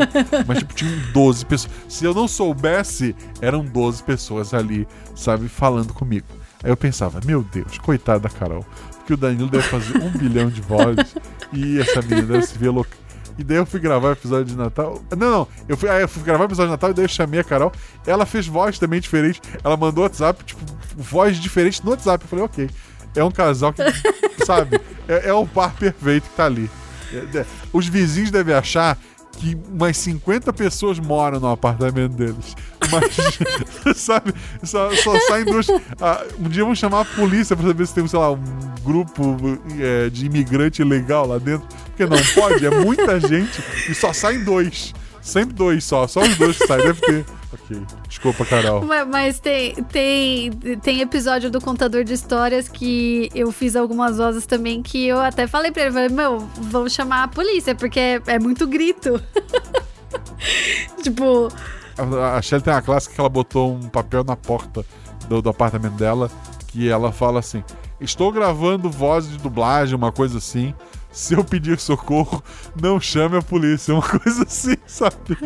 Mas, 0.48 0.60
tipo, 0.60 0.74
tinham 0.76 0.94
12 1.12 1.46
pessoas. 1.48 1.74
Se 1.90 2.06
eu 2.06 2.14
não 2.14 2.28
soubesse, 2.28 3.16
eram 3.42 3.66
12 3.66 4.04
pessoas 4.04 4.54
ali, 4.54 4.88
sabe, 5.16 5.48
falando 5.50 5.94
comigo. 5.96 6.28
Aí 6.64 6.70
eu 6.70 6.78
pensava, 6.78 7.20
meu 7.26 7.42
Deus, 7.42 7.78
coitada 7.80 8.20
da 8.20 8.30
Carol. 8.30 8.64
Porque 9.10 9.14
o 9.14 9.18
Danilo 9.18 9.50
deve 9.50 9.64
fazer 9.64 9.98
um 9.98 10.12
bilhão 10.12 10.50
de 10.50 10.62
vozes 10.62 11.16
e 11.52 11.80
essa 11.80 12.00
menina 12.00 12.22
deve 12.28 12.46
se 12.46 12.56
ver 12.60 12.70
louca. 12.70 12.96
E 13.40 13.44
daí 13.44 13.58
eu 13.58 13.66
fui 13.66 13.80
gravar 13.80 14.10
o 14.10 14.12
episódio 14.12 14.46
de 14.46 14.56
Natal. 14.56 15.02
Não, 15.18 15.32
não. 15.32 15.48
Eu 15.68 15.76
fui, 15.76 15.90
eu 15.90 16.08
fui 16.08 16.22
gravar 16.22 16.44
o 16.44 16.46
episódio 16.46 16.68
de 16.68 16.74
Natal 16.74 16.92
e 16.92 16.94
daí 16.94 17.06
eu 17.06 17.10
chamei 17.10 17.40
a 17.40 17.44
Carol. 17.44 17.72
Ela 18.06 18.24
fez 18.28 18.46
voz 18.46 18.78
também 18.78 19.00
diferente. 19.02 19.42
Ela 19.64 19.76
mandou 19.76 20.04
WhatsApp, 20.04 20.44
tipo, 20.44 20.62
voz 20.96 21.38
diferente 21.38 21.84
no 21.84 21.90
WhatsApp. 21.90 22.24
Eu 22.24 22.30
falei, 22.30 22.46
ok. 22.46 22.70
É 23.16 23.24
um 23.24 23.32
casal 23.32 23.74
que, 23.74 23.82
sabe, 24.46 24.80
é, 25.08 25.30
é 25.30 25.46
par 25.48 25.74
perfeito 25.74 26.30
que 26.30 26.36
tá 26.36 26.46
ali. 26.46 26.70
É- 27.12 27.40
é- 27.40 27.46
os 27.74 27.88
vizinhos 27.88 28.30
devem 28.30 28.54
achar 28.54 28.96
que 29.40 29.58
umas 29.72 29.98
50 29.98 30.54
pessoas 30.54 31.00
moram 31.00 31.40
no 31.40 31.48
apartamento 31.48 32.14
deles. 32.14 32.56
Mas, 32.92 33.96
sabe, 33.98 34.34
só, 34.64 34.90
só 34.96 35.20
saem 35.28 35.46
duas. 35.46 35.68
Ah, 36.02 36.24
um 36.40 36.50
dia 36.50 36.64
vamos 36.64 36.80
chamar 36.80 37.02
a 37.02 37.06
polícia 37.06 37.56
pra 37.56 37.68
saber 37.68 37.88
se 37.88 37.94
tem, 37.94 38.08
sei 38.08 38.20
lá, 38.20 38.32
um 38.32 38.40
grupo 38.84 39.38
é, 39.80 40.10
de 40.10 40.26
imigrante 40.26 40.82
ilegal 40.82 41.28
lá 41.28 41.38
dentro. 41.38 41.68
Porque 41.88 42.06
não 42.06 42.18
pode, 42.34 42.66
é 42.66 42.70
muita 42.70 43.20
gente 43.20 43.62
e 43.90 43.94
só 43.96 44.14
saem 44.14 44.44
dois. 44.44 44.94
Sempre 45.22 45.54
dois 45.54 45.84
só, 45.84 46.08
só 46.08 46.22
os 46.22 46.38
dois 46.38 46.58
que 46.58 46.66
saem, 46.66 46.86
deve 46.86 47.02
ter. 47.02 47.26
Ok, 47.52 47.82
desculpa, 48.08 48.46
Carol. 48.46 48.86
Ma- 48.86 49.06
Mas 49.06 49.40
tem, 49.40 49.74
tem, 49.92 50.52
tem 50.82 51.02
episódio 51.02 51.50
do 51.52 51.60
Contador 51.60 52.04
de 52.04 52.14
Histórias 52.14 52.70
que 52.70 53.30
eu 53.36 53.52
fiz 53.52 53.76
algumas 53.76 54.18
vozes 54.18 54.46
também 54.46 54.82
que 54.82 55.08
eu 55.08 55.20
até 55.20 55.46
falei 55.46 55.72
pra 55.72 55.84
ele, 55.84 55.92
falei, 55.92 56.10
meu, 56.10 56.40
vamos 56.62 56.94
chamar 56.94 57.24
a 57.24 57.28
polícia, 57.28 57.76
porque 57.76 58.00
é, 58.00 58.22
é 58.28 58.40
muito 58.40 58.66
grito. 58.66 59.22
tipo, 61.04 61.50
A, 62.00 62.38
a 62.38 62.42
Shelly 62.42 62.64
tem 62.64 62.74
uma 62.74 62.82
classe 62.82 63.10
que 63.10 63.20
ela 63.20 63.30
botou 63.30 63.74
um 63.74 63.90
papel 63.90 64.24
na 64.24 64.36
porta 64.36 64.86
do, 65.28 65.42
do 65.42 65.50
apartamento 65.50 65.96
dela 65.96 66.30
que 66.68 66.90
ela 66.90 67.12
fala 67.12 67.40
assim: 67.40 67.64
Estou 68.00 68.32
gravando 68.32 68.90
voz 68.90 69.30
de 69.30 69.38
dublagem, 69.38 69.96
uma 69.96 70.12
coisa 70.12 70.38
assim. 70.38 70.74
Se 71.12 71.34
eu 71.34 71.44
pedir 71.44 71.80
socorro, 71.80 72.44
não 72.80 73.00
chame 73.00 73.36
a 73.36 73.42
polícia. 73.42 73.94
Uma 73.94 74.04
coisa 74.08 74.44
assim, 74.44 74.76
sabe? 74.86 75.38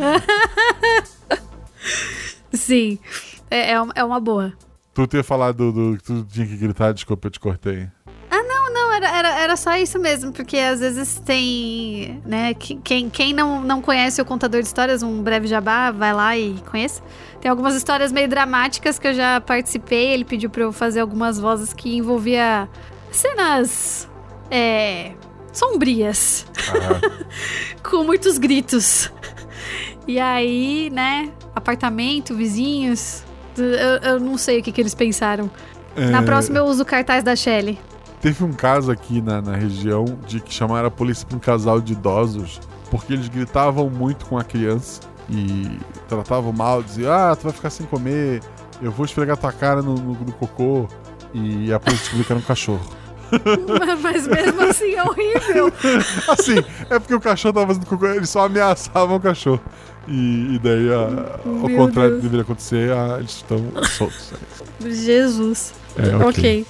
sim, 2.52 2.98
é, 3.50 3.72
é, 3.72 4.04
uma- 4.04 4.20
boa. 4.20 4.52
Tu 4.92 5.06
tinha 5.06 5.24
falado 5.24 5.72
do, 5.72 5.92
do 5.92 5.96
que 5.98 6.04
tu 6.04 6.24
tinha 6.24 6.46
que 6.46 6.56
gritar, 6.56 6.92
desculpa, 6.92 7.26
eu 7.26 7.30
te 7.30 7.40
cortei. 7.40 7.88
Não, 8.74 8.92
era, 8.92 9.08
era, 9.16 9.28
era 9.40 9.56
só 9.56 9.76
isso 9.76 10.00
mesmo, 10.00 10.32
porque 10.32 10.56
às 10.58 10.80
vezes 10.80 11.22
tem, 11.24 12.20
né, 12.26 12.52
que- 12.54 12.74
quem, 12.82 13.08
quem 13.08 13.32
não, 13.32 13.60
não 13.60 13.80
conhece 13.80 14.20
o 14.20 14.24
Contador 14.24 14.60
de 14.60 14.66
Histórias, 14.66 15.00
um 15.00 15.22
breve 15.22 15.46
jabá, 15.46 15.92
vai 15.92 16.12
lá 16.12 16.36
e 16.36 16.56
conheça. 16.68 17.00
Tem 17.40 17.48
algumas 17.48 17.76
histórias 17.76 18.10
meio 18.10 18.28
dramáticas 18.28 18.98
que 18.98 19.06
eu 19.06 19.14
já 19.14 19.40
participei, 19.40 20.08
ele 20.08 20.24
pediu 20.24 20.50
pra 20.50 20.64
eu 20.64 20.72
fazer 20.72 20.98
algumas 20.98 21.38
vozes 21.38 21.72
que 21.72 21.94
envolvia 21.96 22.68
cenas, 23.12 24.08
é, 24.50 25.12
sombrias, 25.52 26.44
Ah, 26.68 27.22
com 27.88 28.02
muitos 28.02 28.38
gritos. 28.38 29.08
E 30.08 30.18
aí, 30.18 30.90
né, 30.90 31.30
apartamento, 31.54 32.34
vizinhos, 32.34 33.22
eu, 33.56 34.10
eu 34.14 34.20
não 34.20 34.36
sei 34.36 34.58
o 34.58 34.62
que, 34.64 34.72
que 34.72 34.80
eles 34.80 34.94
pensaram. 34.96 35.48
Na 35.96 36.18
é, 36.18 36.22
próxima 36.22 36.58
eu 36.58 36.64
uso 36.64 36.82
o 36.82 36.86
cartaz 36.86 37.22
da 37.22 37.36
Shelly. 37.36 37.78
Teve 38.24 38.42
um 38.42 38.52
caso 38.54 38.90
aqui 38.90 39.20
na, 39.20 39.42
na 39.42 39.54
região 39.54 40.06
de 40.26 40.40
que 40.40 40.50
chamaram 40.52 40.88
a 40.88 40.90
polícia 40.90 41.26
pra 41.26 41.36
um 41.36 41.40
casal 41.40 41.78
de 41.78 41.92
idosos 41.92 42.58
porque 42.90 43.12
eles 43.12 43.28
gritavam 43.28 43.90
muito 43.90 44.24
com 44.24 44.38
a 44.38 44.42
criança 44.44 45.02
e 45.28 45.78
tratavam 46.08 46.50
mal, 46.50 46.82
diziam: 46.82 47.12
Ah, 47.12 47.36
tu 47.36 47.42
vai 47.44 47.52
ficar 47.52 47.68
sem 47.68 47.84
comer, 47.84 48.40
eu 48.80 48.90
vou 48.90 49.04
esfregar 49.04 49.36
tua 49.36 49.52
cara 49.52 49.82
no, 49.82 49.94
no- 49.94 50.14
no 50.14 50.32
cocô. 50.32 50.88
E 51.34 51.70
a 51.72 51.78
polícia 51.78 52.02
descobriu 52.04 52.24
que 52.24 52.32
era 52.32 52.38
um 52.40 52.44
cachorro. 52.44 52.90
Mas 54.02 54.26
mesmo 54.26 54.62
assim 54.62 54.94
é 54.94 55.02
horrível. 55.02 55.72
Assim, 56.30 56.54
é 56.88 56.98
porque 56.98 57.14
o 57.14 57.20
cachorro 57.20 57.52
tava 57.54 57.66
fazendo 57.66 57.86
cocô, 57.86 58.06
eles 58.06 58.30
só 58.30 58.46
ameaçavam 58.46 59.16
o 59.16 59.20
cachorro. 59.20 59.60
E, 60.08 60.54
e 60.54 60.58
daí, 60.62 60.90
a- 60.92 61.40
ao 61.44 61.68
contrário 61.70 62.12
do 62.12 62.16
que 62.16 62.22
deveria 62.22 62.42
acontecer, 62.42 62.90
a- 62.92 63.16
eles 63.18 63.32
estão 63.32 63.58
soltos. 63.96 64.32
Jesus. 64.80 65.72
É, 65.96 66.16
Ok. 66.24 66.66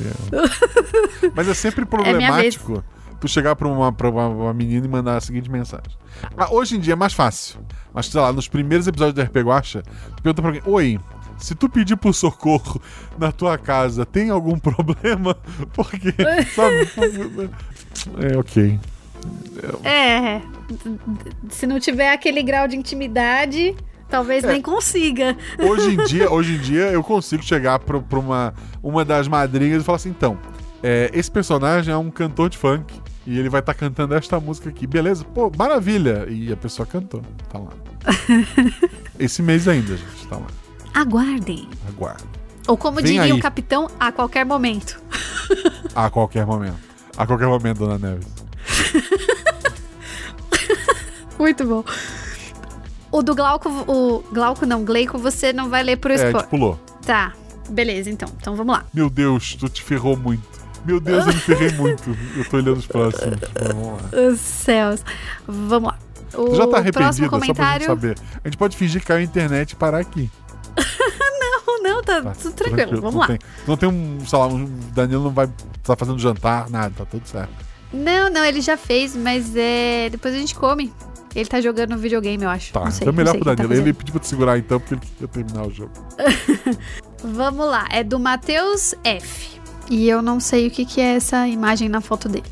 É. 0.00 1.30
Mas 1.34 1.48
é 1.48 1.54
sempre 1.54 1.84
minha 1.84 1.90
problemático 1.90 2.84
tu 3.20 3.26
chegar 3.28 3.56
pra 3.56 3.66
uma, 3.68 3.92
pra 3.92 4.08
uma, 4.08 4.28
uma 4.28 4.54
menina 4.54 4.86
e 4.86 4.88
mandar 4.88 5.16
a 5.16 5.20
seguinte 5.20 5.50
mensagem. 5.50 5.90
Ah, 6.36 6.52
hoje 6.52 6.76
em 6.76 6.80
dia 6.80 6.92
é 6.92 6.96
mais 6.96 7.12
fácil. 7.12 7.60
Mas, 7.92 8.06
sei 8.06 8.20
lá, 8.20 8.32
nos 8.32 8.48
primeiros 8.48 8.86
episódios 8.86 9.14
do 9.14 9.22
RP 9.22 9.36
Guacha, 9.44 9.82
tu 10.16 10.22
pergunta 10.22 10.42
pra 10.42 10.50
alguém, 10.50 10.62
Oi, 10.66 11.00
se 11.36 11.54
tu 11.54 11.68
pedir 11.68 11.96
por 11.96 12.14
socorro 12.14 12.80
na 13.18 13.32
tua 13.32 13.58
casa, 13.58 14.04
tem 14.06 14.30
algum 14.30 14.58
problema? 14.60 15.36
Porque, 15.72 16.14
sabe? 16.54 17.50
É, 18.20 18.36
ok. 18.38 18.78
É. 19.84 20.40
Se 21.50 21.66
não 21.66 21.80
tiver 21.80 22.12
aquele 22.12 22.42
grau 22.42 22.68
de 22.68 22.76
intimidade, 22.76 23.74
talvez 24.08 24.44
É. 24.44 24.52
nem 24.52 24.62
consiga. 24.62 25.36
Hoje 25.58 25.94
em 25.94 26.04
dia, 26.04 26.28
hoje 26.32 26.54
em 26.54 26.58
dia 26.58 26.86
eu 26.90 27.02
consigo 27.02 27.42
chegar 27.42 27.78
pra, 27.78 28.00
pra 28.00 28.18
uma, 28.18 28.54
uma 28.82 29.04
das 29.04 29.28
madrinhas 29.28 29.82
e 29.82 29.84
falar 29.84 29.96
assim, 29.96 30.10
então, 30.10 30.38
é, 30.82 31.10
esse 31.12 31.30
personagem 31.30 31.92
é 31.92 31.96
um 31.96 32.10
cantor 32.10 32.48
de 32.48 32.56
funk 32.58 33.00
e 33.26 33.38
ele 33.38 33.48
vai 33.48 33.60
estar 33.60 33.74
cantando 33.74 34.14
esta 34.14 34.40
música 34.40 34.68
aqui. 34.70 34.86
Beleza? 34.86 35.24
Pô, 35.24 35.50
maravilha! 35.56 36.26
E 36.28 36.52
a 36.52 36.56
pessoa 36.56 36.86
cantou. 36.86 37.22
Tá 37.52 37.58
lá. 37.58 37.70
Esse 39.18 39.42
mês 39.42 39.68
ainda, 39.68 39.96
gente. 39.96 40.26
Tá 40.28 40.36
lá. 40.36 40.46
Aguardem. 40.94 41.68
Aguarda. 41.88 42.24
Ou 42.66 42.76
como 42.76 42.96
Vem 42.96 43.04
diria 43.06 43.22
aí. 43.22 43.32
o 43.32 43.40
capitão, 43.40 43.88
a 43.98 44.12
qualquer 44.12 44.44
momento. 44.44 45.00
A 45.94 46.10
qualquer 46.10 46.44
momento. 46.46 46.76
A 47.16 47.26
qualquer 47.26 47.46
momento, 47.48 47.78
Dona 47.78 47.98
Neves. 47.98 48.26
Muito 51.38 51.64
bom. 51.66 51.84
O 53.10 53.22
do 53.22 53.34
Glauco, 53.34 53.68
o 53.86 54.22
Glauco 54.32 54.66
não, 54.66 54.84
Gleico, 54.84 55.16
você 55.18 55.52
não 55.52 55.68
vai 55.68 55.82
ler 55.82 55.96
por 55.96 56.10
É, 56.10 56.14
spoiler. 56.14 56.46
pulou. 56.48 56.80
Tá, 57.06 57.32
beleza, 57.70 58.10
então. 58.10 58.28
Então 58.40 58.54
vamos 58.54 58.74
lá. 58.74 58.84
Meu 58.92 59.08
Deus, 59.08 59.54
tu 59.54 59.68
te 59.68 59.82
ferrou 59.82 60.16
muito. 60.16 60.46
Meu 60.84 61.00
Deus, 61.00 61.26
eu 61.26 61.32
me 61.32 61.40
ferrei 61.40 61.72
muito. 61.76 62.16
Eu 62.36 62.44
tô 62.48 62.56
olhando 62.58 62.78
os 62.78 62.86
próximos. 62.86 63.38
Vamos 63.60 64.02
lá. 64.02 64.28
Os 64.30 64.40
céus. 64.40 65.04
Vamos 65.46 65.90
lá. 65.90 65.98
O 66.34 66.54
já 66.54 66.66
tá 66.66 66.82
próximo 66.92 67.26
arrependida, 67.26 67.46
só 67.46 67.54
pra 67.54 67.72
gente 67.78 67.86
saber. 67.86 68.18
A 68.44 68.48
gente 68.48 68.58
pode 68.58 68.76
fingir 68.76 69.00
que 69.00 69.06
caiu 69.06 69.20
a 69.20 69.22
internet 69.22 69.72
e 69.72 69.76
parar 69.76 69.98
aqui. 69.98 70.30
Não, 71.40 71.82
não, 71.82 72.02
tá, 72.02 72.22
Tá, 72.22 72.32
tudo 72.32 72.52
tranquilo. 72.54 73.00
Vamos 73.00 73.14
não 73.14 73.20
lá. 73.20 73.26
Tem, 73.26 73.38
não 73.66 73.76
tem 73.76 73.88
um, 73.88 74.18
sei 74.26 74.38
lá, 74.38 74.46
um 74.46 74.64
Danilo 74.92 75.24
não 75.24 75.30
vai 75.30 75.48
tá 75.82 75.94
fazendo 75.96 76.18
jantar, 76.18 76.68
nada, 76.70 76.92
tá 76.96 77.04
tudo 77.04 77.26
certo. 77.26 77.52
Não, 77.92 78.30
não, 78.30 78.44
ele 78.44 78.60
já 78.60 78.76
fez, 78.76 79.14
mas 79.14 79.54
é. 79.56 80.08
Depois 80.10 80.34
a 80.34 80.38
gente 80.38 80.54
come. 80.54 80.92
Ele 81.34 81.48
tá 81.48 81.60
jogando 81.60 81.96
videogame, 81.96 82.42
eu 82.42 82.50
acho. 82.50 82.72
Tá, 82.72 82.84
não 82.84 82.90
sei, 82.90 83.00
então 83.02 83.12
é 83.12 83.16
melhor 83.16 83.34
pro 83.36 83.44
Danilo. 83.44 83.68
tá 83.68 83.74
ele 83.74 83.92
pediu 83.92 84.12
pra 84.12 84.20
te 84.20 84.26
segurar 84.26 84.58
então, 84.58 84.80
porque 84.80 84.94
ele 84.94 85.00
queria 85.00 85.28
terminar 85.28 85.66
o 85.66 85.70
jogo. 85.70 85.92
Vamos 87.22 87.66
lá, 87.66 87.86
é 87.90 88.02
do 88.02 88.18
Matheus 88.18 88.94
F. 89.04 89.58
E 89.90 90.08
eu 90.08 90.20
não 90.20 90.38
sei 90.38 90.68
o 90.68 90.70
que, 90.70 90.84
que 90.84 91.00
é 91.00 91.16
essa 91.16 91.46
imagem 91.48 91.88
na 91.88 92.00
foto 92.00 92.28
dele. 92.28 92.46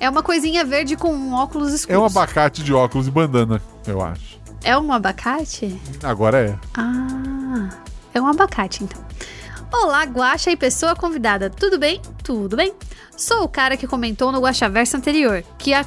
É 0.00 0.08
uma 0.08 0.22
coisinha 0.22 0.64
verde 0.64 0.96
com 0.96 1.12
um 1.12 1.34
óculos 1.34 1.72
escuros. 1.72 1.94
É 1.94 1.98
um 1.98 2.04
abacate 2.04 2.62
de 2.62 2.72
óculos 2.72 3.06
e 3.06 3.10
bandana, 3.10 3.60
eu 3.86 4.00
acho. 4.02 4.40
É 4.62 4.76
um 4.78 4.92
abacate? 4.92 5.78
Agora 6.02 6.38
é. 6.38 6.58
Ah, 6.74 7.68
é 8.12 8.20
um 8.20 8.26
abacate 8.26 8.82
então. 8.82 9.04
Olá, 9.72 10.04
Guaxa 10.04 10.50
e 10.50 10.56
pessoa 10.56 10.94
convidada. 10.94 11.50
Tudo 11.50 11.78
bem? 11.78 12.00
Tudo 12.22 12.56
bem. 12.56 12.72
Sou 13.16 13.42
o 13.44 13.48
cara 13.48 13.76
que 13.76 13.86
comentou 13.86 14.32
no 14.32 14.40
Guaxaverso 14.40 14.96
anterior, 14.96 15.44
que 15.58 15.74
a... 15.74 15.84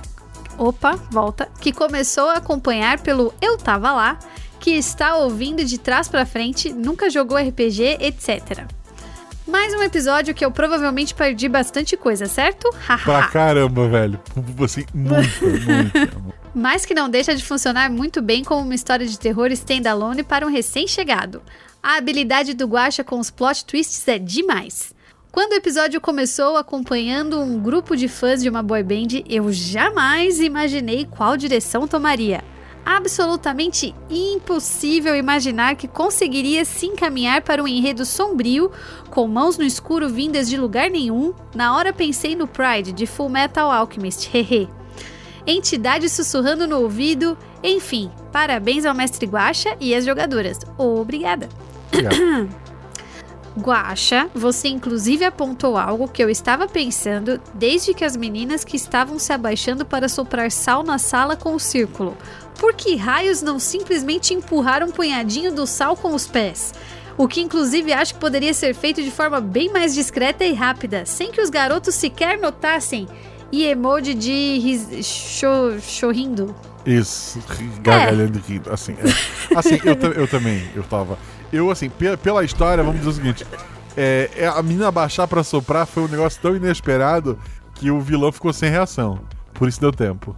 Opa, 0.58 0.96
volta. 1.12 1.48
Que 1.62 1.72
começou 1.72 2.30
a 2.30 2.38
acompanhar 2.38 3.00
pelo 3.00 3.34
Eu 3.42 3.58
Tava 3.58 3.92
Lá, 3.92 4.20
que 4.60 4.72
está 4.72 5.16
ouvindo 5.18 5.64
de 5.64 5.78
trás 5.78 6.08
pra 6.08 6.26
frente, 6.26 6.74
nunca 6.74 7.10
jogou 7.10 7.38
RPG, 7.38 7.98
etc. 8.00 8.66
Mais 9.48 9.74
um 9.74 9.82
episódio 9.82 10.34
que 10.34 10.44
eu 10.44 10.52
provavelmente 10.52 11.14
perdi 11.14 11.48
bastante 11.48 11.96
coisa, 11.96 12.26
certo? 12.26 12.70
Pra 13.04 13.28
caramba, 13.28 13.88
velho. 13.88 14.20
Assim, 14.64 14.86
muito, 14.94 15.46
muito. 15.46 16.34
mas 16.54 16.86
que 16.86 16.94
não 16.94 17.10
deixa 17.10 17.34
de 17.34 17.46
funcionar 17.46 17.90
muito 17.90 18.22
bem 18.22 18.44
como 18.44 18.62
uma 18.62 18.76
história 18.76 19.06
de 19.06 19.18
terror 19.18 19.50
standalone 19.52 20.22
para 20.24 20.46
um 20.46 20.50
recém-chegado. 20.50 21.42
A 21.82 21.96
habilidade 21.96 22.54
do 22.54 22.68
Guaxa 22.68 23.04
com 23.04 23.20
os 23.20 23.32
plot 23.32 23.64
twists 23.64 24.06
é 24.08 24.20
demais. 24.20 24.94
Quando 25.38 25.52
o 25.52 25.56
episódio 25.58 26.02
começou 26.02 26.58
acompanhando 26.58 27.40
um 27.40 27.60
grupo 27.60 27.96
de 27.96 28.08
fãs 28.08 28.42
de 28.42 28.50
uma 28.50 28.64
boy 28.64 28.82
band, 28.82 29.22
eu 29.30 29.54
jamais 29.54 30.40
imaginei 30.40 31.06
qual 31.06 31.38
direção 31.38 31.88
tomaria. 31.88 32.44
absolutamente 32.84 33.94
impossível 34.10 35.16
imaginar 35.16 35.76
que 35.76 35.88
conseguiria 35.88 36.66
se 36.66 36.88
encaminhar 36.88 37.44
para 37.44 37.62
um 37.62 37.68
enredo 37.68 38.04
sombrio, 38.04 38.72
com 39.12 39.28
mãos 39.28 39.60
no 39.60 39.64
escuro 39.64 40.10
vindas 40.10 40.50
de 40.50 40.58
lugar 40.58 40.90
nenhum. 40.90 41.32
Na 41.54 41.78
hora 41.78 41.94
pensei 41.94 42.36
no 42.36 42.48
Pride 42.48 42.92
de 42.92 43.06
Full 43.06 43.30
Metal 43.30 43.70
Alchemist, 43.70 44.32
hehe. 44.34 44.68
Entidade 45.46 46.10
sussurrando 46.10 46.66
no 46.66 46.82
ouvido, 46.82 47.38
enfim, 47.62 48.10
parabéns 48.32 48.86
ao 48.86 48.96
mestre 48.96 49.28
Guacha 49.28 49.78
e 49.80 49.94
às 49.94 50.04
jogadoras. 50.04 50.58
Obrigada. 50.80 51.48
Obrigado. 51.94 52.50
Guacha, 53.58 54.30
você 54.36 54.68
inclusive 54.68 55.26
apontou 55.26 55.78
algo 55.78 56.08
que 56.08 56.24
eu 56.24 56.30
estava 56.30 56.68
pensando 56.68 57.42
desde 57.54 57.94
que 57.94 58.06
as 58.06 58.16
meninas 58.16 58.64
que 58.64 58.76
estavam 58.78 59.18
se 59.18 59.34
abaixando 59.34 59.86
para 59.86 60.08
soprar 60.08 60.52
sal 60.52 60.84
na 60.84 60.98
sala 61.00 61.36
com 61.36 61.54
o 61.56 61.60
círculo. 61.60 62.16
Por 62.60 62.74
que 62.74 62.96
raios 62.96 63.42
não 63.42 63.60
simplesmente 63.60 64.34
empurraram 64.34 64.88
um 64.88 64.92
punhadinho 64.92 65.52
do 65.54 65.66
sal 65.66 65.96
com 65.98 66.14
os 66.14 66.28
pés? 66.28 66.74
O 67.18 67.28
que 67.28 67.42
inclusive 67.42 67.92
acho 67.94 68.14
que 68.14 68.20
poderia 68.20 68.54
ser 68.54 68.76
feito 68.76 69.02
de 69.02 69.10
forma 69.10 69.42
bem 69.42 69.72
mais 69.72 69.94
discreta 69.96 70.46
e 70.46 70.54
rápida, 70.54 71.04
sem 71.06 71.32
que 71.32 71.42
os 71.42 71.50
garotos 71.50 71.96
sequer 71.96 72.38
notassem. 72.40 73.08
E 73.52 73.64
emoji 73.64 74.14
de 74.14 74.60
ris- 74.60 75.06
cho- 75.06 75.80
chorrindo. 75.82 76.54
Isso, 76.86 77.40
gargalhando 77.82 78.38
e 78.46 78.52
rindo. 78.52 78.72
Assim, 78.72 78.94
é. 78.94 79.56
assim 79.58 79.80
eu, 79.84 80.12
eu 80.14 80.28
também, 80.28 80.70
eu 80.76 80.84
tava. 80.84 81.18
Eu, 81.52 81.72
assim, 81.72 81.90
pe- 81.90 82.18
pela 82.18 82.44
história, 82.44 82.84
vamos 82.84 82.99
dizer 82.99 83.10
o 83.10 83.14
seguinte: 83.14 83.45
é, 83.95 84.30
é, 84.36 84.48
a 84.48 84.61
menina 84.61 84.91
baixar 84.91 85.28
pra 85.28 85.44
soprar 85.44 85.86
foi 85.86 86.03
um 86.03 86.07
negócio 86.07 86.41
tão 86.41 86.56
inesperado 86.56 87.38
que 87.76 87.90
o 87.91 87.99
vilão 88.02 88.32
ficou 88.32 88.52
sem 88.53 88.69
reação. 88.69 89.19
Por 89.53 89.68
isso 89.68 89.80
deu 89.80 89.91
tempo. 89.91 90.36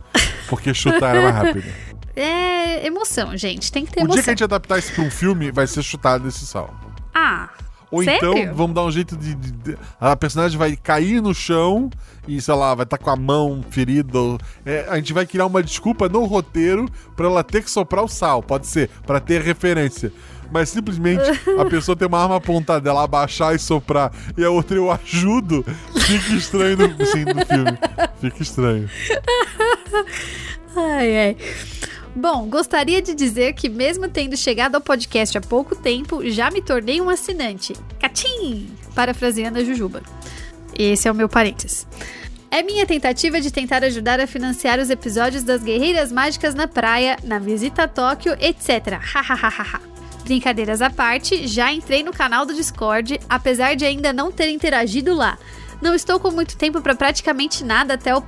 Porque 0.48 0.74
chutar 0.74 1.16
era 1.16 1.22
mais 1.32 1.36
rápido. 1.36 1.72
É 2.22 2.86
emoção, 2.86 3.38
gente. 3.38 3.72
Tem 3.72 3.86
que 3.86 3.92
ter 3.94 4.02
O 4.02 4.04
dia 4.04 4.08
emoção. 4.08 4.24
que 4.24 4.30
a 4.30 4.34
gente 4.34 4.44
adaptar 4.44 4.78
isso 4.78 4.92
pra 4.94 5.04
um 5.06 5.10
filme, 5.12 5.52
vai 5.52 5.66
ser 5.66 5.82
chutado 5.82 6.26
nesse 6.26 6.46
sal. 6.46 6.74
Ah, 7.14 7.48
Ou 7.92 8.04
Sério? 8.04 8.38
então, 8.38 8.54
vamos 8.56 8.76
dar 8.76 8.84
um 8.86 8.92
jeito 8.92 9.18
de, 9.18 9.34
de- 9.34 9.52
de- 9.52 9.78
A 10.00 10.16
personagem 10.16 10.58
vai 10.58 10.76
cair 10.76 11.22
no 11.22 11.34
chão 11.34 11.90
e, 12.28 12.40
sei 12.40 12.54
lá, 12.54 12.76
vai 12.76 12.84
estar 12.84 12.98
com 13.00 13.10
a 13.10 13.16
mão 13.16 13.64
ferida. 13.70 14.20
é, 14.66 14.86
a 14.90 14.96
gente 14.98 15.12
vai 15.14 15.26
criar 15.26 15.48
uma 15.48 15.64
desculpa 15.64 16.08
no 16.08 16.24
roteiro 16.26 16.88
pra 17.16 17.26
ela 17.26 17.44
ter 17.44 17.64
que 17.64 17.72
soprar 17.72 18.04
o 18.04 18.08
sal. 18.08 18.44
Pode 18.44 18.68
ser, 18.68 18.90
pra 19.08 19.20
ter 19.20 19.42
referência. 19.42 20.12
Mas 20.52 20.70
simplesmente 20.70 21.22
a 21.60 21.66
pessoa 21.70 21.96
tem 21.96 22.08
uma 22.08 22.22
arma 22.22 22.38
apontada, 22.38 22.90
ela 22.90 23.04
abaixar 23.04 23.54
e 23.54 23.60
soprar, 23.60 24.12
e 24.36 24.44
a 24.44 24.50
outra 24.50 24.78
eu 24.78 24.92
ajudo, 24.92 25.64
fica 25.96 26.34
estranho 26.34 26.76
no, 26.78 27.06
sim, 27.06 27.24
no 27.24 27.46
filme. 27.46 27.78
Fica 28.20 28.42
estranho. 28.44 28.90
Ai, 30.76 31.18
ai. 31.18 31.38
Bom, 32.16 32.48
gostaria 32.50 33.02
de 33.02 33.14
dizer 33.14 33.54
que, 33.54 33.70
mesmo 33.70 34.10
tendo 34.10 34.36
chegado 34.36 34.76
ao 34.76 34.82
podcast 34.82 35.38
há 35.38 35.42
pouco 35.42 35.76
tempo, 35.76 36.28
já 36.30 36.50
me 36.50 36.62
tornei 36.62 37.00
um 37.00 37.10
assinante. 37.10 37.74
Catim! 38.00 38.70
Parafraseando 38.96 39.60
a 39.60 39.64
Jujuba. 39.64 40.02
Esse 40.78 41.08
é 41.08 41.12
o 41.12 41.16
meu 41.16 41.30
parênteses. 41.30 41.86
É 42.52 42.64
minha 42.64 42.86
tentativa 42.86 43.40
de 43.40 43.52
tentar 43.52 43.84
ajudar 43.84 44.20
a 44.20 44.26
financiar 44.26 44.80
os 44.80 44.90
episódios 44.90 45.44
das 45.44 45.62
Guerreiras 45.62 46.12
Mágicas 46.12 46.56
na 46.56 46.68
praia, 46.68 47.16
na 47.24 47.38
visita 47.38 47.84
a 47.84 47.88
Tóquio, 47.88 48.36
etc. 48.40 49.00
Hahaha. 49.00 49.80
Brincadeiras 50.24 50.82
à 50.82 50.90
parte, 50.90 51.48
já 51.48 51.72
entrei 51.72 52.02
no 52.02 52.12
canal 52.12 52.46
do 52.46 52.54
Discord, 52.54 53.20
apesar 53.30 53.76
de 53.76 53.86
ainda 53.86 54.12
não 54.12 54.32
ter 54.32 54.50
interagido 54.50 55.14
lá. 55.14 55.38
Não 55.80 55.94
estou 55.94 56.20
com 56.20 56.32
muito 56.32 56.58
tempo 56.58 56.82
para 56.82 56.96
praticamente 56.96 57.64
nada 57.64 57.94
até 57.94 58.16
o 58.16 58.24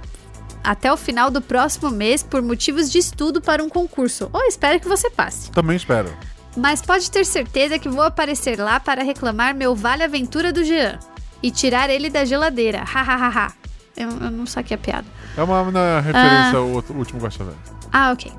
até 0.63 0.91
o 0.91 0.97
final 0.97 1.29
do 1.31 1.41
próximo 1.41 1.89
mês 1.89 2.21
por 2.23 2.41
motivos 2.41 2.91
de 2.91 2.97
estudo 2.99 3.41
para 3.41 3.63
um 3.63 3.69
concurso. 3.69 4.29
Ou 4.33 4.41
espero 4.45 4.79
que 4.79 4.87
você 4.87 5.09
passe. 5.09 5.51
Também 5.51 5.75
espero. 5.75 6.11
Mas 6.55 6.81
pode 6.81 7.09
ter 7.09 7.25
certeza 7.25 7.79
que 7.79 7.87
vou 7.89 8.03
aparecer 8.03 8.59
lá 8.59 8.79
para 8.79 9.03
reclamar 9.03 9.55
meu 9.55 9.73
Vale 9.75 10.03
Aventura 10.03 10.51
do 10.51 10.63
Jean 10.63 10.99
e 11.41 11.49
tirar 11.49 11.89
ele 11.89 12.09
da 12.09 12.25
geladeira. 12.25 12.83
Hahaha. 12.83 13.53
eu, 13.95 14.09
eu 14.09 14.31
não 14.31 14.45
saquei 14.45 14.75
a 14.75 14.77
piada. 14.77 15.05
É 15.37 15.41
uma, 15.43 15.61
uma 15.61 16.01
referência 16.01 16.57
ao 16.57 16.69
outro- 16.69 16.93
último 16.95 17.19
Velho. 17.21 17.55
Ah, 17.91 18.11
ok. 18.11 18.31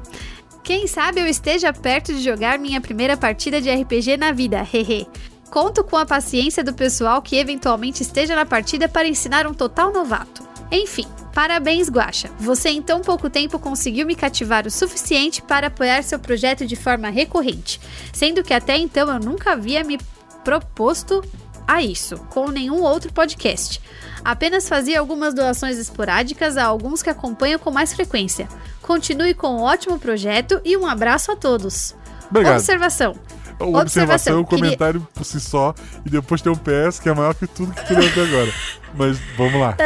Quem 0.63 0.87
sabe 0.87 1.21
eu 1.21 1.27
esteja 1.27 1.73
perto 1.73 2.13
de 2.13 2.23
jogar 2.23 2.59
minha 2.59 2.81
primeira 2.81 3.17
partida 3.17 3.61
de 3.61 3.71
RPG 3.71 4.17
na 4.17 4.31
vida, 4.31 4.63
hehe. 4.73 5.09
Conto 5.51 5.83
com 5.83 5.97
a 5.97 6.07
paciência 6.07 6.63
do 6.63 6.73
pessoal 6.73 7.21
que 7.21 7.37
eventualmente 7.37 8.03
esteja 8.03 8.37
na 8.37 8.47
partida 8.47 8.89
para 8.89 9.09
ensinar 9.09 9.47
um 9.47 9.53
total 9.53 9.93
novato. 9.93 10.43
Enfim, 10.73 11.05
parabéns, 11.35 11.91
Guaxa. 11.91 12.31
Você 12.41 12.71
em 12.71 12.81
tão 12.81 13.03
pouco 13.03 13.29
tempo 13.29 13.59
conseguiu 13.59 14.07
me 14.07 14.17
cativar 14.17 14.67
o 14.67 14.71
suficiente 14.71 15.43
para 15.43 15.67
apoiar 15.67 16.03
seu 16.03 16.19
projeto 16.19 16.67
de 16.67 16.75
forma 16.75 17.11
recorrente, 17.11 17.79
sendo 18.13 18.43
que 18.43 18.55
até 18.55 18.77
então 18.79 19.07
eu 19.13 19.21
nunca 19.21 19.53
havia 19.53 19.85
me 19.85 19.99
proposto 20.43 21.23
a 21.69 21.83
isso 21.83 22.17
com 22.31 22.49
nenhum 22.49 22.81
outro 22.83 23.13
podcast. 23.13 23.81
Apenas 24.25 24.69
fazia 24.69 24.99
algumas 24.99 25.35
doações 25.35 25.79
esporádicas 25.79 26.57
a 26.57 26.65
alguns 26.65 27.03
que 27.03 27.11
acompanham 27.11 27.59
com 27.59 27.71
mais 27.71 27.93
frequência. 27.93 28.49
Continue 28.81 29.35
com 29.35 29.49
um 29.57 29.61
ótimo 29.63 29.99
projeto 29.99 30.61
e 30.65 30.77
um 30.77 30.87
abraço 30.87 31.33
a 31.33 31.37
todos. 31.37 31.95
Obrigado. 32.31 32.55
Observação. 32.57 33.15
O 33.61 33.77
observação 33.77 34.39
é 34.39 34.41
o 34.41 34.45
Queria- 34.45 34.65
comentário 34.65 35.07
por 35.15 35.25
si 35.25 35.39
só, 35.39 35.75
e 36.05 36.11
depois 36.11 36.41
tem 36.41 36.51
um 36.51 36.57
PS 36.57 36.99
que 37.01 37.09
é 37.09 37.15
maior 37.15 37.35
que 37.35 37.47
tudo 37.47 37.73
que 37.73 37.87
tu 37.87 37.95
leu 37.95 38.09
até 38.09 38.23
agora. 38.23 38.53
Mas 38.95 39.19
vamos 39.37 39.61
lá. 39.61 39.77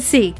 Sim. 0.00 0.34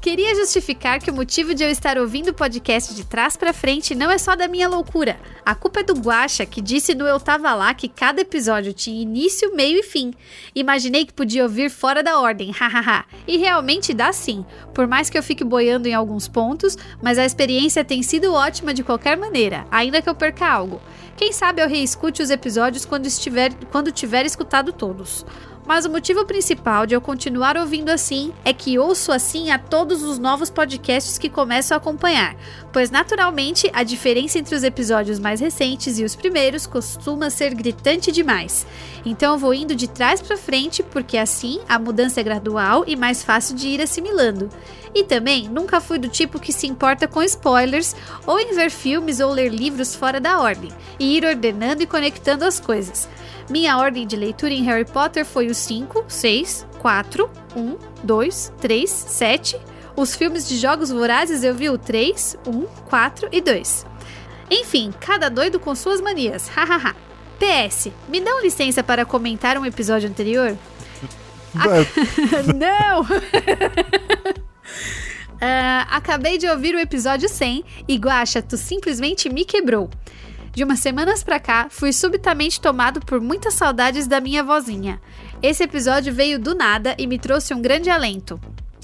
Queria 0.00 0.34
justificar 0.34 0.98
que 0.98 1.10
o 1.10 1.14
motivo 1.14 1.54
de 1.54 1.62
eu 1.62 1.68
estar 1.68 1.98
ouvindo 1.98 2.28
o 2.28 2.34
podcast 2.34 2.94
de 2.94 3.04
trás 3.04 3.36
pra 3.36 3.52
frente 3.52 3.94
não 3.94 4.10
é 4.10 4.16
só 4.16 4.34
da 4.34 4.48
minha 4.48 4.66
loucura. 4.66 5.20
A 5.44 5.54
culpa 5.54 5.80
é 5.80 5.82
do 5.82 5.92
Guaxa, 5.92 6.46
que 6.46 6.62
disse 6.62 6.94
no 6.94 7.06
Eu 7.06 7.20
Tava 7.20 7.52
Lá 7.52 7.74
que 7.74 7.86
cada 7.86 8.22
episódio 8.22 8.72
tinha 8.72 9.02
início, 9.02 9.54
meio 9.54 9.78
e 9.78 9.82
fim. 9.82 10.14
Imaginei 10.54 11.04
que 11.04 11.12
podia 11.12 11.42
ouvir 11.42 11.68
fora 11.68 12.02
da 12.02 12.18
ordem, 12.18 12.50
hahaha. 12.58 13.04
e 13.28 13.36
realmente 13.36 13.92
dá 13.92 14.10
sim, 14.10 14.42
por 14.72 14.86
mais 14.86 15.10
que 15.10 15.18
eu 15.18 15.22
fique 15.22 15.44
boiando 15.44 15.86
em 15.86 15.92
alguns 15.92 16.26
pontos, 16.26 16.78
mas 17.02 17.18
a 17.18 17.26
experiência 17.26 17.84
tem 17.84 18.02
sido 18.02 18.32
ótima 18.32 18.72
de 18.72 18.82
qualquer 18.82 19.18
maneira, 19.18 19.66
ainda 19.70 20.00
que 20.00 20.08
eu 20.08 20.14
perca 20.14 20.48
algo. 20.48 20.80
Quem 21.14 21.30
sabe 21.30 21.60
eu 21.60 21.68
reescute 21.68 22.22
os 22.22 22.30
episódios 22.30 22.86
quando, 22.86 23.04
estiver, 23.04 23.52
quando 23.70 23.92
tiver 23.92 24.24
escutado 24.24 24.72
todos. 24.72 25.26
Mas 25.66 25.84
o 25.84 25.90
motivo 25.90 26.24
principal 26.24 26.86
de 26.86 26.94
eu 26.94 27.00
continuar 27.00 27.56
ouvindo 27.56 27.90
assim 27.90 28.32
é 28.44 28.52
que 28.52 28.78
ouço 28.78 29.12
assim 29.12 29.50
a 29.50 29.58
todos 29.58 30.02
os 30.02 30.18
novos 30.18 30.50
podcasts 30.50 31.16
que 31.16 31.28
começo 31.28 31.72
a 31.72 31.76
acompanhar, 31.76 32.34
pois 32.72 32.90
naturalmente 32.90 33.70
a 33.72 33.82
diferença 33.82 34.38
entre 34.38 34.54
os 34.54 34.64
episódios 34.64 35.18
mais 35.18 35.38
recentes 35.38 35.98
e 35.98 36.04
os 36.04 36.16
primeiros 36.16 36.66
costuma 36.66 37.30
ser 37.30 37.54
gritante 37.54 38.10
demais. 38.10 38.66
Então 39.04 39.34
eu 39.34 39.38
vou 39.38 39.54
indo 39.54 39.76
de 39.76 39.88
trás 39.88 40.20
para 40.20 40.36
frente 40.36 40.82
porque 40.82 41.16
assim 41.16 41.60
a 41.68 41.78
mudança 41.78 42.20
é 42.20 42.24
gradual 42.24 42.84
e 42.86 42.96
mais 42.96 43.22
fácil 43.22 43.54
de 43.54 43.68
ir 43.68 43.80
assimilando. 43.80 44.48
E 44.92 45.04
também 45.04 45.48
nunca 45.48 45.80
fui 45.80 45.98
do 45.98 46.08
tipo 46.08 46.40
que 46.40 46.52
se 46.52 46.66
importa 46.66 47.06
com 47.06 47.22
spoilers 47.22 47.94
ou 48.26 48.40
em 48.40 48.54
ver 48.54 48.70
filmes 48.70 49.20
ou 49.20 49.30
ler 49.30 49.50
livros 49.50 49.94
fora 49.94 50.18
da 50.18 50.40
ordem 50.40 50.72
e 50.98 51.16
ir 51.16 51.24
ordenando 51.24 51.82
e 51.82 51.86
conectando 51.86 52.44
as 52.44 52.58
coisas. 52.58 53.08
Minha 53.50 53.76
ordem 53.78 54.06
de 54.06 54.14
leitura 54.14 54.54
em 54.54 54.62
Harry 54.62 54.84
Potter 54.84 55.26
foi 55.26 55.48
o 55.48 55.54
5, 55.54 56.04
6, 56.06 56.66
4, 56.78 57.28
1, 57.56 57.76
2, 58.04 58.52
3, 58.60 58.88
7. 58.88 59.60
Os 59.96 60.14
filmes 60.14 60.48
de 60.48 60.56
Jogos 60.56 60.90
Vorazes 60.90 61.42
eu 61.42 61.52
vi 61.52 61.68
o 61.68 61.76
3, 61.76 62.38
1, 62.46 62.62
4 62.88 63.28
e 63.32 63.40
2. 63.40 63.86
Enfim, 64.48 64.94
cada 65.00 65.28
doido 65.28 65.58
com 65.58 65.74
suas 65.74 66.00
manias, 66.00 66.48
hahaha. 66.48 66.94
PS, 67.40 67.88
me 68.08 68.20
dão 68.20 68.40
licença 68.40 68.84
para 68.84 69.04
comentar 69.04 69.58
um 69.58 69.66
episódio 69.66 70.08
anterior? 70.08 70.56
Não! 72.54 73.04
Ah, 75.42 75.86
acabei 75.96 76.36
de 76.36 76.46
ouvir 76.46 76.74
o 76.74 76.78
episódio 76.78 77.26
100 77.26 77.64
e 77.88 77.96
Guaxa, 77.96 78.42
tu 78.42 78.58
simplesmente 78.58 79.30
me 79.30 79.42
quebrou. 79.46 79.88
De 80.52 80.64
umas 80.64 80.80
semanas 80.80 81.22
pra 81.22 81.38
cá, 81.38 81.68
fui 81.70 81.92
subitamente 81.92 82.60
tomado 82.60 83.00
por 83.00 83.20
muitas 83.20 83.54
saudades 83.54 84.06
da 84.06 84.20
minha 84.20 84.42
vozinha. 84.42 85.00
Esse 85.42 85.62
episódio 85.62 86.12
veio 86.12 86.38
do 86.38 86.54
nada 86.54 86.94
e 86.98 87.06
me 87.06 87.18
trouxe 87.18 87.54
um 87.54 87.62
grande 87.62 87.88
alento. 87.88 88.40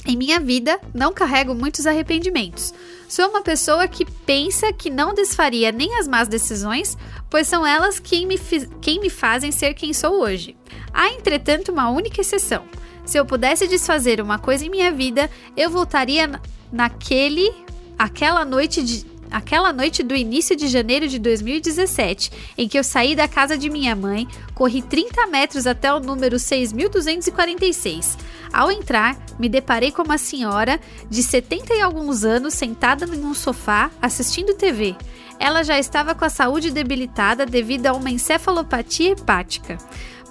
Em 0.07 0.17
minha 0.17 0.39
vida, 0.39 0.79
não 0.95 1.13
carrego 1.13 1.53
muitos 1.55 1.85
arrependimentos. 1.85 2.73
Sou 3.09 3.29
uma 3.29 3.43
pessoa 3.43 3.89
que 3.89 4.05
pensa 4.05 4.73
que 4.73 4.89
não 4.89 5.13
desfaria 5.13 5.73
nem 5.73 5.99
as 5.99 6.07
más 6.07 6.29
decisões, 6.29 6.97
pois 7.29 7.49
são 7.49 7.67
elas 7.67 7.99
quem 7.99 8.25
me, 8.27 8.39
quem 8.81 9.01
me 9.01 9.11
fazem 9.11 9.51
ser 9.51 9.75
quem 9.75 9.93
sou 9.93 10.21
hoje. 10.23 10.57
Há, 10.95 11.09
entretanto, 11.11 11.73
uma 11.73 11.91
única 11.91 12.21
exceção. 12.21 12.65
Se 13.05 13.19
eu 13.19 13.27
pudesse 13.27 13.67
desfazer 13.67 14.21
uma 14.21 14.39
coisa 14.39 14.65
em 14.65 14.71
minha 14.71 14.93
vida, 14.93 15.29
eu 15.57 15.69
voltaria 15.69 16.27
na- 16.29 16.41
naquele. 16.73 17.53
aquela 17.99 18.45
noite 18.45 18.83
de. 18.83 19.07
Aquela 19.31 19.73
noite 19.73 20.03
do 20.03 20.15
início 20.15 20.57
de 20.57 20.69
janeiro 20.69 21.09
de 21.09 21.19
2017, 21.19 22.31
em 22.57 22.69
que 22.69 22.79
eu 22.79 22.85
saí 22.85 23.15
da 23.15 23.27
casa 23.27 23.59
de 23.59 23.69
minha 23.69 23.95
mãe, 23.95 24.27
corri 24.55 24.83
30 24.83 25.27
metros 25.27 25.67
até 25.67 25.93
o 25.93 26.01
número 26.01 26.39
6246. 26.39 28.17
Ao 28.53 28.71
entrar, 28.71 29.17
me 29.39 29.49
deparei 29.49 29.91
com 29.91 30.03
uma 30.03 30.19
senhora 30.19 30.81
de 31.11 31.23
70 31.23 31.75
e 31.75 31.81
alguns 31.81 32.25
anos 32.25 32.55
sentada 32.55 33.05
em 33.07 33.25
um 33.25 33.35
sofá 33.35 33.91
assistindo 34.01 34.55
TV. 34.55 34.97
Ela 35.39 35.63
já 35.63 35.79
estava 35.79 36.15
com 36.15 36.25
a 36.25 36.31
saúde 36.31 36.71
debilitada 36.71 37.45
devido 37.45 37.87
a 37.87 37.93
uma 37.93 38.11
encefalopatia 38.11 39.13
hepática. 39.13 39.77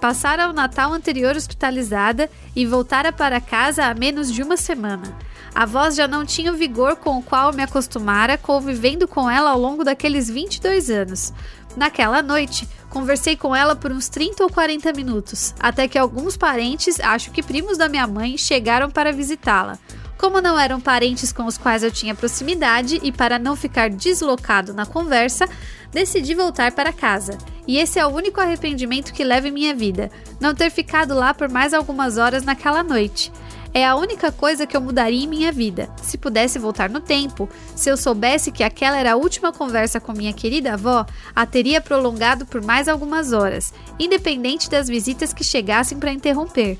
Passara 0.01 0.49
o 0.49 0.53
Natal 0.53 0.91
anterior 0.93 1.35
hospitalizada 1.35 2.29
e 2.55 2.65
voltara 2.65 3.11
para 3.11 3.41
casa 3.41 3.85
há 3.85 3.93
menos 3.93 4.31
de 4.31 4.41
uma 4.41 4.57
semana. 4.57 5.15
A 5.55 5.65
voz 5.65 5.95
já 5.95 6.05
não 6.05 6.25
tinha 6.25 6.51
o 6.51 6.57
vigor 6.57 6.97
com 6.97 7.17
o 7.17 7.23
qual 7.23 7.53
me 7.53 7.63
acostumara 7.63 8.37
convivendo 8.37 9.07
com 9.07 9.29
ela 9.29 9.51
ao 9.51 9.57
longo 9.57 9.85
daqueles 9.85 10.29
22 10.29 10.89
anos. 10.89 11.31
Naquela 11.77 12.21
noite, 12.21 12.67
conversei 12.89 13.37
com 13.37 13.55
ela 13.55 13.73
por 13.73 13.89
uns 13.89 14.09
30 14.09 14.43
ou 14.43 14.49
40 14.49 14.91
minutos, 14.91 15.55
até 15.57 15.87
que 15.87 15.97
alguns 15.97 16.35
parentes, 16.35 16.99
acho 16.99 17.31
que 17.31 17.41
primos 17.41 17.77
da 17.77 17.87
minha 17.87 18.05
mãe, 18.05 18.37
chegaram 18.37 18.91
para 18.91 19.13
visitá-la. 19.13 19.79
Como 20.17 20.41
não 20.41 20.59
eram 20.59 20.81
parentes 20.81 21.31
com 21.31 21.45
os 21.45 21.57
quais 21.57 21.83
eu 21.83 21.91
tinha 21.91 22.15
proximidade 22.15 22.99
e 23.01 23.11
para 23.11 23.39
não 23.39 23.55
ficar 23.55 23.89
deslocado 23.89 24.73
na 24.73 24.85
conversa, 24.85 25.47
decidi 25.91 26.33
voltar 26.33 26.73
para 26.73 26.91
casa. 26.91 27.37
E 27.67 27.77
esse 27.77 27.97
é 27.97 28.05
o 28.05 28.09
único 28.09 28.41
arrependimento 28.41 29.13
que 29.13 29.23
levo 29.23 29.47
em 29.47 29.51
minha 29.51 29.73
vida: 29.73 30.09
não 30.39 30.53
ter 30.53 30.69
ficado 30.69 31.13
lá 31.13 31.33
por 31.33 31.49
mais 31.49 31.73
algumas 31.73 32.17
horas 32.17 32.43
naquela 32.43 32.83
noite. 32.83 33.31
É 33.75 33.85
a 33.85 33.97
única 33.97 34.31
coisa 34.31 34.65
que 34.65 34.77
eu 34.77 34.79
mudaria 34.79 35.21
em 35.21 35.27
minha 35.27 35.51
vida. 35.51 35.89
Se 36.01 36.17
pudesse 36.17 36.57
voltar 36.57 36.89
no 36.89 37.01
tempo, 37.01 37.49
se 37.75 37.89
eu 37.89 37.97
soubesse 37.97 38.49
que 38.49 38.63
aquela 38.63 38.95
era 38.95 39.11
a 39.11 39.15
última 39.17 39.51
conversa 39.51 39.99
com 39.99 40.13
minha 40.13 40.31
querida 40.31 40.75
avó, 40.75 41.05
a 41.35 41.45
teria 41.45 41.81
prolongado 41.81 42.45
por 42.45 42.63
mais 42.63 42.87
algumas 42.87 43.33
horas, 43.33 43.73
independente 43.99 44.69
das 44.69 44.87
visitas 44.87 45.33
que 45.33 45.43
chegassem 45.43 45.99
para 45.99 46.13
interromper. 46.13 46.77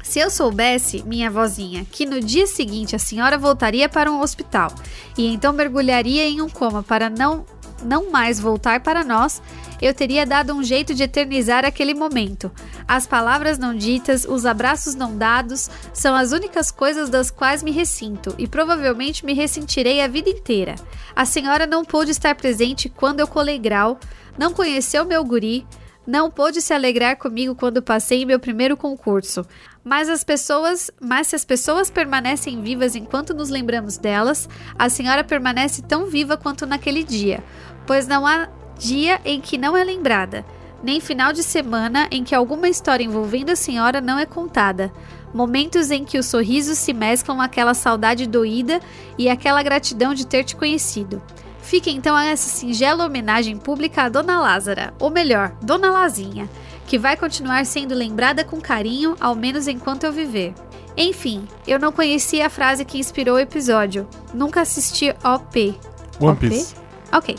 Se 0.00 0.20
eu 0.20 0.30
soubesse, 0.30 1.02
minha 1.02 1.28
vozinha, 1.28 1.84
que 1.90 2.06
no 2.06 2.20
dia 2.20 2.46
seguinte 2.46 2.94
a 2.94 3.00
senhora 3.00 3.36
voltaria 3.36 3.88
para 3.88 4.08
um 4.08 4.20
hospital 4.20 4.72
e 5.18 5.26
então 5.26 5.52
mergulharia 5.52 6.24
em 6.24 6.40
um 6.40 6.48
coma 6.48 6.84
para 6.84 7.10
não 7.10 7.44
não 7.84 8.10
mais 8.10 8.40
voltar 8.40 8.80
para 8.80 9.04
nós, 9.04 9.42
eu 9.80 9.94
teria 9.94 10.26
dado 10.26 10.52
um 10.52 10.62
jeito 10.62 10.94
de 10.94 11.04
eternizar 11.04 11.64
aquele 11.64 11.94
momento. 11.94 12.50
As 12.86 13.06
palavras 13.06 13.58
não 13.58 13.74
ditas, 13.74 14.24
os 14.24 14.44
abraços 14.44 14.94
não 14.94 15.16
dados, 15.16 15.70
são 15.92 16.14
as 16.14 16.32
únicas 16.32 16.70
coisas 16.70 17.08
das 17.08 17.30
quais 17.30 17.62
me 17.62 17.70
ressinto 17.70 18.34
e 18.38 18.46
provavelmente 18.46 19.24
me 19.24 19.34
ressentirei 19.34 20.00
a 20.00 20.08
vida 20.08 20.30
inteira. 20.30 20.74
A 21.14 21.24
senhora 21.24 21.66
não 21.66 21.84
pôde 21.84 22.10
estar 22.10 22.34
presente 22.34 22.88
quando 22.88 23.20
eu 23.20 23.28
colei 23.28 23.58
grau, 23.58 23.98
não 24.36 24.52
conheceu 24.52 25.04
meu 25.04 25.24
guri, 25.24 25.66
não 26.08 26.30
pôde 26.30 26.62
se 26.62 26.72
alegrar 26.72 27.18
comigo 27.18 27.54
quando 27.54 27.82
passei 27.82 28.22
em 28.22 28.24
meu 28.24 28.40
primeiro 28.40 28.78
concurso. 28.78 29.44
Mas 29.84 30.08
as 30.08 30.24
pessoas, 30.24 30.90
mas 30.98 31.26
se 31.26 31.36
as 31.36 31.44
pessoas 31.44 31.90
permanecem 31.90 32.62
vivas 32.62 32.96
enquanto 32.96 33.34
nos 33.34 33.50
lembramos 33.50 33.98
delas, 33.98 34.48
a 34.78 34.88
senhora 34.88 35.22
permanece 35.22 35.82
tão 35.82 36.06
viva 36.06 36.34
quanto 36.36 36.66
naquele 36.66 37.04
dia, 37.04 37.44
pois 37.88 38.06
não 38.06 38.26
há 38.26 38.48
dia 38.78 39.18
em 39.24 39.40
que 39.40 39.56
não 39.56 39.74
é 39.74 39.82
lembrada, 39.82 40.44
nem 40.82 41.00
final 41.00 41.32
de 41.32 41.42
semana 41.42 42.06
em 42.10 42.22
que 42.22 42.34
alguma 42.34 42.68
história 42.68 43.02
envolvendo 43.02 43.48
a 43.48 43.56
senhora 43.56 43.98
não 43.98 44.18
é 44.18 44.26
contada. 44.26 44.92
Momentos 45.32 45.90
em 45.90 46.04
que 46.04 46.18
os 46.18 46.26
sorrisos 46.26 46.76
se 46.76 46.92
mesclam 46.92 47.40
àquela 47.40 47.72
saudade 47.72 48.26
doída 48.26 48.78
e 49.16 49.28
àquela 49.30 49.62
gratidão 49.62 50.12
de 50.12 50.26
ter 50.26 50.44
te 50.44 50.54
conhecido. 50.54 51.22
Fica 51.62 51.88
então 51.88 52.16
essa 52.16 52.48
singela 52.48 53.06
homenagem 53.06 53.56
pública 53.56 54.02
a 54.02 54.08
Dona 54.10 54.38
Lázara, 54.38 54.92
ou 54.98 55.08
melhor, 55.10 55.52
Dona 55.62 55.90
Lazinha, 55.90 56.48
que 56.86 56.98
vai 56.98 57.16
continuar 57.16 57.64
sendo 57.64 57.94
lembrada 57.94 58.44
com 58.44 58.60
carinho, 58.60 59.16
ao 59.18 59.34
menos 59.34 59.66
enquanto 59.66 60.04
eu 60.04 60.12
viver. 60.12 60.54
Enfim, 60.94 61.48
eu 61.66 61.78
não 61.78 61.90
conhecia 61.90 62.46
a 62.46 62.50
frase 62.50 62.84
que 62.84 62.98
inspirou 62.98 63.36
o 63.36 63.40
episódio. 63.40 64.06
Nunca 64.34 64.60
assisti 64.60 65.08
OP. 65.24 65.78
One 66.20 66.32
OP? 66.32 66.48
Piece. 66.48 66.87
Ok. 67.12 67.36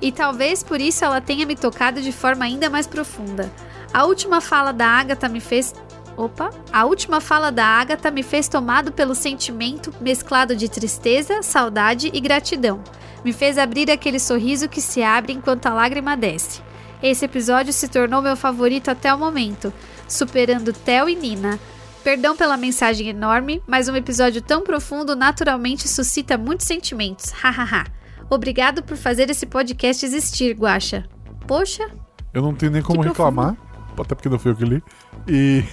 E 0.00 0.12
talvez 0.12 0.62
por 0.62 0.80
isso 0.80 1.04
ela 1.04 1.20
tenha 1.20 1.46
me 1.46 1.56
tocado 1.56 2.00
de 2.00 2.12
forma 2.12 2.44
ainda 2.44 2.68
mais 2.68 2.86
profunda. 2.86 3.50
A 3.92 4.04
última 4.04 4.40
fala 4.40 4.72
da 4.72 4.86
Agatha 4.86 5.28
me 5.28 5.40
fez. 5.40 5.74
Opa! 6.16 6.50
A 6.72 6.84
última 6.84 7.20
fala 7.20 7.50
da 7.50 7.64
Agatha 7.64 8.10
me 8.10 8.22
fez 8.22 8.48
tomado 8.48 8.90
pelo 8.90 9.14
sentimento 9.14 9.92
mesclado 10.00 10.56
de 10.56 10.68
tristeza, 10.68 11.42
saudade 11.42 12.10
e 12.12 12.20
gratidão. 12.20 12.82
Me 13.24 13.32
fez 13.32 13.58
abrir 13.58 13.90
aquele 13.90 14.18
sorriso 14.18 14.68
que 14.68 14.80
se 14.80 15.02
abre 15.02 15.32
enquanto 15.32 15.66
a 15.66 15.74
lágrima 15.74 16.16
desce. 16.16 16.62
Esse 17.02 17.24
episódio 17.24 17.72
se 17.72 17.88
tornou 17.88 18.22
meu 18.22 18.36
favorito 18.36 18.90
até 18.90 19.12
o 19.14 19.18
momento, 19.18 19.72
superando 20.08 20.72
Theo 20.72 21.08
e 21.08 21.14
Nina. 21.14 21.58
Perdão 22.02 22.36
pela 22.36 22.56
mensagem 22.56 23.08
enorme, 23.08 23.62
mas 23.66 23.88
um 23.88 23.96
episódio 23.96 24.40
tão 24.40 24.62
profundo 24.62 25.16
naturalmente 25.16 25.88
suscita 25.88 26.38
muitos 26.38 26.66
sentimentos. 26.66 27.30
Hahaha. 27.32 27.95
Obrigado 28.28 28.82
por 28.82 28.96
fazer 28.96 29.30
esse 29.30 29.46
podcast 29.46 30.04
existir, 30.04 30.54
Guaxa. 30.54 31.04
Poxa, 31.46 31.88
Eu 32.34 32.42
não 32.42 32.54
tenho 32.54 32.72
nem 32.72 32.82
como 32.82 33.00
reclamar, 33.00 33.56
até 33.98 34.14
porque 34.14 34.28
não 34.28 34.38
foi 34.38 34.52
eu 34.52 34.56
que 34.56 34.64
li. 34.64 34.82
E. 35.28 35.64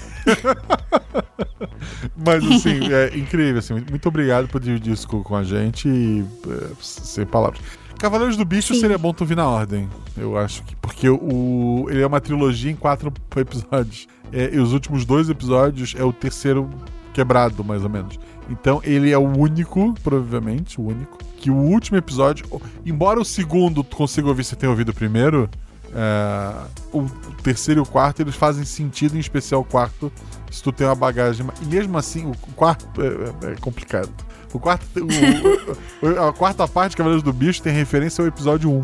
Mas 2.16 2.44
assim, 2.46 2.94
é 2.94 3.18
incrível, 3.18 3.60
assim. 3.60 3.74
Muito 3.74 4.08
obrigado 4.08 4.48
por 4.48 4.62
dividir 4.62 4.94
isso 4.94 5.08
com 5.08 5.24
com 5.24 5.36
a 5.36 5.44
gente 5.44 5.88
e 5.90 6.24
é, 6.48 6.70
sem 6.80 7.26
palavras. 7.26 7.60
Cavaleiros 8.00 8.36
do 8.36 8.46
Bicho 8.46 8.74
Sim. 8.74 8.82
seria 8.82 8.98
bom 8.98 9.14
tu 9.14 9.26
vir 9.26 9.38
na 9.38 9.48
ordem, 9.48 9.90
eu 10.18 10.38
acho 10.38 10.64
que. 10.64 10.76
Porque 10.76 11.10
o, 11.10 11.88
ele 11.90 12.02
é 12.02 12.08
uma 12.08 12.22
trilogia 12.22 12.72
em 12.72 12.76
quatro 12.76 13.12
episódios. 13.36 14.08
É, 14.32 14.54
e 14.54 14.60
os 14.60 14.74
últimos 14.74 15.06
dois 15.06 15.30
episódios 15.30 15.96
é 15.98 16.04
o 16.04 16.12
terceiro 16.12 16.70
quebrado, 17.14 17.64
mais 17.64 17.84
ou 17.84 17.90
menos. 17.90 18.20
Então 18.50 18.82
ele 18.84 19.12
é 19.12 19.18
o 19.18 19.22
único, 19.22 19.94
provavelmente, 20.04 20.80
o 20.80 20.86
único, 20.88 21.18
que 21.38 21.50
o 21.50 21.56
último 21.56 21.98
episódio. 21.98 22.46
Embora 22.86 23.20
o 23.20 23.26
segundo 23.26 23.84
tu 23.84 23.96
consiga 23.96 24.28
ouvir 24.28 24.44
se 24.44 24.56
tem 24.56 24.68
ouvido 24.70 24.90
o 24.90 24.94
primeiro, 24.94 25.50
é, 25.96 26.54
o 26.92 27.06
terceiro 27.42 27.82
e 27.82 27.84
o 27.84 27.86
quarto 27.86 28.22
eles 28.22 28.36
fazem 28.36 28.64
sentido, 28.66 29.16
em 29.16 29.20
especial 29.20 29.62
o 29.62 29.66
quarto, 29.66 30.12
se 30.52 30.62
tu 30.62 30.72
tem 30.72 30.86
uma 30.88 30.96
bagagem. 30.96 31.46
E 31.62 31.66
mesmo 31.66 31.98
assim, 31.98 32.26
o 32.30 32.36
quarto 32.56 32.88
é, 33.02 33.48
é- 33.50 33.54
é 33.54 33.56
complicado. 33.56 34.10
O 34.54 34.60
quarto, 34.60 34.86
o- 36.02 36.28
a 36.28 36.34
quarta 36.34 36.68
parte 36.68 36.92
de 36.92 36.98
Cavaleiros 36.98 37.24
do 37.24 37.34
Bicho 37.34 37.62
tem 37.62 37.74
referência 37.74 38.22
ao 38.22 38.28
episódio 38.28 38.70
1. 38.72 38.82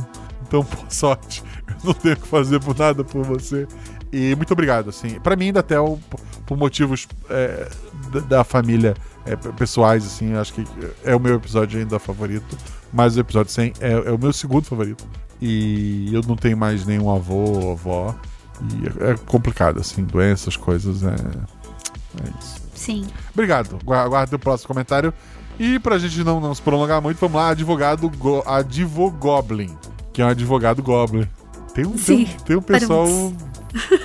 Então, 0.47 0.63
por 0.65 0.91
sorte, 0.91 1.43
eu 1.67 1.75
não 1.83 1.93
tenho 1.93 2.17
que 2.17 2.27
fazer 2.27 2.59
por 2.59 2.75
nada 2.77 3.03
por 3.03 3.23
você. 3.23 3.67
E 4.11 4.35
muito 4.35 4.51
obrigado, 4.51 4.89
assim. 4.89 5.19
Pra 5.19 5.35
mim, 5.35 5.45
ainda 5.47 5.59
até 5.59 5.79
o- 5.79 5.99
por 6.45 6.57
motivos 6.57 7.07
é, 7.29 7.69
da, 8.11 8.19
da 8.21 8.43
família 8.43 8.95
é, 9.31 9.35
pessoais, 9.35 10.05
assim, 10.05 10.33
acho 10.35 10.53
que 10.53 10.65
é 11.03 11.15
o 11.15 11.19
meu 11.19 11.35
episódio 11.35 11.79
ainda 11.79 11.97
favorito. 11.99 12.57
Mas 12.91 13.15
o 13.15 13.19
episódio 13.19 13.51
100 13.51 13.73
é, 13.79 13.91
é 13.91 14.11
o 14.11 14.17
meu 14.17 14.33
segundo 14.33 14.65
favorito. 14.65 15.05
E 15.41 16.09
eu 16.13 16.21
não 16.27 16.35
tenho 16.35 16.57
mais 16.57 16.85
nenhum 16.85 17.09
avô 17.13 17.35
ou 17.59 17.71
avó. 17.73 18.15
E 18.61 19.03
é, 19.05 19.11
é 19.11 19.15
complicado, 19.25 19.79
assim, 19.79 20.03
doenças, 20.03 20.57
coisas, 20.57 21.03
é, 21.03 21.09
é 21.13 22.29
isso. 22.39 22.61
sim. 22.75 23.05
Obrigado. 23.33 23.79
Gu- 23.85 23.93
Aguardo 23.93 24.35
o 24.35 24.39
próximo 24.39 24.67
comentário. 24.67 25.13
E 25.59 25.77
pra 25.79 25.97
gente 25.97 26.23
não, 26.23 26.39
não 26.39 26.53
se 26.55 26.61
prolongar 26.61 27.01
muito, 27.01 27.17
vamos 27.19 27.35
lá, 27.35 27.49
advogado 27.49 28.09
Go 28.09 28.41
Advogoblin, 28.45 29.77
que 30.13 30.21
é 30.21 30.25
um 30.25 30.29
advogado 30.29 30.81
Goblin. 30.81 31.27
Tem 31.73 31.85
um, 31.85 31.91
tem, 31.91 31.97
Sim. 31.97 32.23
um- 32.23 32.43
tem 32.43 32.55
um 32.57 32.61
pessoal 32.61 33.05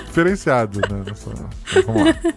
diferenciado, 0.05 0.79
né? 0.81 1.03
Nessa... 1.05 1.29
Então, 1.71 1.93
vamos 1.93 2.05
lá. 2.05 2.15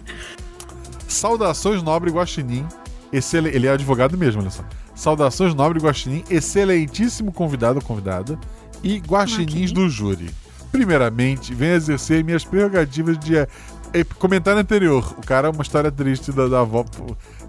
Saudações, 1.08 1.82
nobre 1.82 2.10
Guaxinim. 2.10 2.66
Excel... 3.12 3.46
Ele 3.46 3.66
é 3.66 3.70
advogado 3.70 4.16
mesmo, 4.16 4.42
olha 4.42 4.50
só. 4.50 4.62
Saudações, 4.94 5.54
nobre 5.54 5.80
Guaxinim, 5.80 6.22
excelentíssimo 6.30 7.32
convidado 7.32 7.78
ou 7.78 7.84
convidada 7.84 8.38
e 8.82 8.98
guaxinins 8.98 9.70
Ok. 9.70 9.74
do 9.74 9.88
júri. 9.88 10.30
Primeiramente, 10.70 11.54
venho 11.54 11.74
exercer 11.74 12.22
minhas 12.22 12.44
prerrogativas 12.44 13.18
de 13.18 13.36
eh, 13.38 13.48
comentário 14.18 14.60
anterior. 14.60 15.14
O 15.16 15.26
cara 15.26 15.48
é 15.48 15.50
uma 15.50 15.62
história 15.62 15.90
triste 15.90 16.30
da, 16.30 16.46
da 16.46 16.60
avó. 16.60 16.84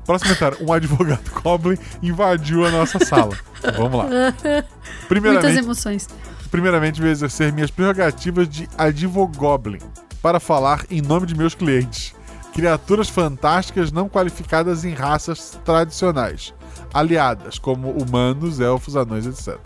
Próximo 0.06 0.30
comentário. 0.36 0.57
Um 0.65 0.72
advogado 0.72 1.30
Goblin 1.44 1.77
invadiu 2.02 2.65
a 2.65 2.72
nossa 2.72 2.98
sala. 3.03 3.38
Vamos 3.77 3.99
lá. 3.99 4.06
Muitas 4.06 4.65
Primeiramente, 5.07 5.60
emoções. 5.60 6.07
primeiramente 6.49 7.02
vou 7.02 7.10
exercer 7.10 7.52
minhas 7.52 7.69
prerrogativas 7.69 8.48
de 8.48 8.69
advogoblin 8.77 9.80
para 10.22 10.40
falar 10.40 10.86
em 10.90 11.02
nome 11.02 11.27
de 11.27 11.36
meus 11.36 11.53
clientes. 11.53 12.14
Criaturas 12.54 13.10
fantásticas 13.10 13.92
não 13.92 14.10
qualificadas 14.10 14.84
em 14.84 14.94
raças 14.94 15.60
tradicionais, 15.64 16.54
aliadas 16.94 17.58
como 17.58 17.92
humanos, 17.92 18.60
elfos, 18.60 18.96
anões, 18.96 19.26
etc. 19.26 19.58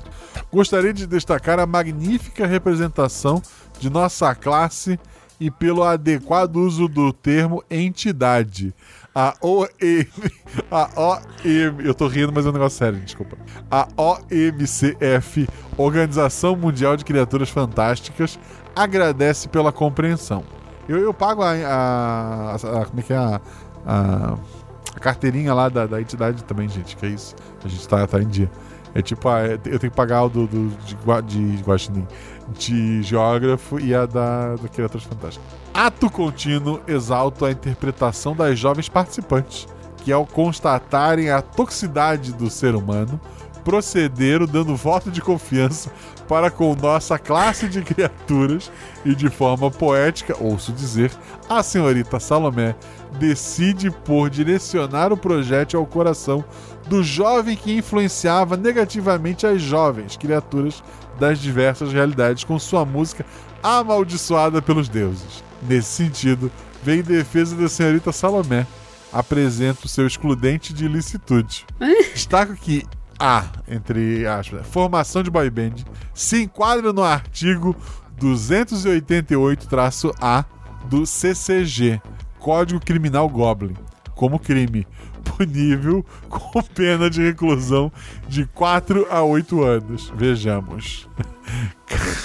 Gostaria 0.52 0.94
de 0.94 1.08
destacar 1.08 1.60
a 1.60 1.66
magnífica 1.66 2.46
representação 2.46 3.42
de 3.80 3.90
nossa 3.90 4.36
classe 4.36 5.00
e 5.40 5.50
pelo 5.50 5.84
adequado 5.84 6.58
uso 6.58 6.88
do 6.88 7.12
termo 7.12 7.64
entidade. 7.70 8.74
A 9.16 9.36
OM. 9.42 9.68
A 10.72 10.90
OM. 10.96 11.82
Eu 11.84 11.94
tô 11.94 12.08
rindo, 12.08 12.32
mas 12.32 12.46
é 12.46 12.50
um 12.50 12.54
negócio 12.54 12.78
sério, 12.78 13.00
desculpa. 13.00 13.38
A 13.70 13.88
OMCF, 13.98 15.48
Organização 15.78 16.56
Mundial 16.56 16.96
de 16.96 17.06
Criaturas 17.06 17.50
Fantásticas, 17.50 18.40
agradece 18.76 19.48
pela 19.50 19.72
compreensão. 19.72 20.44
Eu, 20.88 20.98
eu 20.98 21.14
pago 21.14 21.42
a, 21.44 21.52
a- 21.52 22.56
a- 22.56 22.86
Como 22.86 23.00
é 23.00 23.04
que 23.04 23.14
é? 23.14 23.18
A, 23.18 23.42
a- 23.86 24.36
a 24.96 25.00
carteirinha 25.00 25.54
lá 25.54 25.70
da, 25.70 25.86
da 25.88 26.00
entidade 26.02 26.44
também, 26.44 26.70
gente, 26.70 26.96
que 26.96 27.06
é 27.06 27.10
isso. 27.10 27.36
A 27.64 27.68
gente 27.68 27.88
tá, 27.88 28.06
tá 28.06 28.22
em 28.22 28.28
dia. 28.28 28.50
É 28.96 29.02
tipo, 29.02 29.28
ah, 29.28 29.42
eu 29.48 29.58
tenho 29.58 29.80
que 29.80 29.90
pagar 29.90 30.24
o 30.24 30.30
do, 30.30 30.46
do, 30.46 30.70
de, 30.86 30.96
gua- 30.98 31.22
de 31.22 31.56
Guaxinim, 31.66 32.08
de 32.56 33.02
geógrafo 33.02 33.80
e 33.80 33.96
a 33.96 34.06
da, 34.06 34.56
da 34.56 34.68
Criaturas 34.70 35.04
Fantásticas. 35.04 35.48
Ato 35.74 36.12
contínuo 36.12 36.80
exalta 36.88 37.48
a 37.48 37.52
interpretação 37.52 38.36
das 38.36 38.60
jovens 38.60 38.88
participantes, 38.90 39.68
que 39.98 40.12
ao 40.12 40.28
constatarem 40.28 41.32
a 41.32 41.42
toxicidade 41.42 42.34
do 42.34 42.52
ser 42.52 42.76
humano, 42.76 43.20
procederam 43.64 44.46
dando 44.46 44.76
voto 44.76 45.10
de 45.10 45.22
confiança 45.22 45.92
para 46.28 46.50
com 46.50 46.76
nossa 46.76 47.18
classe 47.20 47.68
de 47.68 47.82
criaturas 47.82 48.72
e 49.06 49.14
de 49.16 49.30
forma 49.30 49.70
poética, 49.70 50.36
ouço 50.40 50.72
dizer, 50.72 51.12
a 51.50 51.62
senhorita 51.62 52.20
Salomé 52.20 52.76
decide 53.20 53.92
por 53.92 54.30
direcionar 54.30 55.12
o 55.12 55.18
projétil 55.18 55.80
ao 55.80 55.86
coração 55.86 56.44
do 56.88 57.04
jovem 57.04 57.56
que 57.56 57.78
influenciava 57.78 58.58
negativamente 58.58 59.46
as 59.46 59.62
jovens 59.62 60.18
criaturas 60.18 60.84
das 61.20 61.40
diversas 61.40 61.94
realidades 61.94 62.44
com 62.44 62.58
sua 62.58 62.86
música 62.86 63.26
amaldiçoada 63.62 64.62
pelos 64.62 64.90
deuses. 64.90 65.44
Nesse 65.62 65.90
sentido, 65.90 66.52
vem 66.84 67.00
em 67.00 67.04
defesa 67.04 67.56
da 67.56 67.70
senhorita 67.70 68.12
Salomé. 68.12 68.68
Apresenta 69.12 69.86
o 69.86 69.90
seu 69.90 70.08
excludente 70.08 70.74
de 70.74 70.86
ilicitude. 70.86 71.66
Destaco 72.14 72.56
que 72.56 72.84
a, 73.24 73.46
entre 73.70 74.28
aspas, 74.28 74.68
formação 74.68 75.24
de 75.24 75.32
boy 75.32 75.50
band 75.50 75.76
se 76.14 76.44
enquadra 76.44 76.92
no 76.92 77.02
artigo 77.02 77.74
288-A 78.20 80.44
do 80.90 81.06
CCG, 81.06 82.02
Código 82.38 82.82
Criminal 82.82 83.30
Goblin, 83.30 83.78
como 84.14 84.38
crime 84.38 84.86
punível 85.24 86.06
com 86.28 86.62
pena 86.62 87.10
de 87.10 87.24
reclusão 87.24 87.90
de 88.28 88.46
4 88.48 89.08
a 89.10 89.24
8 89.24 89.64
anos. 89.64 90.12
Vejamos. 90.18 91.08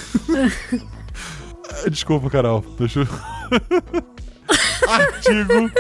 Desculpa, 1.89 2.29
Carol. 2.29 2.65
Deixa 2.77 3.03
eu... 3.03 3.07
Artigo 4.89 5.71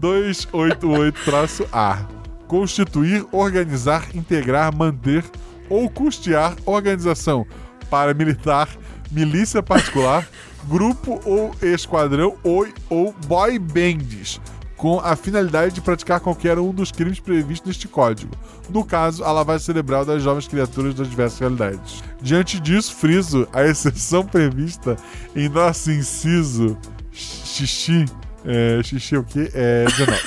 288-A. 0.00 2.21
Constituir, 2.52 3.24
organizar, 3.32 4.14
integrar, 4.14 4.76
manter 4.76 5.24
ou 5.70 5.88
custear 5.88 6.54
organização 6.66 7.46
paramilitar, 7.88 8.68
milícia 9.10 9.62
particular, 9.62 10.28
grupo 10.68 11.18
ou 11.24 11.54
esquadrão 11.62 12.36
ou, 12.44 12.68
ou 12.90 13.14
boy 13.26 13.58
bands, 13.58 14.38
com 14.76 15.00
a 15.00 15.16
finalidade 15.16 15.76
de 15.76 15.80
praticar 15.80 16.20
qualquer 16.20 16.58
um 16.58 16.74
dos 16.74 16.92
crimes 16.92 17.18
previstos 17.18 17.68
neste 17.68 17.88
código. 17.88 18.36
No 18.68 18.84
caso, 18.84 19.24
a 19.24 19.32
lavagem 19.32 19.64
cerebral 19.64 20.04
das 20.04 20.22
jovens 20.22 20.46
criaturas 20.46 20.94
das 20.94 21.08
diversas 21.08 21.38
realidades. 21.38 22.04
Diante 22.20 22.60
disso, 22.60 22.94
friso 22.94 23.48
a 23.50 23.64
exceção 23.64 24.24
prevista 24.28 24.98
em 25.34 25.48
nosso 25.48 25.90
inciso 25.90 26.76
xixi. 27.10 28.04
É, 28.44 28.82
xixi 28.82 29.16
o 29.16 29.24
quê? 29.24 29.50
É 29.54 29.84
19. 29.84 30.20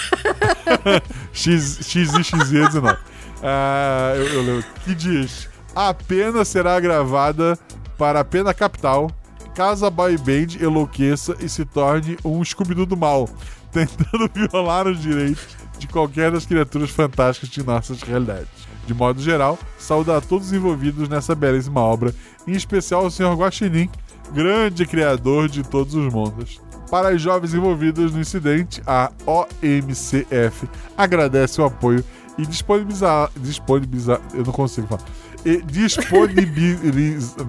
X, 1.33 1.79
X 1.81 2.13
e 2.13 2.23
XZ 2.23 2.49
19. 2.49 2.97
Ah, 3.43 4.13
eu, 4.15 4.43
eu. 4.43 4.63
Que 4.83 4.95
diz: 4.95 5.49
a 5.75 5.93
pena 5.93 6.45
será 6.45 6.75
agravada 6.75 7.59
para 7.97 8.21
a 8.21 8.23
pena 8.23 8.53
capital 8.53 9.11
caso 9.55 9.85
a 9.85 9.89
boy 9.89 10.17
band 10.17 10.57
enlouqueça 10.59 11.35
e 11.39 11.47
se 11.47 11.63
torne 11.63 12.17
um 12.25 12.43
Scooby-Doo 12.43 12.85
do 12.85 12.97
mal, 12.97 13.29
tentando 13.71 14.29
violar 14.33 14.85
os 14.85 15.01
direitos 15.01 15.55
de 15.79 15.87
qualquer 15.87 16.31
das 16.31 16.45
criaturas 16.45 16.89
fantásticas 16.89 17.49
de 17.49 17.63
nossas 17.63 18.01
realidades. 18.01 18.49
De 18.85 18.93
modo 18.93 19.21
geral, 19.21 19.57
saúdo 19.79 20.11
a 20.11 20.21
todos 20.21 20.47
os 20.47 20.53
envolvidos 20.53 21.09
nessa 21.09 21.33
belíssima 21.33 21.81
obra, 21.81 22.13
em 22.45 22.51
especial 22.51 23.05
o 23.05 23.11
Sr. 23.11 23.33
Guaxinim, 23.35 23.89
grande 24.31 24.85
criador 24.85 25.47
de 25.47 25.63
todos 25.63 25.95
os 25.95 26.13
mundos. 26.13 26.61
Para 26.89 27.09
as 27.09 27.21
jovens 27.21 27.53
envolvidas 27.53 28.11
no 28.11 28.19
incidente, 28.19 28.81
a 28.85 29.11
OMCF 29.25 30.67
agradece 30.97 31.61
o 31.61 31.65
apoio 31.65 32.03
e 32.37 32.45
disponibilizar. 32.45 33.31
disponibilizar 33.37 34.19
eu 34.33 34.43
não 34.43 34.53
consigo 34.53 34.87
falar. 34.87 35.03
E 35.43 35.61
disponibiliza. 35.61 37.35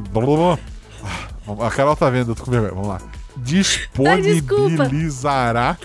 A 1.61 1.71
Carol 1.71 1.95
tá 1.95 2.11
vendo, 2.11 2.33
eu 2.33 2.35
tô 2.35 2.45
com 2.45 2.51
vergonha. 2.51 2.73
Vamos 2.73 2.89
lá. 2.89 3.01
Disponibilizará 3.37 5.77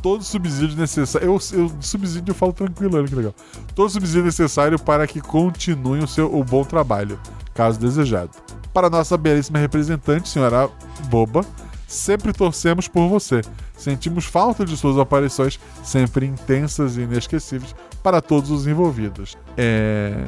todo 0.00 0.20
o 0.20 0.24
subsídio 0.24 0.76
necessário. 0.76 1.26
Eu, 1.26 1.38
eu 1.52 1.70
subsídio 1.80 2.30
eu 2.30 2.34
falo 2.34 2.52
tranquilo, 2.52 2.96
olha 2.96 3.06
que 3.06 3.14
legal. 3.14 3.34
Todo 3.74 3.90
subsídio 3.90 4.24
necessário 4.24 4.78
para 4.78 5.06
que 5.06 5.20
continuem 5.20 6.02
o 6.02 6.08
seu 6.08 6.34
o 6.34 6.42
bom 6.42 6.64
trabalho, 6.64 7.18
caso 7.54 7.78
desejado. 7.78 8.30
Para 8.72 8.88
nossa 8.88 9.16
belíssima 9.16 9.58
representante, 9.58 10.28
senhora 10.28 10.68
Boba, 11.08 11.44
sempre 11.90 12.32
torcemos 12.32 12.86
por 12.86 13.08
você. 13.08 13.42
Sentimos 13.76 14.24
falta 14.24 14.64
de 14.64 14.76
suas 14.76 14.96
aparições, 14.96 15.58
sempre 15.82 16.24
intensas 16.24 16.96
e 16.96 17.02
inesquecíveis, 17.02 17.74
para 18.02 18.22
todos 18.22 18.50
os 18.50 18.66
envolvidos. 18.66 19.36
É. 19.56 20.26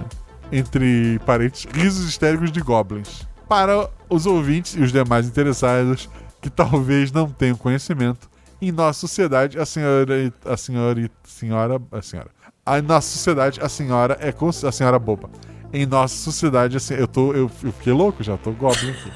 Entre 0.51 1.19
parênteses, 1.25 1.67
risos 1.73 2.09
histéricos 2.09 2.51
de 2.51 2.61
goblins. 2.61 3.27
Para 3.49 3.89
os 4.11 4.27
ouvintes 4.27 4.75
e 4.75 4.81
os 4.81 4.93
demais 4.93 5.27
interessados 5.27 6.11
que 6.41 6.51
talvez 6.51 7.13
não 7.13 7.29
tenham 7.29 7.57
conhecimento, 7.57 8.29
em 8.61 8.71
nossa 8.71 9.01
sociedade, 9.01 9.59
a 9.59 9.65
senhora. 9.65 10.33
A 10.45 10.57
senhora. 10.57 11.11
Senhora. 11.25 11.83
A 11.91 12.03
senhora. 12.03 12.31
A 12.65 12.83
nossa 12.83 13.09
sociedade, 13.09 13.61
a 13.61 13.69
senhora 13.69 14.17
é 14.21 14.33
a 14.67 14.73
senhora 14.73 14.99
boba. 14.99 15.31
Em 15.73 15.87
nossa 15.87 16.15
sociedade, 16.15 16.77
assim, 16.77 16.95
eu 16.95 17.07
tô. 17.07 17.33
Eu, 17.33 17.51
eu 17.63 17.73
fiquei 17.73 17.93
louco 17.93 18.23
já, 18.23 18.37
tô 18.37 18.51
goblin 18.53 18.91
aqui. 18.91 19.11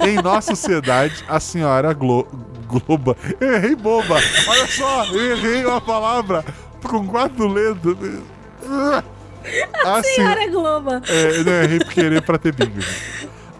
em 0.08 0.22
nossa 0.22 0.54
sociedade, 0.54 1.24
a 1.28 1.38
senhora 1.38 1.92
Glo, 1.92 2.26
Globa. 2.66 3.16
Eu 3.40 3.54
errei 3.54 3.76
boba! 3.76 4.16
Olha 4.48 4.66
só, 4.66 5.04
eu 5.06 5.36
errei 5.36 5.64
uma 5.64 5.80
palavra 5.80 6.44
com 6.82 7.06
quatro 7.06 7.46
letras. 7.46 7.96
A 9.84 10.02
Senhora 10.02 10.48
Globo. 10.48 10.90
é, 11.08 11.38
eu 11.38 11.44
não 11.44 11.52
errei 11.52 11.78
por 11.78 11.92
querer 11.92 12.22
pra 12.22 12.38
ter 12.38 12.54
bingo. 12.54 12.80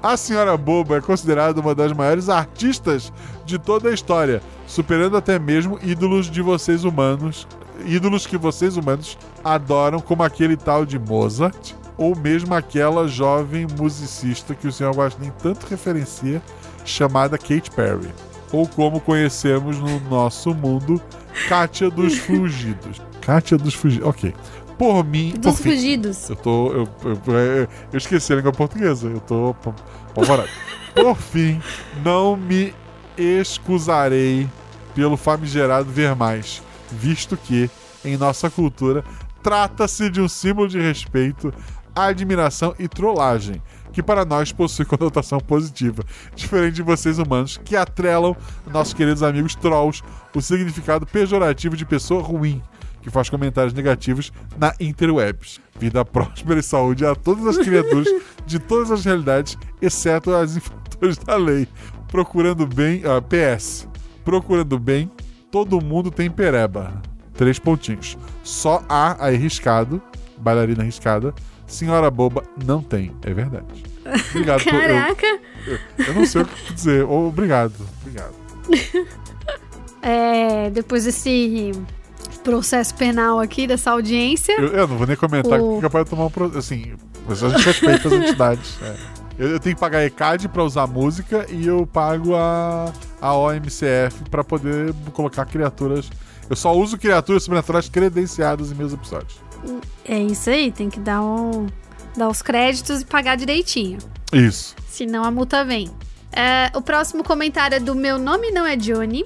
A 0.03 0.17
Senhora 0.17 0.57
Boba 0.57 0.97
é 0.97 1.01
considerada 1.01 1.61
uma 1.61 1.75
das 1.75 1.93
maiores 1.93 2.29
artistas 2.29 3.13
de 3.45 3.59
toda 3.59 3.89
a 3.89 3.93
história, 3.93 4.43
superando 4.67 5.17
até 5.17 5.39
mesmo 5.39 5.79
ídolos 5.83 6.31
de 6.31 6.43
vocês 6.43 6.85
humanos, 6.85 7.47
ídolos 7.87 8.27
que 8.27 8.37
vocês 8.37 8.77
humanos 8.77 9.19
adoram, 9.43 10.01
como 10.01 10.23
aquele 10.23 10.57
tal 10.57 10.85
de 10.85 10.99
Mozart, 10.99 11.73
ou 11.97 12.17
mesmo 12.17 12.55
aquela 12.55 13.07
jovem 13.09 13.67
musicista 13.79 14.55
que 14.55 14.67
o 14.67 14.73
Sr. 14.73 14.91
Guaxinim 14.95 15.33
tanto 15.43 15.67
referencia, 15.67 16.43
chamada 16.85 17.39
Kate 17.39 17.71
Perry, 17.71 18.09
ou 18.53 18.67
como 18.69 19.01
conhecemos 19.01 19.79
no 19.79 20.01
nosso 20.01 20.55
mundo, 20.55 21.01
Kátia 21.49 21.91
dos 21.91 22.17
Fugidos. 22.19 23.01
Kátia 23.21 23.57
dos 23.57 23.75
Fugidos, 23.75 24.07
ok. 24.09 24.35
Por 24.79 25.05
mim, 25.05 25.33
por 25.33 25.39
Dos 25.53 25.61
fim, 25.61 25.71
fugidos. 25.71 26.29
eu 26.29 26.35
tô. 26.37 26.73
Eu, 26.73 26.89
eu, 27.05 27.33
eu- 27.33 27.69
eu 27.93 27.97
esqueci 27.97 28.33
a 28.33 28.37
língua 28.37 28.51
portuguesa. 28.53 29.07
Eu 29.07 29.21
tô 29.21 29.55
apavorado. 30.11 30.49
Por 30.95 31.17
fim, 31.17 31.61
não 32.05 32.37
me 32.37 32.75
excusarei 33.17 34.49
pelo 34.95 35.17
famigerado 35.17 35.89
ver 35.91 36.15
mais, 36.17 36.61
visto 36.91 37.37
que, 37.37 37.71
em 38.05 38.17
nossa 38.17 38.51
cultura, 38.51 39.05
trata-se 39.43 40.11
de 40.11 40.21
um 40.21 40.29
símbolo 40.29 40.69
de 40.69 40.81
respeito, 40.81 41.53
admiração 41.95 42.75
e 42.79 42.89
trollagem, 42.89 43.63
que 43.93 44.03
para 44.03 44.25
nós 44.25 44.53
possui 44.53 44.85
conotação 44.87 45.39
positiva, 45.39 46.03
diferente 46.35 46.75
de 46.75 46.83
vocês 46.83 47.19
humanos 47.19 47.59
que 47.65 47.77
atrelam 47.77 48.37
nossos 48.71 48.95
queridos 48.95 49.23
amigos 49.23 49.55
trolls 49.55 50.03
o 50.35 50.41
significado 50.41 51.07
pejorativo 51.07 51.77
de 51.77 51.87
pessoa 51.87 52.23
ruim 52.23 52.61
que 53.05 53.11
faz 53.11 53.29
comentários 53.29 53.75
negativos 53.75 54.33
na 54.57 54.75
interwebs. 54.81 55.61
Vida 55.79 56.03
próspera 56.07 56.59
e 56.59 56.63
saúde 56.63 57.05
a 57.05 57.15
todas 57.15 57.47
as 57.47 57.59
criaturas 57.59 58.09
de 58.47 58.59
todas 58.59 58.91
as 58.91 59.05
realidades, 59.05 59.59
exceto 59.81 60.35
as 60.35 60.57
infratores 60.57 61.19
da 61.19 61.37
lei. 61.37 61.69
Procurando 62.09 62.67
bem. 62.67 63.03
ah, 63.05 63.21
PS. 63.21 63.87
Procurando 64.25 64.79
bem, 64.79 65.11
todo 65.51 65.85
mundo 65.85 66.11
tem 66.11 66.31
pereba. 66.31 67.03
Três 67.35 67.59
pontinhos. 67.59 68.17
Só 68.43 68.83
a 68.89 69.27
arriscado, 69.27 70.01
bailarina 70.39 70.83
arriscada, 70.83 71.35
senhora 71.67 72.11
boba 72.11 72.43
não 72.65 72.83
tem. 72.83 73.13
É 73.23 73.33
verdade. 73.33 73.85
Obrigado 74.31 74.63
por. 74.65 74.75
Eu, 74.75 74.81
Caraca. 74.81 75.39
eu 76.07 76.15
não 76.15 76.27
sei 76.27 76.43
o 76.43 76.45
que 76.47 76.73
dizer. 76.75 77.05
Obrigado. 77.05 77.75
Obrigado. 78.03 78.35
É, 80.07 80.69
depois 80.71 81.05
desse 81.05 81.73
processo 82.43 82.95
penal 82.95 83.41
aqui, 83.41 83.67
dessa 83.67 83.91
audiência. 83.91 84.53
Eu, 84.61 84.67
eu 84.69 84.87
não 84.87 84.99
vou 84.99 85.07
nem 85.07 85.17
comentar 85.17 85.59
O- 85.59 85.77
que 85.77 85.83
capaz 85.83 86.05
de 86.05 86.11
tomar 86.11 86.27
um. 86.27 86.31
pro- 86.31 86.59
Assim, 86.59 86.93
mas 87.27 87.43
a 87.43 87.49
gente 87.49 87.65
respeita 87.65 88.09
as 88.09 88.13
entidades. 88.15 88.79
é. 88.83 88.97
Eu, 89.39 89.49
eu 89.53 89.59
tenho 89.61 89.75
que 89.75 89.81
pagar 89.81 90.05
ECAD 90.05 90.49
pra 90.49 90.63
usar 90.63 90.87
música 90.87 91.47
e 91.51 91.67
eu 91.67 91.87
pago 91.87 92.35
a, 92.37 92.93
a 93.21 93.35
OMCF 93.35 94.25
pra 94.31 94.45
poder 94.45 94.95
colocar 95.15 95.45
criaturas. 95.47 96.09
Eu 96.49 96.55
só 96.55 96.73
uso 96.77 96.99
criaturas 96.99 97.43
sobrenaturais 97.43 97.89
credenciadas 97.89 98.71
em 98.71 98.75
meus 98.75 98.93
episódios. 98.93 99.41
É 100.05 100.19
isso 100.19 100.51
aí, 100.51 100.71
tem 100.71 100.91
que 100.91 101.01
dar 101.01 101.23
um, 101.23 101.67
Dar 102.17 102.29
os 102.29 102.41
créditos 102.41 103.01
e 103.01 103.05
pagar 103.05 103.37
direitinho. 103.37 103.99
Isso. 104.33 104.77
Senão 104.89 105.25
a 105.25 105.31
multa 105.31 105.65
vem. 105.65 105.91
É, 106.33 106.71
o 106.75 106.81
próximo 106.81 107.25
comentário 107.25 107.77
é 107.77 107.81
do 107.81 107.95
Meu 107.95 108.19
Nome 108.19 108.53
Não 108.53 108.65
É 108.65 108.77
Johnny. 108.77 109.25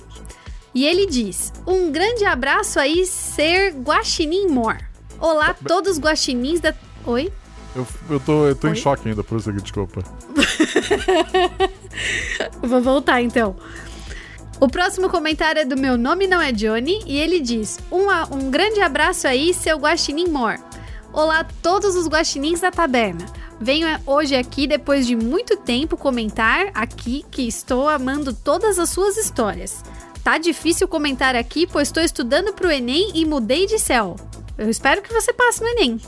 E 0.74 0.86
ele 0.86 1.06
diz: 1.06 1.52
Um 1.66 1.92
grande 1.92 2.24
abraço 2.24 2.80
aí, 2.80 3.04
ser 3.04 3.72
Guaxinim 3.74 4.48
More. 4.48 4.78
Olá, 5.20 5.54
todos 5.66 5.98
guaxinins 5.98 6.60
da. 6.60 6.72
Oi? 7.04 7.30
Eu, 7.76 7.86
eu 8.08 8.20
tô, 8.20 8.46
eu 8.46 8.56
tô 8.56 8.68
em 8.68 8.70
Oi? 8.70 8.76
choque 8.76 9.08
ainda 9.08 9.22
por 9.22 9.38
isso 9.38 9.50
aqui, 9.50 9.60
desculpa. 9.60 10.02
Vou 12.62 12.80
voltar 12.80 13.20
então. 13.20 13.54
O 14.60 14.66
próximo 14.66 15.08
comentário 15.08 15.60
é 15.60 15.64
do 15.64 15.76
Meu 15.76 15.96
Nome 15.96 16.26
Não 16.26 16.42
É 16.42 16.50
Johnny. 16.50 17.00
E 17.06 17.16
ele 17.16 17.38
diz: 17.38 17.78
Um, 17.92 18.08
um 18.34 18.50
grande 18.50 18.80
abraço 18.80 19.28
aí, 19.28 19.54
seu 19.54 19.78
Guaxinim 19.78 20.26
More. 20.28 20.58
Olá, 21.12 21.46
todos 21.62 21.94
os 21.94 22.08
guaxinins 22.08 22.60
da 22.60 22.70
taberna. 22.70 23.24
Venho 23.60 23.86
eh, 23.86 24.00
hoje 24.04 24.34
aqui, 24.34 24.66
depois 24.66 25.06
de 25.06 25.14
muito 25.14 25.56
tempo, 25.56 25.96
comentar 25.96 26.70
aqui 26.74 27.24
que 27.30 27.46
estou 27.46 27.88
amando 27.88 28.32
todas 28.32 28.80
as 28.80 28.90
suas 28.90 29.16
histórias. 29.16 29.82
Tá 30.24 30.38
difícil 30.38 30.88
comentar 30.88 31.36
aqui, 31.36 31.64
pois 31.64 31.88
estou 31.88 32.02
estudando 32.02 32.52
pro 32.52 32.70
Enem 32.70 33.12
e 33.14 33.24
mudei 33.24 33.64
de 33.64 33.78
céu. 33.78 34.16
Eu 34.56 34.68
espero 34.68 35.02
que 35.02 35.12
você 35.12 35.32
passe 35.32 35.62
no 35.62 35.68
Enem. 35.68 36.00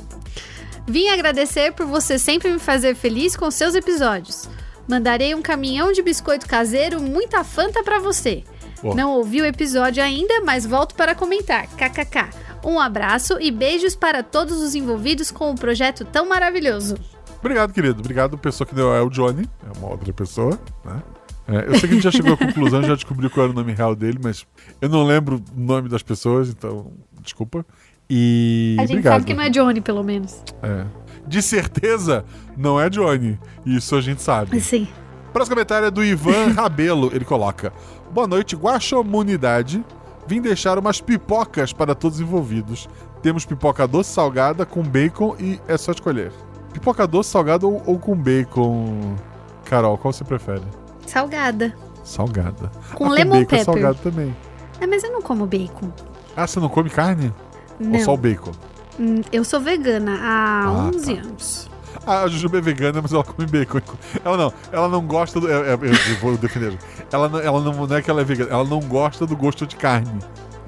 Vim 0.88 1.08
agradecer 1.08 1.72
por 1.72 1.86
você 1.86 2.18
sempre 2.18 2.50
me 2.50 2.58
fazer 2.58 2.96
feliz 2.96 3.36
com 3.36 3.48
seus 3.48 3.76
episódios. 3.76 4.48
Mandarei 4.90 5.36
um 5.36 5.40
caminhão 5.40 5.92
de 5.92 6.02
biscoito 6.02 6.48
caseiro, 6.48 7.00
muita 7.00 7.44
fanta 7.44 7.80
pra 7.84 8.00
você. 8.00 8.42
Não 8.82 9.12
ouvi 9.12 9.40
o 9.40 9.44
episódio 9.46 10.02
ainda, 10.02 10.40
mas 10.40 10.66
volto 10.66 10.96
para 10.96 11.14
comentar. 11.14 11.68
KKK. 11.68 12.28
Um 12.64 12.80
abraço 12.80 13.38
e 13.40 13.52
beijos 13.52 13.94
para 13.94 14.20
todos 14.24 14.60
os 14.60 14.74
envolvidos 14.74 15.30
com 15.30 15.52
o 15.52 15.54
projeto 15.54 16.04
tão 16.04 16.28
maravilhoso. 16.28 16.96
Obrigado, 17.38 17.72
querido. 17.72 18.00
Obrigado, 18.00 18.36
pessoa 18.36 18.66
que 18.66 18.74
deu 18.74 18.92
é 18.92 19.00
o 19.00 19.08
Johnny. 19.08 19.48
É 19.64 19.78
uma 19.78 19.90
outra 19.90 20.12
pessoa, 20.12 20.58
né? 20.84 21.00
É, 21.46 21.68
eu 21.68 21.74
sei 21.78 21.80
que 21.80 21.86
a 21.86 21.92
gente 21.94 22.02
já 22.02 22.10
chegou 22.10 22.34
à 22.34 22.36
conclusão, 22.36 22.82
já 22.82 22.94
descobriu 22.96 23.30
qual 23.30 23.44
era 23.44 23.52
o 23.52 23.56
nome 23.56 23.72
real 23.72 23.94
dele, 23.94 24.18
mas 24.20 24.44
eu 24.80 24.88
não 24.88 25.04
lembro 25.04 25.36
o 25.56 25.60
nome 25.60 25.88
das 25.88 26.02
pessoas, 26.02 26.48
então 26.48 26.90
desculpa. 27.22 27.64
E 28.08 28.74
A 28.76 28.82
gente 28.82 28.90
obrigado. 28.94 29.12
sabe 29.14 29.24
que 29.26 29.34
não 29.34 29.42
é 29.44 29.50
Johnny, 29.50 29.80
pelo 29.80 30.02
menos. 30.02 30.42
É. 30.64 30.84
De 31.30 31.40
certeza, 31.40 32.24
não 32.56 32.80
é 32.80 32.90
Johnny. 32.90 33.38
Isso 33.64 33.94
a 33.94 34.00
gente 34.00 34.20
sabe. 34.20 34.60
Sim. 34.60 34.88
Próximo 35.32 35.54
comentário 35.54 35.86
é 35.86 35.90
do 35.90 36.02
Ivan 36.04 36.48
Rabelo. 36.58 37.08
Ele 37.14 37.24
coloca: 37.24 37.72
Boa 38.12 38.26
noite, 38.26 38.56
Guaxomunidade. 38.56 39.84
Vim 40.26 40.40
deixar 40.40 40.76
umas 40.76 41.00
pipocas 41.00 41.72
para 41.72 41.94
todos 41.94 42.18
os 42.18 42.20
envolvidos. 42.26 42.88
Temos 43.22 43.44
pipoca 43.44 43.86
doce 43.86 44.12
salgada 44.12 44.66
com 44.66 44.82
bacon 44.82 45.36
e 45.38 45.60
é 45.68 45.76
só 45.76 45.92
escolher. 45.92 46.32
Pipoca 46.72 47.06
doce 47.06 47.30
salgada 47.30 47.64
ou, 47.64 47.80
ou 47.86 47.96
com 47.98 48.16
bacon? 48.16 49.14
Carol, 49.64 49.96
qual 49.98 50.12
você 50.12 50.24
prefere? 50.24 50.64
Salgada. 51.06 51.72
Salgada. 52.02 52.72
Com 52.94 53.06
Ah, 53.06 53.10
lemon 53.10 53.30
bacon 53.40 53.42
é 53.42 53.44
pepper. 53.58 53.64
salgado 53.64 53.98
também. 54.02 54.34
É, 54.80 54.86
mas 54.86 55.04
eu 55.04 55.12
não 55.12 55.22
como 55.22 55.46
bacon. 55.46 55.92
Ah, 56.36 56.44
você 56.46 56.58
não 56.58 56.68
come 56.68 56.90
carne? 56.90 57.32
Ou 57.80 58.00
só 58.00 58.14
o 58.14 58.16
Não. 58.16 58.22
bacon? 58.22 58.52
Hum, 59.00 59.22
Eu 59.32 59.42
sou 59.44 59.60
vegana 59.60 60.18
há 60.20 60.64
Ah, 60.66 60.72
11 60.94 61.14
tá. 61.16 61.20
anos. 61.22 61.70
Ah, 62.06 62.22
a 62.22 62.28
Jujuba 62.28 62.58
é 62.58 62.60
vegana, 62.60 63.00
mas 63.02 63.12
ela 63.12 63.24
come 63.24 63.46
bacon. 63.46 63.80
Ela 64.24 64.36
não, 64.36 64.52
ela 64.72 64.88
não 64.88 65.02
gosta 65.06 65.40
do. 65.40 65.50
é, 65.50 65.70
é, 65.70 65.74
eu 65.74 66.16
vou 66.20 66.36
defender. 66.36 66.76
Ela, 67.12 67.28
não, 67.28 67.38
ela 67.40 67.60
não, 67.60 67.86
não 67.86 67.96
é 67.96 68.00
que 68.02 68.10
ela 68.10 68.20
é 68.20 68.24
vegana, 68.24 68.50
ela 68.50 68.64
não 68.64 68.80
gosta 68.80 69.26
do 69.26 69.36
gosto 69.36 69.66
de 69.66 69.76
carne. 69.76 70.18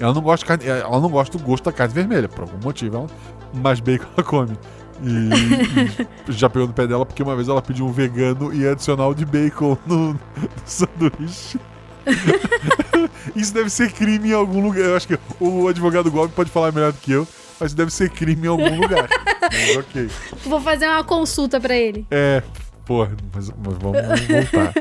Ela 0.00 0.12
não 0.12 0.20
gosta 0.20 0.44
de 0.44 0.46
carne. 0.46 0.66
Ela 0.66 1.00
não 1.00 1.08
gosta 1.08 1.38
do 1.38 1.44
gosto 1.44 1.64
da 1.64 1.72
carne 1.72 1.94
vermelha, 1.94 2.28
por 2.28 2.42
algum 2.42 2.58
motivo. 2.62 2.96
Ela, 2.96 3.06
mas 3.54 3.80
bacon 3.80 4.06
ela 4.16 4.24
come. 4.26 4.58
E, 5.04 6.28
e 6.28 6.32
já 6.32 6.48
pegou 6.50 6.68
no 6.68 6.74
pé 6.74 6.86
dela 6.86 7.04
porque 7.06 7.22
uma 7.22 7.34
vez 7.34 7.48
ela 7.48 7.60
pediu 7.62 7.86
um 7.86 7.92
vegano 7.92 8.52
e 8.54 8.66
adicional 8.66 9.14
de 9.14 9.24
bacon 9.24 9.76
no, 9.86 10.12
no 10.12 10.18
sanduíche. 10.64 11.58
Isso 13.34 13.54
deve 13.54 13.70
ser 13.70 13.92
crime 13.92 14.30
em 14.30 14.32
algum 14.34 14.60
lugar. 14.62 14.84
Eu 14.84 14.96
acho 14.96 15.06
que 15.08 15.18
o 15.40 15.68
advogado 15.68 16.10
Gomes 16.10 16.32
pode 16.34 16.50
falar 16.50 16.72
melhor 16.72 16.92
do 16.92 16.98
que 16.98 17.12
eu, 17.12 17.26
mas 17.60 17.74
deve 17.74 17.92
ser 17.92 18.10
crime 18.10 18.46
em 18.46 18.50
algum 18.50 18.80
lugar. 18.80 19.08
Mas 19.42 19.76
ok. 19.76 20.08
Vou 20.46 20.60
fazer 20.60 20.86
uma 20.86 21.02
consulta 21.04 21.60
pra 21.60 21.76
ele. 21.76 22.06
É, 22.10 22.42
porra, 22.86 23.10
mas, 23.34 23.50
mas 23.50 23.76
vamos, 23.76 24.00
vamos 24.00 24.26
voltar. 24.26 24.72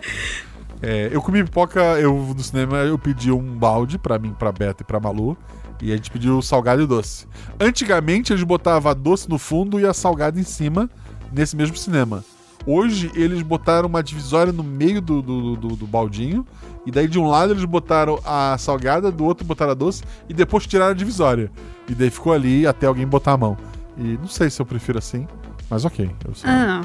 É, 0.82 1.10
eu 1.12 1.22
comi 1.22 1.44
pipoca, 1.44 1.80
eu 2.00 2.14
no 2.14 2.42
cinema 2.42 2.78
eu 2.78 2.98
pedi 2.98 3.32
um 3.32 3.56
balde 3.56 3.98
pra 3.98 4.18
mim, 4.18 4.34
pra 4.34 4.52
Beta 4.52 4.82
e 4.82 4.86
pra 4.86 5.00
Malu. 5.00 5.38
E 5.82 5.92
a 5.92 5.96
gente 5.96 6.12
pediu 6.12 6.42
salgado 6.42 6.82
e 6.82 6.88
doce. 6.88 7.28
Antigamente 7.60 8.32
eles 8.32 8.44
botavam 8.44 8.92
a 8.92 8.94
doce 8.94 9.28
no 9.30 9.38
fundo 9.38 9.80
e 9.80 9.86
a 9.86 9.94
salgada 9.94 10.40
em 10.40 10.44
cima, 10.44 10.90
nesse 11.32 11.56
mesmo 11.56 11.76
cinema. 11.76 12.24
Hoje 12.66 13.12
eles 13.16 13.42
botaram 13.42 13.90
uma 13.90 14.04
divisória 14.04 14.54
no 14.54 14.64
meio 14.64 15.02
do, 15.02 15.22
do, 15.22 15.56
do, 15.56 15.68
do 15.76 15.88
baldinho. 15.88 16.46
E 16.86 16.92
daí 16.92 17.08
de 17.08 17.20
um 17.20 17.28
lado 17.28 17.54
eles 17.54 17.64
botaram 17.66 18.20
a 18.26 18.58
salgada, 18.58 19.12
do 19.12 19.24
outro 19.24 19.46
botaram 19.46 19.72
a 19.72 19.76
doce. 19.76 20.04
E 20.28 20.34
depois 20.34 20.66
tiraram 20.66 20.92
a 20.92 20.96
divisória. 20.96 21.52
E 21.88 21.94
daí 21.94 22.10
ficou 22.10 22.34
ali 22.34 22.66
até 22.66 22.88
alguém 22.88 23.06
botar 23.06 23.34
a 23.34 23.38
mão. 23.38 23.58
E 23.98 24.18
não 24.18 24.28
sei 24.28 24.50
se 24.50 24.62
eu 24.62 24.66
prefiro 24.66 24.98
assim, 24.98 25.28
mas 25.70 25.86
ok. 25.86 26.10
Eu 26.28 26.34
sei. 26.34 26.50
Ah. 26.50 26.82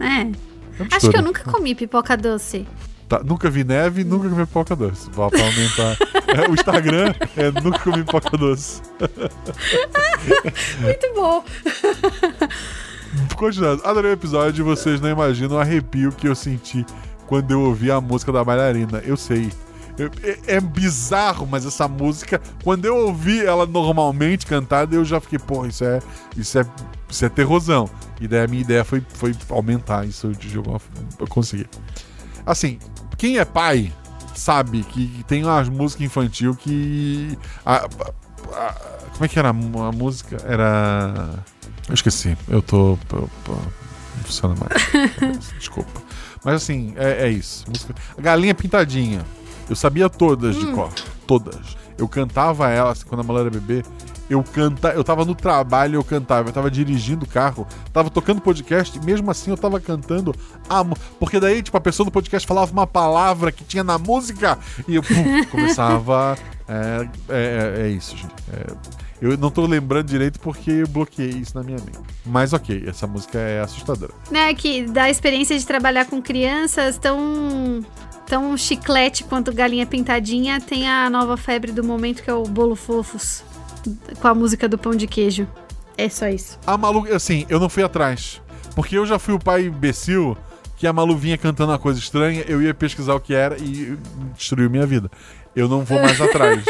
É. 0.00 0.04
É 0.04 0.82
Acho 0.82 0.94
mistura. 0.94 1.12
que 1.12 1.18
eu 1.18 1.22
nunca 1.22 1.44
comi 1.44 1.74
pipoca 1.74 2.16
doce. 2.16 2.66
Tá, 3.08 3.22
nunca 3.24 3.48
vi 3.48 3.64
neve, 3.64 4.04
nunca 4.04 4.28
comi 4.28 4.44
pipoca 4.46 4.76
doce. 4.76 5.10
Vou 5.10 5.30
pra 5.30 5.40
aumentar. 5.40 5.96
É, 6.28 6.46
o 6.46 6.52
Instagram 6.52 7.14
é 7.38 7.50
nunca 7.62 7.78
comi 7.78 8.04
pipoca 8.04 8.36
doce. 8.36 8.82
Muito 10.78 11.14
bom. 11.14 11.42
Continuando, 13.34 13.82
adorei 13.86 14.10
o 14.10 14.14
episódio 14.14 14.60
e 14.60 14.64
vocês 14.64 15.00
não 15.00 15.08
imaginam 15.08 15.56
o 15.56 15.58
arrepio 15.58 16.12
que 16.12 16.28
eu 16.28 16.34
senti 16.34 16.84
quando 17.28 17.52
eu 17.52 17.60
ouvi 17.60 17.90
a 17.92 18.00
música 18.00 18.32
da 18.32 18.42
bailarina. 18.42 18.98
Eu 19.04 19.16
sei. 19.16 19.52
Eu- 19.96 20.10
é, 20.22 20.56
é 20.56 20.60
bizarro, 20.60 21.46
mas 21.46 21.66
essa 21.66 21.86
música, 21.88 22.40
quando 22.64 22.84
eu 22.84 22.96
ouvi 22.96 23.44
ela 23.44 23.66
normalmente 23.66 24.46
cantada, 24.46 24.94
eu 24.94 25.04
já 25.04 25.20
fiquei, 25.20 25.38
pô, 25.38 25.66
isso 25.66 25.84
é, 25.84 26.00
isso 26.36 26.58
é, 26.58 26.64
isso 27.08 27.24
é 27.24 27.28
terrosão. 27.28 27.88
E 28.20 28.26
daí 28.28 28.44
a 28.44 28.46
minha 28.48 28.62
ideia 28.62 28.84
foi, 28.84 29.04
foi 29.14 29.34
aumentar 29.50 30.04
isso 30.06 30.32
de 30.32 30.56
alguma 30.56 30.78
forma. 30.78 31.08
Eu 31.18 31.26
consegui. 31.28 31.66
Assim, 32.46 32.78
quem 33.16 33.38
é 33.38 33.44
pai 33.44 33.92
sabe 34.34 34.84
que 34.84 35.24
tem 35.26 35.44
umas 35.44 35.68
músicas 35.68 36.06
infantil 36.06 36.54
que. 36.54 37.36
a- 37.66 37.84
a- 38.54 38.74
como 39.12 39.24
é 39.24 39.28
que 39.28 39.36
era 39.38 39.48
a, 39.48 39.50
a 39.50 39.92
música? 39.92 40.36
Era. 40.46 41.44
Eu 41.88 41.94
esqueci. 41.94 42.38
Eu 42.48 42.62
tô. 42.62 42.96
eu- 43.12 43.28
eu- 43.48 43.54
não 44.16 44.24
funciona 44.24 44.54
mais. 44.54 45.38
Desculpa. 45.58 46.02
Mas 46.48 46.62
assim, 46.62 46.94
é, 46.96 47.26
é 47.26 47.30
isso. 47.30 47.64
Música- 47.68 47.94
A 48.16 48.20
Galinha 48.20 48.54
Pintadinha. 48.54 49.24
Eu 49.68 49.76
sabia 49.76 50.08
todas 50.08 50.56
de 50.56 50.66
cor. 50.72 50.90
Todas. 51.26 51.76
Eu 51.98 52.08
cantava 52.08 52.70
ela 52.70 52.92
assim, 52.92 53.04
quando 53.06 53.20
a 53.20 53.24
Malu 53.24 53.40
era 53.40 53.50
bebê. 53.50 53.82
Eu 54.30 54.42
canta, 54.42 54.88
eu 54.90 55.02
tava 55.02 55.24
no 55.24 55.34
trabalho, 55.34 55.94
eu 55.96 56.04
cantava, 56.04 56.48
eu 56.50 56.52
tava 56.52 56.70
dirigindo 56.70 57.24
o 57.24 57.28
carro, 57.28 57.66
tava 57.94 58.10
tocando 58.10 58.42
podcast, 58.42 58.98
e 58.98 59.04
mesmo 59.04 59.30
assim 59.30 59.50
eu 59.50 59.56
tava 59.56 59.80
cantando 59.80 60.34
a 60.68 60.84
Porque 61.18 61.40
daí, 61.40 61.62
tipo, 61.62 61.74
a 61.76 61.80
pessoa 61.80 62.04
do 62.04 62.10
podcast 62.12 62.46
falava 62.46 62.70
uma 62.70 62.86
palavra 62.86 63.50
que 63.50 63.64
tinha 63.64 63.82
na 63.82 63.96
música 63.98 64.58
e 64.86 64.94
eu 64.96 65.02
pum, 65.02 65.44
começava. 65.50 66.36
É, 66.70 67.08
é, 67.30 67.80
é- 67.80 67.86
é 67.86 67.88
isso, 67.88 68.14
gente. 68.14 68.34
É, 68.52 68.66
eu 69.20 69.36
não 69.36 69.50
tô 69.50 69.66
lembrando 69.66 70.06
direito 70.06 70.38
porque 70.40 70.70
eu 70.70 70.88
bloqueei 70.88 71.30
isso 71.30 71.56
na 71.56 71.62
minha 71.62 71.78
mente. 71.78 71.98
Mas 72.24 72.52
ok, 72.52 72.84
essa 72.86 73.06
música 73.06 73.38
é 73.38 73.60
assustadora. 73.60 74.12
Né, 74.30 74.54
que 74.54 74.86
da 74.86 75.10
experiência 75.10 75.58
de 75.58 75.66
trabalhar 75.66 76.06
com 76.06 76.22
crianças 76.22 76.98
tão, 76.98 77.84
tão 78.26 78.56
chiclete 78.56 79.24
quanto 79.24 79.52
galinha 79.52 79.86
pintadinha, 79.86 80.60
tem 80.60 80.88
a 80.88 81.10
nova 81.10 81.36
febre 81.36 81.72
do 81.72 81.82
momento 81.82 82.22
que 82.22 82.30
é 82.30 82.34
o 82.34 82.44
bolo 82.44 82.76
fofos. 82.76 83.42
Com 84.20 84.28
a 84.28 84.34
música 84.34 84.68
do 84.68 84.76
pão 84.78 84.94
de 84.94 85.06
queijo. 85.06 85.48
É 85.96 86.08
só 86.08 86.28
isso. 86.28 86.58
A 86.66 86.76
Malu, 86.76 87.12
assim, 87.12 87.44
eu 87.48 87.58
não 87.58 87.68
fui 87.68 87.82
atrás. 87.82 88.40
Porque 88.74 88.96
eu 88.96 89.04
já 89.04 89.18
fui 89.18 89.34
o 89.34 89.38
pai 89.38 89.66
imbecil 89.66 90.36
que 90.76 90.86
a 90.86 90.92
Malu 90.92 91.16
vinha 91.16 91.36
cantando 91.36 91.72
uma 91.72 91.78
coisa 91.78 91.98
estranha, 91.98 92.44
eu 92.46 92.62
ia 92.62 92.72
pesquisar 92.72 93.14
o 93.14 93.20
que 93.20 93.34
era 93.34 93.58
e 93.58 93.98
destruiu 94.36 94.70
minha 94.70 94.86
vida. 94.86 95.10
Eu 95.54 95.68
não 95.68 95.84
vou 95.84 96.00
mais 96.00 96.20
atrás. 96.22 96.64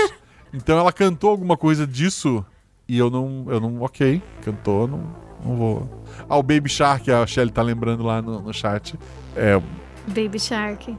Então 0.53 0.79
ela 0.79 0.93
cantou 0.93 1.31
alguma 1.31 1.57
coisa 1.57 1.87
disso 1.87 2.45
e 2.89 2.99
eu 2.99 3.11
não. 3.11 3.45
Eu 3.49 3.61
não. 3.61 3.81
Ok, 3.83 4.23
cantou, 4.43 4.89
não, 4.89 5.03
não 5.45 5.57
vou. 5.57 6.05
Ah, 6.29 6.37
o 6.37 6.43
Baby 6.43 6.69
Shark, 6.69 7.11
a 7.11 7.27
Shelly 7.27 7.51
tá 7.51 7.63
lembrando 7.63 8.03
lá 8.03 8.23
no, 8.23 8.41
no 8.41 8.53
chat. 8.55 8.99
É. 9.37 9.61
Baby 10.07 10.39
Shark. 10.41 10.97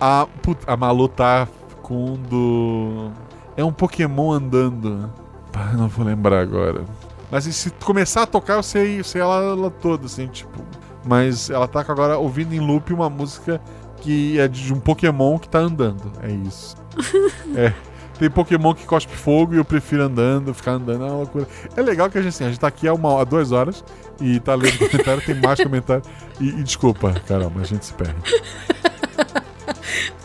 A, 0.00 0.26
put- 0.42 0.64
a 0.66 0.76
Malu 0.76 1.08
tá 1.08 1.48
com 1.82 2.12
um 2.12 2.16
do. 2.16 3.10
É 3.56 3.64
um 3.64 3.72
Pokémon 3.72 4.32
andando. 4.32 5.10
Pá, 5.52 5.72
não 5.72 5.88
vou 5.88 6.04
lembrar 6.04 6.40
agora. 6.40 6.84
Mas 7.30 7.44
se 7.44 7.70
começar 7.70 8.22
a 8.22 8.26
tocar, 8.26 8.54
eu 8.54 8.62
sei, 8.62 9.00
eu 9.00 9.04
sei 9.04 9.20
ela, 9.22 9.42
ela 9.42 9.70
toda, 9.70 10.06
assim, 10.06 10.26
tipo. 10.26 10.62
Mas 11.04 11.48
ela 11.48 11.66
tá 11.66 11.80
agora 11.80 12.18
ouvindo 12.18 12.52
em 12.52 12.60
loop 12.60 12.92
uma 12.92 13.08
música 13.08 13.60
que 14.02 14.38
é 14.38 14.46
de 14.46 14.72
um 14.72 14.78
Pokémon 14.80 15.38
que 15.38 15.48
tá 15.48 15.58
andando. 15.60 16.12
É 16.22 16.30
isso. 16.30 16.76
é. 17.56 17.72
Tem 18.18 18.30
Pokémon 18.30 18.74
que 18.74 18.86
cospe 18.86 19.14
fogo 19.14 19.54
e 19.54 19.58
eu 19.58 19.64
prefiro 19.64 20.02
andando, 20.04 20.54
ficar 20.54 20.72
andando, 20.72 21.04
é 21.04 21.06
uma 21.06 21.16
loucura. 21.18 21.46
É 21.76 21.82
legal 21.82 22.08
que 22.08 22.16
a 22.16 22.22
gente, 22.22 22.30
assim, 22.30 22.44
a 22.44 22.48
gente 22.48 22.60
tá 22.60 22.68
aqui 22.68 22.88
há, 22.88 22.94
uma, 22.94 23.20
há 23.20 23.24
duas 23.24 23.52
horas 23.52 23.84
e 24.20 24.40
tá 24.40 24.54
lendo 24.54 24.78
comentário, 24.90 25.22
tem 25.22 25.34
mais 25.34 25.60
comentário. 25.62 26.02
E, 26.40 26.48
e 26.48 26.62
desculpa, 26.62 27.12
Carol, 27.26 27.52
mas 27.54 27.64
a 27.64 27.66
gente 27.66 27.84
se 27.84 27.92
perde. 27.92 28.14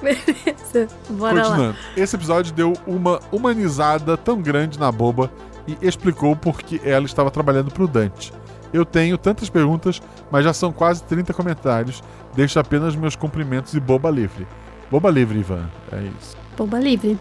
Beleza. 0.02 0.88
Bora 1.10 1.36
lá. 1.36 1.44
Continuando. 1.44 1.78
Esse 1.98 2.16
episódio 2.16 2.54
deu 2.54 2.74
uma 2.88 3.20
humanizada 3.32 4.16
tão 4.18 4.42
grande 4.42 4.80
na 4.80 4.92
boba 4.92 5.32
e 5.68 5.78
explicou 5.82 6.36
por 6.36 6.62
que 6.62 6.82
ela 6.84 7.06
estava 7.06 7.30
trabalhando 7.30 7.72
pro 7.72 7.88
Dante. 7.88 8.34
Eu 8.74 8.86
tenho 8.86 9.18
tantas 9.18 9.50
perguntas, 9.50 10.02
mas 10.32 10.46
já 10.46 10.54
são 10.54 10.72
quase 10.72 11.04
30 11.04 11.34
comentários. 11.34 12.02
Deixo 12.34 12.58
apenas 12.58 12.96
meus 12.96 13.16
cumprimentos 13.16 13.74
e 13.74 13.80
boba 13.80 14.10
livre. 14.10 14.48
Boba 14.90 15.10
livre, 15.10 15.40
Ivan. 15.40 15.70
É 15.92 16.02
isso. 16.20 16.38
Boba 16.58 16.80
livre. 16.80 17.18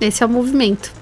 Esse 0.00 0.22
é 0.22 0.26
o 0.26 0.28
movimento. 0.28 0.92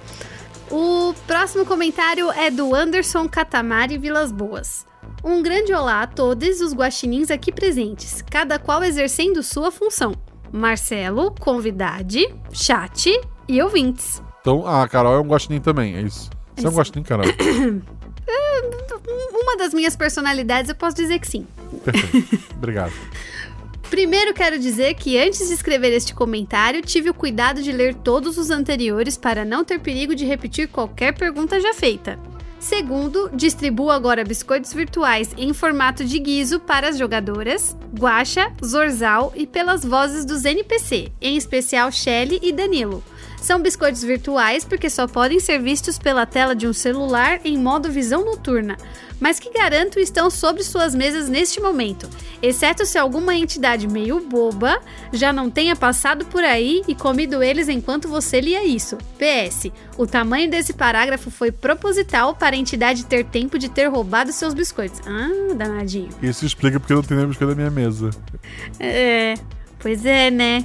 O 0.70 1.15
próximo 1.27 1.65
comentário 1.65 2.31
é 2.32 2.51
do 2.51 2.74
Anderson 2.74 3.28
Catamari 3.28 3.98
Vilas 3.98 4.32
Boas. 4.32 4.85
Um 5.24 5.43
grande 5.43 5.73
olá 5.73 6.03
a 6.03 6.07
todos 6.07 6.61
os 6.61 6.74
guaxinins 6.74 7.31
aqui 7.31 7.53
presentes, 7.53 8.23
cada 8.23 8.59
qual 8.59 8.82
exercendo 8.82 9.43
sua 9.43 9.70
função. 9.70 10.15
Marcelo, 10.53 11.35
convidade, 11.39 12.27
chat 12.53 13.20
e 13.48 13.62
ouvintes. 13.62 14.23
Então, 14.40 14.66
a 14.66 14.89
Carol 14.89 15.15
é 15.15 15.20
um 15.20 15.27
guaxinim 15.27 15.61
também, 15.61 15.97
é 15.97 16.03
isso. 16.03 16.31
Você 16.57 16.66
é 16.66 16.70
um 16.70 16.74
guaxinim, 16.74 17.03
Carol? 17.03 17.27
Uma 19.31 19.57
das 19.57 19.73
minhas 19.73 19.94
personalidades 19.94 20.69
eu 20.69 20.74
posso 20.74 20.97
dizer 20.97 21.19
que 21.19 21.28
sim. 21.28 21.47
Perfeito. 21.85 22.39
Obrigado. 22.57 22.93
Primeiro 23.90 24.34
quero 24.34 24.58
dizer 24.58 24.94
que 24.94 25.16
antes 25.16 25.46
de 25.46 25.54
escrever 25.54 25.92
este 25.92 26.12
comentário, 26.12 26.82
tive 26.82 27.10
o 27.10 27.14
cuidado 27.14 27.62
de 27.62 27.70
ler 27.70 27.94
todos 27.94 28.36
os 28.36 28.50
anteriores 28.50 29.16
para 29.16 29.44
não 29.44 29.64
ter 29.64 29.78
perigo 29.78 30.14
de 30.14 30.24
repetir 30.24 30.68
qualquer 30.68 31.14
pergunta 31.14 31.60
já 31.60 31.72
feita. 31.72 32.18
Segundo, 32.58 33.30
distribuo 33.32 33.90
agora 33.90 34.24
biscoitos 34.24 34.72
virtuais 34.72 35.30
em 35.36 35.52
formato 35.52 36.04
de 36.04 36.18
guiso 36.18 36.58
para 36.58 36.88
as 36.88 36.98
jogadoras, 36.98 37.76
Guaxa, 37.96 38.52
Zorzal 38.64 39.32
e 39.36 39.46
pelas 39.46 39.84
vozes 39.84 40.24
dos 40.24 40.44
NPC, 40.44 41.12
em 41.20 41.36
especial 41.36 41.92
Shelly 41.92 42.40
e 42.42 42.52
Danilo. 42.52 43.04
São 43.47 43.62
biscoitos 43.62 44.02
virtuais 44.02 44.64
porque 44.64 44.90
só 44.90 45.06
podem 45.06 45.39
ser 45.39 45.62
vistos 45.62 46.01
pela 46.01 46.27
tela 46.27 46.52
de 46.52 46.66
um 46.66 46.73
celular 46.73 47.39
em 47.44 47.56
modo 47.56 47.89
visão 47.89 48.24
noturna, 48.24 48.77
mas 49.20 49.39
que 49.39 49.52
garanto 49.52 50.01
estão 50.01 50.28
sobre 50.31 50.64
suas 50.64 50.97
mesas 50.97 51.28
neste 51.28 51.60
momento, 51.60 52.10
exceto 52.43 52.85
se 52.85 52.98
alguma 52.98 53.36
entidade 53.36 53.86
meio 53.86 54.18
boba 54.18 54.81
já 55.12 55.32
não 55.32 55.48
tenha 55.48 55.77
passado 55.77 56.24
por 56.24 56.43
aí 56.43 56.82
e 56.89 56.94
comido 56.97 57.40
eles 57.40 57.68
enquanto 57.68 58.09
você 58.09 58.40
lia 58.40 58.64
isso. 58.64 58.98
PS, 59.16 59.70
o 59.97 60.09
tamanho 60.09 60.51
desse 60.51 60.73
parágrafo 60.73 61.31
foi 61.31 61.52
proposital 61.52 62.35
para 62.35 62.56
a 62.56 62.59
entidade 62.59 63.06
ter 63.06 63.27
tempo 63.27 63.60
de 63.60 63.68
ter 63.68 63.86
roubado 63.86 64.32
seus 64.32 64.55
biscoitos. 64.55 65.01
Ah, 65.06 65.55
danadinho. 65.55 66.09
Isso 66.20 66.44
explica 66.44 66.81
porque 66.81 66.93
eu 66.93 66.97
não 66.97 67.05
tenho 67.05 67.20
nem 67.20 67.28
biscoito 67.28 67.55
da 67.55 67.56
minha 67.56 67.70
mesa. 67.70 68.10
É, 68.81 69.35
pois 69.78 70.05
é, 70.05 70.32
né? 70.32 70.64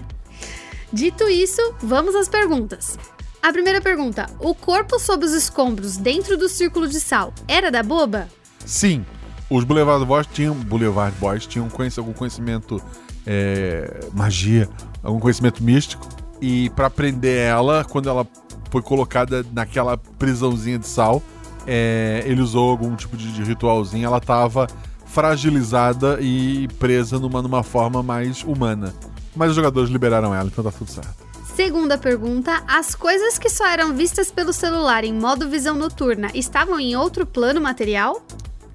Dito 0.94 1.24
isso, 1.30 1.62
vamos 1.82 2.16
às 2.16 2.28
perguntas. 2.28 2.98
A 3.42 3.52
primeira 3.52 3.82
pergunta: 3.82 4.28
o 4.40 4.54
corpo 4.54 5.00
sob 5.00 5.26
os 5.26 5.34
escombros 5.34 5.98
dentro 5.98 6.38
do 6.38 6.48
círculo 6.50 6.88
de 6.88 7.00
sal 7.00 7.34
era 7.48 7.72
da 7.72 7.82
boba? 7.82 8.28
Sim, 8.66 9.06
os 9.50 9.64
Boulevard 9.64 10.06
Boys 10.06 10.28
tinham, 10.28 10.54
Boulevard 10.56 11.16
Boys 11.20 11.46
tinham 11.46 11.70
conhec- 11.70 11.98
algum 11.98 12.14
conhecimento 12.14 12.82
é, 13.26 14.08
magia, 14.14 14.70
algum 15.02 15.20
conhecimento 15.20 15.64
místico. 15.64 16.08
E 16.42 16.70
pra 16.72 16.90
prender 16.90 17.38
ela, 17.40 17.84
quando 17.86 18.10
ela 18.10 18.28
foi 18.72 18.82
colocada 18.82 19.46
naquela 19.54 19.96
prisãozinha 19.98 20.80
de 20.80 20.88
sal, 20.88 21.22
é, 21.68 22.24
ele 22.26 22.42
usou 22.42 22.70
algum 22.70 22.96
tipo 22.96 23.16
de, 23.16 23.32
de 23.32 23.44
ritualzinho. 23.44 24.06
Ela 24.06 24.20
tava 24.20 24.68
fragilizada 25.06 26.18
e 26.20 26.68
presa 26.80 27.20
numa, 27.20 27.42
numa 27.42 27.64
forma 27.64 28.02
mais 28.02 28.44
humana. 28.44 28.94
Mas 29.36 29.50
os 29.52 29.56
jogadores 29.56 29.90
liberaram 29.90 30.34
ela, 30.36 30.48
então 30.48 30.64
tá 30.64 30.72
tudo 30.72 30.92
certo. 30.92 31.14
Segunda 31.56 31.98
pergunta: 31.98 32.64
as 32.68 32.96
coisas 32.96 33.38
que 33.38 33.50
só 33.50 33.66
eram 33.68 33.94
vistas 33.96 34.32
pelo 34.32 34.52
celular 34.54 35.04
em 35.04 35.14
modo 35.14 35.50
visão 35.50 35.76
noturna 35.76 36.30
estavam 36.34 36.80
em 36.80 36.96
outro 36.96 37.26
plano 37.26 37.60
material? 37.62 38.22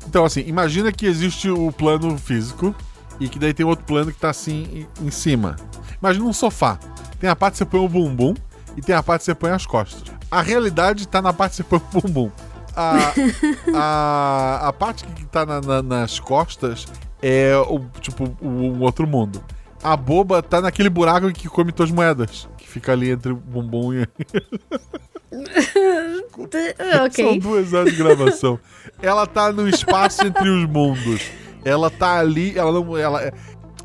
Então, 0.09 0.25
assim, 0.25 0.45
imagina 0.47 0.93
que 0.93 1.05
existe 1.07 1.51
o 1.51 1.73
plano 1.73 2.17
físico 2.17 2.75
e 3.19 3.29
que 3.29 3.39
daí 3.39 3.53
tem 3.53 3.67
outro 3.67 3.85
plano 3.85 4.13
que 4.13 4.19
tá 4.19 4.31
assim 4.31 4.87
em 5.03 5.11
cima. 5.11 5.57
Imagina 6.01 6.25
um 6.27 6.33
sofá. 6.33 6.79
Tem 7.19 7.29
a 7.29 7.35
parte 7.35 7.55
que 7.55 7.59
você 7.59 7.65
põe 7.65 7.81
o 7.81 7.89
bumbum 7.89 8.35
e 8.77 8.81
tem 8.83 8.95
a 8.95 9.03
parte 9.03 9.21
que 9.23 9.25
você 9.27 9.35
põe 9.35 9.51
as 9.51 9.67
costas. 9.67 10.03
A 10.31 10.43
realidade 10.43 11.09
tá 11.09 11.21
na 11.23 11.33
parte 11.33 11.53
que 11.53 11.57
você 11.57 11.65
põe 11.65 11.79
o 11.79 12.01
bumbum. 12.03 12.31
A, 12.77 13.13
a, 13.75 14.69
a 14.69 14.73
parte 14.73 15.05
que 15.05 15.25
tá 15.27 15.45
na- 15.47 15.61
na- 15.61 15.83
nas 15.83 16.21
costas 16.21 16.87
é 17.23 17.57
o 17.57 17.81
tipo 18.01 18.25
o, 18.41 18.47
um 18.49 18.83
outro 18.83 19.07
mundo. 19.07 19.43
A 19.83 19.97
boba 19.97 20.43
tá 20.43 20.61
naquele 20.61 20.89
buraco 20.89 21.31
que 21.33 21.49
come 21.49 21.73
tuas 21.73 21.91
moedas. 21.91 22.49
Que 22.57 22.69
fica 22.69 22.93
ali 22.93 23.11
entre 23.11 23.33
o 23.33 23.37
bumbum 23.37 23.93
e. 23.93 24.07
São 27.13 27.39
duas 27.39 27.73
horas 27.73 27.93
de 27.93 27.99
gravação. 28.03 28.59
ela 29.03 29.27
tá 29.27 29.53
no 29.53 29.69
espaço 29.69 30.27
entre 30.27 30.49
os 30.49 30.69
mundos. 30.69 31.31
Ela 31.65 31.91
tá 31.91 32.19
ali, 32.19 32.57
ela 32.57 32.73
não. 32.73 32.97
Ela, 32.97 33.23
é- 33.23 33.33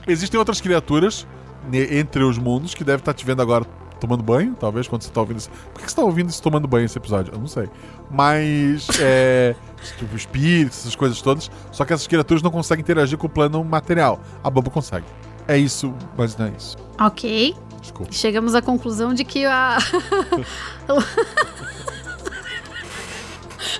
Existem 0.07 0.37
outras 0.37 0.59
criaturas 0.61 1.27
entre 1.71 2.23
os 2.23 2.37
mundos 2.37 2.73
que 2.73 2.83
devem 2.83 2.99
estar 2.99 3.13
te 3.13 3.25
vendo 3.25 3.41
agora 3.41 3.65
tomando 3.99 4.23
banho, 4.23 4.55
talvez, 4.59 4.87
quando 4.87 5.03
você 5.03 5.11
tá 5.11 5.21
ouvindo 5.21 5.37
isso. 5.37 5.49
Por 5.71 5.83
que 5.83 5.89
você 5.89 5.95
tá 5.95 6.01
ouvindo 6.01 6.29
isso 6.29 6.41
tomando 6.41 6.67
banho 6.67 6.85
esse 6.85 6.97
episódio? 6.97 7.33
Eu 7.33 7.39
não 7.39 7.47
sei. 7.47 7.69
Mas. 8.09 8.87
É. 8.99 9.55
Tipo, 9.97 10.15
espíritos, 10.15 10.79
essas 10.79 10.95
coisas 10.95 11.21
todas. 11.21 11.51
Só 11.71 11.85
que 11.85 11.93
essas 11.93 12.07
criaturas 12.07 12.41
não 12.41 12.51
conseguem 12.51 12.81
interagir 12.81 13.17
com 13.17 13.27
o 13.27 13.29
plano 13.29 13.63
material. 13.63 14.19
A 14.43 14.49
boba 14.49 14.69
consegue 14.71 15.05
é 15.51 15.57
isso, 15.57 15.93
mas 16.17 16.37
não 16.37 16.45
é 16.45 16.53
isso. 16.57 16.77
Ok. 16.99 17.53
Desculpa. 17.81 18.13
Chegamos 18.13 18.55
à 18.55 18.61
conclusão 18.61 19.13
de 19.13 19.25
que 19.25 19.45
a. 19.45 19.77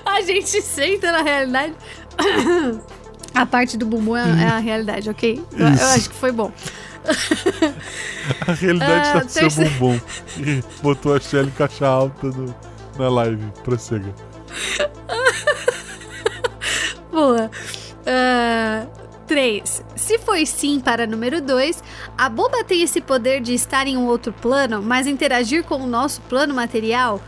a 0.04 0.20
gente 0.20 0.60
senta 0.60 1.10
na 1.12 1.22
realidade. 1.22 1.72
a 3.34 3.46
parte 3.46 3.78
do 3.78 3.86
bumbum 3.86 4.14
é, 4.16 4.20
é 4.20 4.24
a 4.48 4.56
uhum. 4.56 4.62
realidade, 4.62 5.08
ok? 5.08 5.42
Eu, 5.52 5.66
eu 5.66 5.86
acho 5.88 6.10
que 6.10 6.16
foi 6.16 6.30
bom. 6.30 6.52
a 8.46 8.52
realidade 8.52 9.06
está 9.06 9.20
tá 9.20 9.24
no 9.24 9.30
seu 9.30 9.50
bumbum. 9.50 9.98
E 10.38 10.62
botou 10.82 11.14
a 11.14 11.20
Shelly 11.20 11.48
em 11.48 11.52
caixa 11.52 11.86
alta 11.86 12.26
no, 12.26 12.54
na 12.98 13.08
live. 13.08 13.42
Prossega. 13.64 14.12
Boa. 17.10 17.50
Uh, 18.02 19.01
3. 19.26 19.84
Se 19.96 20.18
foi 20.18 20.44
sim 20.46 20.80
para 20.80 21.06
número 21.06 21.40
2, 21.40 21.82
a 22.16 22.28
bomba 22.28 22.64
tem 22.64 22.82
esse 22.82 23.00
poder 23.00 23.40
de 23.40 23.54
estar 23.54 23.86
em 23.86 23.96
um 23.96 24.06
outro 24.06 24.32
plano, 24.32 24.82
mas 24.82 25.06
interagir 25.06 25.64
com 25.64 25.76
o 25.76 25.86
nosso 25.86 26.20
plano 26.22 26.54
material? 26.54 27.20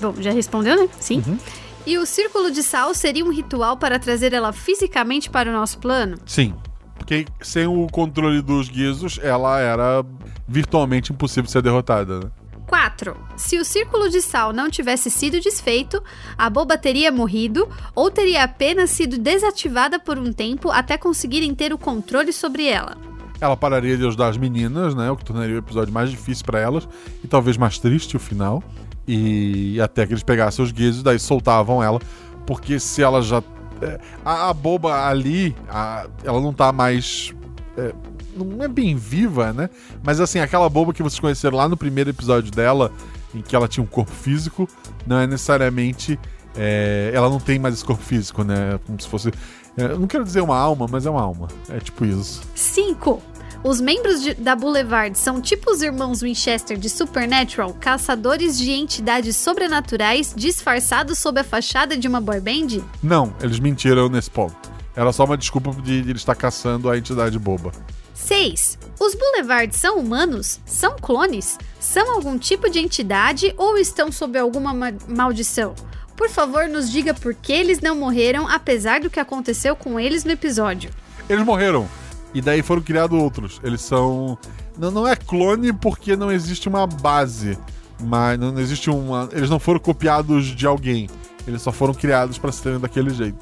Bom, 0.00 0.14
já 0.18 0.30
respondeu, 0.30 0.76
né? 0.76 0.88
Sim. 0.98 1.22
Uhum. 1.26 1.38
E 1.86 1.98
o 1.98 2.06
círculo 2.06 2.50
de 2.50 2.62
sal 2.62 2.94
seria 2.94 3.24
um 3.24 3.30
ritual 3.30 3.76
para 3.76 3.98
trazer 3.98 4.32
ela 4.32 4.52
fisicamente 4.52 5.28
para 5.28 5.50
o 5.50 5.52
nosso 5.52 5.78
plano? 5.78 6.16
Sim. 6.24 6.54
Porque 6.96 7.26
sem 7.42 7.66
o 7.66 7.86
controle 7.88 8.40
dos 8.40 8.68
guizos, 8.68 9.18
ela 9.22 9.60
era 9.60 10.04
virtualmente 10.48 11.12
impossível 11.12 11.44
de 11.44 11.50
ser 11.50 11.60
derrotada, 11.60 12.20
né? 12.20 12.30
4. 12.74 13.16
Se 13.36 13.56
o 13.56 13.64
círculo 13.64 14.10
de 14.10 14.20
sal 14.20 14.52
não 14.52 14.68
tivesse 14.68 15.08
sido 15.08 15.38
desfeito, 15.40 16.02
a 16.36 16.50
boba 16.50 16.76
teria 16.76 17.12
morrido 17.12 17.68
ou 17.94 18.10
teria 18.10 18.42
apenas 18.42 18.90
sido 18.90 19.16
desativada 19.16 20.00
por 20.00 20.18
um 20.18 20.32
tempo 20.32 20.72
até 20.72 20.98
conseguirem 20.98 21.54
ter 21.54 21.72
o 21.72 21.78
controle 21.78 22.32
sobre 22.32 22.66
ela. 22.66 22.96
Ela 23.40 23.56
pararia 23.56 23.96
de 23.96 24.04
ajudar 24.04 24.26
as 24.26 24.36
meninas, 24.36 24.92
né? 24.92 25.08
O 25.08 25.16
que 25.16 25.24
tornaria 25.24 25.54
o 25.54 25.58
episódio 25.58 25.94
mais 25.94 26.10
difícil 26.10 26.44
pra 26.44 26.58
elas 26.58 26.88
e 27.22 27.28
talvez 27.28 27.56
mais 27.56 27.78
triste 27.78 28.16
o 28.16 28.18
final. 28.20 28.60
E 29.06 29.80
até 29.80 30.04
que 30.04 30.12
eles 30.12 30.24
pegassem 30.24 30.64
os 30.64 30.72
guizos, 30.72 31.04
daí 31.04 31.18
soltavam 31.20 31.80
ela. 31.80 32.00
Porque 32.44 32.80
se 32.80 33.02
ela 33.02 33.22
já. 33.22 33.40
é, 33.82 34.00
a, 34.24 34.48
a 34.48 34.52
boba 34.52 35.06
ali, 35.06 35.54
a- 35.68 36.08
ela 36.24 36.40
não 36.40 36.52
tá 36.52 36.72
mais. 36.72 37.32
é, 37.76 37.94
não 38.36 38.64
é 38.64 38.68
bem 38.68 38.96
viva, 38.96 39.52
né? 39.52 39.68
Mas 40.02 40.20
assim, 40.20 40.38
aquela 40.40 40.68
boba 40.68 40.92
que 40.92 41.02
vocês 41.02 41.20
conheceram 41.20 41.56
lá 41.56 41.68
no 41.68 41.76
primeiro 41.76 42.10
episódio 42.10 42.50
dela, 42.50 42.90
em 43.34 43.40
que 43.42 43.54
ela 43.54 43.68
tinha 43.68 43.82
um 43.82 43.86
corpo 43.86 44.12
físico, 44.12 44.68
não 45.06 45.18
é 45.18 45.26
necessariamente. 45.26 46.18
é, 46.56 47.10
ela 47.12 47.28
não 47.28 47.40
tem 47.40 47.58
mais 47.58 47.74
esse 47.74 47.84
corpo 47.84 48.02
físico, 48.02 48.44
né? 48.44 48.78
Como 48.86 49.00
se 49.00 49.08
fosse. 49.08 49.28
é, 49.76 49.82
eu 49.84 49.98
não 49.98 50.06
quero 50.06 50.22
dizer 50.24 50.40
uma 50.40 50.56
alma, 50.56 50.86
mas 50.90 51.04
é 51.06 51.10
uma 51.10 51.20
alma. 51.22 51.48
É 51.68 51.78
tipo 51.80 52.04
isso. 52.04 52.42
5. 52.54 53.20
Os 53.64 53.80
membros 53.80 54.20
de- 54.22 54.34
da 54.34 54.54
Boulevard 54.54 55.16
são 55.18 55.40
tipo 55.40 55.70
os 55.72 55.80
irmãos 55.80 56.20
Winchester 56.20 56.76
de 56.76 56.88
Supernatural, 56.90 57.74
caçadores 57.80 58.58
de 58.58 58.70
entidades 58.70 59.36
sobrenaturais 59.36 60.34
disfarçados 60.36 61.18
sob 61.18 61.40
a 61.40 61.44
fachada 61.44 61.96
de 61.96 62.06
uma 62.06 62.20
boy 62.20 62.40
band? 62.40 62.82
Não, 63.02 63.32
eles 63.40 63.58
mentiram 63.58 64.08
nesse 64.10 64.30
ponto. 64.30 64.54
Era 64.94 65.10
só 65.12 65.24
uma 65.24 65.36
desculpa 65.38 65.70
de, 65.82 66.02
de 66.02 66.10
ele 66.10 66.18
estar 66.18 66.34
caçando 66.34 66.88
a 66.90 66.96
entidade 66.98 67.38
boba. 67.38 67.72
6. 68.14 68.78
Os 68.98 69.14
Boulevards 69.14 69.78
são 69.78 69.98
humanos? 69.98 70.60
São 70.64 70.96
clones? 70.96 71.58
São 71.80 72.12
algum 72.12 72.38
tipo 72.38 72.70
de 72.70 72.78
entidade 72.78 73.52
ou 73.58 73.76
estão 73.76 74.10
sob 74.10 74.38
alguma 74.38 74.72
ma 74.72 74.92
maldição? 75.08 75.74
Por 76.16 76.30
favor, 76.30 76.68
nos 76.68 76.90
diga 76.90 77.12
por 77.12 77.34
que 77.34 77.52
eles 77.52 77.80
não 77.80 77.96
morreram, 77.96 78.48
apesar 78.48 79.00
do 79.00 79.10
que 79.10 79.18
aconteceu 79.18 79.74
com 79.74 79.98
eles 79.98 80.24
no 80.24 80.30
episódio. 80.30 80.90
Eles 81.28 81.44
morreram. 81.44 81.88
E 82.32 82.40
daí 82.40 82.62
foram 82.62 82.82
criados 82.82 83.18
outros. 83.18 83.60
Eles 83.64 83.80
são. 83.80 84.38
Não, 84.78 84.90
não 84.90 85.08
é 85.08 85.16
clone 85.16 85.72
porque 85.72 86.16
não 86.16 86.30
existe 86.30 86.68
uma 86.68 86.86
base. 86.86 87.58
Mas 88.00 88.38
não 88.38 88.58
existe 88.58 88.90
uma. 88.90 89.28
Eles 89.32 89.50
não 89.50 89.58
foram 89.58 89.80
copiados 89.80 90.46
de 90.46 90.66
alguém. 90.66 91.08
Eles 91.46 91.62
só 91.62 91.72
foram 91.72 91.94
criados 91.94 92.38
para 92.38 92.52
serem 92.52 92.78
daquele 92.78 93.10
jeito. 93.10 93.38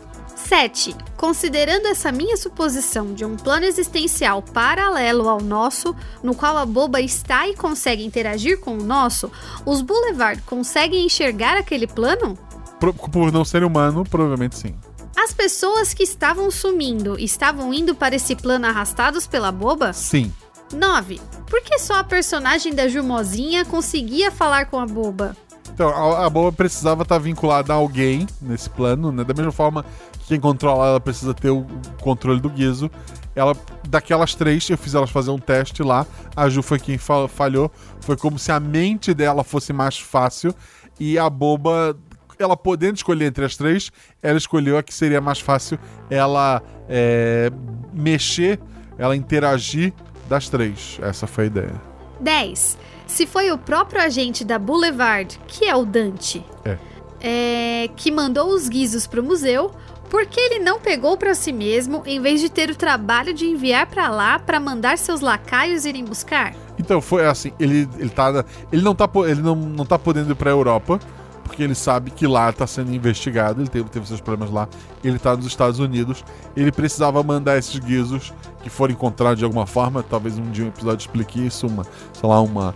7. 0.53 0.95
Considerando 1.17 1.87
essa 1.87 2.13
minha 2.13 2.37
suposição 2.37 3.15
de 3.15 3.25
um 3.25 3.37
plano 3.37 3.65
existencial 3.65 4.43
paralelo 4.43 5.27
ao 5.27 5.41
nosso, 5.41 5.97
no 6.23 6.35
qual 6.35 6.59
a 6.59 6.67
boba 6.67 7.01
está 7.01 7.49
e 7.49 7.57
consegue 7.57 8.05
interagir 8.05 8.61
com 8.61 8.77
o 8.77 8.85
nosso, 8.85 9.33
os 9.65 9.81
Boulevard 9.81 10.43
conseguem 10.43 11.07
enxergar 11.07 11.57
aquele 11.57 11.87
plano? 11.87 12.37
Por, 12.79 12.93
por 12.93 13.33
não 13.33 13.47
ser 13.47 13.65
humano, 13.65 14.05
provavelmente 14.05 14.59
sim. 14.59 14.75
As 15.17 15.33
pessoas 15.33 15.95
que 15.95 16.03
estavam 16.03 16.51
sumindo 16.51 17.19
estavam 17.19 17.73
indo 17.73 17.95
para 17.95 18.15
esse 18.15 18.37
plano 18.37 18.67
arrastados 18.67 19.27
pela 19.27 19.51
boba? 19.51 19.95
Sim. 19.95 20.31
9. 20.71 21.19
Por 21.49 21.63
que 21.63 21.79
só 21.79 21.95
a 21.95 22.05
personagem 22.05 22.75
da 22.75 22.89
Jumozinha 22.89 23.65
conseguia 23.65 24.31
falar 24.31 24.67
com 24.67 24.79
a 24.79 24.85
boba? 24.85 25.35
Então, 25.73 25.89
a, 25.89 26.27
a 26.27 26.31
boba 26.31 26.53
precisava 26.53 27.03
estar 27.03 27.19
vinculada 27.19 27.73
a 27.73 27.77
alguém 27.77 28.27
nesse 28.41 28.69
plano, 28.69 29.11
né? 29.11 29.25
Da 29.25 29.35
mesma 29.35 29.53
forma 29.53 29.85
que 30.13 30.27
quem 30.29 30.41
controla 30.41 30.87
ela 30.87 31.01
precisa 31.01 31.33
ter 31.33 31.51
o 31.51 31.67
controle 32.01 32.41
do 32.41 32.51
Guizo. 32.51 32.91
Ela, 33.35 33.57
daquelas 33.89 34.35
três, 34.35 34.69
eu 34.69 34.77
fiz 34.77 34.95
elas 34.95 35.11
fazer 35.11 35.31
um 35.31 35.39
teste 35.39 35.83
lá. 35.83 36.07
A 36.37 36.49
Ju 36.49 36.63
foi 36.63 36.79
quem 36.79 36.99
fa 36.99 37.27
falhou. 37.27 37.71
Foi 38.01 38.17
como 38.17 38.39
se 38.39 38.53
a 38.53 38.61
mente 38.61 39.15
dela 39.15 39.43
fosse 39.43 39.73
mais 39.73 39.99
fácil 39.99 40.55
e 41.01 41.19
a 41.19 41.29
boba 41.31 41.97
ela 42.39 42.57
podendo 42.57 42.97
escolher 42.97 43.27
entre 43.27 43.45
as 43.45 43.57
três, 43.57 43.91
ela 44.23 44.37
escolheu 44.37 44.77
a 44.77 44.83
que 44.83 44.93
seria 44.93 45.21
mais 45.21 45.39
fácil 45.39 45.79
ela 46.11 46.61
é, 46.89 47.51
mexer, 47.93 48.59
ela 48.99 49.15
interagir 49.15 49.93
das 50.29 50.49
três. 50.49 50.99
Essa 51.01 51.27
foi 51.27 51.45
a 51.45 51.47
ideia. 51.47 51.93
10. 52.21 52.79
Se 53.13 53.27
foi 53.27 53.53
o 53.53 53.59
próprio 53.59 54.01
agente 54.01 54.43
da 54.43 54.59
Boulevard, 54.59 55.39
que 55.47 55.67
é 55.67 55.77
o 55.77 55.85
Dante, 55.85 56.43
É. 56.65 56.79
é, 57.21 57.89
que 57.95 58.11
mandou 58.11 58.49
os 58.49 58.71
guizos 58.71 59.07
pro 59.07 59.23
museu, 59.23 59.71
por 60.09 60.25
que 60.25 60.41
ele 60.41 60.61
não 60.61 60.81
pegou 60.81 61.19
para 61.19 61.35
si 61.35 61.53
mesmo 61.53 62.03
em 62.07 62.23
vez 62.23 62.41
de 62.41 62.49
ter 62.49 62.71
o 62.71 62.75
trabalho 62.75 63.35
de 63.35 63.45
enviar 63.45 63.87
para 63.87 64.09
lá 64.09 64.39
para 64.39 64.59
mandar 64.59 64.97
seus 64.97 65.21
lacaios 65.21 65.85
irem 65.85 66.07
buscar? 66.07 66.55
Então, 66.79 67.03
foi 67.03 67.27
assim, 67.27 67.53
ele, 67.61 67.87
ele, 67.99 68.09
tá, 68.09 68.47
ele, 68.73 68.81
não, 68.81 68.95
tá, 68.95 69.07
ele 69.27 69.43
não, 69.43 69.55
não 69.57 69.85
tá 69.85 69.99
podendo 69.99 70.33
ir 70.33 70.35
pra 70.35 70.51
Europa, 70.51 70.99
porque 71.45 71.63
ele 71.63 71.75
sabe 71.75 72.11
que 72.11 72.27
lá 72.27 72.51
tá 72.51 72.67
sendo 72.67 72.95
investigado, 72.95 73.61
ele 73.61 73.69
teve, 73.69 73.91
teve 73.91 74.07
seus 74.09 74.23
problemas 74.23 74.51
lá, 74.51 74.67
ele 75.05 75.19
tá 75.19 75.37
nos 75.37 75.45
Estados 75.45 75.79
Unidos, 75.79 76.25
ele 76.57 76.73
precisava 76.73 77.23
mandar 77.23 77.59
esses 77.59 77.79
guizos 77.79 78.33
que 78.63 78.71
foram 78.71 78.95
encontrados 78.95 79.39
de 79.39 79.45
alguma 79.45 79.67
forma, 79.67 80.03
talvez 80.03 80.39
um 80.39 80.51
dia 80.51 80.65
um 80.65 80.69
episódio 80.69 81.05
explique 81.05 81.47
isso, 81.47 81.67
uma, 81.67 81.85
sei 82.15 82.27
lá, 82.27 82.41
uma, 82.41 82.75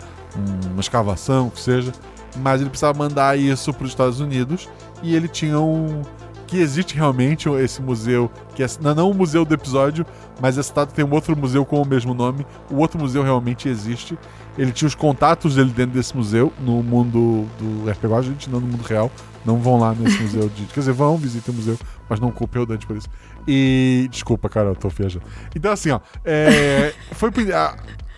uma 0.71 0.81
escavação, 0.81 1.51
que 1.51 1.61
seja, 1.61 1.93
mas 2.37 2.61
ele 2.61 2.71
precisava 2.71 2.99
mandar 2.99 3.39
isso 3.39 3.73
para 3.73 3.85
os 3.85 3.91
Estados 3.91 4.21
Unidos 4.21 4.69
e 5.03 5.15
ele 5.15 5.29
tinha 5.29 5.59
um 5.61 6.03
que 6.47 6.59
existe 6.59 6.95
realmente 6.95 7.49
esse 7.49 7.83
museu, 7.83 8.31
que 8.55 8.63
é 8.63 8.67
não, 8.81 8.95
não 8.95 9.11
o 9.11 9.15
museu 9.15 9.45
do 9.45 9.53
episódio, 9.53 10.07
mas 10.41 10.57
é 10.57 10.63
citado 10.63 10.93
tem 10.93 11.05
um 11.05 11.13
outro 11.13 11.37
museu 11.37 11.65
com 11.65 11.83
o 11.83 11.85
mesmo 11.85 12.15
nome. 12.15 12.47
O 12.71 12.77
outro 12.77 12.99
museu 12.99 13.23
realmente 13.23 13.69
existe. 13.69 14.17
Ele 14.57 14.71
tinha 14.73 14.87
os 14.87 14.95
contatos 14.95 15.57
dele 15.57 15.71
dentro 15.71 15.95
desse 15.95 16.17
museu, 16.17 16.53
no 16.61 16.83
mundo 16.83 17.47
do 17.59 17.91
RPG, 17.91 18.15
a 18.15 18.23
gente 18.23 18.49
não 18.49 18.61
no 18.61 18.67
mundo 18.67 18.85
real. 18.85 19.11
Não 19.45 19.59
vão 19.59 19.79
lá 19.79 19.95
nesse 19.95 20.21
museu 20.23 20.49
de. 20.49 20.65
Quer 20.67 20.81
dizer, 20.81 20.93
vão, 20.93 21.17
visitem 21.17 21.55
o 21.55 21.57
museu, 21.57 21.79
mas 22.09 22.19
não 22.19 22.31
culpem 22.31 22.63
o 22.63 22.67
Dante 22.67 22.87
por 22.87 22.97
isso. 22.97 23.09
E. 23.47 24.09
Desculpa, 24.11 24.49
cara, 24.49 24.69
eu 24.69 24.77
tô 24.77 24.89
viajando. 24.89 25.25
Então, 25.55 25.73
assim, 25.73 25.91
ó. 25.91 26.01
É, 26.25 26.93
foi 27.13 27.31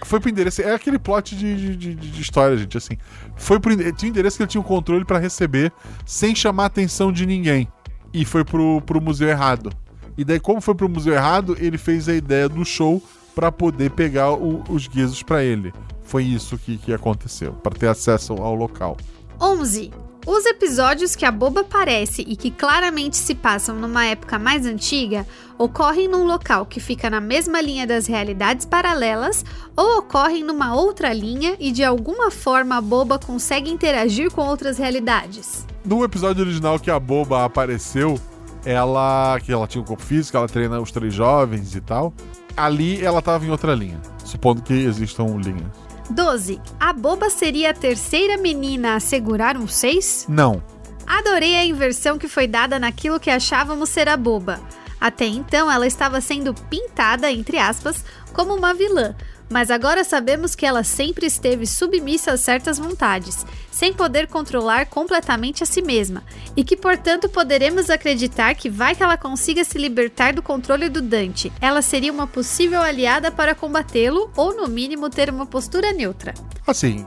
foi 0.03 0.21
pro 0.21 0.31
endereço. 0.31 0.63
É 0.63 0.75
aquele 0.75 0.99
plot 0.99 1.35
de, 1.37 1.57
de, 1.77 1.77
de- 1.77 1.95
de 2.11 2.21
história, 2.21 2.57
gente. 2.57 2.77
Assim. 2.77 2.97
Foi 3.37 3.59
pro, 3.59 3.75
tinha 3.93 4.09
um 4.09 4.13
endereço 4.13 4.37
que 4.37 4.43
ele 4.43 4.51
tinha 4.51 4.61
um 4.61 4.65
controle 4.65 5.05
pra 5.05 5.19
receber 5.19 5.73
sem 6.07 6.35
chamar 6.35 6.65
a 6.65 6.67
atenção 6.67 7.11
de 7.13 7.25
ninguém. 7.27 7.69
E 8.13 8.25
foi 8.25 8.45
pro, 8.45 8.81
pro 8.83 9.01
museu 9.01 9.29
errado. 9.29 9.71
E 10.17 10.25
daí, 10.25 10.41
como 10.41 10.61
foi 10.61 10.75
pro 10.75 10.89
museu 10.89 11.15
errado, 11.15 11.57
ele 11.61 11.79
fez 11.79 12.09
a 12.09 12.15
ideia 12.15 12.49
do 12.49 12.65
show 12.65 13.03
pra 13.35 13.53
poder 13.53 13.91
pegar 13.93 14.33
o- 14.33 14.65
os 14.69 14.89
guizos 14.89 15.23
pra 15.23 15.45
ele. 15.45 15.73
Foi 16.03 16.25
isso 16.25 16.57
que, 16.59 16.77
que 16.79 16.93
aconteceu, 16.93 17.53
pra 17.53 17.71
ter 17.71 17.87
acesso 17.89 18.33
ao 18.33 18.55
local. 18.55 18.97
11. 19.41 19.93
Os 20.31 20.45
episódios 20.45 21.17
que 21.17 21.25
a 21.25 21.33
boba 21.33 21.63
aparece 21.63 22.21
e 22.21 22.37
que 22.37 22.51
claramente 22.51 23.17
se 23.17 23.35
passam 23.35 23.77
numa 23.77 24.05
época 24.05 24.39
mais 24.39 24.67
antiga 24.67 25.27
ocorrem 25.57 26.07
num 26.07 26.27
local 26.27 26.67
que 26.67 26.81
fica 26.81 27.09
na 27.09 27.19
mesma 27.19 27.63
linha 27.63 27.87
das 27.87 28.07
realidades 28.07 28.67
paralelas 28.67 29.43
ou 29.75 30.01
ocorrem 30.01 30.45
numa 30.45 30.75
outra 30.75 31.15
linha 31.15 31.57
e 31.59 31.73
de 31.73 31.83
alguma 31.83 32.31
forma 32.31 32.77
a 32.77 32.81
boba 32.83 33.19
consegue 33.19 33.71
interagir 33.71 34.31
com 34.31 34.43
outras 34.43 34.77
realidades. 34.77 35.67
No 35.83 36.05
episódio 36.05 36.45
original 36.45 36.79
que 36.79 36.91
a 36.91 37.01
boba 37.01 37.47
apareceu, 37.47 38.21
ela. 38.67 39.41
que 39.43 39.51
ela 39.51 39.67
tinha 39.67 39.81
um 39.81 39.87
corpo 39.87 40.03
físico, 40.03 40.37
ela 40.37 40.47
treina 40.47 40.79
os 40.79 40.93
três 40.93 41.15
jovens 41.15 41.75
e 41.75 41.81
tal. 41.81 42.13
Ali 42.55 43.03
ela 43.03 43.23
tava 43.23 43.47
em 43.47 43.51
outra 43.51 43.75
linha. 43.75 43.99
Supondo 44.23 44.61
que 44.61 44.75
existam 44.75 45.25
linhas. 45.43 45.88
12. 46.11 46.61
A 46.79 46.93
boba 46.93 47.31
seria 47.31 47.71
a 47.71 47.75
terceira 47.75 48.37
menina 48.37 48.95
a 48.95 49.01
segurar 49.01 49.57
um 49.57 49.69
6? 49.69 50.27
Não. 50.29 50.63
Adorei 51.07 51.57
a 51.57 51.65
inversão 51.65 52.19
que 52.19 52.29
foi 52.29 52.47
dada 52.47 52.79
naquilo 52.79 53.21
que 53.21 53.31
achávamos 53.31 53.89
ser 53.89 54.09
a 54.09 54.17
boba. 54.17 54.61
Até 55.01 55.27
então 55.27 55.71
ela 55.71 55.87
estava 55.87 56.21
sendo 56.21 56.53
pintada, 56.53 57.31
entre 57.31 57.57
aspas, 57.57 58.05
como 58.33 58.55
uma 58.55 58.75
vilã, 58.75 59.15
mas 59.49 59.71
agora 59.71 60.05
sabemos 60.05 60.55
que 60.55 60.67
ela 60.67 60.85
sempre 60.85 61.27
esteve 61.27 61.67
submissa 61.67 62.33
a 62.33 62.37
certas 62.37 62.79
vontades, 62.79 63.47
sem 63.71 63.93
poder 63.93 64.27
controlar 64.27 64.87
completamente 64.87 65.63
a 65.63 65.67
si 65.67 65.81
mesma, 65.81 66.23
e 66.57 66.65
que 66.65 66.77
portanto 66.77 67.29
poderemos 67.29 67.91
acreditar 67.91 68.55
que 68.55 68.69
vai 68.69 68.95
que 68.95 69.03
ela 69.03 69.17
consiga 69.17 69.65
se 69.65 69.79
libertar 69.79 70.33
do 70.35 70.43
controle 70.43 70.89
do 70.89 71.01
Dante. 71.01 71.53
Ela 71.61 71.81
seria 71.81 72.13
uma 72.13 72.27
possível 72.27 72.83
aliada 72.83 73.31
para 73.31 73.55
combatê-lo, 73.55 74.31
ou 74.37 74.55
no 74.55 74.69
mínimo 74.69 75.09
ter 75.09 75.31
uma 75.31 75.47
postura 75.47 75.93
neutra. 75.93 76.35
Assim, 76.67 77.07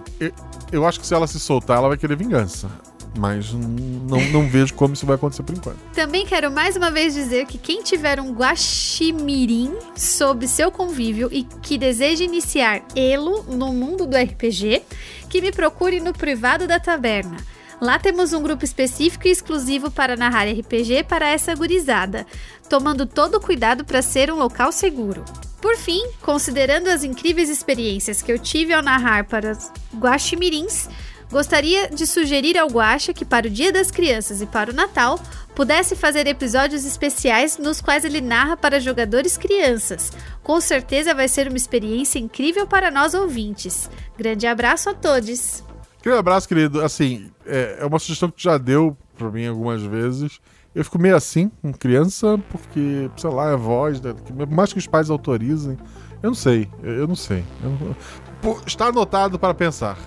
eu, 0.71 0.85
acho 0.85 0.99
que 0.99 1.05
se 1.05 1.13
ela 1.13 1.27
se 1.27 1.39
soltar, 1.39 1.77
ela 1.77 1.89
vai 1.89 1.97
querer 1.97 2.15
vingança. 2.15 2.69
Mas 3.17 3.51
não, 3.51 4.21
não 4.31 4.47
vejo 4.47 4.73
como 4.73 4.93
isso 4.93 5.05
vai 5.05 5.15
acontecer 5.15 5.43
por 5.43 5.55
enquanto. 5.55 5.77
Também 5.93 6.25
quero 6.25 6.49
mais 6.49 6.75
uma 6.77 6.89
vez 6.89 7.13
dizer 7.13 7.45
que 7.45 7.57
quem 7.57 7.83
tiver 7.83 8.19
um 8.19 8.31
guaximirim 8.31 9.73
sob 9.95 10.47
seu 10.47 10.71
convívio 10.71 11.29
e 11.31 11.43
que 11.43 11.77
deseja 11.77 12.23
iniciar 12.23 12.81
Elo 12.95 13.43
no 13.43 13.73
mundo 13.73 14.07
do 14.07 14.15
RPG, 14.15 14.83
que 15.29 15.41
me 15.41 15.51
procure 15.51 15.99
no 15.99 16.13
privado 16.13 16.67
da 16.67 16.79
taberna. 16.79 17.37
Lá 17.81 17.97
temos 17.97 18.31
um 18.31 18.43
grupo 18.43 18.63
específico 18.63 19.27
e 19.27 19.31
exclusivo 19.31 19.89
para 19.89 20.15
narrar 20.15 20.47
RPG 20.47 21.03
para 21.05 21.27
essa 21.27 21.55
gurizada, 21.55 22.27
tomando 22.69 23.07
todo 23.07 23.35
o 23.35 23.41
cuidado 23.41 23.83
para 23.83 24.03
ser 24.03 24.31
um 24.31 24.35
local 24.35 24.71
seguro. 24.71 25.25
Por 25.59 25.75
fim, 25.75 26.01
considerando 26.21 26.89
as 26.89 27.03
incríveis 27.03 27.49
experiências 27.49 28.21
que 28.21 28.31
eu 28.31 28.37
tive 28.37 28.71
ao 28.71 28.83
narrar 28.83 29.25
para 29.25 29.51
os 29.51 29.71
guaximirins, 29.95 30.87
Gostaria 31.31 31.89
de 31.89 32.05
sugerir 32.05 32.57
ao 32.57 32.67
Guaxa 32.67 33.13
que 33.13 33.23
para 33.23 33.47
o 33.47 33.49
Dia 33.49 33.71
das 33.71 33.89
Crianças 33.89 34.41
e 34.41 34.45
para 34.45 34.69
o 34.69 34.73
Natal 34.73 35.17
pudesse 35.55 35.95
fazer 35.95 36.27
episódios 36.27 36.85
especiais 36.85 37.57
nos 37.57 37.79
quais 37.79 38.03
ele 38.03 38.19
narra 38.19 38.57
para 38.57 38.81
jogadores 38.81 39.37
crianças. 39.37 40.11
Com 40.43 40.59
certeza 40.59 41.13
vai 41.13 41.29
ser 41.29 41.47
uma 41.47 41.55
experiência 41.55 42.19
incrível 42.19 42.67
para 42.67 42.91
nós 42.91 43.13
ouvintes. 43.13 43.89
Grande 44.17 44.45
abraço 44.45 44.89
a 44.89 44.93
todos. 44.93 45.63
Aquele 45.99 46.15
abraço, 46.17 46.47
querido. 46.47 46.81
Assim, 46.81 47.31
é, 47.45 47.77
é 47.79 47.85
uma 47.85 47.99
sugestão 47.99 48.29
que 48.29 48.43
já 48.43 48.57
deu 48.57 48.97
pra 49.17 49.29
mim 49.31 49.47
algumas 49.47 49.81
vezes. 49.83 50.39
Eu 50.73 50.83
fico 50.83 50.99
meio 50.99 51.15
assim 51.15 51.49
com 51.61 51.71
criança, 51.71 52.39
porque, 52.49 53.09
sei 53.15 53.29
lá, 53.29 53.51
é 53.51 53.55
voz, 53.55 54.01
né? 54.01 54.13
mais 54.49 54.73
que 54.73 54.79
os 54.79 54.87
pais 54.87 55.09
autorizem. 55.09 55.77
Eu 56.23 56.29
não 56.29 56.35
sei, 56.35 56.69
eu, 56.83 57.07
não 57.07 57.15
sei. 57.15 57.43
Eu 57.63 57.69
não- 57.69 57.95
está 58.65 58.87
anotado 58.87 59.37
para 59.39 59.53
pensar. 59.53 59.97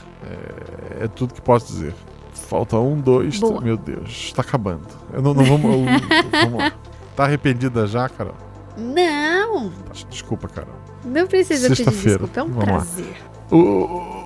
É, 1.00 1.04
é 1.04 1.08
tudo 1.08 1.34
que 1.34 1.40
posso 1.40 1.66
dizer. 1.66 1.94
Falta 2.32 2.76
um, 2.78 3.00
dois, 3.00 3.38
três. 3.38 3.60
Meu 3.60 3.76
Deus, 3.76 4.08
está 4.10 4.42
acabando. 4.42 4.86
Eu 5.12 5.22
não, 5.22 5.34
não 5.34 5.44
vamos, 5.44 5.64
eu- 5.72 6.40
vamos 6.42 6.58
lá. 6.58 6.72
Tá 7.16 7.24
arrependida 7.24 7.86
já, 7.86 8.08
Carol? 8.08 8.34
Não, 8.76 9.70
Desculpa, 10.10 10.48
Carol. 10.48 10.74
não 11.04 11.26
precisa 11.26 11.68
pedir 11.68 11.84
desculpa, 11.84 12.40
é 12.40 12.42
um 12.42 12.48
Vamos 12.48 12.58
lá. 12.66 12.72
prazer. 12.72 13.16
O- 13.50 13.56
o- 13.56 14.24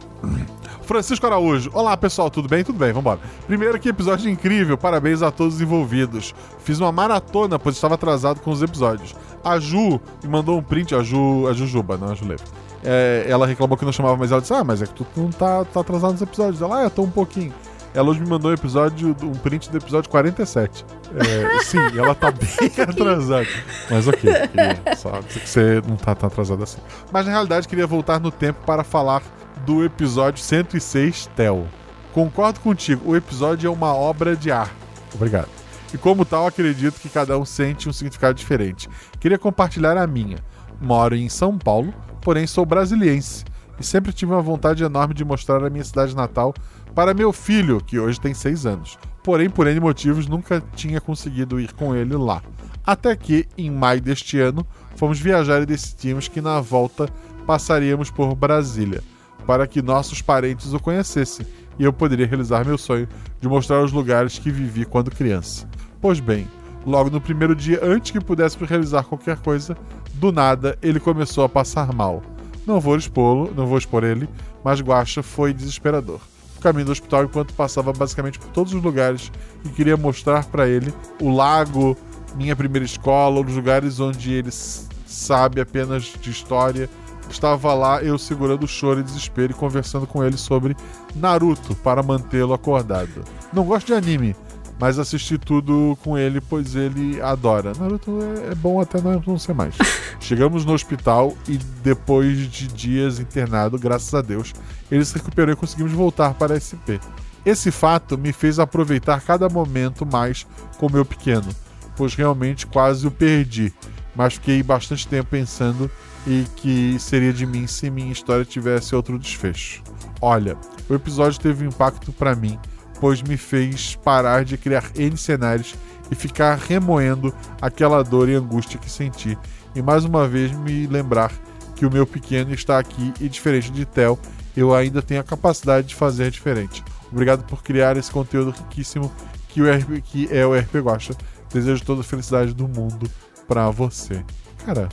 Francisco 0.83 1.27
Araújo. 1.27 1.71
Olá, 1.75 1.95
pessoal, 1.99 2.31
tudo 2.31 2.49
bem? 2.49 2.65
Tudo 2.65 2.79
bem, 2.79 2.93
vambora. 2.95 3.21
Primeiro, 3.47 3.79
que 3.79 3.91
episódio 3.91 4.31
incrível. 4.31 4.79
Parabéns 4.79 5.21
a 5.21 5.31
todos 5.31 5.57
os 5.57 5.61
envolvidos. 5.61 6.35
Fiz 6.61 6.81
uma 6.81 6.91
maratona, 6.91 7.59
pois 7.59 7.75
estava 7.75 7.95
atrasado 7.95 8.41
com 8.41 8.51
os 8.51 8.63
episódios. 8.63 9.15
A 9.45 9.59
Ju 9.59 10.01
me 10.23 10.31
mandou 10.31 10.57
um 10.59 10.63
print, 10.63 10.95
a 10.95 11.03
Ju, 11.03 11.47
a 11.47 11.53
Jujuba, 11.53 11.99
não 11.99 12.09
a 12.11 12.15
Julepa. 12.15 12.45
É, 12.85 13.27
ela 13.29 13.47
reclamou 13.47 13.77
que 13.77 13.85
não 13.85 13.93
chamava 13.93 14.17
mais 14.17 14.31
ela 14.31 14.41
disse: 14.41 14.55
Ah, 14.55 14.65
mas 14.65 14.83
é 14.83 14.87
que 14.87 14.95
tu 14.95 15.07
não 15.17 15.31
tá, 15.31 15.65
tá 15.65 15.81
atrasado 15.81 16.13
nos 16.13 16.23
episódios. 16.23 16.63
Ela, 16.63 16.81
ah, 16.81 16.83
eu 16.85 16.91
tô 16.91 17.03
um 17.03 17.11
pouquinho. 17.11 17.53
Ela 17.95 18.11
hoje 18.11 18.21
me 18.21 18.29
mandou 18.29 18.51
um 18.51 18.55
episódio, 18.55 19.17
um 19.23 19.33
print 19.33 19.71
do 19.71 19.79
episódio 19.79 20.11
47. 20.11 20.85
É, 21.17 21.65
sim, 21.65 21.79
ela 21.99 22.15
tá 22.15 22.31
bem 22.31 22.71
atrasada. 22.87 23.49
Mas 23.91 24.07
ok, 24.07 24.21
queria 24.49 24.97
só 24.97 25.21
dizer 25.21 25.41
que 25.41 25.49
você 25.49 25.83
não 25.87 25.97
tá 25.97 26.15
tão 26.15 26.29
atrasado 26.29 26.63
assim. 26.63 26.79
Mas 27.11 27.27
na 27.27 27.33
realidade, 27.33 27.67
queria 27.67 27.87
voltar 27.87 28.21
no 28.21 28.31
tempo 28.31 28.61
para 28.65 28.85
falar 28.85 29.23
do 29.65 29.85
episódio 29.85 30.43
106, 30.43 31.31
Tel. 31.35 31.67
Concordo 32.13 32.61
contigo, 32.61 33.11
o 33.11 33.17
episódio 33.17 33.69
é 33.69 33.71
uma 33.71 33.95
obra 33.95 34.37
de 34.37 34.51
arte. 34.51 34.73
Obrigado. 35.15 35.49
E 35.93 35.97
como 35.97 36.25
tal, 36.25 36.47
acredito 36.47 37.01
que 37.01 37.09
cada 37.09 37.39
um 37.39 37.45
sente 37.45 37.89
um 37.89 37.93
significado 37.93 38.35
diferente. 38.35 38.89
Queria 39.19 39.39
compartilhar 39.39 39.97
a 39.97 40.07
minha. 40.07 40.39
Moro 40.81 41.17
em 41.17 41.29
São 41.29 41.57
Paulo, 41.57 41.93
porém 42.29 42.47
sou 42.47 42.67
brasiliense 42.67 43.43
e 43.81 43.83
sempre 43.83 44.13
tive 44.13 44.33
uma 44.33 44.43
vontade 44.43 44.85
enorme 44.85 45.15
de 45.15 45.25
mostrar 45.25 45.65
a 45.65 45.71
minha 45.71 45.83
cidade 45.83 46.15
natal 46.15 46.53
para 46.95 47.15
meu 47.15 47.33
filho, 47.33 47.81
que 47.81 47.99
hoje 47.99 48.21
tem 48.21 48.35
6 48.35 48.67
anos. 48.67 48.99
Porém, 49.25 49.49
por 49.49 49.67
N 49.67 49.81
motivos, 49.81 50.27
nunca 50.27 50.63
tinha 50.77 51.01
conseguido 51.01 51.59
ir 51.59 51.73
com 51.73 51.97
ele 51.97 52.15
lá. 52.19 52.43
Até 52.85 53.17
que, 53.17 53.49
em 53.57 53.71
maio 53.71 54.03
deste 54.03 54.39
ano, 54.39 54.67
fomos 54.95 55.19
viajar 55.19 55.63
e 55.63 55.65
decidimos 55.65 56.29
que 56.29 56.43
na 56.43 56.61
volta 56.61 57.09
passaríamos 57.47 58.11
por 58.11 58.35
Brasília, 58.35 59.03
para 59.47 59.67
que 59.67 59.81
nossos 59.81 60.21
parentes 60.21 60.75
o 60.75 60.79
conhecessem 60.79 61.47
e 61.79 61.85
eu 61.85 61.95
poderia 61.95 62.27
realizar 62.27 62.63
meu 62.63 62.77
sonho 62.77 63.09
de 63.41 63.49
mostrar 63.49 63.83
os 63.83 63.91
lugares 63.91 64.39
que 64.39 64.51
vivi 64.51 64.85
quando 64.85 65.11
criança. 65.11 65.67
Pois 65.99 66.21
bem, 66.21 66.47
logo 66.87 67.11
no 67.11 67.21
primeiro 67.21 67.55
dia, 67.55 67.81
antes 67.83 68.11
que 68.11 68.21
pudéssemos 68.21 68.69
realizar 68.69 69.05
qualquer 69.05 69.39
coisa, 69.39 69.77
do 70.15 70.33
nada 70.33 70.79
ele 70.83 71.01
começou 71.01 71.45
a 71.45 71.49
passar 71.49 71.93
mal. 71.93 72.23
Não 72.67 72.81
vou 72.81 72.97
expô-lo, 72.97 73.53
não 73.55 73.67
vou 73.67 73.79
expor 73.79 74.05
ele, 74.05 74.29
mas 74.63 74.81
Guacha 74.81 75.23
foi 75.23 75.55
desesperador. 75.55 76.21
O 76.59 76.61
caminho 76.61 76.87
do 76.87 76.93
hospital 76.93 77.25
enquanto 77.25 77.55
passava 77.55 77.93
basicamente 77.93 78.39
por 78.39 78.49
todos 78.49 78.75
os 78.75 78.83
lugares 78.83 79.31
e 79.65 79.69
queria 79.69 79.97
mostrar 79.97 80.45
para 80.45 80.69
ele 80.69 80.93
o 81.21 81.31
lago, 81.31 81.97
minha 82.35 82.57
primeira 82.57 82.85
escola, 82.85 83.41
os 83.41 83.55
lugares 83.55 84.01
onde 84.01 84.33
ele 84.33 84.51
sabe 84.51 85.61
apenas 85.61 86.13
de 86.21 86.31
história. 86.31 86.91
Estava 87.31 87.75
lá 87.75 88.03
eu 88.03 88.19
segurando 88.19 88.65
o 88.65 88.69
choro 88.69 89.01
e 89.01 89.03
desespero 89.03 89.53
e 89.53 89.55
conversando 89.55 90.07
com 90.07 90.25
ele 90.25 90.37
sobre 90.37 90.77
Naruto 91.15 91.75
para 91.77 92.03
mantê-lo 92.03 92.55
acordado. 92.55 93.25
Não 93.53 93.65
gosto 93.65 93.89
de 93.89 93.95
anime, 93.95 94.35
mas 94.79 94.99
assisti 94.99 95.37
tudo 95.37 95.99
com 96.03 96.17
ele, 96.17 96.41
pois 96.41 96.75
ele 96.77 97.21
adora. 97.21 97.73
Naruto 97.79 98.19
é, 98.23 98.53
é 98.53 98.55
bom 98.55 98.81
até 98.81 99.01
não, 99.01 99.39
ser 99.39 99.55
mais. 99.55 99.75
Chegamos 100.21 100.65
no 100.65 100.73
hospital 100.73 101.37
e 101.49 101.57
depois 101.83 102.39
de 102.51 102.69
dias 102.69 103.19
internado, 103.19 103.79
graças 103.79 104.15
a 104.15 104.23
Deus, 104.23 104.53
ele 104.91 105.05
se 105.05 105.15
recuperou 105.15 105.53
e 105.53 105.57
conseguimos 105.57 105.93
voltar 105.93 106.35
para 106.35 106.55
a 106.55 106.61
SP. 106.61 107.01
Esse 107.45 107.71
fato 107.71 108.17
me 108.17 108.33
fez 108.33 108.59
aproveitar 108.59 109.21
cada 109.21 109.49
momento 109.49 110.05
mais 110.07 110.47
com 110.77 110.91
meu 110.91 111.05
pequeno, 111.05 111.49
pois 111.97 112.15
realmente 112.15 112.67
quase 112.67 113.07
o 113.07 113.11
perdi, 113.11 113.73
mas 114.15 114.35
fiquei 114.35 114.63
bastante 114.63 115.07
tempo 115.09 115.31
pensando 115.31 115.91
e 116.27 116.45
que 116.57 116.99
seria 116.99 117.33
de 117.33 117.47
mim 117.47 117.67
se 117.67 117.91
minha 117.91 118.13
história 118.13 118.45
tivesse 118.45 118.95
outro 118.95 119.19
desfecho. 119.19 119.83
Olha, 120.21 120.57
o 120.89 120.95
episódio 120.95 121.41
teve 121.41 121.65
um 121.65 121.69
impacto 121.69 122.13
para 122.13 122.35
mim 122.35 122.59
pois 123.01 123.23
me 123.23 123.37
fez 123.37 123.97
parar 123.97 124.45
de 124.45 124.57
criar 124.57 124.91
N 124.97 125.17
cenários 125.17 125.75
e 126.11 126.15
ficar 126.15 126.57
remoendo 126.57 127.35
aquela 127.61 128.03
dor 128.03 128.29
e 128.29 128.35
angústia 128.35 128.79
que 128.79 128.91
senti. 128.91 129.39
E 129.75 129.83
mais 129.83 130.05
uma 130.05 130.27
vez 130.27 130.53
me 130.53 130.87
lembrar 130.87 131.33
que 131.77 131.87
o 131.87 131.91
meu 131.91 132.07
pequeno 132.07 132.53
está 132.53 132.79
aqui 132.79 133.13
e 133.21 133.29
diferente 133.29 133.71
de 133.71 133.85
Tel, 133.85 134.19
eu 134.57 134.75
ainda 134.75 135.01
tenho 135.01 135.21
a 135.21 135.25
capacidade 135.25 135.87
de 135.87 135.95
fazer 135.95 136.31
diferente. 136.31 136.83
Obrigado 137.13 137.45
por 137.45 137.63
criar 137.63 137.97
esse 137.97 138.11
conteúdo 138.11 138.51
riquíssimo 138.51 139.13
que, 139.49 139.63
o 139.63 139.73
RP, 139.73 140.03
que 140.03 140.29
é 140.31 140.45
o 140.45 140.59
RP 140.59 140.77
Guacha. 140.77 141.15
Desejo 141.53 141.85
toda 141.85 142.01
a 142.01 142.05
felicidade 142.05 142.53
do 142.53 142.67
mundo 142.67 143.09
para 143.47 143.71
você. 143.71 144.23
Cara. 144.67 144.89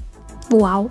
Uau! 0.54 0.90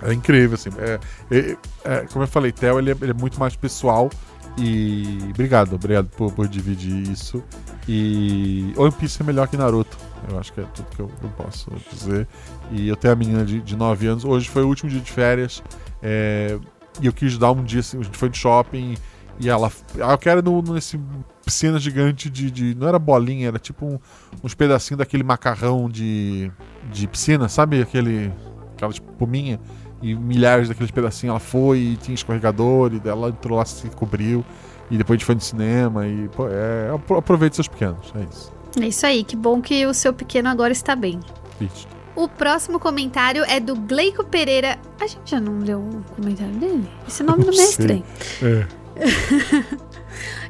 É 0.00 0.12
incrível, 0.12 0.54
assim. 0.54 0.70
É, 0.78 1.00
é, 1.30 1.56
é, 1.84 2.06
como 2.12 2.24
eu 2.24 2.28
falei, 2.28 2.52
Theo 2.52 2.78
ele 2.78 2.92
é, 2.92 2.96
ele 3.00 3.10
é 3.10 3.14
muito 3.14 3.38
mais 3.38 3.54
pessoal 3.54 4.10
e 4.58 5.18
obrigado, 5.30 5.74
obrigado 5.74 6.08
por, 6.08 6.32
por, 6.32 6.46
dividir 6.46 7.08
isso. 7.10 7.42
E 7.88 8.72
One 8.76 8.92
Piece 8.92 9.22
é 9.22 9.24
melhor 9.24 9.48
que 9.48 9.56
Naruto. 9.56 9.96
Eu 10.30 10.38
acho 10.38 10.52
que 10.52 10.60
é 10.60 10.64
tudo 10.64 10.86
que 10.90 11.00
eu, 11.00 11.10
eu 11.22 11.28
posso 11.30 11.70
dizer. 11.90 12.28
E 12.70 12.86
eu 12.86 12.96
tenho 12.96 13.14
a 13.14 13.16
menina 13.16 13.44
de, 13.44 13.60
de 13.60 13.76
9 13.76 14.06
anos. 14.06 14.24
Hoje 14.24 14.48
foi 14.48 14.62
o 14.62 14.68
último 14.68 14.90
dia 14.90 15.00
de 15.00 15.10
férias. 15.10 15.62
É, 16.02 16.58
e 17.00 17.06
eu 17.06 17.12
quis 17.12 17.38
dar 17.38 17.52
um 17.52 17.64
dia 17.64 17.80
assim. 17.80 17.98
A 17.98 18.02
gente 18.02 18.16
foi 18.16 18.28
de 18.28 18.38
shopping. 18.38 18.96
E 19.40 19.48
ela. 19.48 19.72
Eu 19.96 20.18
quero 20.18 20.42
no, 20.42 20.60
nesse 20.74 21.00
piscina 21.44 21.78
gigante 21.78 22.28
de, 22.28 22.50
de, 22.50 22.74
Não 22.74 22.86
era 22.86 22.98
bolinha, 22.98 23.48
era 23.48 23.58
tipo 23.58 23.86
um, 23.86 23.98
uns 24.44 24.54
pedacinhos 24.54 24.98
daquele 24.98 25.24
macarrão 25.24 25.88
de, 25.88 26.52
de 26.92 27.08
piscina, 27.08 27.48
sabe? 27.48 27.80
Aquele. 27.80 28.32
Aquela 28.74 28.92
tipo 28.92 29.10
puminha 29.12 29.58
e 30.02 30.14
milhares 30.14 30.68
daqueles 30.68 30.90
pedacinhos 30.90 31.30
ela 31.30 31.40
foi 31.40 31.78
e 31.78 31.96
tinha 31.96 32.14
escorregador 32.14 32.92
e 32.92 33.08
ela 33.08 33.28
entrou 33.28 33.56
lá, 33.56 33.64
se 33.64 33.88
cobriu 33.90 34.44
e 34.90 34.98
depois 34.98 35.16
a 35.16 35.18
gente 35.18 35.24
foi 35.24 35.34
no 35.34 35.40
cinema 35.40 36.06
e 36.06 36.28
pô, 36.28 36.48
é, 36.48 36.90
aproveite 37.16 37.56
seus 37.56 37.68
pequenos, 37.68 38.12
é 38.14 38.26
isso. 38.30 38.52
É 38.80 38.86
isso 38.86 39.06
aí, 39.06 39.22
que 39.22 39.36
bom 39.36 39.60
que 39.60 39.86
o 39.86 39.94
seu 39.94 40.12
pequeno 40.12 40.48
agora 40.48 40.72
está 40.72 40.96
bem. 40.96 41.20
Isso. 41.60 41.86
O 42.14 42.28
próximo 42.28 42.78
comentário 42.78 43.42
é 43.44 43.58
do 43.58 43.74
Gleico 43.74 44.22
Pereira. 44.24 44.78
A 45.00 45.06
gente 45.06 45.30
já 45.30 45.40
não 45.40 45.60
leu 45.60 45.80
o 45.80 46.04
comentário 46.14 46.52
dele? 46.54 46.86
Esse 47.08 47.22
nome 47.22 47.44
não, 47.44 47.52
não 47.52 47.60
é 47.60 47.64
estranho. 47.64 48.04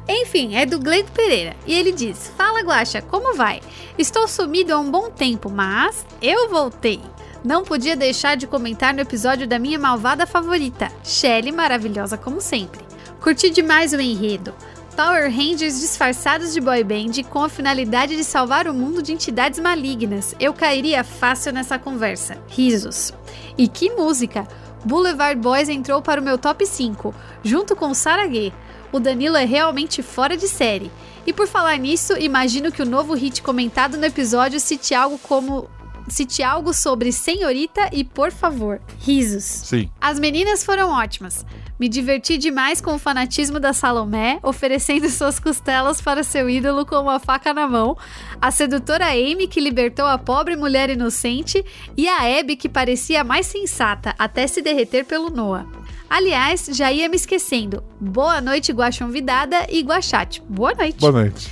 É. 0.05 0.21
Enfim, 0.21 0.55
é 0.55 0.65
do 0.65 0.77
Gleico 0.79 1.09
Pereira. 1.11 1.55
E 1.65 1.73
ele 1.73 1.93
diz: 1.93 2.29
Fala, 2.35 2.59
Guaxa, 2.61 3.01
como 3.01 3.33
vai? 3.35 3.61
Estou 3.97 4.27
sumido 4.27 4.73
há 4.73 4.79
um 4.79 4.91
bom 4.91 5.09
tempo, 5.09 5.49
mas 5.49 6.05
eu 6.21 6.49
voltei. 6.49 6.99
Não 7.43 7.63
podia 7.63 7.95
deixar 7.95 8.37
de 8.37 8.47
comentar 8.47 8.93
no 8.93 9.01
episódio 9.01 9.45
da 9.45 9.59
minha 9.59 9.77
malvada 9.77 10.25
favorita, 10.25 10.89
Shelley, 11.03 11.51
maravilhosa 11.51 12.17
como 12.17 12.39
sempre. 12.39 12.79
Curti 13.19 13.49
demais 13.49 13.91
o 13.91 13.99
enredo. 13.99 14.53
Power 14.95 15.29
Rangers 15.29 15.81
disfarçados 15.81 16.53
de 16.53 16.61
boy 16.61 16.83
band 16.83 17.23
com 17.29 17.43
a 17.43 17.49
finalidade 17.49 18.15
de 18.15 18.23
salvar 18.23 18.67
o 18.67 18.73
mundo 18.73 19.01
de 19.01 19.11
entidades 19.11 19.59
malignas. 19.59 20.33
Eu 20.39 20.53
cairia 20.53 21.03
fácil 21.03 21.51
nessa 21.51 21.77
conversa. 21.77 22.37
Risos. 22.47 23.11
E 23.57 23.67
que 23.67 23.89
música! 23.89 24.47
Boulevard 24.85 25.39
Boys 25.39 25.67
entrou 25.67 26.01
para 26.01 26.21
o 26.21 26.23
meu 26.23 26.37
top 26.37 26.65
5, 26.65 27.13
junto 27.43 27.75
com 27.75 27.93
Saragê. 27.93 28.53
O 28.91 28.99
Danilo 28.99 29.35
é 29.35 29.45
realmente 29.45 30.01
fora 30.03 30.37
de 30.37 30.47
série. 30.47 30.91
E 31.25 31.33
por 31.33 31.47
falar 31.47 31.77
nisso, 31.77 32.13
imagino 32.17 32.71
que 32.71 32.81
o 32.81 32.85
novo 32.85 33.13
hit 33.15 33.41
comentado 33.41 33.97
no 33.97 34.05
episódio 34.05 34.59
cite 34.59 34.93
algo 34.93 35.17
como 35.17 35.69
cite 36.07 36.43
algo 36.43 36.73
sobre 36.73 37.11
senhorita 37.11 37.89
e 37.91 38.03
por 38.03 38.31
favor. 38.31 38.81
Risos. 38.99 39.43
Sim. 39.43 39.89
As 39.99 40.19
meninas 40.19 40.63
foram 40.63 40.91
ótimas. 40.91 41.45
Me 41.79 41.89
diverti 41.89 42.37
demais 42.37 42.79
com 42.79 42.93
o 42.93 42.99
fanatismo 42.99 43.59
da 43.59 43.73
Salomé, 43.73 44.39
oferecendo 44.43 45.09
suas 45.11 45.39
costelas 45.39 45.99
para 45.99 46.23
seu 46.23 46.49
ídolo 46.49 46.85
com 46.85 46.95
uma 46.95 47.19
faca 47.19 47.53
na 47.53 47.67
mão, 47.67 47.97
a 48.41 48.51
sedutora 48.51 49.07
Amy 49.07 49.47
que 49.47 49.59
libertou 49.59 50.05
a 50.05 50.17
pobre 50.17 50.55
mulher 50.55 50.89
inocente 50.89 51.63
e 51.97 52.07
a 52.07 52.39
Abby 52.39 52.55
que 52.55 52.69
parecia 52.69 53.23
mais 53.23 53.47
sensata 53.47 54.15
até 54.17 54.47
se 54.47 54.61
derreter 54.61 55.05
pelo 55.05 55.29
Noah. 55.29 55.65
Aliás, 56.09 56.69
já 56.71 56.91
ia 56.91 57.09
me 57.09 57.15
esquecendo. 57.15 57.83
Boa 57.99 58.39
noite, 58.39 58.71
Guaxon 58.71 59.09
Vidada 59.09 59.65
e 59.67 59.81
Guaxate. 59.81 60.43
Boa 60.47 60.73
noite. 60.75 60.99
Boa 60.99 61.11
noite. 61.11 61.49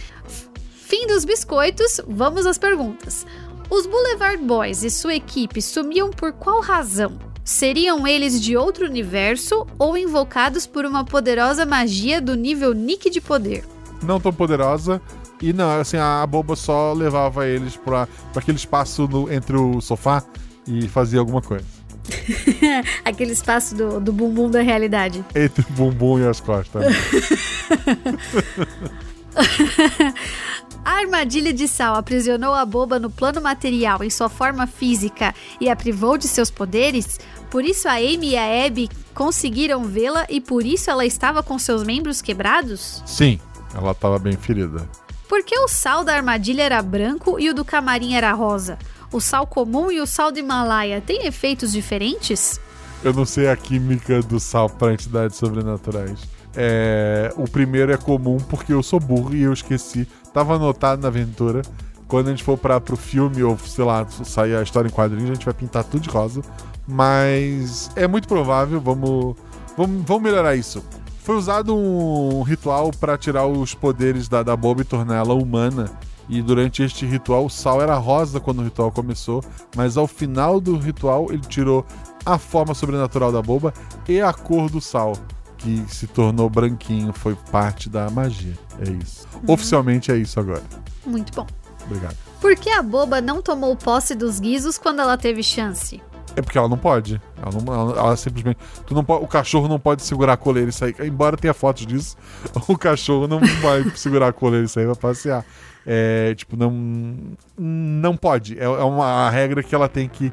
Fim 0.91 1.07
dos 1.07 1.26
biscoitos, 1.26 2.02
vamos 2.06 2.45
às 2.45 2.57
perguntas. 2.57 3.26
Os 3.72 3.85
Boulevard 3.85 4.38
Boys 4.43 4.84
e 4.84 4.89
sua 4.89 5.15
equipe 5.15 5.61
sumiam 5.61 6.10
por 6.10 6.34
qual 6.34 6.60
razão? 6.60 7.18
Seriam 7.41 8.06
eles 8.06 8.41
de 8.41 8.57
outro 8.57 8.85
universo 8.85 9.65
ou 9.80 9.98
invocados 9.98 10.68
por 10.68 10.84
uma 10.84 11.06
poderosa 11.06 11.65
magia 11.65 12.19
do 12.19 12.35
nível 12.35 12.73
Nick 12.73 13.10
de 13.10 13.22
poder? 13.22 13.64
Não 14.03 14.19
tão 14.19 14.34
poderosa. 14.34 15.02
E 15.41 15.53
não, 15.53 15.80
assim, 15.80 15.95
a 15.95 16.27
boba 16.27 16.53
só 16.57 16.91
levava 16.91 17.48
eles 17.48 17.77
para 17.77 18.10
aquele 18.35 18.57
espaço 18.57 19.07
no, 19.07 19.31
entre 19.31 19.56
o 19.56 19.80
sofá 19.80 20.22
e 20.68 20.89
fazia 20.89 21.22
alguma 21.22 21.41
coisa. 21.41 21.64
Aquele 23.06 23.31
espaço 23.31 23.73
do, 23.73 24.02
do 24.02 24.11
bumbum 24.11 24.52
da 24.52 24.61
realidade. 24.61 25.23
Entre 25.34 25.61
o 25.61 25.73
bumbum 25.73 26.19
e 26.19 26.27
as 26.27 26.41
costas. 26.41 26.84
A 30.84 30.94
armadilha 30.94 31.53
de 31.53 31.68
Sal 31.68 31.95
aprisionou 31.95 32.56
a 32.56 32.66
boba 32.66 32.98
no 32.98 33.10
plano 33.10 33.40
material 33.40 34.03
em 34.03 34.10
sua 34.10 34.30
forma 34.30 34.66
física 34.66 35.34
e 35.60 35.70
a 35.70 35.76
privou 35.76 36.18
de 36.18 36.28
seus 36.28 36.49
poderes? 36.49 37.20
Por 37.52 37.64
isso 37.64 37.88
a 37.88 37.94
Amy 37.94 38.32
e 38.32 38.38
a 38.38 38.66
Abby 38.66 38.90
conseguiram 39.14 39.84
vê-la 39.84 40.26
e 40.28 40.41
por 40.41 40.66
isso 40.66 40.90
ela 40.90 41.06
estava 41.06 41.44
com 41.44 41.60
seus 41.60 41.84
membros 41.84 42.20
quebrados? 42.20 43.03
Sim, 43.06 43.40
ela 43.76 43.91
estava 43.91 44.18
bem 44.18 44.34
ferida. 44.34 44.90
Por 45.30 45.44
que 45.44 45.58
o 45.60 45.68
sal 45.68 46.03
da 46.03 46.16
armadilha 46.16 46.64
era 46.64 46.82
branco 46.82 47.40
e 47.40 47.49
o 47.49 47.53
do 47.53 47.64
camarim 47.64 48.16
era 48.16 48.34
rosa? 48.34 48.80
O 49.12 49.22
sal 49.22 49.45
comum 49.45 49.91
e 49.91 50.02
o 50.02 50.08
sal 50.08 50.32
do 50.32 50.40
Himalaia 50.40 50.99
têm 50.99 51.28
efeitos 51.28 51.72
diferentes? 51.72 52.60
Eu 53.03 53.14
não 53.14 53.26
sei 53.26 53.49
a 53.49 53.56
química 53.56 54.22
do 54.22 54.40
sal 54.40 54.70
para 54.70 54.94
entidades 54.94 55.38
sobrenaturais. 55.38 56.20
É, 56.56 57.34
o 57.38 57.49
primeiro 57.49 57.91
é 57.91 57.98
comum 57.98 58.38
porque 58.38 58.74
eu 58.74 58.84
sou 58.84 58.99
burro 58.99 59.34
e 59.34 59.41
eu 59.41 59.53
esqueci. 59.53 60.08
Tava 60.34 60.56
anotado 60.56 61.02
na 61.02 61.08
aventura. 61.08 61.62
Quando 62.08 62.28
a 62.28 62.30
gente 62.32 62.44
for 62.44 62.58
para 62.58 62.80
pro 62.82 62.98
filme 62.98 63.41
ou 63.41 63.58
sei 63.58 63.86
lá, 63.86 64.06
sair 64.08 64.56
a 64.56 64.64
história 64.64 64.88
em 64.88 64.91
quadrinhos, 64.91 65.32
a 65.32 65.34
gente 65.34 65.45
vai 65.45 65.53
pintar 65.53 65.84
tudo 65.84 66.02
de 66.02 66.10
rosa. 66.10 66.41
Mas 66.88 67.90
é 67.95 68.08
muito 68.08 68.28
provável, 68.28 68.82
vamos, 68.82 69.36
vamos, 69.78 70.03
vamos 70.06 70.24
melhorar 70.24 70.56
isso. 70.56 70.84
Foi 71.24 71.36
usado 71.36 71.76
um 71.76 72.41
ritual 72.41 72.91
para 72.99 73.18
tirar 73.18 73.45
os 73.45 73.74
poderes 73.74 74.28
da, 74.28 74.44
da 74.44 74.56
Boba 74.56 74.82
e 74.82 74.86
torná-la 74.86 75.34
humana. 75.34 75.90
E 76.28 76.41
durante 76.41 76.82
este 76.82 77.06
ritual, 77.06 77.45
o 77.45 77.49
sal 77.49 77.82
era 77.82 77.95
rosa 77.98 78.40
quando 78.40 78.60
o 78.60 78.64
ritual 78.64 78.91
começou, 78.91 79.44
mas 79.76 79.98
ao 79.98 80.08
final 80.08 80.62
do 80.62 80.78
ritual 80.78 81.28
ele 81.30 81.41
tirou 81.41 81.86
a 82.26 82.38
forma 82.38 82.74
sobrenatural 82.74 83.32
da 83.32 83.41
boba 83.41 83.74
e 84.08 84.22
a 84.22 84.32
cor 84.32 84.70
do 84.70 84.80
sal, 84.80 85.14
que 85.62 85.86
se 85.88 86.08
tornou 86.08 86.50
branquinho, 86.50 87.14
foi 87.14 87.36
parte 87.52 87.90
da 87.90 88.10
magia. 88.10 88.54
É 88.80 88.90
isso. 88.90 89.28
Oficialmente 89.48 90.12
é 90.12 90.18
isso 90.18 90.40
agora. 90.40 90.64
Muito 91.06 91.34
bom. 91.34 91.48
Obrigado. 91.86 92.16
Por 92.40 92.56
que 92.56 92.70
a 92.70 92.82
boba 92.82 93.22
não 93.22 93.42
tomou 93.42 93.76
posse 93.76 94.16
dos 94.16 94.40
guizos 94.40 94.78
quando 94.78 95.02
ela 95.02 95.18
teve 95.18 95.44
chance? 95.44 96.02
É 96.36 96.42
porque 96.42 96.58
ela 96.58 96.68
não 96.68 96.78
pode. 96.78 97.22
Ela, 97.38 97.62
não, 97.62 97.74
ela, 97.74 98.00
ela 98.00 98.18
simplesmente. 98.18 98.58
Tu 98.86 98.94
não 98.94 99.04
pode, 99.04 99.24
o 99.24 99.28
cachorro 99.28 99.68
não 99.68 99.80
pode 99.80 100.02
segurar 100.04 100.34
a 100.34 100.38
coleira 100.38 100.70
e 100.70 100.74
sair. 100.74 100.96
Embora 101.02 101.36
tenha 101.36 101.54
fotos 101.54 101.86
disso, 101.86 102.16
o 102.68 102.78
cachorro 102.78 103.28
não 103.28 103.40
vai 103.62 103.84
segurar 103.96 104.30
a 104.30 104.34
coleira 104.34 104.66
e 104.66 104.70
sair 104.70 104.86
pra 104.86 104.96
passear. 104.96 105.46
É, 105.86 106.34
tipo, 106.36 106.56
não. 106.56 106.72
Não 107.58 108.16
pode. 108.16 108.58
É, 108.58 108.64
é 108.64 108.68
uma 108.68 109.30
regra 109.30 109.62
que 109.62 109.76
ela 109.76 109.90
tem 109.90 110.08
que 110.08 110.32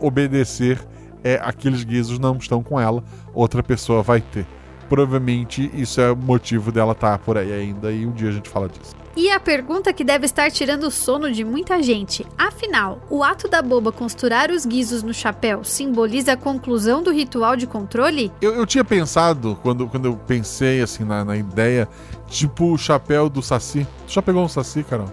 obedecer. 0.00 0.80
É, 1.22 1.40
aqueles 1.42 1.82
guizos 1.82 2.18
não 2.18 2.36
estão 2.36 2.62
com 2.62 2.78
ela, 2.78 3.02
outra 3.34 3.60
pessoa 3.60 4.00
vai 4.00 4.20
ter. 4.20 4.46
Provavelmente 4.88 5.70
isso 5.74 6.00
é 6.00 6.10
o 6.10 6.16
motivo 6.16 6.70
dela 6.70 6.92
estar 6.92 7.18
por 7.18 7.36
aí 7.36 7.52
ainda 7.52 7.90
e 7.92 8.06
um 8.06 8.12
dia 8.12 8.28
a 8.28 8.32
gente 8.32 8.48
fala 8.48 8.68
disso. 8.68 8.94
E 9.16 9.30
a 9.30 9.40
pergunta 9.40 9.94
que 9.94 10.04
deve 10.04 10.26
estar 10.26 10.50
tirando 10.50 10.84
o 10.84 10.90
sono 10.90 11.32
de 11.32 11.42
muita 11.42 11.82
gente. 11.82 12.26
Afinal, 12.36 13.00
o 13.08 13.24
ato 13.24 13.48
da 13.48 13.62
boba 13.62 13.90
costurar 13.90 14.50
os 14.50 14.66
guizos 14.66 15.02
no 15.02 15.14
chapéu 15.14 15.64
simboliza 15.64 16.32
a 16.34 16.36
conclusão 16.36 17.02
do 17.02 17.10
ritual 17.10 17.56
de 17.56 17.66
controle? 17.66 18.30
Eu, 18.42 18.52
eu 18.52 18.66
tinha 18.66 18.84
pensado, 18.84 19.58
quando, 19.62 19.88
quando 19.88 20.04
eu 20.04 20.16
pensei 20.26 20.82
assim 20.82 21.02
na, 21.02 21.24
na 21.24 21.34
ideia, 21.34 21.88
tipo 22.28 22.72
o 22.72 22.76
chapéu 22.76 23.30
do 23.30 23.40
Saci. 23.40 23.86
Tu 24.06 24.12
já 24.12 24.20
pegou 24.20 24.44
um 24.44 24.48
Saci, 24.48 24.84
Carol? 24.84 25.10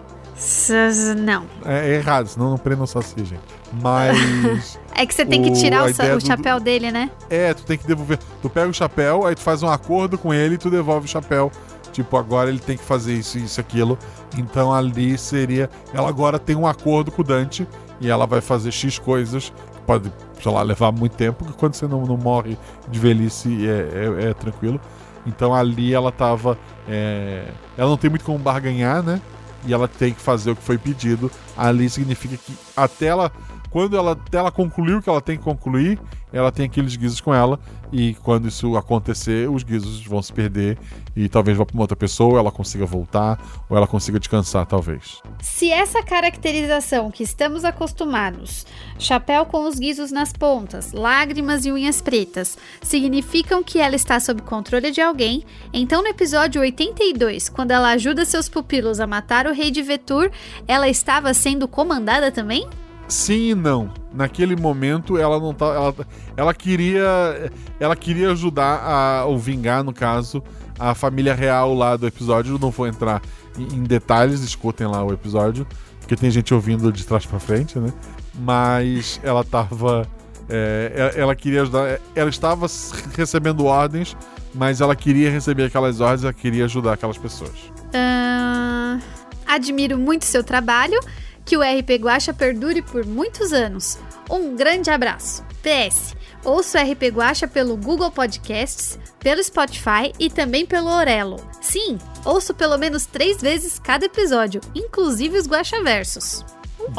Não. 1.17 1.45
É, 1.65 1.89
é 1.91 1.95
errado, 1.95 2.27
senão 2.27 2.49
não 2.51 2.57
prenda 2.57 2.83
um 2.83 2.87
Saci, 2.87 3.23
gente. 3.23 3.41
Mas. 3.81 4.79
É 4.95 5.07
que 5.07 5.13
você 5.15 5.25
tem 5.25 5.41
que 5.41 5.51
tirar 5.53 5.85
o, 5.85 5.89
o 5.89 6.19
do- 6.19 6.25
chapéu 6.27 6.59
dele, 6.59 6.91
né? 6.91 7.09
É, 7.27 7.51
tu 7.55 7.63
tem 7.63 7.79
que 7.79 7.87
devolver. 7.87 8.19
Tu 8.43 8.47
pega 8.47 8.69
o 8.69 8.73
chapéu, 8.73 9.25
aí 9.25 9.33
tu 9.33 9.41
faz 9.41 9.63
um 9.63 9.67
acordo 9.67 10.19
com 10.19 10.31
ele 10.31 10.53
e 10.53 10.57
tu 10.59 10.69
devolve 10.69 11.05
o 11.05 11.09
chapéu. 11.09 11.51
Tipo, 11.91 12.15
agora 12.15 12.49
ele 12.49 12.59
tem 12.59 12.77
que 12.77 12.83
fazer 12.83 13.13
isso, 13.15 13.39
isso, 13.39 13.59
aquilo. 13.59 13.97
Então 14.37 14.71
ali 14.71 15.17
seria. 15.17 15.67
Ela 15.91 16.09
agora 16.09 16.37
tem 16.37 16.55
um 16.55 16.67
acordo 16.67 17.11
com 17.11 17.23
o 17.23 17.25
Dante 17.25 17.67
e 17.99 18.07
ela 18.07 18.27
vai 18.27 18.39
fazer 18.39 18.71
X 18.71 18.99
coisas. 18.99 19.51
Pode, 19.87 20.13
sei 20.41 20.51
lá, 20.51 20.61
levar 20.61 20.91
muito 20.91 21.15
tempo, 21.15 21.43
porque 21.43 21.57
quando 21.59 21.73
você 21.73 21.87
não, 21.87 22.05
não 22.05 22.15
morre 22.15 22.55
de 22.87 22.99
velhice 22.99 23.67
é, 23.67 24.25
é- 24.25 24.29
é 24.29 24.33
tranquilo. 24.35 24.79
Então 25.25 25.55
ali 25.55 25.91
ela 25.91 26.11
tava. 26.11 26.55
é, 26.87 27.45
ela 27.75 27.89
não 27.89 27.97
tem 27.97 28.11
muito 28.11 28.23
como 28.25 28.37
barganhar, 28.37 29.01
né? 29.01 29.19
E 29.65 29.73
ela 29.73 29.87
tem 29.87 30.13
que 30.13 30.21
fazer 30.21 30.51
o 30.51 30.55
que 30.55 30.63
foi 30.63 30.77
pedido. 30.77 31.31
Ali 31.57 31.89
significa 31.89 32.37
que 32.37 32.53
até 32.75 33.07
ela. 33.07 33.31
Quando 33.69 33.97
ela, 33.97 34.15
ela 34.31 34.51
concluir 34.51 34.95
o 34.95 35.01
que 35.01 35.09
ela 35.09 35.21
tem 35.21 35.35
que 35.35 35.43
concluir, 35.43 35.99
ela 36.33 36.51
tem 36.51 36.65
aqueles 36.65 36.95
guizos 36.95 37.21
com 37.21 37.33
ela. 37.33 37.59
E 37.91 38.15
quando 38.15 38.47
isso 38.47 38.75
acontecer, 38.75 39.47
os 39.47 39.61
guizos 39.61 40.03
vão 40.03 40.19
se 40.21 40.33
perder. 40.33 40.79
E 41.15 41.29
talvez 41.29 41.55
vá 41.55 41.63
pra 41.63 41.75
uma 41.75 41.83
outra 41.83 41.95
pessoa, 41.95 42.39
ela 42.39 42.51
consiga 42.51 42.87
voltar, 42.87 43.39
ou 43.69 43.77
ela 43.77 43.85
consiga 43.85 44.19
descansar, 44.19 44.65
talvez. 44.65 45.21
Se 45.39 45.69
essa 45.69 46.01
caracterização 46.01 47.11
que 47.11 47.21
estamos 47.21 47.63
acostumados, 47.63 48.65
chapéu 48.97 49.45
com 49.45 49.67
os 49.67 49.75
guizos 49.75 50.11
nas 50.11 50.33
pontas, 50.33 50.91
lágrimas 50.91 51.65
e 51.65 51.71
unhas 51.71 52.01
pretas, 52.01 52.57
significam 52.81 53.63
que 53.63 53.77
ela 53.77 53.95
está 53.95 54.19
sob 54.19 54.41
controle 54.41 54.89
de 54.89 55.01
alguém, 55.01 55.45
então 55.71 56.01
no 56.01 56.07
episódio 56.07 56.61
82, 56.61 57.47
quando 57.47 57.69
ela 57.69 57.91
ajuda 57.91 58.25
seus 58.25 58.49
pupilos 58.49 58.99
a 58.99 59.05
matar 59.05 59.45
o 59.45 59.53
rei 59.53 59.69
de 59.69 59.83
Vetur, 59.83 60.31
ela 60.67 60.89
estava 60.89 61.31
sendo 61.35 61.67
comandada 61.67 62.31
também? 62.31 62.67
Sim 63.07 63.49
e 63.49 63.55
não. 63.55 63.91
Naquele 64.13 64.55
momento 64.55 65.17
ela 65.17 65.39
não 65.39 65.53
tá. 65.53 65.65
Ela, 65.67 65.95
ela 66.37 66.53
queria. 66.53 67.51
Ela 67.79 67.95
queria 67.95 68.31
ajudar 68.31 68.81
a. 68.83 69.25
ou 69.25 69.37
vingar, 69.37 69.83
no 69.83 69.93
caso, 69.93 70.43
a 70.79 70.95
família 70.95 71.33
real 71.33 71.73
lá 71.73 71.95
do 71.95 72.07
episódio. 72.07 72.57
Não 72.59 72.71
vou 72.71 72.87
entrar 72.87 73.21
em, 73.57 73.63
em 73.75 73.83
detalhes, 73.83 74.41
escutem 74.41 74.87
lá 74.87 75.03
o 75.03 75.11
episódio. 75.13 75.67
Porque 75.99 76.15
tem 76.15 76.29
gente 76.29 76.53
ouvindo 76.53 76.91
de 76.91 77.05
trás 77.05 77.25
pra 77.25 77.39
frente, 77.39 77.79
né? 77.79 77.91
Mas 78.35 79.19
ela 79.23 79.43
tava. 79.43 80.07
é, 80.49 81.13
ela, 81.15 81.35
queria 81.35 81.61
ajudar. 81.61 81.99
Ela 82.13 82.29
estava 82.29 82.67
recebendo 83.15 83.65
ordens, 83.65 84.17
mas 84.53 84.81
ela 84.81 84.95
queria 84.95 85.29
receber 85.29 85.65
aquelas 85.65 86.01
ordens, 86.01 86.23
ela 86.23 86.33
queria 86.33 86.65
ajudar 86.65 86.93
aquelas 86.93 87.17
pessoas. 87.17 87.71
Ahn, 87.93 88.99
admiro 89.47 89.97
muito 89.97 90.25
seu 90.25 90.43
trabalho, 90.43 90.99
que 91.45 91.57
o 91.57 91.61
RP 91.61 92.01
Guacha 92.01 92.33
perdure 92.33 92.81
por 92.81 93.05
muitos 93.05 93.51
anos. 93.53 93.97
Um 94.29 94.55
grande 94.55 94.89
abraço. 94.89 95.43
PS. 95.61 96.15
Ouço 96.43 96.77
o 96.77 96.81
RP 96.81 97.03
Guacha 97.13 97.47
pelo 97.47 97.77
Google 97.77 98.11
Podcasts, 98.11 98.99
pelo 99.19 99.41
Spotify 99.43 100.11
e 100.19 100.29
também 100.29 100.65
pelo 100.65 100.89
Orelo. 100.89 101.39
Sim, 101.61 101.97
ouço 102.25 102.53
pelo 102.53 102.77
menos 102.77 103.05
três 103.05 103.41
vezes 103.41 103.79
cada 103.79 104.05
episódio, 104.05 104.59
inclusive 104.75 105.37
os 105.37 105.47
Guacha 105.47 105.81
Versos. 105.81 106.43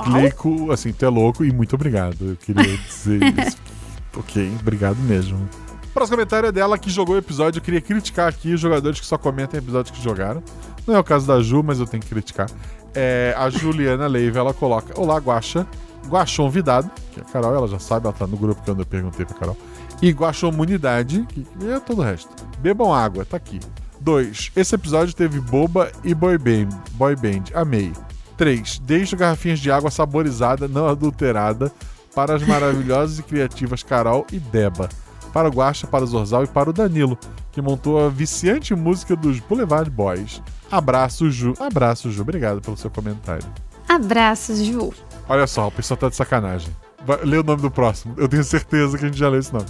Glico, 0.07 0.73
assim, 0.73 0.93
tu 0.93 1.05
é 1.05 1.09
louco 1.09 1.45
e 1.45 1.53
muito 1.53 1.75
obrigado. 1.75 2.31
Eu 2.31 2.37
queria 2.37 2.77
dizer 2.89 3.21
isso. 3.23 3.59
ok, 4.17 4.51
obrigado 4.61 4.97
mesmo. 5.01 5.37
O 5.85 5.89
próximo 5.95 6.17
comentário 6.17 6.49
é 6.49 6.53
dela 6.53 6.79
que 6.79 6.89
jogou 6.89 7.15
o 7.15 7.19
episódio. 7.19 7.59
Eu 7.59 7.63
queria 7.63 7.83
criticar 7.83 8.29
aqui 8.29 8.55
os 8.55 8.61
jogadores 8.61 8.99
que 8.99 9.07
só 9.07 9.19
comentam 9.19 9.59
episódios 9.61 9.97
que 9.97 10.03
jogaram. 10.03 10.43
Não 10.87 10.97
é 10.97 10.99
o 10.99 11.05
caso 11.05 11.27
da 11.27 11.41
Ju, 11.43 11.63
mas 11.63 11.79
eu 11.79 11.87
tenho 11.87 12.03
que 12.03 12.09
criticar. 12.09 12.49
É, 12.95 13.35
a 13.37 13.51
Juliana 13.51 14.07
Leiva, 14.07 14.39
ela 14.39 14.55
coloca: 14.55 14.99
Olá, 15.01 15.19
Guaxa. 15.19 15.67
Guaxon 16.07 16.51
Vidado, 16.51 16.91
que 17.13 17.21
a 17.21 17.25
Carol 17.25 17.55
ela 17.55 17.67
já 17.67 17.79
sabe, 17.79 18.07
ela 18.07 18.15
tá 18.15 18.27
no 18.27 18.37
grupo 18.37 18.61
quando 18.63 18.81
eu 18.81 18.87
perguntei 18.87 19.25
pra 19.25 19.35
Carol. 19.37 19.57
E 20.03 20.11
Guaxon 20.11 20.53
Munidade, 20.53 21.25
que 21.29 21.45
que 21.45 21.71
é 21.71 21.81
todo 21.81 22.01
o 22.01 22.05
resto. 22.05 22.31
Bebam 22.59 22.93
água, 22.93 23.25
tá 23.25 23.39
aqui. 23.39 23.59
2. 24.01 24.53
Esse 24.55 24.75
episódio 24.75 25.15
teve 25.15 25.41
boba 25.41 25.91
e 26.05 26.15
boy 26.15 26.37
band. 26.37 26.69
Boy 26.93 27.17
band. 27.17 27.45
Amei. 27.55 27.91
3. 28.37 28.81
Deixo 28.81 29.17
garrafinhas 29.17 29.61
de 29.61 29.71
água 29.71 29.91
saborizada, 29.91 30.69
não 30.69 30.89
adulterada, 30.89 31.73
para 32.15 32.35
as 32.35 32.43
maravilhosas 32.43 33.19
e 33.19 33.23
criativas 33.23 33.83
Carol 33.83 34.27
e 34.31 34.39
Deba. 34.39 34.89
Para 35.33 35.49
o 35.49 35.51
Guaxa, 35.51 35.87
para 35.87 36.05
o 36.05 36.07
Zorzal 36.07 36.45
e 36.45 36.47
para 36.47 36.71
o 36.71 36.73
Danilo, 36.73 37.19
que 37.55 37.63
montou 37.63 38.05
a 38.05 38.09
viciante 38.09 38.75
música 38.75 39.15
dos 39.15 39.39
Boulevard 39.39 39.89
Boys. 39.89 40.43
Abraço, 40.71 41.31
Ju. 41.31 41.55
Abraço, 41.61 42.11
Ju. 42.11 42.23
Obrigado 42.23 42.61
pelo 42.61 42.77
seu 42.77 42.91
comentário. 42.91 43.47
Abraços, 43.89 44.59
Ju. 44.59 44.93
Olha 45.29 45.47
só, 45.47 45.69
o 45.69 45.71
pessoal 45.71 45.97
tá 45.97 46.09
de 46.09 46.17
sacanagem. 46.17 46.75
Vai, 47.07 47.25
lê 47.25 47.39
o 47.39 47.45
nome 47.45 47.63
do 47.63 47.71
próximo. 47.71 48.15
Eu 48.19 48.29
tenho 48.29 48.43
certeza 48.43 48.99
que 48.99 49.05
a 49.05 49.09
gente 49.09 49.19
já 49.19 49.29
leu 49.29 49.39
esse 49.39 49.53
nome. 49.53 49.67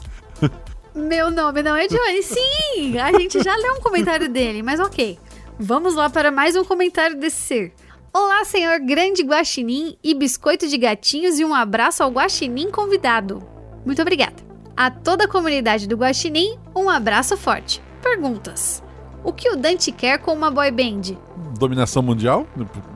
Meu 0.94 1.30
nome 1.30 1.62
não 1.62 1.76
é 1.76 1.86
Johnny. 1.86 2.22
Sim, 2.22 2.98
a 2.98 3.12
gente 3.18 3.42
já 3.42 3.54
leu 3.54 3.74
um 3.74 3.80
comentário 3.80 4.30
dele, 4.30 4.62
mas 4.62 4.80
ok. 4.80 5.18
Vamos 5.58 5.94
lá 5.94 6.08
para 6.08 6.30
mais 6.30 6.56
um 6.56 6.64
comentário 6.64 7.20
desse 7.20 7.36
ser. 7.36 7.74
Olá, 8.12 8.44
senhor 8.44 8.80
grande 8.80 9.22
guaxinim 9.22 9.98
e 10.02 10.14
biscoito 10.14 10.68
de 10.68 10.78
gatinhos 10.78 11.38
e 11.38 11.44
um 11.44 11.52
abraço 11.52 12.02
ao 12.02 12.10
guaxinim 12.10 12.70
convidado. 12.70 13.42
Muito 13.84 14.00
obrigada. 14.00 14.53
A 14.76 14.90
toda 14.90 15.24
a 15.24 15.28
comunidade 15.28 15.86
do 15.86 15.96
guaxinim, 15.96 16.58
um 16.74 16.88
abraço 16.88 17.36
forte. 17.36 17.82
Perguntas. 18.02 18.82
O 19.22 19.32
que 19.32 19.48
o 19.50 19.56
Dante 19.56 19.92
quer 19.92 20.18
com 20.18 20.32
uma 20.32 20.50
boy 20.50 20.70
band? 20.70 21.16
Dominação 21.58 22.02
mundial? 22.02 22.46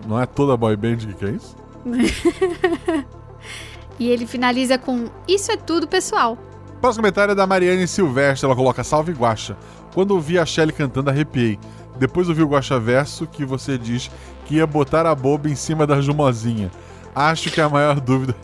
Não 0.06 0.20
é 0.20 0.26
toda 0.26 0.56
boy 0.56 0.76
band 0.76 0.96
que 0.96 1.14
quer 1.14 1.34
isso? 1.34 1.56
E 3.98 4.08
ele 4.08 4.26
finaliza 4.26 4.78
com: 4.78 5.06
Isso 5.26 5.50
é 5.50 5.56
tudo, 5.56 5.88
pessoal. 5.88 6.38
Próximo 6.80 7.02
comentário 7.02 7.32
é 7.32 7.34
da 7.34 7.46
Mariane 7.46 7.88
Silvestre. 7.88 8.46
Ela 8.46 8.54
coloca 8.54 8.84
salve 8.84 9.12
Guaxa. 9.12 9.56
Quando 9.92 10.12
ouvi 10.12 10.38
a 10.38 10.46
Shelly 10.46 10.72
cantando, 10.72 11.10
arrepiei. 11.10 11.58
Depois 11.98 12.28
ouvi 12.28 12.42
o 12.42 12.48
Guaxa 12.48 12.78
Verso 12.78 13.26
que 13.26 13.44
você 13.44 13.76
diz 13.76 14.08
que 14.46 14.56
ia 14.56 14.66
botar 14.66 15.04
a 15.04 15.14
boba 15.14 15.48
em 15.48 15.56
cima 15.56 15.86
da 15.86 16.00
Jumozinha. 16.00 16.70
Acho 17.14 17.50
que 17.50 17.60
a 17.60 17.68
maior 17.68 17.98
dúvida. 18.00 18.36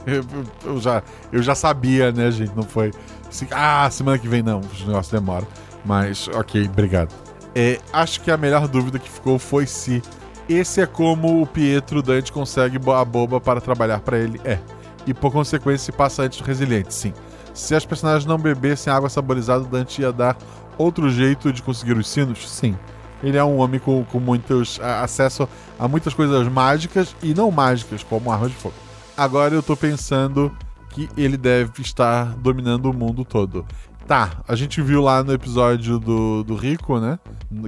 Eu 0.65 0.81
já, 0.81 1.03
eu 1.31 1.41
já 1.41 1.55
sabia, 1.55 2.11
né, 2.11 2.31
gente? 2.33 2.53
Não 2.57 2.65
foi. 2.65 2.91
Assim, 3.35 3.47
ah, 3.51 3.89
semana 3.91 4.19
que 4.19 4.29
vem 4.29 4.43
não. 4.43 4.61
Os 4.61 4.81
negócios 4.87 5.13
demoram. 5.13 5.47
Mas, 5.85 6.29
ok, 6.29 6.67
obrigado. 6.67 7.13
É, 7.55 7.79
acho 7.93 8.21
que 8.21 8.31
a 8.31 8.37
melhor 8.37 8.67
dúvida 8.67 8.99
que 8.99 9.09
ficou 9.09 9.39
foi 9.39 9.67
se 9.67 10.03
esse 10.49 10.81
é 10.81 10.87
como 10.87 11.41
o 11.43 11.47
Pietro 11.47 12.03
Dante 12.03 12.33
consegue 12.33 12.79
a 12.91 13.05
boba 13.05 13.41
para 13.41 13.61
trabalhar 13.61 14.01
para 14.01 14.19
ele. 14.19 14.41
É. 14.45 14.59
e 15.07 15.13
por 15.13 15.31
consequência 15.31 15.85
se 15.85 15.93
passa 15.93 16.23
antes 16.23 16.41
do 16.41 16.45
resiliente, 16.45 16.93
sim. 16.95 17.13
Se 17.53 17.75
as 17.75 17.85
personagens 17.85 18.25
não 18.27 18.39
bebessem 18.39 18.91
água 18.93 19.09
saborizada, 19.11 19.65
Dante 19.65 20.01
ia 20.01 20.11
dar 20.11 20.37
outro 20.79 21.09
jeito 21.11 21.53
de 21.53 21.63
conseguir 21.63 21.93
os 21.97 22.09
sinos? 22.09 22.49
Sim. 22.51 22.75
Ele 23.23 23.37
é 23.37 23.45
um 23.45 23.59
homem 23.59 23.79
com, 23.79 24.03
com 24.05 24.19
muitos 24.19 24.81
a- 24.83 25.03
acesso 25.03 25.49
a 25.79 25.87
muitas 25.87 26.13
coisas 26.15 26.49
mágicas 26.49 27.15
e 27.23 27.33
não 27.35 27.51
mágicas, 27.51 28.03
como 28.03 28.33
arma 28.33 28.49
de 28.49 28.55
fogo. 28.55 28.75
Agora 29.17 29.55
eu 29.55 29.63
tô 29.63 29.77
pensando 29.77 30.51
que 30.95 31.09
ele 31.17 31.37
deve 31.37 31.83
estar 31.83 32.37
dominando 32.37 32.87
o 32.87 32.95
mundo 32.95 33.25
todo. 33.25 33.67
Tá, 34.07 34.43
a 34.47 34.55
gente 34.55 34.81
viu 34.81 35.03
lá 35.03 35.25
no 35.25 35.33
episódio 35.33 35.99
do, 35.99 36.45
do 36.45 36.55
Rico, 36.55 37.01
né? 37.01 37.19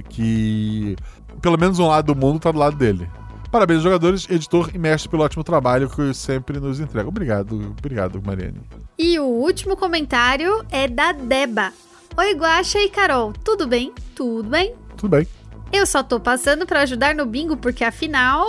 Que 0.09 0.95
pelo 1.41 1.57
menos 1.57 1.77
um 1.77 1.87
lado 1.87 2.13
do 2.13 2.19
mundo 2.19 2.39
tá 2.39 2.51
do 2.51 2.57
lado 2.57 2.77
dele. 2.77 3.09
Parabéns, 3.51 3.81
jogadores, 3.81 4.27
editor 4.29 4.69
e 4.73 4.77
mestre 4.77 5.09
pelo 5.09 5.23
ótimo 5.23 5.43
trabalho 5.43 5.89
que 5.89 6.13
sempre 6.13 6.59
nos 6.59 6.79
entrega. 6.79 7.07
Obrigado, 7.07 7.75
obrigado, 7.77 8.21
Mariane. 8.23 8.61
E 8.97 9.19
o 9.19 9.25
último 9.25 9.75
comentário 9.75 10.65
é 10.69 10.87
da 10.87 11.11
Deba. 11.11 11.73
Oi, 12.15 12.33
Guaxa 12.33 12.79
e 12.79 12.89
Carol, 12.89 13.33
tudo 13.43 13.67
bem? 13.67 13.93
Tudo 14.15 14.49
bem? 14.49 14.73
Tudo 14.95 15.09
bem. 15.09 15.27
Eu 15.71 15.85
só 15.85 16.01
tô 16.01 16.19
passando 16.19 16.65
pra 16.65 16.81
ajudar 16.81 17.13
no 17.13 17.25
bingo 17.25 17.57
porque 17.57 17.83
afinal. 17.83 18.45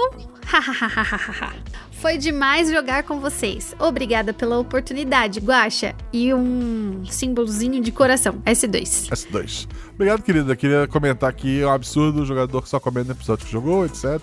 Foi 2.01 2.17
demais 2.17 2.71
jogar 2.71 3.03
com 3.03 3.19
vocês. 3.19 3.75
Obrigada 3.79 4.33
pela 4.33 4.57
oportunidade, 4.59 5.41
Guaxa. 5.41 5.97
E 6.13 6.33
um 6.33 7.05
símbolozinho 7.05 7.83
de 7.83 7.91
coração, 7.91 8.41
S2. 8.47 9.09
S2. 9.11 9.69
Obrigado, 9.95 10.23
querida. 10.23 10.55
Queria 10.55 10.87
comentar 10.87 11.29
aqui, 11.29 11.61
é 11.61 11.67
um 11.67 11.73
absurdo 11.73 12.23
o 12.23 12.27
jogador 12.27 12.63
que 12.63 12.69
só 12.69 12.79
comenta 12.79 13.07
no 13.07 13.13
episódio 13.19 13.45
que 13.45 13.51
jogou, 13.51 13.85
etc. 13.85 14.21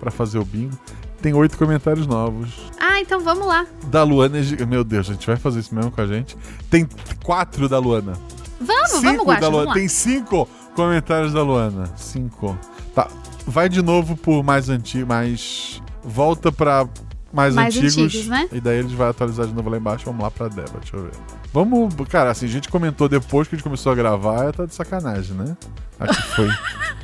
Pra 0.00 0.10
fazer 0.10 0.38
o 0.38 0.44
bingo. 0.44 0.76
Tem 1.20 1.34
oito 1.34 1.58
comentários 1.58 2.06
novos. 2.06 2.48
Ah, 2.80 2.98
então 2.98 3.20
vamos 3.20 3.46
lá. 3.46 3.66
Da 3.88 4.02
Luana. 4.02 4.38
é 4.38 4.64
Meu 4.64 4.82
Deus, 4.82 5.08
a 5.10 5.12
gente 5.12 5.26
vai 5.26 5.36
fazer 5.36 5.60
isso 5.60 5.74
mesmo 5.74 5.90
com 5.90 6.00
a 6.00 6.06
gente. 6.06 6.34
Tem 6.70 6.88
quatro 7.22 7.68
da 7.68 7.78
Luana. 7.78 8.14
Vamos, 8.58 8.90
cinco 8.90 9.02
vamos, 9.02 9.26
Guaxa, 9.26 9.40
da 9.42 9.48
Luana. 9.48 9.64
vamos. 9.66 9.78
Tem 9.78 9.88
cinco 9.88 10.48
comentários 10.74 11.32
da 11.34 11.42
Luana. 11.42 11.92
Cinco. 11.96 12.58
Tá. 12.94 13.08
Vai 13.46 13.68
de 13.68 13.82
novo 13.82 14.16
por 14.16 14.42
mais 14.42 14.70
antigo, 14.70 15.06
mais. 15.06 15.82
Volta 16.04 16.50
pra 16.50 16.88
mais, 17.32 17.54
Mais 17.54 17.76
antigos. 17.76 17.96
antigos, 17.96 18.26
né? 18.26 18.48
E 18.52 18.60
daí 18.60 18.78
eles 18.78 18.92
vão 18.92 19.08
atualizar 19.08 19.46
de 19.46 19.54
novo 19.54 19.70
lá 19.70 19.78
embaixo. 19.78 20.04
Vamos 20.04 20.22
lá 20.22 20.30
pra 20.30 20.48
Deba, 20.48 20.78
deixa 20.80 20.96
eu 20.96 21.04
ver. 21.04 21.12
Vamos. 21.52 21.94
Cara, 22.08 22.30
assim, 22.30 22.46
a 22.46 22.48
gente 22.48 22.68
comentou 22.68 23.08
depois 23.08 23.48
que 23.48 23.54
a 23.54 23.56
gente 23.56 23.64
começou 23.64 23.92
a 23.92 23.94
gravar, 23.94 24.52
tá 24.52 24.66
de 24.66 24.74
sacanagem, 24.74 25.34
né? 25.34 25.56
Aqui 25.98 26.22
foi. 26.22 26.48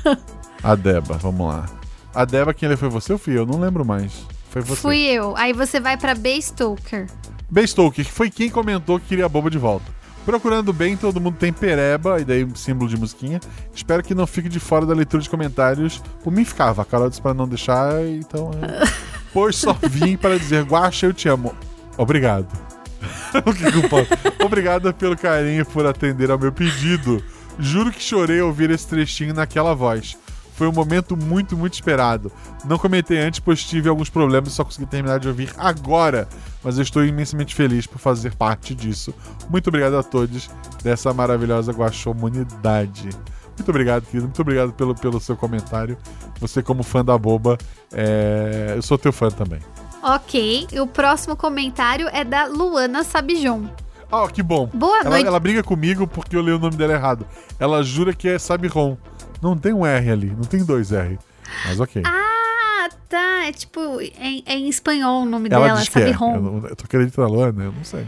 a 0.62 0.74
Deba, 0.74 1.14
vamos 1.14 1.46
lá. 1.46 1.66
A 2.14 2.24
Deba, 2.24 2.52
quem 2.52 2.68
ele 2.68 2.76
foi 2.76 2.88
você 2.88 3.12
ou 3.12 3.18
fui 3.18 3.38
eu? 3.38 3.46
Não 3.46 3.58
lembro 3.58 3.84
mais. 3.84 4.26
Foi 4.50 4.62
você. 4.62 4.80
Fui 4.80 4.98
eu. 4.98 5.36
Aí 5.36 5.52
você 5.52 5.80
vai 5.80 5.96
pra 5.96 6.14
B 6.14 6.40
Stoker. 6.40 7.06
Beystoker, 7.50 8.04
que 8.04 8.12
foi 8.12 8.30
quem 8.30 8.50
comentou 8.50 9.00
que 9.00 9.06
queria 9.06 9.24
a 9.24 9.28
boba 9.28 9.50
de 9.50 9.56
volta. 9.56 9.97
Procurando 10.28 10.74
bem, 10.74 10.94
todo 10.94 11.22
mundo 11.22 11.38
tem 11.38 11.50
pereba, 11.50 12.20
e 12.20 12.24
daí 12.24 12.44
um 12.44 12.54
símbolo 12.54 12.90
de 12.90 12.98
musiquinha. 12.98 13.40
Espero 13.74 14.02
que 14.02 14.14
não 14.14 14.26
fique 14.26 14.46
de 14.46 14.60
fora 14.60 14.84
da 14.84 14.92
leitura 14.92 15.22
de 15.22 15.30
comentários. 15.30 16.02
Por 16.22 16.30
mim 16.30 16.44
ficava, 16.44 16.82
a 16.82 16.84
Carol 16.84 17.08
disse 17.08 17.22
pra 17.22 17.32
não 17.32 17.48
deixar, 17.48 18.06
então. 18.06 18.50
é. 18.60 18.86
Pois 19.32 19.56
só 19.56 19.72
vim 19.72 20.18
para 20.18 20.38
dizer, 20.38 20.64
Guaxa, 20.64 21.06
eu 21.06 21.14
te 21.14 21.30
amo. 21.30 21.54
Obrigado. 21.96 22.46
o 23.46 23.54
que, 23.54 23.72
que 23.72 23.78
eu 23.78 23.88
posso? 23.88 24.10
Obrigada 24.44 24.92
pelo 24.92 25.16
carinho 25.16 25.64
por 25.64 25.86
atender 25.86 26.30
ao 26.30 26.38
meu 26.38 26.52
pedido. 26.52 27.24
Juro 27.58 27.90
que 27.90 28.02
chorei 28.02 28.40
ao 28.40 28.48
ouvir 28.48 28.70
esse 28.70 28.86
trechinho 28.86 29.32
naquela 29.32 29.74
voz. 29.74 30.14
Foi 30.58 30.66
um 30.66 30.72
momento 30.72 31.16
muito, 31.16 31.56
muito 31.56 31.74
esperado. 31.74 32.32
Não 32.64 32.76
comentei 32.76 33.16
antes, 33.16 33.38
pois 33.38 33.62
tive 33.62 33.88
alguns 33.88 34.10
problemas 34.10 34.52
e 34.52 34.56
só 34.56 34.64
consegui 34.64 34.86
terminar 34.86 35.20
de 35.20 35.28
ouvir 35.28 35.54
agora. 35.56 36.28
Mas 36.64 36.78
eu 36.78 36.82
estou 36.82 37.04
imensamente 37.04 37.54
feliz 37.54 37.86
por 37.86 38.00
fazer 38.00 38.34
parte 38.34 38.74
disso. 38.74 39.14
Muito 39.48 39.68
obrigado 39.68 39.96
a 39.96 40.02
todos 40.02 40.50
dessa 40.82 41.14
maravilhosa 41.14 41.70
guaxomunidade. 41.70 43.10
Muito 43.56 43.68
obrigado, 43.68 44.04
querido. 44.04 44.24
Muito 44.24 44.42
obrigado 44.42 44.72
pelo, 44.72 44.96
pelo 44.96 45.20
seu 45.20 45.36
comentário. 45.36 45.96
Você, 46.40 46.60
como 46.60 46.82
fã 46.82 47.04
da 47.04 47.16
boba, 47.16 47.56
é... 47.92 48.72
eu 48.74 48.82
sou 48.82 48.98
teu 48.98 49.12
fã 49.12 49.30
também. 49.30 49.60
Ok, 50.02 50.66
e 50.72 50.80
o 50.80 50.88
próximo 50.88 51.36
comentário 51.36 52.08
é 52.12 52.24
da 52.24 52.46
Luana 52.46 53.04
Sabijon. 53.04 53.68
Ah, 54.10 54.26
que 54.26 54.42
bom. 54.42 54.68
Boa 54.74 55.02
ela, 55.02 55.10
noite. 55.10 55.26
ela 55.28 55.38
briga 55.38 55.62
comigo 55.62 56.04
porque 56.04 56.34
eu 56.34 56.42
leio 56.42 56.56
o 56.56 56.60
nome 56.60 56.76
dela 56.76 56.94
errado. 56.94 57.24
Ela 57.60 57.80
jura 57.84 58.12
que 58.12 58.26
é 58.26 58.40
Sabiron. 58.40 58.96
Não 59.40 59.56
tem 59.56 59.72
um 59.72 59.86
R 59.86 60.10
ali, 60.10 60.26
não 60.26 60.44
tem 60.44 60.64
dois 60.64 60.92
R. 60.92 61.18
Mas 61.66 61.80
ok. 61.80 62.02
Ah, 62.04 62.88
tá. 63.08 63.46
É 63.46 63.52
tipo, 63.52 64.00
é, 64.00 64.42
é 64.44 64.56
em 64.56 64.68
espanhol 64.68 65.22
o 65.22 65.24
nome 65.24 65.48
ela 65.50 65.66
dela, 65.66 65.78
diz 65.78 65.88
que 65.88 65.98
é. 65.98 66.10
Eu, 66.10 66.66
eu 66.68 66.76
tô 66.76 66.84
acreditando 66.84 67.28
na 67.28 67.34
Luana, 67.34 67.64
eu 67.64 67.72
não 67.72 67.84
sei. 67.84 68.06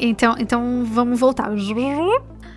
Então, 0.00 0.34
então 0.38 0.84
vamos 0.84 1.18
voltar. 1.20 1.50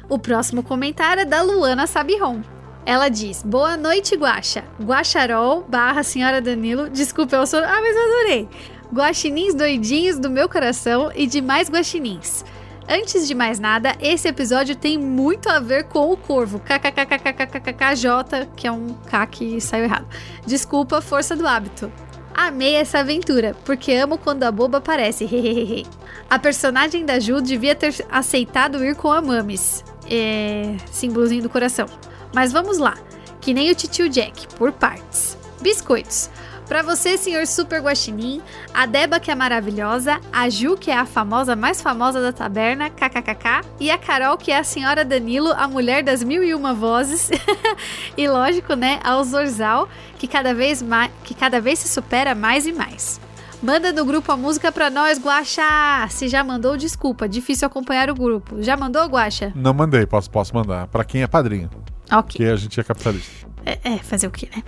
O 0.10 0.18
próximo 0.18 0.64
comentário 0.64 1.22
é 1.22 1.26
da 1.26 1.42
Luana 1.42 1.86
Sabiron. 1.86 2.42
Ela 2.86 3.10
diz: 3.10 3.44
Boa 3.44 3.78
noite, 3.78 4.16
Guaxa. 4.16 4.64
Guaxarol 4.82 5.64
barra 5.68 6.02
Senhora 6.04 6.42
Danilo. 6.42 6.90
Desculpa, 6.90 7.36
eu 7.36 7.46
sou. 7.46 7.60
Ah, 7.60 7.80
mas 7.82 7.96
eu 7.96 8.04
adorei. 8.04 8.50
Guaxinins 8.92 9.54
doidinhos 9.54 10.18
do 10.18 10.30
meu 10.30 10.50
coração 10.50 11.12
e 11.14 11.28
demais 11.28 11.70
guaxinins. 11.70 12.44
Antes 12.92 13.28
de 13.28 13.36
mais 13.36 13.60
nada, 13.60 13.96
esse 14.02 14.28
episódio 14.28 14.76
tem 14.76 14.98
muito 14.98 15.48
a 15.48 15.60
ver 15.60 15.84
com 15.84 16.12
o 16.12 16.18
corvo. 16.18 16.60
KKKKKKKJ, 16.60 18.50
que 18.56 18.66
é 18.66 18.72
um 18.72 18.96
K 19.06 19.28
que 19.28 19.62
saiu 19.62 19.84
errado. 19.84 20.08
Desculpa, 20.44 21.00
força 21.00 21.36
do 21.36 21.46
hábito. 21.46 21.92
Amei 22.34 22.74
essa 22.74 23.00
aventura, 23.00 23.56
porque 23.64 23.94
amo 23.94 24.18
quando 24.18 24.44
a 24.44 24.52
boba 24.52 24.80
aparece. 24.80 25.24
Hehehe. 25.24 25.86
A 26.28 26.40
personagem 26.40 27.06
da 27.06 27.20
Ju 27.20 27.42
devia 27.42 27.76
ter 27.76 27.94
aceitado 28.10 28.84
ir 28.84 28.96
com 28.96 29.12
a 29.12 29.22
Mamis. 29.22 29.84
É. 30.10 30.76
símbolozinho 30.92 31.44
do 31.44 31.50
coração. 31.50 31.86
Mas 32.34 32.52
vamos 32.52 32.80
lá. 32.80 32.98
Que 33.40 33.54
nem 33.54 33.70
o 33.70 33.76
titio 33.76 34.10
Jack, 34.10 34.48
por 34.56 34.72
partes. 34.72 35.38
Biscoitos. 35.62 36.32
Pra 36.70 36.84
você, 36.84 37.18
senhor 37.18 37.48
Super 37.48 37.82
Guaxinim, 37.82 38.44
a 38.72 38.86
Deba 38.86 39.20
que 39.20 39.32
é 39.32 39.36
maravilhosa, 39.36 40.22
a 40.32 40.48
Ju 40.52 40.78
que 40.78 40.92
é 40.92 40.96
a 40.96 41.04
famosa 41.06 41.56
mais 41.56 41.82
famosa 41.82 42.22
da 42.22 42.32
taberna, 42.32 42.92
kkkk, 42.92 43.62
e 43.80 43.90
a 43.90 43.98
Carol 43.98 44.38
que 44.38 44.52
é 44.52 44.60
a 44.60 44.64
senhora 44.64 45.04
Danilo, 45.04 45.52
a 45.52 45.68
mulher 45.68 46.04
das 46.04 46.22
mil 46.22 46.44
e 46.44 46.54
uma 46.54 46.72
vozes, 46.72 47.32
e 48.16 48.28
lógico, 48.30 48.76
né, 48.76 49.00
ao 49.04 49.24
Zorzal, 49.24 49.90
que 50.20 50.28
cada 50.28 50.54
vez 50.54 50.80
mais, 50.84 51.12
que 51.24 51.34
cada 51.34 51.60
vez 51.60 51.80
se 51.80 51.88
supera 51.88 52.36
mais 52.36 52.68
e 52.68 52.72
mais. 52.72 53.20
Manda 53.64 53.92
no 53.92 54.06
grupo 54.06 54.32
a 54.32 54.38
música 54.38 54.72
pra 54.72 54.92
nós, 54.92 55.20
Guaxa! 55.20 56.08
Se 56.12 56.28
já 56.30 56.44
mandou, 56.44 56.78
desculpa, 56.78 57.28
difícil 57.28 57.66
acompanhar 57.66 58.12
o 58.12 58.14
grupo. 58.16 58.62
Já 58.62 58.78
mandou, 58.78 59.04
Guaxa? 59.08 59.52
Não 59.56 59.74
mandei, 59.74 60.06
posso, 60.06 60.30
posso 60.30 60.54
mandar. 60.56 60.88
Pra 60.88 61.04
quem 61.04 61.24
é 61.24 61.28
padrinho, 61.28 61.70
Ok. 62.12 62.22
porque 62.38 62.44
a 62.46 62.56
gente 62.56 62.80
é 62.80 62.84
capitalista. 62.84 63.50
É, 63.66 63.78
é, 63.84 63.98
fazer 63.98 64.28
o 64.28 64.32
quê, 64.32 64.48
né? 64.56 64.64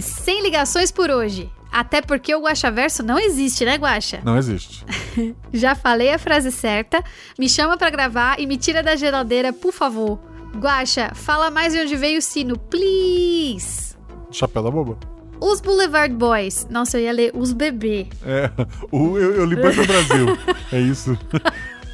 Sem 0.00 0.42
ligações 0.42 0.90
por 0.90 1.10
hoje. 1.10 1.50
Até 1.70 2.00
porque 2.00 2.34
o 2.34 2.40
Guaxaverso 2.40 3.02
não 3.02 3.18
existe, 3.18 3.64
né, 3.64 3.76
Guaxa? 3.76 4.20
Não 4.24 4.38
existe. 4.38 4.84
Já 5.52 5.74
falei 5.74 6.10
a 6.12 6.18
frase 6.18 6.50
certa. 6.50 7.02
Me 7.38 7.48
chama 7.48 7.76
pra 7.76 7.90
gravar 7.90 8.40
e 8.40 8.46
me 8.46 8.56
tira 8.56 8.82
da 8.82 8.96
geladeira, 8.96 9.52
por 9.52 9.72
favor. 9.72 10.18
Guaxa, 10.56 11.12
fala 11.14 11.50
mais 11.50 11.72
de 11.74 11.80
onde 11.80 11.94
veio 11.94 12.18
o 12.18 12.22
sino, 12.22 12.58
please. 12.58 13.94
Chapéu 14.30 14.62
da 14.62 14.70
boba. 14.70 14.98
Os 15.40 15.60
Boulevard 15.60 16.12
Boys. 16.14 16.66
Nossa, 16.70 16.98
eu 16.98 17.04
ia 17.04 17.12
ler 17.12 17.32
os 17.34 17.52
bebê. 17.52 18.08
É, 18.24 18.50
o, 18.90 19.16
eu, 19.18 19.34
eu 19.34 19.44
li 19.44 19.54
Banco 19.56 19.86
Brasil. 19.86 20.26
É 20.72 20.80
isso. 20.80 21.16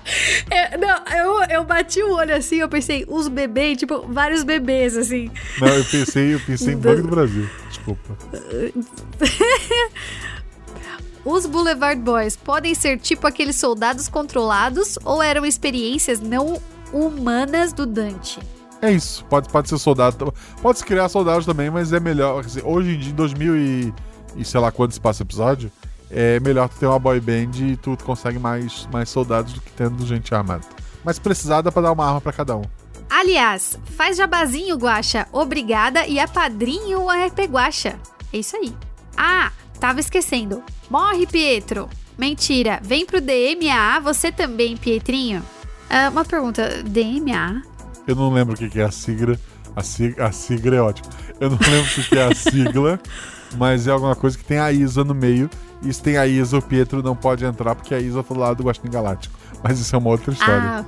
É, 0.49 0.77
não, 0.77 0.97
eu, 1.13 1.41
eu 1.49 1.63
bati 1.63 2.01
o 2.01 2.13
olho 2.13 2.33
assim, 2.33 2.57
eu 2.57 2.69
pensei, 2.69 3.05
os 3.07 3.27
bebê, 3.27 3.75
tipo, 3.75 4.05
vários 4.07 4.43
bebês, 4.43 4.95
assim. 4.95 5.29
Não, 5.59 5.67
eu 5.67 5.83
pensei, 5.83 6.33
eu 6.33 6.39
pensei 6.39 6.73
em 6.73 6.77
Banco 6.77 7.01
do 7.01 7.09
Brasil. 7.09 7.49
Desculpa. 7.69 8.17
Os 11.25 11.45
Boulevard 11.45 12.01
Boys 12.01 12.37
podem 12.37 12.73
ser 12.73 12.97
tipo 12.99 13.27
aqueles 13.27 13.57
soldados 13.57 14.07
controlados 14.07 14.97
ou 15.03 15.21
eram 15.21 15.45
experiências 15.45 16.21
não 16.21 16.61
humanas 16.93 17.73
do 17.73 17.85
Dante? 17.85 18.39
É 18.81 18.91
isso. 18.91 19.25
Pode, 19.25 19.49
pode 19.49 19.67
ser 19.67 19.77
soldado. 19.77 20.33
Pode 20.61 20.79
se 20.79 20.85
criar 20.85 21.09
soldados 21.09 21.45
também, 21.45 21.69
mas 21.69 21.91
é 21.91 21.99
melhor. 21.99 22.45
hoje 22.63 22.95
em 22.95 22.99
dia, 22.99 23.11
em 23.11 23.15
2000 23.15 23.57
e, 23.57 23.93
e 24.37 24.45
sei 24.45 24.61
lá 24.61 24.71
quando 24.71 24.93
se 24.93 25.01
passa 25.01 25.21
o 25.21 25.25
episódio, 25.25 25.69
é 26.09 26.39
melhor 26.39 26.69
tu 26.69 26.77
ter 26.77 26.85
uma 26.85 26.99
boy 26.99 27.19
band 27.19 27.51
e 27.59 27.75
tu 27.77 27.97
consegue 28.03 28.39
mais, 28.39 28.87
mais 28.91 29.09
soldados 29.09 29.53
do 29.53 29.61
que 29.61 29.71
tendo 29.71 30.05
gente 30.05 30.33
armada. 30.33 30.65
Mas 31.03 31.19
precisar 31.19 31.61
dá 31.61 31.71
pra 31.71 31.81
dar 31.81 31.91
uma 31.91 32.05
arma 32.05 32.21
pra 32.21 32.33
cada 32.33 32.55
um. 32.55 32.63
Aliás, 33.09 33.79
faz 33.95 34.17
jabazinho, 34.17 34.75
Guaxa. 34.75 35.27
Obrigada 35.31 36.05
e 36.05 36.19
apadrinho 36.19 37.01
o 37.01 37.09
RP 37.09 37.45
Guaxa. 37.49 37.97
É 38.33 38.37
isso 38.37 38.55
aí. 38.57 38.73
Ah, 39.15 39.51
tava 39.79 39.99
esquecendo. 39.99 40.61
Morre, 40.89 41.25
Pietro. 41.25 41.89
Mentira. 42.17 42.79
Vem 42.83 43.05
pro 43.05 43.21
DMA 43.21 43.99
você 44.01 44.31
também, 44.31 44.75
Pietrinho. 44.75 45.43
Ah, 45.89 46.09
uma 46.09 46.25
pergunta. 46.25 46.83
DMA? 46.83 47.61
Eu 48.05 48.15
não 48.15 48.31
lembro 48.31 48.55
o 48.55 48.57
que 48.57 48.79
é 48.79 48.83
a 48.83 48.91
sigla. 48.91 49.39
A 49.75 49.83
sigla, 49.83 50.25
a 50.25 50.31
sigla 50.31 50.75
é 50.75 50.81
ótima. 50.81 51.09
Eu 51.39 51.49
não 51.49 51.57
lembro 51.61 52.01
o 52.01 52.03
que 52.03 52.17
é 52.17 52.23
a 52.23 52.35
sigla, 52.35 52.99
mas 53.57 53.87
é 53.87 53.91
alguma 53.91 54.15
coisa 54.15 54.37
que 54.37 54.43
tem 54.43 54.59
a 54.59 54.71
Isa 54.71 55.03
no 55.03 55.13
meio. 55.13 55.49
Se 55.81 56.01
tem 56.01 56.17
a 56.17 56.25
Isa, 56.25 56.57
o 56.57 56.61
Pietro 56.61 57.03
não 57.03 57.15
pode 57.15 57.45
entrar 57.45 57.75
porque 57.75 57.93
a 57.93 57.99
Isa 57.99 58.23
tá 58.23 58.33
do 58.33 58.39
lado 58.39 58.57
do 58.57 58.63
Guaxinim 58.63 58.91
Galáctico. 58.91 59.37
Mas 59.63 59.79
isso 59.79 59.95
é 59.95 59.99
uma 59.99 60.09
outra 60.09 60.33
história. 60.33 60.61
Ah. 60.63 60.85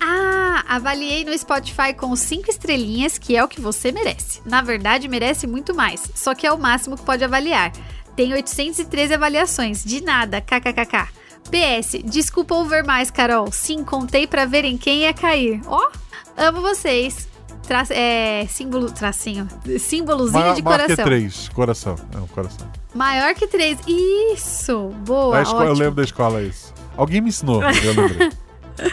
ah, 0.00 0.64
avaliei 0.76 1.24
no 1.24 1.36
Spotify 1.36 1.94
com 1.96 2.14
5 2.14 2.50
estrelinhas, 2.50 3.18
que 3.18 3.36
é 3.36 3.44
o 3.44 3.48
que 3.48 3.60
você 3.60 3.92
merece. 3.92 4.40
Na 4.44 4.62
verdade, 4.62 5.08
merece 5.08 5.46
muito 5.46 5.74
mais, 5.74 6.10
só 6.14 6.34
que 6.34 6.46
é 6.46 6.52
o 6.52 6.58
máximo 6.58 6.96
que 6.96 7.04
pode 7.04 7.24
avaliar. 7.24 7.72
Tem 8.16 8.32
813 8.32 9.14
avaliações, 9.14 9.82
de 9.84 10.02
nada, 10.02 10.40
kkkk. 10.40 11.08
PS, 11.50 12.02
desculpa 12.04 12.54
ouvir 12.54 12.84
mais, 12.84 13.10
Carol. 13.10 13.50
Sim, 13.50 13.84
contei 13.84 14.26
pra 14.26 14.44
ver 14.44 14.64
em 14.64 14.76
quem 14.76 15.00
ia 15.00 15.12
cair. 15.12 15.60
Ó, 15.66 15.78
oh, 15.78 15.92
amo 16.36 16.60
vocês. 16.60 17.28
Tra 17.66 17.84
é, 17.90 18.44
símbolo, 18.48 18.90
tracinho, 18.90 19.46
símbolozinho 19.78 20.40
maior, 20.40 20.54
de 20.56 20.62
maior 20.62 20.76
coração. 20.80 20.96
que 20.96 21.02
três, 21.04 21.48
coração. 21.50 21.96
É 22.14 22.18
um 22.18 22.26
coração. 22.26 22.66
Maior 22.94 23.34
que 23.34 23.46
três. 23.46 23.78
Isso! 23.86 24.88
Boa, 25.06 25.40
escola- 25.42 25.64
eu 25.64 25.70
ótimo. 25.70 25.78
lembro 25.84 25.96
da 25.96 26.02
escola 26.02 26.42
isso. 26.42 26.74
Alguém 26.96 27.20
me 27.20 27.28
ensinou, 27.28 27.62
eu 27.62 27.94
lembrei. 27.94 28.30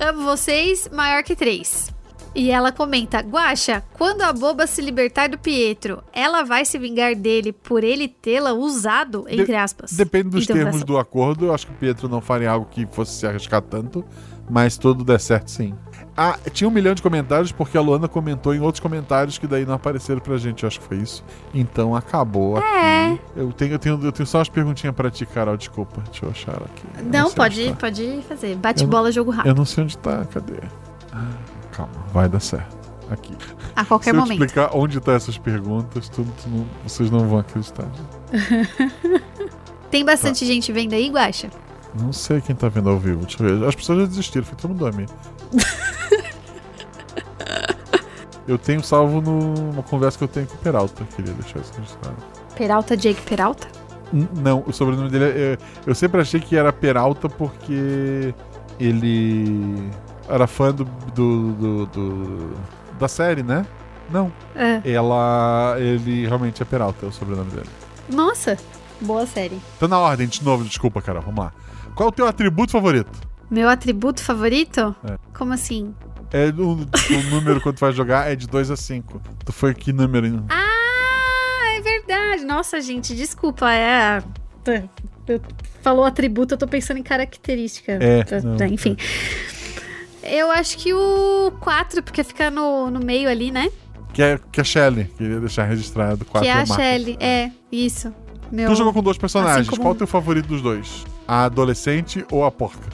Amo 0.00 0.24
vocês, 0.24 0.88
maior 0.92 1.22
que 1.22 1.36
três. 1.36 1.90
E 2.34 2.50
ela 2.50 2.70
comenta: 2.72 3.18
Guaxa, 3.20 3.82
quando 3.94 4.22
a 4.22 4.32
boba 4.32 4.66
se 4.66 4.80
libertar 4.80 5.28
do 5.28 5.38
Pietro, 5.38 6.02
ela 6.12 6.42
vai 6.42 6.64
se 6.64 6.78
vingar 6.78 7.14
dele 7.16 7.52
por 7.52 7.82
ele 7.84 8.06
tê-la 8.08 8.52
usado, 8.52 9.24
entre 9.28 9.54
aspas. 9.56 9.92
Depende 9.92 10.30
dos 10.30 10.44
Interrogação. 10.44 10.72
termos 10.72 10.84
do 10.86 10.98
acordo. 10.98 11.46
Eu 11.46 11.54
acho 11.54 11.66
que 11.66 11.72
o 11.72 11.76
Pietro 11.76 12.08
não 12.08 12.20
faria 12.20 12.50
algo 12.50 12.66
que 12.70 12.86
fosse 12.86 13.12
se 13.18 13.26
arriscar 13.26 13.62
tanto. 13.62 14.04
Mas 14.48 14.76
tudo 14.76 15.04
der 15.04 15.20
certo, 15.20 15.48
sim. 15.50 15.74
Ah, 16.16 16.38
tinha 16.52 16.68
um 16.68 16.70
milhão 16.70 16.92
de 16.94 17.00
comentários 17.00 17.50
porque 17.52 17.78
a 17.78 17.80
Luana 17.80 18.06
comentou 18.06 18.54
em 18.54 18.60
outros 18.60 18.80
comentários 18.80 19.38
que 19.38 19.46
daí 19.46 19.64
não 19.64 19.74
apareceram 19.74 20.20
pra 20.20 20.36
gente. 20.36 20.64
Eu 20.64 20.66
acho 20.66 20.78
que 20.80 20.86
foi 20.86 20.98
isso. 20.98 21.24
Então 21.54 21.96
acabou 21.96 22.58
É. 22.58 23.12
aqui. 23.12 23.20
Eu 23.36 23.52
tenho, 23.52 23.72
eu, 23.72 23.78
tenho, 23.78 24.00
eu 24.04 24.12
tenho 24.12 24.26
só 24.26 24.38
umas 24.38 24.48
perguntinhas 24.48 24.94
pra 24.94 25.10
ti, 25.10 25.24
Carol. 25.24 25.56
Desculpa. 25.56 26.02
Deixa 26.10 26.26
eu 26.26 26.30
achar 26.30 26.56
aqui. 26.56 26.82
Eu 26.98 27.04
Não, 27.04 27.26
onde 27.26 27.34
pode, 27.36 27.68
tá. 27.70 27.76
pode 27.76 28.22
fazer. 28.28 28.56
Bate 28.56 28.84
bola, 28.86 29.10
jogo 29.10 29.30
rápido. 29.30 29.48
Eu 29.50 29.54
não 29.54 29.64
sei 29.64 29.84
onde 29.84 29.96
tá. 29.96 30.24
Cadê? 30.32 30.54
Ah, 31.12 31.26
calma, 31.72 31.92
vai 32.12 32.28
dar 32.28 32.40
certo. 32.40 32.78
Aqui. 33.10 33.34
A 33.74 33.84
qualquer 33.84 34.10
Se 34.10 34.16
eu 34.16 34.20
momento. 34.20 34.44
explicar 34.44 34.70
onde 34.76 35.00
tá 35.00 35.12
essas 35.12 35.36
perguntas, 35.38 36.08
tu, 36.08 36.24
tu 36.42 36.48
não- 36.48 36.66
vocês 36.86 37.10
não 37.10 37.26
vão 37.26 37.38
acreditar. 37.40 37.86
Tem 39.90 40.04
Tá. 40.04 40.12
bastante 40.12 40.46
gente 40.46 40.70
vendo 40.72 40.92
aí, 40.94 41.08
Guaxa? 41.08 41.50
Não 42.00 42.12
sei 42.12 42.40
quem 42.40 42.54
tá 42.54 42.68
vendo 42.68 42.88
ao 42.88 42.98
vivo. 42.98 43.26
Deixa 43.26 43.42
eu 43.42 43.58
ver. 43.58 43.66
As 43.66 43.74
pessoas 43.74 44.00
já 44.00 44.06
desistiram, 44.06 44.44
foi 44.46 44.56
todo 44.56 44.70
mundo 44.70 44.78
dormir. 44.78 45.08
eu 48.50 48.58
tenho 48.58 48.82
salvo 48.82 49.20
numa 49.20 49.82
conversa 49.82 50.18
que 50.18 50.24
eu 50.24 50.28
tenho 50.28 50.46
com 50.46 50.54
o 50.54 50.58
Peralta. 50.58 51.04
Queria 51.16 51.32
deixar 51.34 51.60
isso 51.60 51.72
registrado. 51.76 52.16
Peralta, 52.56 52.96
Jake 52.96 53.22
Peralta? 53.22 53.68
N- 54.12 54.28
Não, 54.42 54.64
o 54.66 54.72
sobrenome 54.72 55.08
dele 55.08 55.24
é. 55.26 55.58
Eu 55.86 55.94
sempre 55.94 56.20
achei 56.20 56.40
que 56.40 56.56
era 56.56 56.72
Peralta 56.72 57.28
porque 57.28 58.34
ele 58.78 59.88
era 60.28 60.46
fã 60.46 60.72
do, 60.72 60.84
do, 61.14 61.52
do- 61.52 61.86
do- 61.86 62.50
da 62.98 63.08
série, 63.08 63.42
né? 63.42 63.64
Não. 64.10 64.32
É. 64.54 64.80
Ela. 64.84 65.76
Ele 65.78 66.26
realmente 66.26 66.60
é 66.62 66.64
Peralta, 66.64 67.06
é 67.06 67.08
o 67.08 67.12
sobrenome 67.12 67.50
dele. 67.52 67.68
Nossa, 68.12 68.56
boa 69.00 69.24
série. 69.26 69.60
Tá 69.78 69.86
na 69.86 69.98
ordem, 69.98 70.26
de 70.26 70.42
novo, 70.44 70.64
desculpa, 70.64 71.00
Carol. 71.00 71.22
Vamos 71.22 71.44
lá. 71.44 71.52
Qual 71.94 72.08
é 72.08 72.10
o 72.10 72.12
teu 72.12 72.26
atributo 72.26 72.72
favorito? 72.72 73.10
Meu 73.48 73.68
atributo 73.68 74.22
favorito? 74.22 74.94
É. 75.04 75.16
Como 75.36 75.52
assim? 75.52 75.94
É 76.32 76.46
o, 76.56 76.72
o 76.72 77.22
número 77.30 77.60
quando 77.60 77.76
tu 77.76 77.80
vai 77.80 77.92
jogar 77.92 78.30
é 78.30 78.36
de 78.36 78.46
2 78.46 78.70
a 78.70 78.76
5. 78.76 79.20
Tu 79.44 79.52
foi 79.52 79.74
que 79.74 79.92
número? 79.92 80.26
hein? 80.26 80.42
Ah, 80.48 81.74
é 81.76 81.80
verdade. 81.80 82.44
Nossa, 82.44 82.80
gente, 82.80 83.14
desculpa. 83.14 83.72
É. 83.72 84.22
eu- 85.26 85.40
Falou 85.82 86.04
atributo, 86.04 86.54
eu 86.54 86.58
tô 86.58 86.68
pensando 86.68 86.98
em 86.98 87.02
característica. 87.02 87.92
É, 88.00 88.22
Tá- 88.22 88.40
não, 88.40 88.56
tá, 88.56 88.66
Enfim. 88.68 88.96
Eu 90.22 90.50
acho 90.50 90.76
que 90.76 90.92
o 90.92 91.50
4, 91.60 92.02
porque 92.02 92.22
fica 92.22 92.50
no, 92.50 92.90
no 92.90 93.00
meio 93.00 93.28
ali, 93.28 93.50
né? 93.50 93.70
Que 94.12 94.22
é, 94.22 94.38
que 94.52 94.60
é 94.60 94.64
Shelly. 94.64 95.04
Queria 95.16 95.40
deixar 95.40 95.64
registrado. 95.64 96.24
Quatro 96.26 96.42
que 96.46 96.48
é 96.48 96.52
a 96.52 96.66
marca. 96.66 96.74
Shelly. 96.74 97.16
É, 97.18 97.50
isso. 97.72 98.14
Meu... 98.52 98.68
Tu 98.68 98.76
jogou 98.76 98.92
com 98.92 99.02
dois 99.02 99.16
personagens. 99.16 99.60
Assim 99.66 99.70
como- 99.70 99.82
Qual 99.82 99.92
é 99.92 99.94
o 99.94 99.98
teu 99.98 100.06
favorito 100.06 100.46
dos 100.46 100.60
dois? 100.60 101.04
A 101.26 101.44
adolescente 101.44 102.24
ou 102.30 102.44
a 102.44 102.50
porca? 102.50 102.86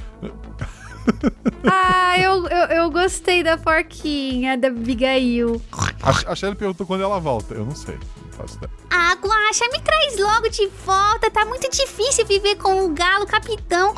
Ah, 1.70 2.18
eu, 2.18 2.46
eu, 2.46 2.66
eu 2.76 2.90
gostei 2.90 3.42
da 3.42 3.56
porquinha, 3.56 4.56
da 4.56 4.68
Abigail. 4.68 5.60
A, 6.02 6.32
a 6.32 6.34
Shelly 6.34 6.54
perguntou 6.56 6.86
quando 6.86 7.02
ela 7.02 7.18
volta. 7.20 7.54
Eu 7.54 7.64
não 7.64 7.74
sei. 7.74 7.98
Ah, 8.90 9.14
Guaxa, 9.14 9.64
me 9.72 9.80
traz 9.80 10.18
logo 10.18 10.48
de 10.48 10.66
volta. 10.84 11.30
Tá 11.30 11.44
muito 11.46 11.70
difícil 11.70 12.26
viver 12.26 12.56
com 12.56 12.84
o 12.84 12.88
galo 12.90 13.26
capitão. 13.26 13.94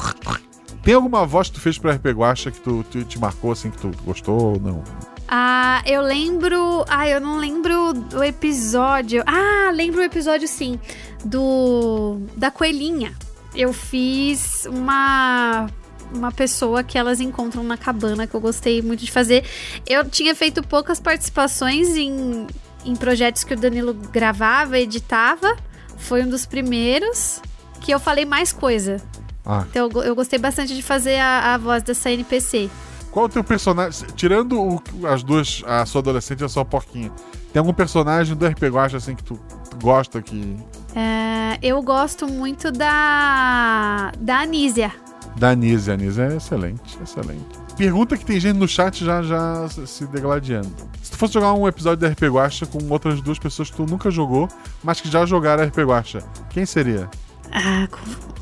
Tem 0.82 0.94
alguma 0.94 1.26
voz 1.26 1.48
que 1.48 1.55
tu 1.55 1.60
fez 1.60 1.76
pra 1.78 1.93
RP 1.94 2.06
Guacha 2.12 2.51
que 2.51 2.60
tu, 2.60 2.85
tu- 2.90 3.05
te 3.05 3.18
marcou 3.18 3.52
assim, 3.52 3.70
que 3.70 3.78
tu 3.78 3.90
gostou 4.05 4.52
ou 4.55 4.60
não? 4.60 4.82
Ah, 5.26 5.82
eu 5.85 6.01
lembro. 6.01 6.85
Ah, 6.89 7.06
eu 7.09 7.20
não 7.20 7.36
lembro 7.39 7.93
do 7.93 8.22
episódio. 8.24 9.22
Ah, 9.26 9.70
lembro 9.74 10.01
o 10.01 10.05
episódio 10.05 10.48
sim. 10.48 10.78
Do. 11.24 12.20
Da 12.36 12.51
coelhinha. 12.51 13.12
Eu 13.55 13.72
fiz 13.72 14.64
uma. 14.66 15.66
Uma 16.12 16.32
pessoa 16.32 16.82
que 16.82 16.97
elas 16.97 17.20
encontram 17.20 17.62
na 17.62 17.76
cabana 17.76 18.26
que 18.26 18.35
eu 18.35 18.40
gostei 18.40 18.80
muito 18.82 19.05
de 19.05 19.12
fazer. 19.12 19.44
Eu 19.86 20.09
tinha 20.09 20.35
feito 20.35 20.62
poucas 20.62 20.98
participações 20.98 21.89
em, 21.97 22.47
em 22.85 22.97
projetos 22.97 23.44
que 23.44 23.55
o 23.55 23.56
Danilo 23.56 23.93
gravava, 23.94 24.78
editava. 24.78 25.56
Foi 25.98 26.22
um 26.22 26.28
dos 26.28 26.47
primeiros 26.47 27.40
que 27.80 27.93
eu 27.93 28.01
falei 28.01 28.24
mais 28.24 28.52
coisa. 28.52 29.02
Ah. 29.44 29.64
Então 29.70 29.89
eu, 29.94 30.02
eu 30.02 30.14
gostei 30.14 30.39
bastante 30.39 30.74
de 30.74 30.82
fazer 30.82 31.18
a, 31.18 31.55
a 31.55 31.59
voz 31.59 31.82
dessa 31.82 32.10
NPC. 32.10 32.68
Qual 33.10 33.26
o 33.26 33.28
teu 33.28 33.43
personagem? 33.43 34.06
Tirando 34.14 34.60
o- 34.60 34.82
as 35.06 35.22
duas, 35.22 35.62
a 35.66 35.85
sua 35.86 36.01
adolescente 36.01 36.40
e 36.40 36.44
a 36.44 36.48
sua 36.48 36.64
porquinha, 36.64 37.10
tem 37.52 37.59
algum 37.60 37.72
personagem 37.72 38.36
do 38.36 38.47
RP 38.47 38.64
Guacha 38.64 38.98
assim 38.98 39.14
que 39.14 39.24
tu, 39.24 39.40
tu 39.70 39.76
gosta 39.82 40.20
que. 40.20 40.56
É, 40.94 41.59
eu 41.62 41.82
gosto 41.82 42.28
muito 42.28 42.70
da. 42.70 44.12
da 44.18 44.40
Anísia. 44.40 44.93
Da 45.39 45.51
Anísia. 45.51 45.93
A 45.93 45.94
Anísia 45.94 46.23
é 46.24 46.36
excelente, 46.36 46.98
excelente. 47.02 47.44
Pergunta 47.77 48.16
que 48.16 48.24
tem 48.24 48.40
gente 48.40 48.56
no 48.56 48.66
chat 48.66 49.05
já, 49.05 49.23
já 49.23 49.69
se 49.86 50.05
degladiando. 50.06 50.70
Se 51.02 51.12
tu 51.12 51.16
fosse 51.16 51.35
jogar 51.35 51.52
um 51.55 51.66
episódio 51.69 51.98
da 51.98 52.09
RP 52.09 52.23
Guacha 52.24 52.66
com 52.66 52.78
outras 52.90 53.20
duas 53.20 53.39
pessoas 53.39 53.70
que 53.70 53.77
tu 53.77 53.86
nunca 53.86 54.10
jogou, 54.10 54.48
mas 54.82 55.01
que 55.01 55.09
já 55.09 55.24
jogaram 55.24 55.65
RP 55.65 55.78
Guacha, 55.78 56.23
quem 56.51 56.66
seria? 56.66 57.09
Ah, 57.52 57.86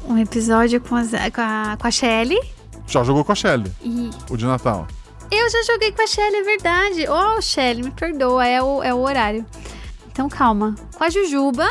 um 0.09 0.17
episódio 0.19 0.81
com, 0.81 0.95
as- 0.97 1.11
com 1.11 1.41
a, 1.41 1.77
com 1.79 1.87
a 1.87 1.91
Shelly. 1.91 2.39
Já 2.87 3.05
jogou 3.05 3.25
com 3.25 3.33
a 3.33 3.35
Shelly, 3.35 3.71
E 3.83 4.11
o 4.31 4.37
de 4.37 4.47
Natal. 4.47 4.87
eu 5.31 5.51
já 5.51 5.63
joguei 5.65 5.93
com 5.93 6.03
a 6.03 6.07
Shelly, 6.07 6.37
é 6.37 6.43
verdade. 6.43 7.09
Ô, 7.09 7.41
Shelly, 7.43 7.83
me 7.83 7.91
perdoa, 7.91 8.47
é 8.47 8.63
o, 8.63 8.83
é 8.83 8.95
o 8.95 8.99
horário. 9.01 9.45
Então 10.11 10.29
calma. 10.29 10.75
Com 10.97 11.05
a 11.05 11.11
Jujuba 11.11 11.69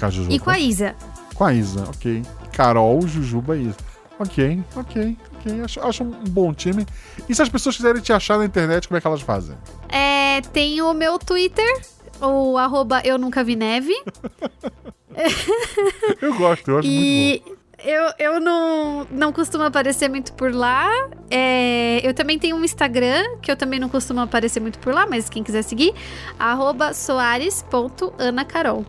Com 0.00 0.06
a 0.06 0.10
Jujuba. 0.10 0.34
e 0.34 0.38
com 0.38 0.50
a 0.50 0.58
Isa. 0.58 0.94
Com 1.34 1.44
a 1.44 1.52
Isa, 1.52 1.84
ok. 1.88 2.22
Carol, 2.52 3.06
Jujuba 3.06 3.56
e 3.56 3.66
Isa. 3.68 3.76
Ok, 4.22 4.62
ok, 4.76 5.16
ok. 5.36 5.60
Acho, 5.64 5.80
acho 5.80 6.04
um 6.04 6.10
bom 6.10 6.54
time. 6.54 6.86
E 7.28 7.34
se 7.34 7.42
as 7.42 7.48
pessoas 7.48 7.76
quiserem 7.76 8.00
te 8.00 8.12
achar 8.12 8.38
na 8.38 8.44
internet, 8.44 8.86
como 8.86 8.96
é 8.98 9.00
que 9.00 9.06
elas 9.06 9.20
fazem? 9.20 9.56
É, 9.88 10.40
tem 10.52 10.80
o 10.80 10.94
meu 10.94 11.18
Twitter, 11.18 11.82
o 12.20 12.56
arroba 12.56 13.00
eu 13.04 13.18
nunca 13.18 13.42
vi 13.42 13.56
neve. 13.56 13.92
Eu 16.22 16.34
gosto, 16.36 16.70
eu 16.70 16.78
acho 16.78 16.88
muito 16.88 17.02
E 17.04 17.42
eu, 17.84 18.12
eu 18.18 18.40
não, 18.40 19.06
não 19.10 19.32
costumo 19.32 19.64
aparecer 19.64 20.08
muito 20.08 20.32
por 20.32 20.54
lá. 20.54 20.88
É, 21.30 22.00
eu 22.02 22.14
também 22.14 22.38
tenho 22.38 22.56
um 22.56 22.64
Instagram, 22.64 23.22
que 23.42 23.50
eu 23.50 23.56
também 23.56 23.78
não 23.78 23.88
costumo 23.88 24.20
aparecer 24.20 24.60
muito 24.60 24.78
por 24.78 24.94
lá, 24.94 25.06
mas 25.06 25.28
quem 25.28 25.42
quiser 25.42 25.62
seguir, 25.62 25.92
arroba 26.38 26.94
soares.anacarol. 26.94 28.86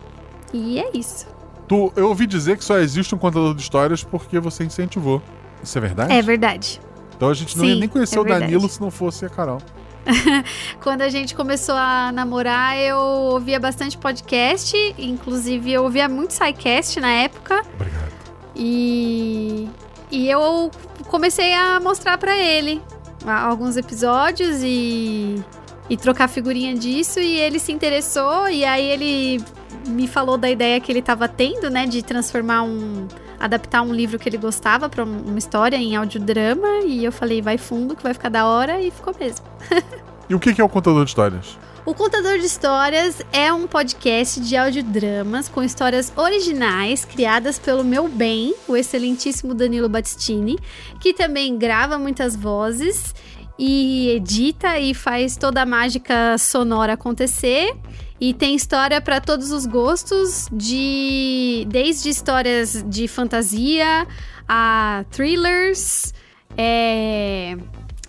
E 0.52 0.78
é 0.78 0.90
isso. 0.94 1.26
Tu, 1.66 1.92
eu 1.96 2.08
ouvi 2.08 2.26
dizer 2.26 2.58
que 2.58 2.64
só 2.64 2.78
existe 2.78 3.14
um 3.14 3.18
contador 3.18 3.54
de 3.54 3.62
histórias 3.62 4.04
porque 4.04 4.38
você 4.38 4.64
incentivou. 4.64 5.22
Isso 5.62 5.78
é 5.78 5.80
verdade? 5.80 6.12
É 6.12 6.20
verdade. 6.20 6.80
Então 7.16 7.30
a 7.30 7.34
gente 7.34 7.56
não 7.56 7.64
ia 7.64 7.74
Sim, 7.74 7.80
nem 7.80 7.88
conhecer 7.88 8.18
é 8.18 8.20
o 8.20 8.24
Danilo 8.24 8.50
verdade. 8.50 8.72
se 8.72 8.80
não 8.80 8.90
fosse 8.90 9.24
a 9.24 9.28
Carol. 9.28 9.62
Quando 10.82 11.02
a 11.02 11.08
gente 11.08 11.34
começou 11.34 11.74
a 11.74 12.12
namorar, 12.12 12.76
eu 12.78 12.98
ouvia 12.98 13.58
bastante 13.58 13.96
podcast, 13.96 14.76
inclusive 14.98 15.72
eu 15.72 15.84
ouvia 15.84 16.08
muito 16.08 16.32
SciCast 16.32 17.00
na 17.00 17.10
época. 17.10 17.62
Obrigado. 17.74 18.12
E, 18.54 19.68
e 20.10 20.28
eu 20.28 20.70
comecei 21.06 21.54
a 21.54 21.80
mostrar 21.80 22.18
pra 22.18 22.36
ele 22.36 22.82
alguns 23.26 23.76
episódios 23.76 24.60
e, 24.62 25.42
e 25.88 25.96
trocar 25.96 26.28
figurinha 26.28 26.74
disso. 26.74 27.18
E 27.18 27.40
ele 27.40 27.58
se 27.58 27.72
interessou. 27.72 28.48
E 28.48 28.64
aí 28.64 28.84
ele 28.84 29.42
me 29.86 30.06
falou 30.08 30.36
da 30.36 30.50
ideia 30.50 30.80
que 30.80 30.90
ele 30.90 31.02
tava 31.02 31.28
tendo, 31.28 31.70
né? 31.70 31.86
De 31.86 32.02
transformar 32.02 32.62
um. 32.62 33.06
Adaptar 33.38 33.82
um 33.82 33.92
livro 33.92 34.18
que 34.18 34.28
ele 34.28 34.38
gostava 34.38 34.90
um- 35.02 35.28
uma 35.28 35.38
história 35.38 35.76
em 35.76 35.96
audiodrama. 35.96 36.80
E 36.86 37.04
eu 37.04 37.12
falei, 37.12 37.42
vai 37.42 37.58
fundo, 37.58 37.94
que 37.96 38.02
vai 38.02 38.14
ficar 38.14 38.28
da 38.28 38.46
hora. 38.46 38.80
E 38.80 38.90
ficou 38.90 39.14
mesmo. 39.18 39.44
E 40.26 40.34
o 40.34 40.40
que 40.40 40.54
que 40.54 40.60
é 40.62 40.64
o 40.64 40.68
contador 40.70 41.04
de 41.04 41.10
histórias? 41.10 41.58
O 41.84 41.92
Contador 41.92 42.38
de 42.38 42.46
Histórias 42.46 43.20
é 43.30 43.52
um 43.52 43.66
podcast 43.66 44.40
de 44.40 44.56
audiodramas 44.56 45.50
com 45.50 45.62
histórias 45.62 46.10
originais 46.16 47.04
criadas 47.04 47.58
pelo 47.58 47.84
meu 47.84 48.08
bem, 48.08 48.54
o 48.66 48.74
excelentíssimo 48.74 49.52
Danilo 49.52 49.86
Battistini, 49.86 50.58
que 50.98 51.12
também 51.12 51.58
grava 51.58 51.98
muitas 51.98 52.34
vozes 52.34 53.14
e 53.58 54.08
edita 54.16 54.78
e 54.78 54.94
faz 54.94 55.36
toda 55.36 55.60
a 55.60 55.66
mágica 55.66 56.38
sonora 56.38 56.94
acontecer. 56.94 57.74
E 58.20 58.32
tem 58.32 58.54
história 58.54 59.00
para 59.00 59.20
todos 59.20 59.50
os 59.50 59.66
gostos, 59.66 60.48
de 60.52 61.66
desde 61.68 62.08
histórias 62.08 62.84
de 62.88 63.08
fantasia 63.08 64.06
a 64.48 65.04
thrillers, 65.10 66.14
é, 66.56 67.56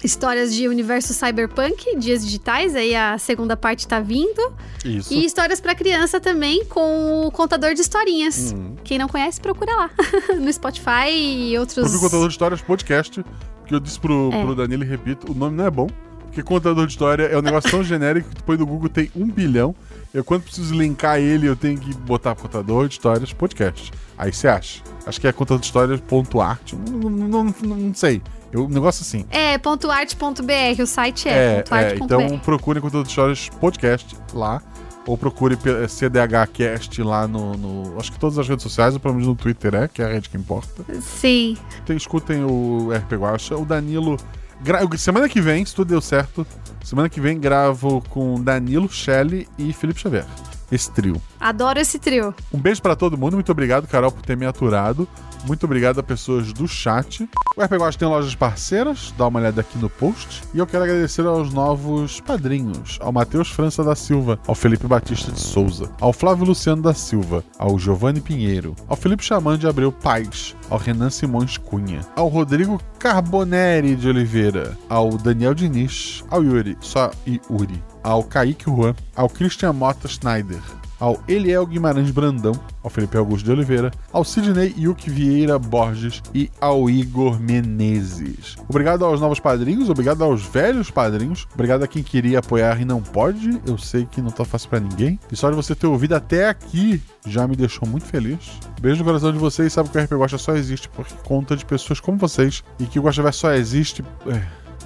histórias 0.03 0.53
de 0.53 0.67
universo 0.67 1.13
cyberpunk, 1.13 1.97
dias 1.97 2.23
digitais, 2.23 2.75
aí 2.75 2.95
a 2.95 3.17
segunda 3.17 3.57
parte 3.57 3.87
tá 3.87 3.99
vindo. 3.99 4.53
Isso. 4.85 5.11
E 5.11 5.25
histórias 5.25 5.59
para 5.59 5.73
criança 5.73 6.19
também 6.19 6.63
com 6.65 7.25
o 7.25 7.31
contador 7.31 7.73
de 7.73 7.81
historinhas. 7.81 8.51
Uhum. 8.51 8.75
Quem 8.83 8.99
não 8.99 9.07
conhece, 9.07 9.41
procura 9.41 9.75
lá 9.75 9.89
no 10.39 10.53
Spotify 10.53 11.09
e 11.09 11.57
outros. 11.57 11.89
Procure 11.89 11.99
Contador 11.99 12.27
de 12.27 12.33
Histórias 12.33 12.61
Podcast, 12.61 13.25
que 13.65 13.73
eu 13.73 13.79
disse 13.79 13.99
pro, 13.99 14.29
É. 14.31 14.43
pro 14.43 14.55
Danilo 14.55 14.83
e 14.83 14.87
repito, 14.87 15.31
o 15.31 15.35
nome 15.35 15.57
não 15.57 15.65
é 15.65 15.71
bom. 15.71 15.87
Porque 16.35 16.43
contador 16.43 16.85
de 16.85 16.91
história 16.91 17.23
é 17.23 17.37
um 17.37 17.41
negócio 17.41 17.71
tão 17.71 17.81
genérico 17.81 18.27
que 18.35 18.43
põe 18.43 18.57
no 18.57 18.65
Google 18.65 18.89
tem 18.89 19.09
um 19.15 19.25
bilhão. 19.25 19.73
Eu, 20.13 20.21
quando 20.21 20.43
preciso 20.43 20.75
linkar 20.75 21.17
ele, 21.17 21.47
eu 21.47 21.55
tenho 21.55 21.79
que 21.79 21.93
botar 21.93 22.35
contador 22.35 22.89
de 22.89 22.95
histórias 22.95 23.31
podcast. 23.31 23.89
Aí 24.17 24.33
você 24.33 24.49
acha. 24.49 24.81
Acho 25.05 25.21
que 25.21 25.27
é 25.29 25.31
contador 25.31 25.61
de 25.61 25.65
histórias.art. 25.67 26.73
Não, 26.73 27.09
não, 27.09 27.43
não, 27.45 27.53
não 27.77 27.93
sei. 27.93 28.21
Eu, 28.51 28.65
um 28.65 28.67
negócio 28.67 29.01
assim. 29.01 29.23
É, 29.29 29.57
ponto 29.57 29.89
.art.br, 29.89 30.81
o 30.81 30.85
site 30.85 31.29
é, 31.29 31.59
É, 31.59 31.61
ponto 31.63 31.73
é, 31.75 31.95
então 32.25 32.39
procure 32.39 32.81
Contador 32.81 33.03
de 33.03 33.09
Histórias 33.09 33.47
Podcast 33.47 34.13
lá. 34.33 34.61
Ou 35.07 35.17
procure 35.17 35.55
pe- 35.55 35.87
CDHcast 35.87 37.01
lá 37.01 37.27
no, 37.29 37.53
no- 37.53 37.97
Acho 37.99 38.11
que 38.11 38.19
todas 38.19 38.37
as 38.37 38.49
redes 38.49 38.63
sociais, 38.63 38.93
ou 38.93 38.99
pelo 38.99 39.13
menos 39.13 39.27
no 39.27 39.35
Twitter 39.35 39.73
é, 39.75 39.87
que 39.87 40.01
é 40.01 40.05
a 40.05 40.09
rede 40.09 40.27
que 40.29 40.35
importa. 40.35 40.83
Sim. 40.99 41.55
Tem- 41.85 41.95
escutem 41.95 42.43
o 42.43 42.89
RP 42.91 43.13
Guacha. 43.13 43.55
O 43.55 43.63
Danilo. 43.63 44.17
Gra- 44.61 44.81
Semana 44.97 45.27
que 45.29 45.41
vem, 45.41 45.65
se 45.65 45.73
tudo 45.75 45.89
deu 45.89 46.01
certo, 46.01 46.45
semana 46.83 47.09
que 47.09 47.19
vem 47.21 47.39
gravo 47.39 48.01
com 48.09 48.41
Danilo, 48.41 48.89
Shelley 48.89 49.47
e 49.57 49.71
Felipe 49.73 49.99
Xavier. 49.99 50.25
Esse 50.71 50.91
trio. 50.91 51.21
Adoro 51.39 51.79
esse 51.79 51.99
trio. 51.99 52.33
Um 52.51 52.57
beijo 52.59 52.81
pra 52.81 52.95
todo 52.95 53.17
mundo. 53.17 53.33
Muito 53.33 53.51
obrigado, 53.51 53.87
Carol, 53.87 54.11
por 54.11 54.23
ter 54.23 54.35
me 54.35 54.45
aturado. 54.45 55.07
Muito 55.45 55.65
obrigado 55.65 55.99
a 55.99 56.03
pessoas 56.03 56.51
do 56.51 56.67
chat. 56.67 57.29
O 57.55 57.61
RP 57.61 57.73
Guacha 57.73 57.99
tem 57.99 58.07
lojas 58.07 58.33
parceiras. 58.33 59.13
Dá 59.15 59.27
uma 59.27 59.39
olhada 59.39 59.61
aqui 59.61 59.77
no 59.77 59.89
post. 59.89 60.41
E 60.53 60.57
eu 60.57 60.65
quero 60.65 60.83
agradecer 60.83 61.25
aos 61.25 61.53
novos 61.53 62.19
padrinhos. 62.19 62.97
Ao 62.99 63.11
Matheus 63.11 63.49
França 63.49 63.83
da 63.83 63.95
Silva. 63.95 64.39
Ao 64.47 64.55
Felipe 64.55 64.87
Batista 64.87 65.31
de 65.31 65.39
Souza. 65.39 65.91
Ao 66.01 66.11
Flávio 66.11 66.45
Luciano 66.45 66.81
da 66.81 66.93
Silva. 66.93 67.43
Ao 67.59 67.77
Giovanni 67.77 68.21
Pinheiro. 68.21 68.75
Ao 68.87 68.97
Felipe 68.97 69.23
Chaman 69.23 69.57
de 69.57 69.67
Abreu 69.67 69.91
Paz. 69.91 70.55
Ao 70.69 70.79
Renan 70.79 71.11
Simões 71.11 71.57
Cunha. 71.57 72.01
Ao 72.15 72.27
Rodrigo 72.27 72.81
Carboneri 72.97 73.95
de 73.95 74.09
Oliveira. 74.09 74.75
Ao 74.89 75.15
Daniel 75.15 75.53
Diniz. 75.53 76.23
Ao 76.31 76.43
Yuri. 76.43 76.75
Só 76.81 77.11
Yuri. 77.27 77.83
Ao 78.03 78.23
Kaique 78.23 78.65
Juan. 78.65 78.95
Ao 79.15 79.29
Christian 79.29 79.73
Mota 79.73 80.07
Schneider 80.07 80.61
ao 81.05 81.19
Eliel 81.27 81.67
Guimarães 81.67 82.09
Brandão, 82.09 82.53
ao 82.81 82.89
Felipe 82.89 83.15
Augusto 83.15 83.45
de 83.45 83.51
Oliveira, 83.51 83.91
ao 84.11 84.23
Sidney 84.23 84.73
Yuki 84.75 85.07
Vieira 85.11 85.59
Borges 85.59 86.19
e 86.33 86.49
ao 86.59 86.89
Igor 86.89 87.39
Menezes. 87.39 88.55
Obrigado 88.67 89.05
aos 89.05 89.21
novos 89.21 89.39
padrinhos, 89.39 89.87
obrigado 89.87 90.23
aos 90.23 90.41
velhos 90.41 90.89
padrinhos, 90.89 91.47
obrigado 91.53 91.83
a 91.83 91.87
quem 91.87 92.01
queria 92.01 92.39
apoiar 92.39 92.81
e 92.81 92.85
não 92.85 93.03
pode. 93.03 93.61
Eu 93.67 93.77
sei 93.77 94.07
que 94.09 94.19
não 94.19 94.31
tá 94.31 94.43
fácil 94.43 94.67
pra 94.67 94.79
ninguém. 94.79 95.19
E 95.31 95.35
só 95.35 95.47
de 95.51 95.55
você 95.55 95.75
ter 95.75 95.85
ouvido 95.85 96.13
até 96.15 96.49
aqui 96.49 96.99
já 97.23 97.47
me 97.47 97.55
deixou 97.55 97.87
muito 97.87 98.07
feliz. 98.07 98.59
Beijo 98.81 98.97
no 98.97 99.05
coração 99.05 99.31
de 99.31 99.37
vocês. 99.37 99.71
Sabe 99.71 99.89
que 99.89 99.97
o 99.99 100.01
RP 100.01 100.13
Guacha 100.13 100.39
só 100.39 100.55
existe 100.55 100.89
por 100.89 101.05
conta 101.23 101.55
de 101.55 101.63
pessoas 101.63 101.99
como 101.99 102.17
vocês 102.17 102.63
e 102.79 102.85
que 102.85 102.97
o 102.97 103.03
Guacha 103.03 103.31
só 103.31 103.53
existe. 103.53 104.03
é, 104.25 104.41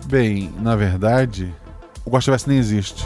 Bem, 0.08 0.52
na 0.60 0.76
verdade, 0.76 1.56
o 2.04 2.10
Guacha 2.10 2.36
nem 2.46 2.58
existe. 2.58 3.06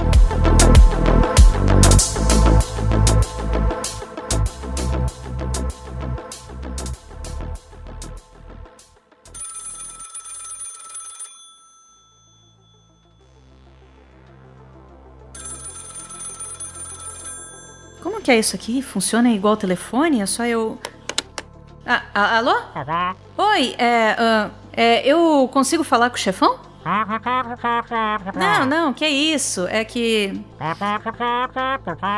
Que 18.23 18.31
é 18.31 18.39
isso 18.39 18.55
aqui? 18.55 18.81
Funciona 18.81 19.29
igual 19.29 19.55
telefone? 19.57 20.21
É 20.21 20.25
só 20.25 20.45
eu. 20.45 20.79
Ah, 21.85 22.01
a- 22.15 22.37
alô? 22.37 22.55
Oi, 23.37 23.75
é, 23.77 24.15
ah, 24.17 24.49
é, 24.71 25.05
Eu 25.07 25.49
consigo 25.51 25.83
falar 25.83 26.09
com 26.09 26.15
o 26.15 26.19
chefão? 26.19 26.57
Não, 28.39 28.65
não, 28.65 28.93
que 28.93 29.05
isso? 29.07 29.67
É 29.67 29.83
que. 29.85 30.41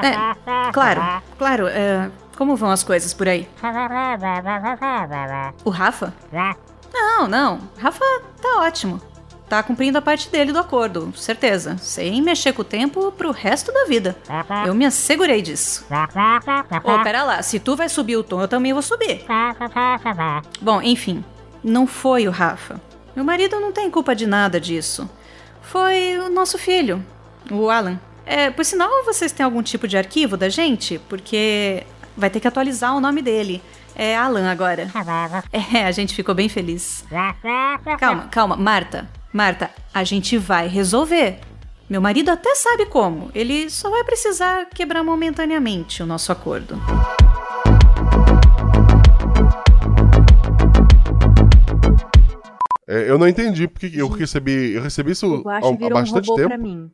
É, 0.03 0.71
claro, 0.71 1.01
claro. 1.37 1.67
é, 1.67 2.09
como 2.37 2.55
vão 2.55 2.71
as 2.71 2.83
coisas 2.83 3.13
por 3.13 3.27
aí? 3.27 3.47
O 5.63 5.69
Rafa? 5.69 6.13
Não, 6.93 7.27
não. 7.27 7.59
Rafa 7.77 8.03
tá 8.41 8.59
ótimo. 8.61 8.99
Tá 9.47 9.61
cumprindo 9.61 9.97
a 9.97 10.01
parte 10.01 10.29
dele 10.29 10.51
do 10.51 10.59
acordo, 10.59 11.13
certeza. 11.15 11.77
Sem 11.77 12.21
mexer 12.21 12.51
com 12.53 12.61
o 12.63 12.65
tempo 12.65 13.11
pro 13.11 13.31
resto 13.31 13.71
da 13.71 13.85
vida. 13.85 14.15
Eu 14.67 14.73
me 14.73 14.85
assegurei 14.85 15.41
disso. 15.41 15.85
Ô, 16.83 17.03
pera 17.03 17.23
lá. 17.23 17.43
Se 17.43 17.59
tu 17.59 17.75
vai 17.75 17.87
subir 17.87 18.17
o 18.17 18.23
tom, 18.23 18.41
eu 18.41 18.47
também 18.47 18.73
vou 18.73 18.81
subir. 18.81 19.23
Bom, 20.59 20.81
enfim. 20.81 21.23
Não 21.63 21.85
foi 21.85 22.27
o 22.27 22.31
Rafa. 22.31 22.81
Meu 23.15 23.23
marido 23.23 23.59
não 23.59 23.71
tem 23.71 23.89
culpa 23.89 24.15
de 24.15 24.25
nada 24.25 24.59
disso. 24.59 25.09
Foi 25.61 26.17
o 26.19 26.29
nosso 26.29 26.57
filho, 26.57 27.03
o 27.51 27.69
Alan. 27.69 27.99
É, 28.25 28.49
por 28.49 28.65
sinal, 28.65 28.89
vocês 29.05 29.31
têm 29.31 29.43
algum 29.43 29.61
tipo 29.61 29.87
de 29.87 29.97
arquivo 29.97 30.35
da 30.35 30.49
gente? 30.49 30.99
Porque 31.07 31.83
vai 32.17 32.29
ter 32.29 32.39
que 32.39 32.47
atualizar 32.47 32.95
o 32.95 32.99
nome 32.99 33.21
dele. 33.21 33.61
É 33.95 34.15
Alan 34.17 34.49
agora. 34.49 34.89
É, 35.73 35.85
a 35.85 35.91
gente 35.91 36.13
ficou 36.15 36.35
bem 36.35 36.49
feliz. 36.49 37.05
Calma, 37.97 38.27
calma, 38.29 38.55
Marta. 38.57 39.07
Marta, 39.35 39.69
a 39.93 40.01
gente 40.05 40.37
vai 40.37 40.65
resolver. 40.69 41.41
Meu 41.89 41.99
marido 41.99 42.29
até 42.29 42.55
sabe 42.55 42.85
como. 42.85 43.29
Ele 43.35 43.69
só 43.69 43.89
vai 43.89 44.01
precisar 44.05 44.69
quebrar 44.69 45.03
momentaneamente 45.03 46.01
o 46.01 46.05
nosso 46.05 46.31
acordo. 46.31 46.77
É, 52.87 53.09
eu 53.09 53.17
não 53.17 53.27
entendi 53.27 53.67
porque 53.67 53.91
eu 53.93 54.07
recebi, 54.07 54.73
eu 54.73 54.81
recebi 54.81 55.11
isso 55.11 55.43
há, 55.47 55.57
há 55.57 55.71
virou 55.71 55.89
um 55.97 56.01
bastante 56.01 56.27
robô 56.29 56.35
tempo. 56.35 56.47
pra 56.49 56.57
mim. 56.57 56.91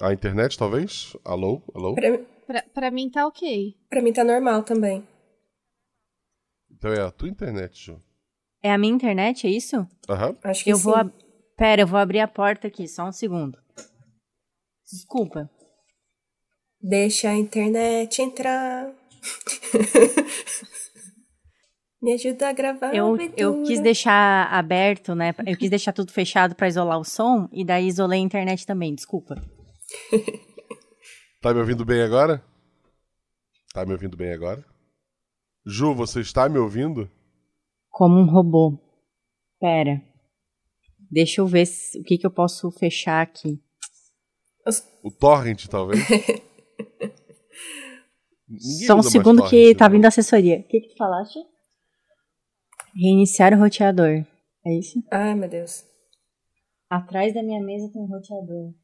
A 0.00 0.12
internet, 0.12 0.56
talvez? 0.56 1.16
Alô? 1.24 1.62
Alô? 1.74 1.94
Pra, 1.94 2.18
Pra, 2.46 2.62
pra 2.72 2.90
mim 2.90 3.10
tá 3.10 3.26
ok. 3.26 3.74
pra 3.90 4.00
mim 4.00 4.12
tá 4.12 4.24
normal 4.24 4.62
também. 4.62 5.06
Então 6.70 6.92
é 6.92 7.00
a 7.02 7.10
tua 7.10 7.28
internet, 7.28 7.86
Ju. 7.86 8.00
É 8.62 8.72
a 8.72 8.78
minha 8.78 8.92
internet, 8.94 9.46
é 9.46 9.50
isso? 9.50 9.86
Aham. 10.08 10.36
Acho 10.44 10.64
que 10.64 10.70
Eu 10.72 10.76
sim. 10.76 10.82
vou. 10.84 10.94
ab- 10.94 11.12
Pera, 11.56 11.82
eu 11.82 11.86
vou 11.86 11.98
abrir 11.98 12.20
a 12.20 12.28
porta 12.28 12.68
aqui, 12.68 12.86
só 12.86 13.04
um 13.08 13.12
segundo. 13.12 13.58
Desculpa. 14.90 15.50
Deixa 16.80 17.30
a 17.30 17.36
internet 17.36 18.22
entrar. 18.22 18.92
Me 22.00 22.12
ajuda 22.12 22.48
a 22.48 22.52
gravar. 22.52 22.94
Eu, 22.94 23.16
a 23.16 23.18
eu 23.36 23.62
quis 23.64 23.80
deixar 23.80 24.46
aberto, 24.52 25.16
né? 25.16 25.34
Eu 25.44 25.56
quis 25.56 25.68
deixar 25.68 25.92
tudo 25.92 26.12
fechado 26.12 26.54
pra 26.54 26.68
isolar 26.68 26.98
o 27.00 27.04
som 27.04 27.48
e 27.52 27.64
daí 27.64 27.88
isolei 27.88 28.20
a 28.20 28.22
internet 28.22 28.64
também, 28.64 28.94
desculpa. 28.94 29.34
Tá 31.40 31.52
me 31.52 31.58
ouvindo 31.58 31.84
bem 31.84 32.00
agora? 32.02 32.40
Tá 33.74 33.84
me 33.84 33.92
ouvindo 33.92 34.16
bem 34.16 34.32
agora? 34.32 34.64
Ju, 35.66 35.92
você 35.92 36.20
está 36.20 36.48
me 36.48 36.58
ouvindo? 36.58 37.10
Como 37.98 38.14
um 38.16 38.26
robô. 38.30 38.78
Pera. 39.58 40.00
Deixa 41.10 41.40
eu 41.40 41.48
ver 41.48 41.66
se- 41.66 41.98
o 41.98 42.04
que, 42.04 42.16
que 42.16 42.24
eu 42.24 42.30
posso 42.30 42.70
fechar 42.70 43.22
aqui. 43.22 43.60
O 45.02 45.10
Torrent, 45.10 45.66
talvez? 45.66 45.98
Só 48.86 48.94
um 48.96 49.02
segundo 49.02 49.38
Torrent, 49.38 49.50
que 49.50 49.74
tá 49.74 49.88
né? 49.88 49.94
vindo 49.96 50.04
a 50.04 50.08
assessoria. 50.08 50.60
O 50.60 50.62
que, 50.68 50.80
que 50.80 50.88
tu 50.90 50.96
falaste? 50.96 51.40
Reiniciar 52.94 53.52
o 53.52 53.58
roteador. 53.58 54.24
É 54.64 54.78
isso? 54.78 55.02
Ai, 55.10 55.34
meu 55.34 55.48
Deus. 55.48 55.84
Atrás 56.88 57.34
da 57.34 57.42
minha 57.42 57.60
mesa 57.60 57.90
tem 57.92 58.00
um 58.00 58.06
roteador. 58.06 58.74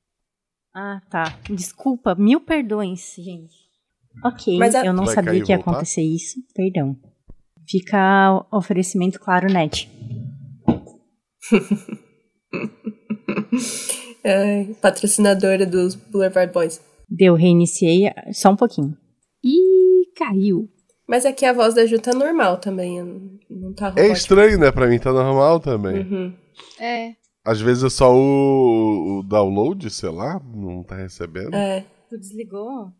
Ah, 0.74 1.00
tá. 1.08 1.38
Desculpa, 1.50 2.16
mil 2.16 2.40
perdões, 2.40 3.14
gente. 3.16 3.54
Ok, 4.24 4.58
Mas 4.58 4.74
a- 4.74 4.84
eu 4.84 4.92
não 4.92 5.04
Vai 5.04 5.14
sabia 5.14 5.40
que 5.44 5.52
ia 5.52 5.56
voltar? 5.56 5.70
acontecer 5.70 6.02
isso. 6.02 6.40
Perdão. 6.52 6.96
Fica 7.68 8.46
o 8.52 8.56
oferecimento 8.58 9.18
claro 9.20 9.46
net. 9.52 9.90
Ai, 14.24 14.74
patrocinadora 14.80 15.66
dos 15.66 15.94
Boulevard 15.94 16.52
Boys. 16.52 16.80
Deu, 17.08 17.34
reiniciei 17.34 18.10
só 18.32 18.50
um 18.50 18.56
pouquinho. 18.56 18.96
Ih, 19.44 20.06
caiu. 20.16 20.68
Mas 21.06 21.26
aqui 21.26 21.44
a 21.44 21.52
voz 21.52 21.74
da 21.74 21.84
Ju 21.84 21.98
tá 22.00 22.12
normal 22.14 22.56
também. 22.58 23.02
Não 23.50 23.74
tá 23.74 23.86
É 23.86 23.90
robótica. 23.90 24.12
estranho, 24.14 24.58
né? 24.58 24.72
Pra 24.72 24.86
mim 24.86 24.98
tá 24.98 25.12
normal 25.12 25.60
também. 25.60 26.00
Uhum. 26.02 26.34
É. 26.80 27.12
Às 27.44 27.60
vezes 27.60 27.84
é 27.84 27.90
só 27.90 28.10
o, 28.14 29.18
o 29.18 29.22
download, 29.22 29.90
sei 29.90 30.08
lá, 30.08 30.40
não 30.54 30.82
tá 30.82 30.96
recebendo. 30.96 31.54
É. 31.54 31.84
Tu 32.08 32.18
desligou? 32.18 32.90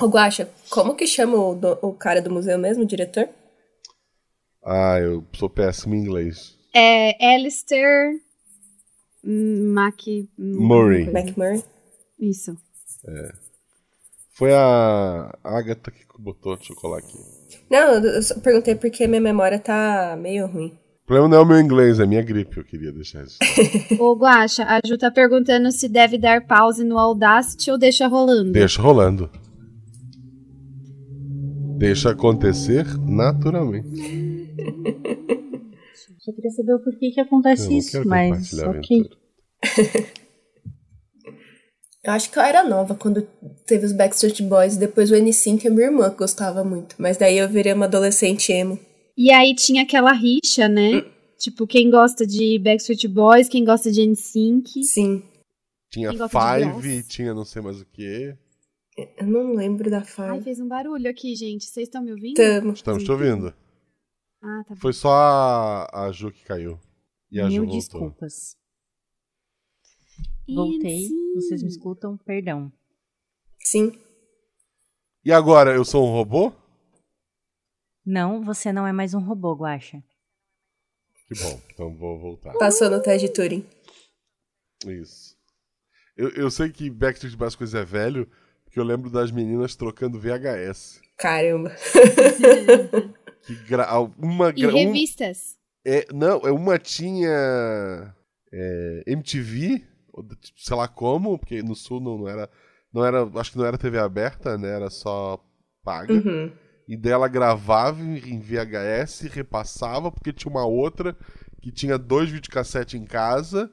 Ô, 0.00 0.06
Guaxa, 0.06 0.48
como 0.70 0.94
que 0.94 1.06
chama 1.06 1.36
o, 1.36 1.54
do- 1.54 1.78
o 1.82 1.92
cara 1.92 2.22
do 2.22 2.30
museu 2.30 2.58
mesmo, 2.58 2.84
o 2.84 2.86
diretor? 2.86 3.28
Ah, 4.64 4.98
eu 5.00 5.24
sou 5.34 5.48
péssimo 5.50 5.94
em 5.94 5.98
inglês. 5.98 6.54
É 6.74 7.34
Alistair 7.34 8.12
Mac... 9.24 10.00
Murray. 10.38 11.08
McMurray? 11.08 11.64
Isso. 12.18 12.56
Foi 14.32 14.52
a 14.54 15.36
Agatha 15.42 15.90
que 15.90 16.04
botou, 16.18 16.56
deixa 16.56 16.72
eu 16.72 16.76
colar 16.76 16.98
aqui. 16.98 17.18
Não, 17.70 17.94
eu 17.94 18.22
só 18.22 18.38
perguntei 18.38 18.74
porque 18.76 19.06
minha 19.06 19.20
memória 19.20 19.58
tá 19.58 20.16
meio 20.20 20.46
ruim. 20.46 20.78
O 21.02 21.06
problema 21.08 21.28
não 21.28 21.38
é 21.38 21.40
o 21.40 21.46
meu 21.46 21.60
inglês, 21.60 21.98
é 21.98 22.02
a 22.04 22.06
minha 22.06 22.22
gripe, 22.22 22.58
eu 22.58 22.64
queria 22.64 22.92
deixar 22.92 23.24
isso. 23.24 23.38
Ô, 23.98 24.14
Guaxa, 24.14 24.64
a 24.64 24.78
Ju 24.86 24.96
tá 24.98 25.10
perguntando 25.10 25.72
se 25.72 25.88
deve 25.88 26.18
dar 26.18 26.46
pause 26.46 26.84
no 26.84 26.98
Audacity 26.98 27.70
ou 27.70 27.78
deixa 27.78 28.06
rolando. 28.06 28.52
Deixa 28.52 28.80
rolando. 28.82 29.30
Deixa 31.78 32.10
acontecer 32.10 32.84
naturalmente. 32.98 33.88
Só 36.18 36.32
queria 36.32 36.50
saber 36.50 36.74
o 36.74 36.80
porquê 36.80 37.12
que 37.12 37.20
acontece 37.20 37.78
isso, 37.78 38.06
mas 38.06 38.52
ok. 38.52 39.08
Eu 42.04 42.12
acho 42.12 42.30
que 42.30 42.38
eu 42.38 42.42
era 42.42 42.64
nova 42.64 42.94
quando 42.94 43.22
teve 43.66 43.86
os 43.86 43.92
Backstreet 43.92 44.42
Boys. 44.42 44.76
Depois 44.76 45.10
o 45.10 45.14
N5 45.14 45.66
a 45.66 45.70
minha 45.70 45.86
irmã 45.86 46.14
gostava 46.16 46.64
muito. 46.64 46.96
Mas 46.98 47.16
daí 47.16 47.38
eu 47.38 47.48
virei 47.48 47.72
uma 47.72 47.84
adolescente 47.84 48.52
emo. 48.52 48.78
E 49.16 49.30
aí 49.30 49.54
tinha 49.54 49.82
aquela 49.82 50.12
rixa, 50.12 50.68
né? 50.68 51.04
Tipo, 51.38 51.68
quem 51.68 51.88
gosta 51.88 52.26
de 52.26 52.58
Backstreet 52.58 53.06
Boys, 53.06 53.48
quem 53.48 53.64
gosta 53.64 53.92
de 53.92 54.04
NSYNC. 54.04 54.82
Sim. 54.82 55.22
Tinha 55.88 56.10
Five, 56.10 57.04
tinha 57.04 57.32
não 57.32 57.44
sei 57.44 57.62
mais 57.62 57.80
o 57.80 57.86
que. 57.86 58.34
Eu 59.16 59.26
não 59.26 59.54
lembro 59.54 59.90
da 59.90 59.98
Ai, 59.98 60.04
fala. 60.04 60.42
fez 60.42 60.58
um 60.60 60.66
barulho 60.68 61.08
aqui, 61.08 61.34
gente. 61.36 61.64
Vocês 61.66 61.86
estão 61.88 62.02
me 62.02 62.10
ouvindo? 62.10 62.34
Tamo. 62.36 62.72
Estamos 62.72 63.04
te 63.04 63.10
ouvindo. 63.12 63.54
Ah, 64.42 64.64
tá 64.66 64.74
bom. 64.74 64.80
Foi 64.80 64.92
só 64.92 65.12
a, 65.12 66.06
a 66.06 66.12
Ju 66.12 66.32
que 66.32 66.44
caiu. 66.44 66.78
E 67.30 67.40
a 67.40 67.44
Ju 67.44 67.50
Mil 67.50 67.60
voltou. 67.64 67.78
desculpas. 67.78 68.56
Voltei. 70.48 71.04
NSYNC. 71.06 71.34
Vocês 71.34 71.62
me 71.62 71.68
escutam? 71.68 72.16
Perdão. 72.18 72.72
Sim. 73.60 73.92
E 75.24 75.30
agora, 75.32 75.74
eu 75.74 75.84
sou 75.84 76.06
um 76.06 76.10
robô? 76.12 76.52
Não, 78.04 78.42
você 78.42 78.72
não 78.72 78.86
é 78.86 78.92
mais 78.92 79.12
um 79.14 79.20
robô, 79.20 79.54
Guaxa. 79.54 80.02
Que 81.26 81.34
bom, 81.42 81.60
então 81.70 81.94
vou 81.94 82.18
voltar. 82.18 82.54
Passou 82.54 82.88
no 82.88 83.02
teste 83.02 83.26
de 83.28 83.34
Turing. 83.34 83.66
Isso. 84.86 85.36
Eu, 86.16 86.30
eu 86.30 86.50
sei 86.50 86.70
que 86.70 86.88
Backstreet 86.88 87.36
Boys 87.36 87.54
coisa 87.54 87.80
é 87.80 87.84
velho, 87.84 88.26
porque 88.78 88.80
eu 88.80 88.84
lembro 88.84 89.10
das 89.10 89.30
meninas 89.32 89.74
trocando 89.74 90.20
VHS. 90.20 91.00
Caramba. 91.18 91.74
Que 93.42 93.54
gra... 93.66 93.88
uma 94.18 94.50
E 94.50 94.60
gra... 94.62 94.68
um- 94.70 94.72
revistas. 94.74 95.56
é, 95.84 96.06
não, 96.12 96.40
é 96.46 96.52
uma 96.52 96.78
tinha 96.78 98.14
é, 98.52 99.02
MTV, 99.06 99.82
tipo, 100.40 100.60
sei 100.60 100.76
lá 100.76 100.86
como, 100.86 101.38
porque 101.38 101.62
no 101.62 101.74
sul 101.74 102.00
não, 102.00 102.18
não 102.18 102.28
era, 102.28 102.50
não 102.92 103.04
era, 103.04 103.22
acho 103.40 103.52
que 103.52 103.58
não 103.58 103.64
era 103.64 103.78
TV 103.78 103.98
aberta, 103.98 104.56
né? 104.58 104.68
Era 104.68 104.90
só 104.90 105.42
paga. 105.82 106.12
Uhum. 106.14 106.52
E 106.86 106.96
dela 106.96 107.28
gravava 107.28 108.00
em 108.02 108.40
VHS, 108.40 109.22
repassava, 109.32 110.10
porque 110.10 110.32
tinha 110.32 110.50
uma 110.50 110.64
outra 110.66 111.16
que 111.60 111.70
tinha 111.72 111.98
dois 111.98 112.30
videocassete 112.30 112.96
em 112.96 113.04
casa, 113.04 113.70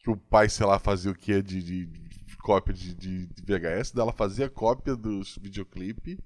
que 0.00 0.10
o 0.10 0.16
pai, 0.16 0.48
sei 0.48 0.66
lá, 0.66 0.78
fazia 0.78 1.10
o 1.10 1.14
que 1.14 1.40
de, 1.42 1.62
de- 1.62 1.86
de 1.86 2.05
cópia 2.46 2.72
de, 2.72 2.94
de- 2.94 3.26
de 3.26 3.42
VHS, 3.42 3.90
dela 3.90 4.12
fazia 4.12 4.48
cópia 4.48 4.94
dos 4.94 5.36
videoclipe 5.36 6.16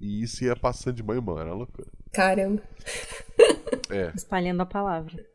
e 0.00 0.22
isso 0.22 0.42
ia 0.42 0.56
passando 0.56 0.96
de 0.96 1.02
mãe 1.02 1.18
em 1.18 1.20
mão, 1.20 1.38
era 1.38 1.52
loucura. 1.52 1.92
Caramba. 2.12 2.62
É. 3.90 4.12
Espalhando 4.14 4.60
a 4.60 4.66
palavra. 4.66 5.26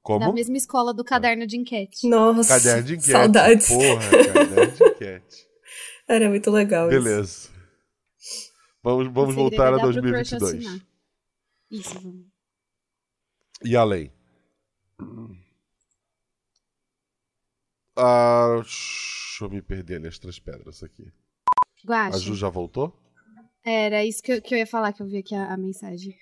Como? 0.00 0.20
Da 0.20 0.32
mesma 0.32 0.56
escola 0.56 0.94
do 0.94 1.04
caderno 1.04 1.44
de 1.44 1.56
enquete. 1.56 2.08
Nossa. 2.08 2.48
Caderno 2.48 2.82
de 2.84 2.92
enquete. 2.94 3.10
Saudades. 3.10 3.68
Porra, 3.68 4.10
caderno 4.10 4.72
de 4.76 4.84
enquete. 4.84 5.46
Era 6.08 6.28
muito 6.28 6.50
legal 6.52 6.88
isso. 6.88 7.02
Beleza. 7.02 7.48
Vamos, 8.82 9.12
vamos 9.12 9.34
voltar 9.34 9.72
é 9.72 9.74
a 9.74 9.76
dar 9.76 9.92
pro 9.92 10.02
crush 10.02 10.30
2022. 10.30 10.54
assinar. 10.54 10.86
Isso, 11.70 11.94
vamos. 12.00 12.26
E 13.64 13.76
além? 13.76 14.12
Ah, 18.02 18.56
deixa 18.62 19.44
eu 19.44 19.50
me 19.50 19.60
perder 19.60 20.00
nas 20.00 20.18
três 20.18 20.38
pedras 20.38 20.82
aqui. 20.82 21.12
Guaxa. 21.86 22.16
A 22.16 22.20
Ju 22.20 22.34
já 22.34 22.48
voltou? 22.48 22.94
Era 23.64 24.04
isso 24.04 24.22
que 24.22 24.32
eu, 24.32 24.40
que 24.42 24.54
eu 24.54 24.58
ia 24.58 24.66
falar, 24.66 24.92
que 24.92 25.02
eu 25.02 25.06
vi 25.06 25.18
aqui 25.18 25.34
a, 25.34 25.52
a 25.52 25.56
mensagem. 25.56 26.16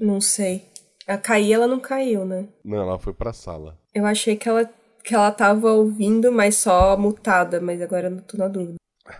Não 0.00 0.20
sei. 0.20 0.66
A 1.06 1.18
cair, 1.18 1.52
ela 1.52 1.66
não 1.66 1.80
caiu, 1.80 2.24
né? 2.24 2.48
Não, 2.64 2.78
ela 2.78 2.98
foi 2.98 3.12
pra 3.12 3.32
sala. 3.32 3.78
Eu 3.94 4.06
achei 4.06 4.36
que 4.36 4.48
ela, 4.48 4.64
que 5.04 5.14
ela 5.14 5.30
tava 5.32 5.70
ouvindo, 5.72 6.30
mas 6.32 6.56
só 6.56 6.96
mutada. 6.96 7.60
Mas 7.60 7.80
agora 7.82 8.06
eu 8.06 8.10
não 8.12 8.22
tô 8.22 8.36
na 8.38 8.48
dúvida. 8.48 8.76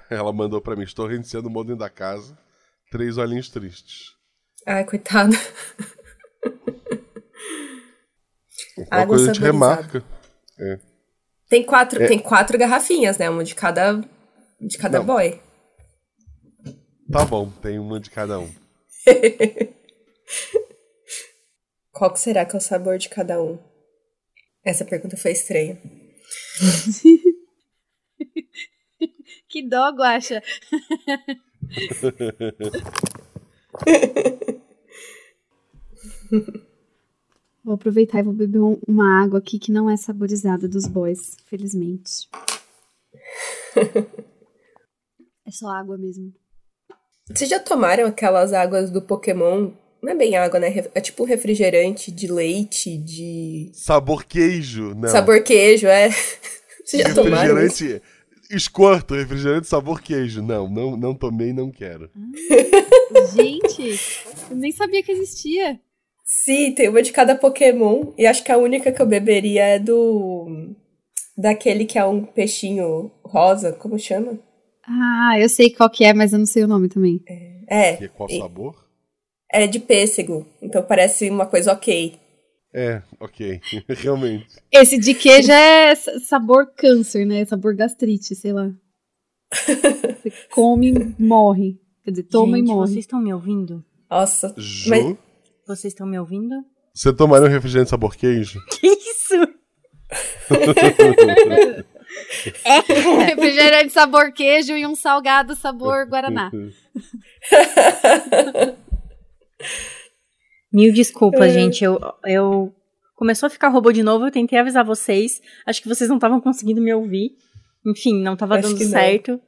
Ela 0.08 0.32
mandou 0.32 0.60
pra 0.60 0.76
mim: 0.76 0.84
Estou 0.84 1.06
reiniciando 1.06 1.48
o 1.48 1.50
modem 1.50 1.76
da 1.76 1.90
casa. 1.90 2.38
Três 2.90 3.18
olhinhos 3.18 3.48
tristes. 3.50 4.14
Ai, 4.66 4.84
coitada. 4.84 5.36
Uma 8.76 8.86
Água 8.90 9.16
coisa 9.16 9.32
de 9.32 9.38
saborizada. 9.40 9.52
remarca. 9.52 10.04
É. 10.58 10.89
Tem 11.50 11.62
quatro, 11.64 12.02
É. 12.02 12.06
tem 12.06 12.18
quatro 12.18 12.56
garrafinhas, 12.56 13.18
né? 13.18 13.28
Uma 13.28 13.44
de 13.44 13.54
cada, 13.54 14.00
de 14.60 14.78
cada 14.78 14.98
Não. 15.00 15.04
boy. 15.04 15.38
Tá 17.12 17.24
bom, 17.24 17.50
tem 17.60 17.76
uma 17.78 17.98
de 17.98 18.08
cada 18.08 18.38
um. 18.38 18.48
Qual 21.92 22.12
que 22.12 22.20
será 22.20 22.44
que 22.46 22.54
é 22.54 22.58
o 22.58 22.62
sabor 22.62 22.96
de 22.98 23.08
cada 23.08 23.42
um? 23.42 23.58
Essa 24.64 24.84
pergunta 24.84 25.16
foi 25.16 25.32
estranha. 25.32 25.76
Que 29.48 29.68
dó, 29.68 29.90
Guaxa. 29.90 30.40
Vou 37.70 37.76
aproveitar 37.76 38.18
e 38.18 38.22
vou 38.24 38.32
beber 38.32 38.58
um- 38.60 38.80
uma 38.84 39.22
água 39.22 39.38
aqui 39.38 39.56
que 39.56 39.70
não 39.70 39.88
é 39.88 39.96
saborizada 39.96 40.66
dos 40.66 40.88
boys, 40.88 41.36
felizmente. 41.46 42.28
é 45.46 45.50
só 45.52 45.68
água 45.68 45.96
mesmo. 45.96 46.32
Vocês 47.32 47.48
já 47.48 47.60
tomaram 47.60 48.06
aquelas 48.06 48.52
águas 48.52 48.90
do 48.90 49.00
Pokémon? 49.00 49.70
Não 50.02 50.10
é 50.10 50.16
bem 50.16 50.36
água, 50.36 50.58
né? 50.58 50.66
É 50.96 51.00
tipo 51.00 51.22
refrigerante 51.22 52.10
de 52.10 52.26
leite, 52.26 52.98
de 52.98 53.70
Sabor 53.72 54.24
queijo. 54.24 54.92
Não. 54.96 55.08
sabor 55.08 55.40
queijo, 55.44 55.86
é. 55.86 56.08
Vocês 56.84 57.04
já 57.04 57.14
tomaram 57.14 57.54
isso? 57.64 57.84
refrigerante. 57.84 58.02
Escorto, 58.50 59.14
refrigerante 59.14 59.68
sabor 59.68 60.02
queijo. 60.02 60.42
Não, 60.42 60.68
não, 60.68 60.96
não 60.96 61.14
tomei 61.14 61.52
não 61.52 61.70
quero. 61.70 62.10
Gente, 63.32 64.00
eu 64.50 64.56
nem 64.56 64.72
sabia 64.72 65.04
que 65.04 65.12
existia. 65.12 65.80
Sim, 66.32 66.72
tem 66.72 66.88
uma 66.88 67.02
de 67.02 67.10
cada 67.12 67.34
Pokémon. 67.34 68.12
E 68.16 68.24
acho 68.24 68.44
que 68.44 68.52
a 68.52 68.56
única 68.56 68.92
que 68.92 69.02
eu 69.02 69.06
beberia 69.06 69.64
é 69.64 69.78
do. 69.80 70.74
Daquele 71.36 71.84
que 71.84 71.98
é 71.98 72.04
um 72.04 72.24
peixinho 72.24 73.10
rosa, 73.24 73.72
como 73.72 73.98
chama? 73.98 74.38
Ah, 74.86 75.34
eu 75.40 75.48
sei 75.48 75.70
qual 75.70 75.90
que 75.90 76.04
é, 76.04 76.12
mas 76.14 76.32
eu 76.32 76.38
não 76.38 76.46
sei 76.46 76.62
o 76.62 76.68
nome 76.68 76.88
também. 76.88 77.20
É. 77.68 77.98
E 78.04 78.08
qual 78.08 78.28
sabor? 78.28 78.74
É 79.52 79.66
de 79.66 79.80
pêssego. 79.80 80.46
Então 80.62 80.82
parece 80.84 81.28
uma 81.28 81.46
coisa 81.46 81.72
ok. 81.72 82.14
É, 82.72 83.02
ok. 83.18 83.60
Realmente. 83.88 84.46
Esse 84.70 84.98
de 84.98 85.14
queijo 85.14 85.50
é 85.50 85.94
sa- 85.96 86.20
sabor 86.20 86.72
câncer, 86.76 87.24
né? 87.26 87.44
Sabor 87.44 87.74
gastrite, 87.74 88.36
sei 88.36 88.52
lá. 88.52 88.70
Você 89.52 90.32
come 90.52 90.90
e 90.92 91.22
morre. 91.22 91.80
Quer 92.04 92.10
dizer, 92.12 92.22
toma 92.24 92.56
Gente, 92.56 92.68
e 92.68 92.72
morre. 92.72 92.86
vocês 92.88 92.98
estão 93.00 93.20
me 93.20 93.32
ouvindo? 93.34 93.84
Nossa. 94.08 94.54
Ju, 94.56 94.90
Mas- 94.90 95.16
Vocês 95.76 95.92
estão 95.92 96.06
me 96.06 96.18
ouvindo? 96.18 96.54
você 96.92 97.12
tomaria 97.12 97.46
um 97.46 97.50
refrigerante 97.50 97.90
sabor 97.90 98.16
queijo? 98.16 98.60
Que 98.80 98.86
isso? 98.88 99.34
Refrigerante 103.26 103.92
sabor 103.92 104.32
queijo 104.32 104.72
e 104.76 104.84
um 104.84 104.96
salgado 104.96 105.54
sabor 105.54 106.06
guaraná. 106.06 106.50
Mil 110.72 110.92
desculpas, 110.92 111.52
gente. 111.52 111.84
Eu, 111.84 112.00
eu 112.24 112.74
Começou 113.20 113.48
a 113.48 113.50
ficar 113.50 113.68
robô 113.68 113.92
de 113.92 114.02
novo, 114.02 114.26
eu 114.26 114.30
tentei 114.30 114.58
avisar 114.58 114.82
vocês. 114.82 115.42
Acho 115.66 115.82
que 115.82 115.88
vocês 115.88 116.08
não 116.08 116.16
estavam 116.16 116.40
conseguindo 116.40 116.80
me 116.80 116.90
ouvir. 116.94 117.36
Enfim, 117.86 118.22
não 118.22 118.34
tava 118.34 118.54
Acho 118.54 118.68
dando 118.68 118.78
que 118.78 118.84
não. 118.86 119.40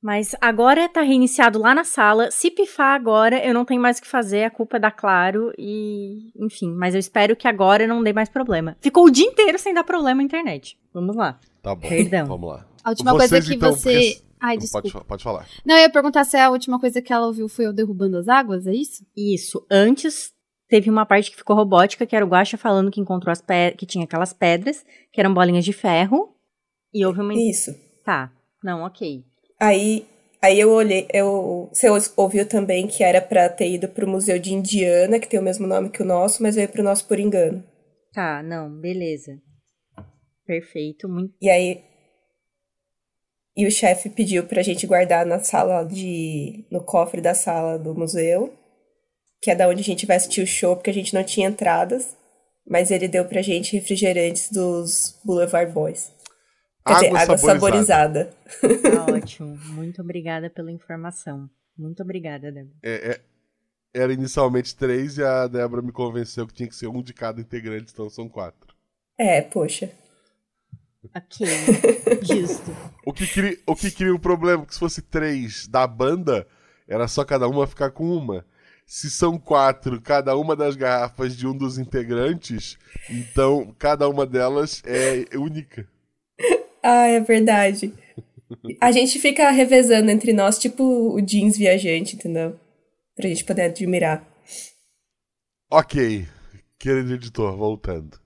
Mas 0.00 0.34
agora 0.40 0.88
tá 0.88 1.02
reiniciado 1.02 1.58
lá 1.58 1.74
na 1.74 1.82
sala. 1.82 2.30
Se 2.30 2.50
pifar 2.50 2.94
agora, 2.94 3.44
eu 3.44 3.52
não 3.52 3.64
tenho 3.64 3.82
mais 3.82 3.98
o 3.98 4.02
que 4.02 4.06
fazer, 4.06 4.44
a 4.44 4.50
culpa 4.50 4.76
é 4.76 4.80
da 4.80 4.90
Claro 4.92 5.52
e. 5.58 6.30
Enfim, 6.36 6.70
mas 6.72 6.94
eu 6.94 7.00
espero 7.00 7.34
que 7.34 7.48
agora 7.48 7.86
não 7.86 8.02
dê 8.02 8.12
mais 8.12 8.28
problema. 8.28 8.76
Ficou 8.80 9.06
o 9.06 9.10
dia 9.10 9.26
inteiro 9.26 9.58
sem 9.58 9.74
dar 9.74 9.82
problema 9.82 10.18
na 10.18 10.22
internet. 10.22 10.78
Vamos 10.94 11.16
lá. 11.16 11.40
Tá 11.62 11.74
bom. 11.74 11.88
Perdão. 11.88 12.26
Vamos 12.26 12.48
lá. 12.48 12.66
A 12.84 12.90
última 12.90 13.10
Vocês, 13.12 13.30
coisa 13.30 13.46
que 13.48 13.54
então, 13.56 13.72
você. 13.72 13.92
porque- 13.92 14.28
Ai, 14.40 14.54
Pode, 14.54 14.60
desculpa. 14.66 14.90
fa- 14.90 15.04
pode 15.04 15.24
falar. 15.24 15.46
Não, 15.66 15.74
eu 15.74 15.80
ia 15.80 15.90
perguntar 15.90 16.22
se 16.22 16.36
a 16.36 16.48
última 16.48 16.78
coisa 16.78 17.02
que 17.02 17.12
ela 17.12 17.26
ouviu 17.26 17.48
foi 17.48 17.66
eu 17.66 17.72
derrubando 17.72 18.16
as 18.18 18.28
águas, 18.28 18.68
é 18.68 18.72
isso? 18.72 19.04
Isso. 19.16 19.66
Antes 19.68 20.32
teve 20.68 20.88
uma 20.88 21.04
parte 21.04 21.32
que 21.32 21.36
ficou 21.36 21.56
robótica, 21.56 22.06
que 22.06 22.14
era 22.14 22.24
o 22.24 22.28
Guaxa 22.28 22.56
falando 22.56 22.88
que 22.88 23.00
encontrou 23.00 23.32
as 23.32 23.42
pe... 23.42 23.72
que 23.76 23.84
tinha 23.84 24.04
aquelas 24.04 24.32
pedras, 24.32 24.84
que 25.12 25.20
eram 25.20 25.34
bolinhas 25.34 25.64
de 25.64 25.72
ferro. 25.72 26.36
E 26.94 27.04
houve 27.04 27.20
uma. 27.20 27.34
Isso. 27.34 27.72
Tá. 28.04 28.30
Não, 28.62 28.82
ok. 28.84 29.24
Aí, 29.60 30.06
aí 30.40 30.60
eu 30.60 30.70
olhei, 30.70 31.08
eu, 31.12 31.68
você 31.72 31.88
ouviu 32.16 32.48
também 32.48 32.86
que 32.86 33.02
era 33.02 33.20
pra 33.20 33.48
ter 33.48 33.70
ido 33.70 33.88
pro 33.88 34.08
Museu 34.08 34.38
de 34.38 34.54
Indiana, 34.54 35.18
que 35.18 35.28
tem 35.28 35.40
o 35.40 35.42
mesmo 35.42 35.66
nome 35.66 35.90
que 35.90 36.02
o 36.02 36.06
nosso, 36.06 36.42
mas 36.42 36.54
veio 36.54 36.68
pro 36.68 36.82
nosso 36.82 37.06
por 37.06 37.18
engano. 37.18 37.64
Tá, 38.12 38.42
não, 38.42 38.70
beleza. 38.80 39.40
Perfeito, 40.46 41.08
muito. 41.08 41.34
E 41.40 41.50
aí. 41.50 41.84
E 43.56 43.66
o 43.66 43.70
chefe 43.70 44.08
pediu 44.08 44.46
pra 44.46 44.62
gente 44.62 44.86
guardar 44.86 45.26
na 45.26 45.40
sala 45.40 45.84
de. 45.84 46.64
no 46.70 46.82
cofre 46.82 47.20
da 47.20 47.34
sala 47.34 47.78
do 47.78 47.94
museu, 47.94 48.56
que 49.42 49.50
é 49.50 49.54
da 49.54 49.68
onde 49.68 49.82
a 49.82 49.84
gente 49.84 50.06
vai 50.06 50.16
assistir 50.16 50.40
o 50.40 50.46
show, 50.46 50.74
porque 50.74 50.90
a 50.90 50.94
gente 50.94 51.12
não 51.12 51.22
tinha 51.22 51.48
entradas. 51.48 52.16
Mas 52.66 52.90
ele 52.90 53.08
deu 53.08 53.24
pra 53.24 53.42
gente 53.42 53.74
refrigerantes 53.74 54.50
dos 54.50 55.18
Boulevard 55.24 55.72
Boys. 55.72 56.12
Quer 56.88 56.94
dizer, 56.94 57.06
Água 57.06 57.20
água 57.20 57.38
saborizada. 57.38 58.32
saborizada. 58.60 59.06
Tá 59.06 59.12
ótimo. 59.12 59.56
Muito 59.66 60.02
obrigada 60.02 60.50
pela 60.50 60.70
informação. 60.72 61.48
Muito 61.76 62.02
obrigada, 62.02 62.50
Débora. 62.50 62.74
É, 62.82 63.10
é- 63.12 63.20
era 63.94 64.12
inicialmente 64.12 64.74
três 64.76 65.16
e 65.18 65.22
a 65.24 65.46
Débora 65.46 65.80
me 65.82 65.92
convenceu 65.92 66.46
que 66.46 66.52
tinha 66.54 66.68
que 66.68 66.74
ser 66.76 66.88
um 66.88 67.02
de 67.02 67.12
cada 67.14 67.40
integrante, 67.40 67.92
então 67.92 68.08
são 68.10 68.28
quatro. 68.28 68.74
É, 69.16 69.40
poxa. 69.42 69.90
Ok. 71.14 71.46
Justo. 72.22 72.70
O 73.04 73.12
que, 73.12 73.26
cria, 73.26 73.58
o 73.66 73.74
que 73.74 73.90
cria 73.90 74.14
o 74.14 74.18
problema? 74.18 74.66
Que 74.66 74.74
se 74.74 74.80
fosse 74.80 75.00
três 75.00 75.66
da 75.66 75.86
banda, 75.86 76.46
era 76.86 77.06
só 77.08 77.24
cada 77.24 77.48
uma 77.48 77.66
ficar 77.66 77.90
com 77.90 78.04
uma. 78.04 78.44
Se 78.86 79.10
são 79.10 79.38
quatro, 79.38 80.00
cada 80.00 80.36
uma 80.36 80.56
das 80.56 80.74
garrafas 80.74 81.36
de 81.36 81.46
um 81.46 81.56
dos 81.56 81.78
integrantes, 81.78 82.78
então 83.10 83.74
cada 83.78 84.08
uma 84.08 84.24
delas 84.26 84.82
é 84.84 85.36
única. 85.36 85.86
Ah, 86.82 87.06
é 87.06 87.20
verdade. 87.20 87.92
A 88.80 88.90
gente 88.92 89.18
fica 89.18 89.50
revezando 89.50 90.10
entre 90.10 90.32
nós, 90.32 90.58
tipo 90.58 90.82
o 90.82 91.20
jeans 91.20 91.56
viajante, 91.56 92.16
entendeu? 92.16 92.58
Pra 93.14 93.28
gente 93.28 93.44
poder 93.44 93.62
admirar. 93.62 94.26
Ok, 95.70 96.26
querido 96.78 97.14
editor, 97.14 97.56
voltando. 97.56 98.18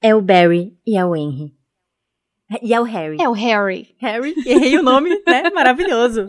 É 0.00 0.14
o 0.14 0.22
Barry 0.22 0.76
e 0.86 0.96
é 0.96 1.04
o 1.04 1.14
Henry. 1.14 1.52
E 2.62 2.72
é 2.72 2.80
o 2.80 2.84
Harry. 2.84 3.16
É 3.20 3.28
o 3.28 3.32
Harry. 3.32 3.94
Harry, 3.98 4.34
errei 4.46 4.78
o 4.78 4.82
nome, 4.82 5.10
né? 5.26 5.50
Maravilhoso. 5.50 6.28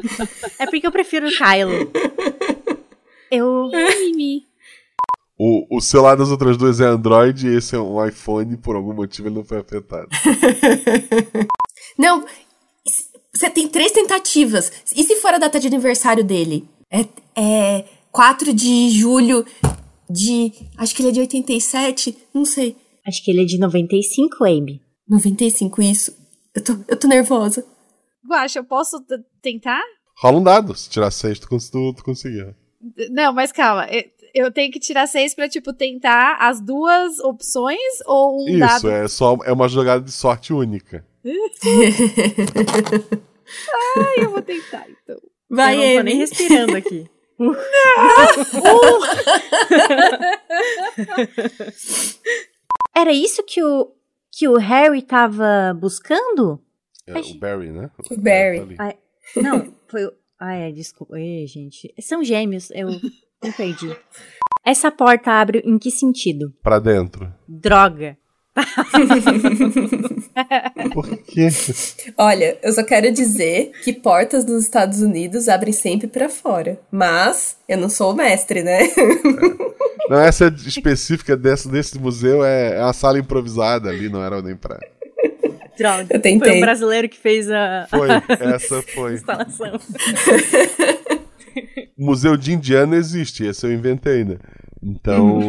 É 0.57 0.65
porque 0.65 0.87
eu 0.87 0.91
prefiro 0.91 1.27
o 1.27 1.31
Kylo. 1.31 1.91
Eu. 3.29 3.69
Mimi. 3.69 4.47
O, 5.39 5.77
o 5.77 5.81
celular 5.81 6.15
das 6.17 6.29
outras 6.29 6.57
duas 6.57 6.79
é 6.79 6.85
Android 6.85 7.47
e 7.47 7.55
esse 7.55 7.75
é 7.75 7.79
um 7.79 8.03
iPhone, 8.05 8.57
por 8.57 8.75
algum 8.75 8.93
motivo 8.93 9.27
ele 9.27 9.35
não 9.35 9.43
foi 9.45 9.59
afetado. 9.59 10.07
Não, 11.97 12.25
você 13.33 13.49
tem 13.49 13.67
três 13.67 13.91
tentativas. 13.91 14.71
E 14.95 15.03
se 15.03 15.15
for 15.17 15.33
a 15.33 15.37
data 15.37 15.59
de 15.59 15.67
aniversário 15.67 16.23
dele? 16.23 16.67
É, 16.91 17.05
é 17.35 17.85
4 18.11 18.53
de 18.53 18.89
julho 18.89 19.45
de. 20.09 20.51
Acho 20.77 20.95
que 20.95 21.01
ele 21.01 21.09
é 21.09 21.11
de 21.13 21.19
87, 21.21 22.17
não 22.33 22.45
sei. 22.45 22.75
Acho 23.05 23.23
que 23.23 23.31
ele 23.31 23.41
é 23.41 23.45
de 23.45 23.57
95, 23.59 24.43
Abe. 24.43 24.81
95, 25.09 25.81
isso. 25.81 26.15
Eu 26.55 26.63
tô, 26.63 26.73
eu 26.87 26.97
tô 26.99 27.07
nervosa. 27.07 27.65
Guaxa, 28.27 28.59
eu 28.59 28.63
posso 28.63 28.97
tentar? 29.41 29.81
Rola 30.21 30.37
um 30.39 30.43
dado, 30.43 30.75
se 30.75 30.89
tirar 30.89 31.11
seis 31.11 31.39
tu, 31.39 31.47
cons- 31.47 31.69
tu, 31.69 31.93
tu 31.93 32.03
conseguir. 32.03 32.55
Não, 33.11 33.31
mas 33.33 33.51
calma. 33.51 33.87
Eu- 34.37 34.51
tenho 34.51 34.71
que 34.71 34.79
tirar 34.79 35.07
seis 35.07 35.33
pra, 35.35 35.47
tipo, 35.49 35.73
tentar 35.73 36.37
as 36.39 36.59
duas 36.61 37.19
opções 37.19 37.77
ou 38.05 38.43
um 38.43 38.47
Isso, 38.49 38.59
dado? 38.59 38.89
é 38.89 39.07
só 39.07 39.37
é 39.45 39.51
uma 39.51 39.67
jogada 39.67 40.03
de 40.03 40.11
sorte 40.11 40.53
única. 40.53 41.05
Ai, 43.97 44.23
eu 44.25 44.29
vou 44.31 44.41
tentar, 44.41 44.85
então. 44.89 45.17
Vai, 45.49 45.75
eu 45.75 45.89
não 45.89 45.97
tô 45.97 46.03
nem 46.03 46.17
respirando 46.17 46.75
aqui. 46.75 47.05
Era 52.95 53.11
isso 53.13 53.43
que 53.43 53.63
o, 53.63 53.91
que 54.31 54.47
o 54.47 54.57
Harry 54.57 55.01
tava 55.01 55.73
buscando? 55.79 56.61
É, 57.05 57.19
o 57.19 57.39
Barry, 57.39 57.71
né? 57.71 57.89
O 58.09 58.17
Barry. 58.17 58.57
Tá 58.57 58.63
ali. 58.63 58.75
Ai, 58.79 58.97
não, 59.35 59.73
foi 59.87 60.05
o. 60.05 60.11
Ai, 60.39 60.69
é, 60.69 60.71
desculpa. 60.71 61.17
Ei, 61.19 61.45
gente. 61.47 61.93
São 62.01 62.23
gêmeos, 62.23 62.69
eu 62.71 62.87
perdi. 63.55 63.95
Essa 64.65 64.91
porta 64.91 65.31
abre 65.31 65.61
em 65.65 65.77
que 65.77 65.91
sentido? 65.91 66.53
Pra 66.61 66.79
dentro. 66.79 67.31
Droga. 67.47 68.17
Por 70.93 71.17
quê? 71.17 71.47
Olha, 72.17 72.57
eu 72.63 72.73
só 72.73 72.83
quero 72.83 73.11
dizer 73.11 73.71
que 73.83 73.93
portas 73.93 74.45
nos 74.45 74.63
Estados 74.63 74.99
Unidos 75.01 75.47
abrem 75.47 75.73
sempre 75.73 76.07
pra 76.07 76.27
fora. 76.27 76.79
Mas 76.91 77.57
eu 77.67 77.77
não 77.77 77.89
sou 77.89 78.11
o 78.11 78.15
mestre, 78.15 78.63
né? 78.63 78.79
Não, 80.09 80.19
essa 80.19 80.47
específica 80.65 81.37
dessa, 81.37 81.69
desse 81.69 81.99
museu 81.99 82.43
é, 82.43 82.77
é 82.77 82.81
uma 82.83 82.93
sala 82.93 83.19
improvisada 83.19 83.89
ali, 83.89 84.09
não 84.09 84.23
era 84.23 84.41
nem 84.41 84.55
pra. 84.55 84.79
Droga. 85.77 86.07
Eu 86.09 86.19
tentei. 86.19 86.49
Foi 86.49 86.57
o 86.57 86.61
brasileiro 86.61 87.07
que 87.07 87.19
fez 87.19 87.51
a 87.51 87.85
Foi, 87.89 88.07
essa 88.53 88.81
foi. 88.81 89.13
instalação. 89.13 89.79
O 91.97 92.05
Museu 92.05 92.35
de 92.37 92.53
Indiana 92.53 92.95
existe, 92.95 93.43
esse 93.45 93.65
eu 93.65 93.73
inventei, 93.73 94.23
né? 94.23 94.37
Então. 94.83 95.41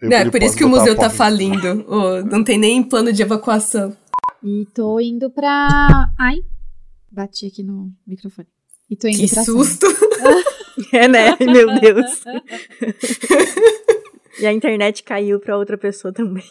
eu- 0.00 0.08
não, 0.08 0.16
é 0.16 0.30
por 0.30 0.42
isso 0.42 0.56
que 0.56 0.64
o 0.64 0.68
museu 0.68 0.92
a 0.94 0.96
tá 0.96 1.10
falindo. 1.10 1.84
Ô, 1.88 2.22
não 2.24 2.42
tem 2.44 2.56
nem 2.58 2.82
plano 2.82 3.12
de 3.12 3.22
evacuação. 3.22 3.96
E 4.42 4.66
tô 4.74 4.98
indo 5.00 5.30
pra. 5.30 6.08
Ai, 6.18 6.38
bati 7.10 7.46
aqui 7.46 7.62
no 7.62 7.90
microfone. 8.06 8.48
E 8.90 8.96
tô 8.96 9.08
indo 9.08 9.18
Que 9.18 9.28
pra 9.32 9.44
susto! 9.44 9.86
É, 10.92 11.06
né? 11.06 11.36
Ai, 11.38 11.46
Meu 11.46 11.78
Deus. 11.80 12.22
e 14.40 14.46
a 14.46 14.52
internet 14.52 15.02
caiu 15.02 15.38
pra 15.38 15.56
outra 15.58 15.76
pessoa 15.76 16.12
também. 16.12 16.42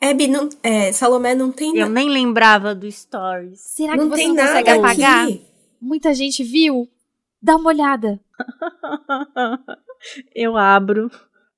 Abby, 0.00 0.28
não, 0.28 0.48
é, 0.62 0.92
Salomé 0.92 1.34
não 1.34 1.50
tem 1.50 1.70
Eu 1.70 1.80
nada. 1.88 1.90
nem 1.92 2.08
lembrava 2.08 2.74
do 2.74 2.90
Stories. 2.90 3.60
Será 3.60 3.92
que 3.92 3.98
Não 3.98 4.08
você 4.08 4.14
tem 4.16 4.28
não 4.28 4.34
nada 4.36 4.48
consegue 4.50 4.70
apagar? 4.70 5.24
aqui. 5.24 5.46
Muita 5.80 6.14
gente 6.14 6.42
viu? 6.44 6.88
Dá 7.42 7.56
uma 7.56 7.68
olhada. 7.70 8.20
eu 10.34 10.56
abro. 10.56 11.10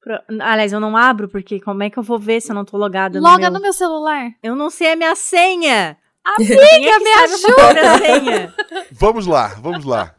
pra- 0.03 0.23
Aliás, 0.41 0.73
eu 0.73 0.81
não 0.81 0.97
abro, 0.97 1.29
porque 1.29 1.61
como 1.61 1.83
é 1.83 1.91
que 1.91 1.99
eu 1.99 2.03
vou 2.03 2.19
ver 2.19 2.41
se 2.41 2.51
eu 2.51 2.55
não 2.55 2.65
tô 2.65 2.77
logada 2.77 3.21
Loga 3.21 3.35
no 3.35 3.41
meu... 3.41 3.51
no 3.53 3.61
meu 3.61 3.73
celular. 3.73 4.31
Eu 4.43 4.55
não 4.57 4.71
sei 4.71 4.93
a 4.93 4.97
minha 4.97 5.15
senha! 5.15 5.97
Amiga, 6.23 6.55
é 6.55 6.79
que 6.81 6.99
me 6.99 7.13
sabe 7.15 7.33
a 7.35 7.37
minha 7.39 7.55
própria 7.55 7.99
senha? 7.99 8.55
Vamos 8.93 9.27
lá, 9.27 9.49
vamos 9.61 9.85
lá. 9.85 10.15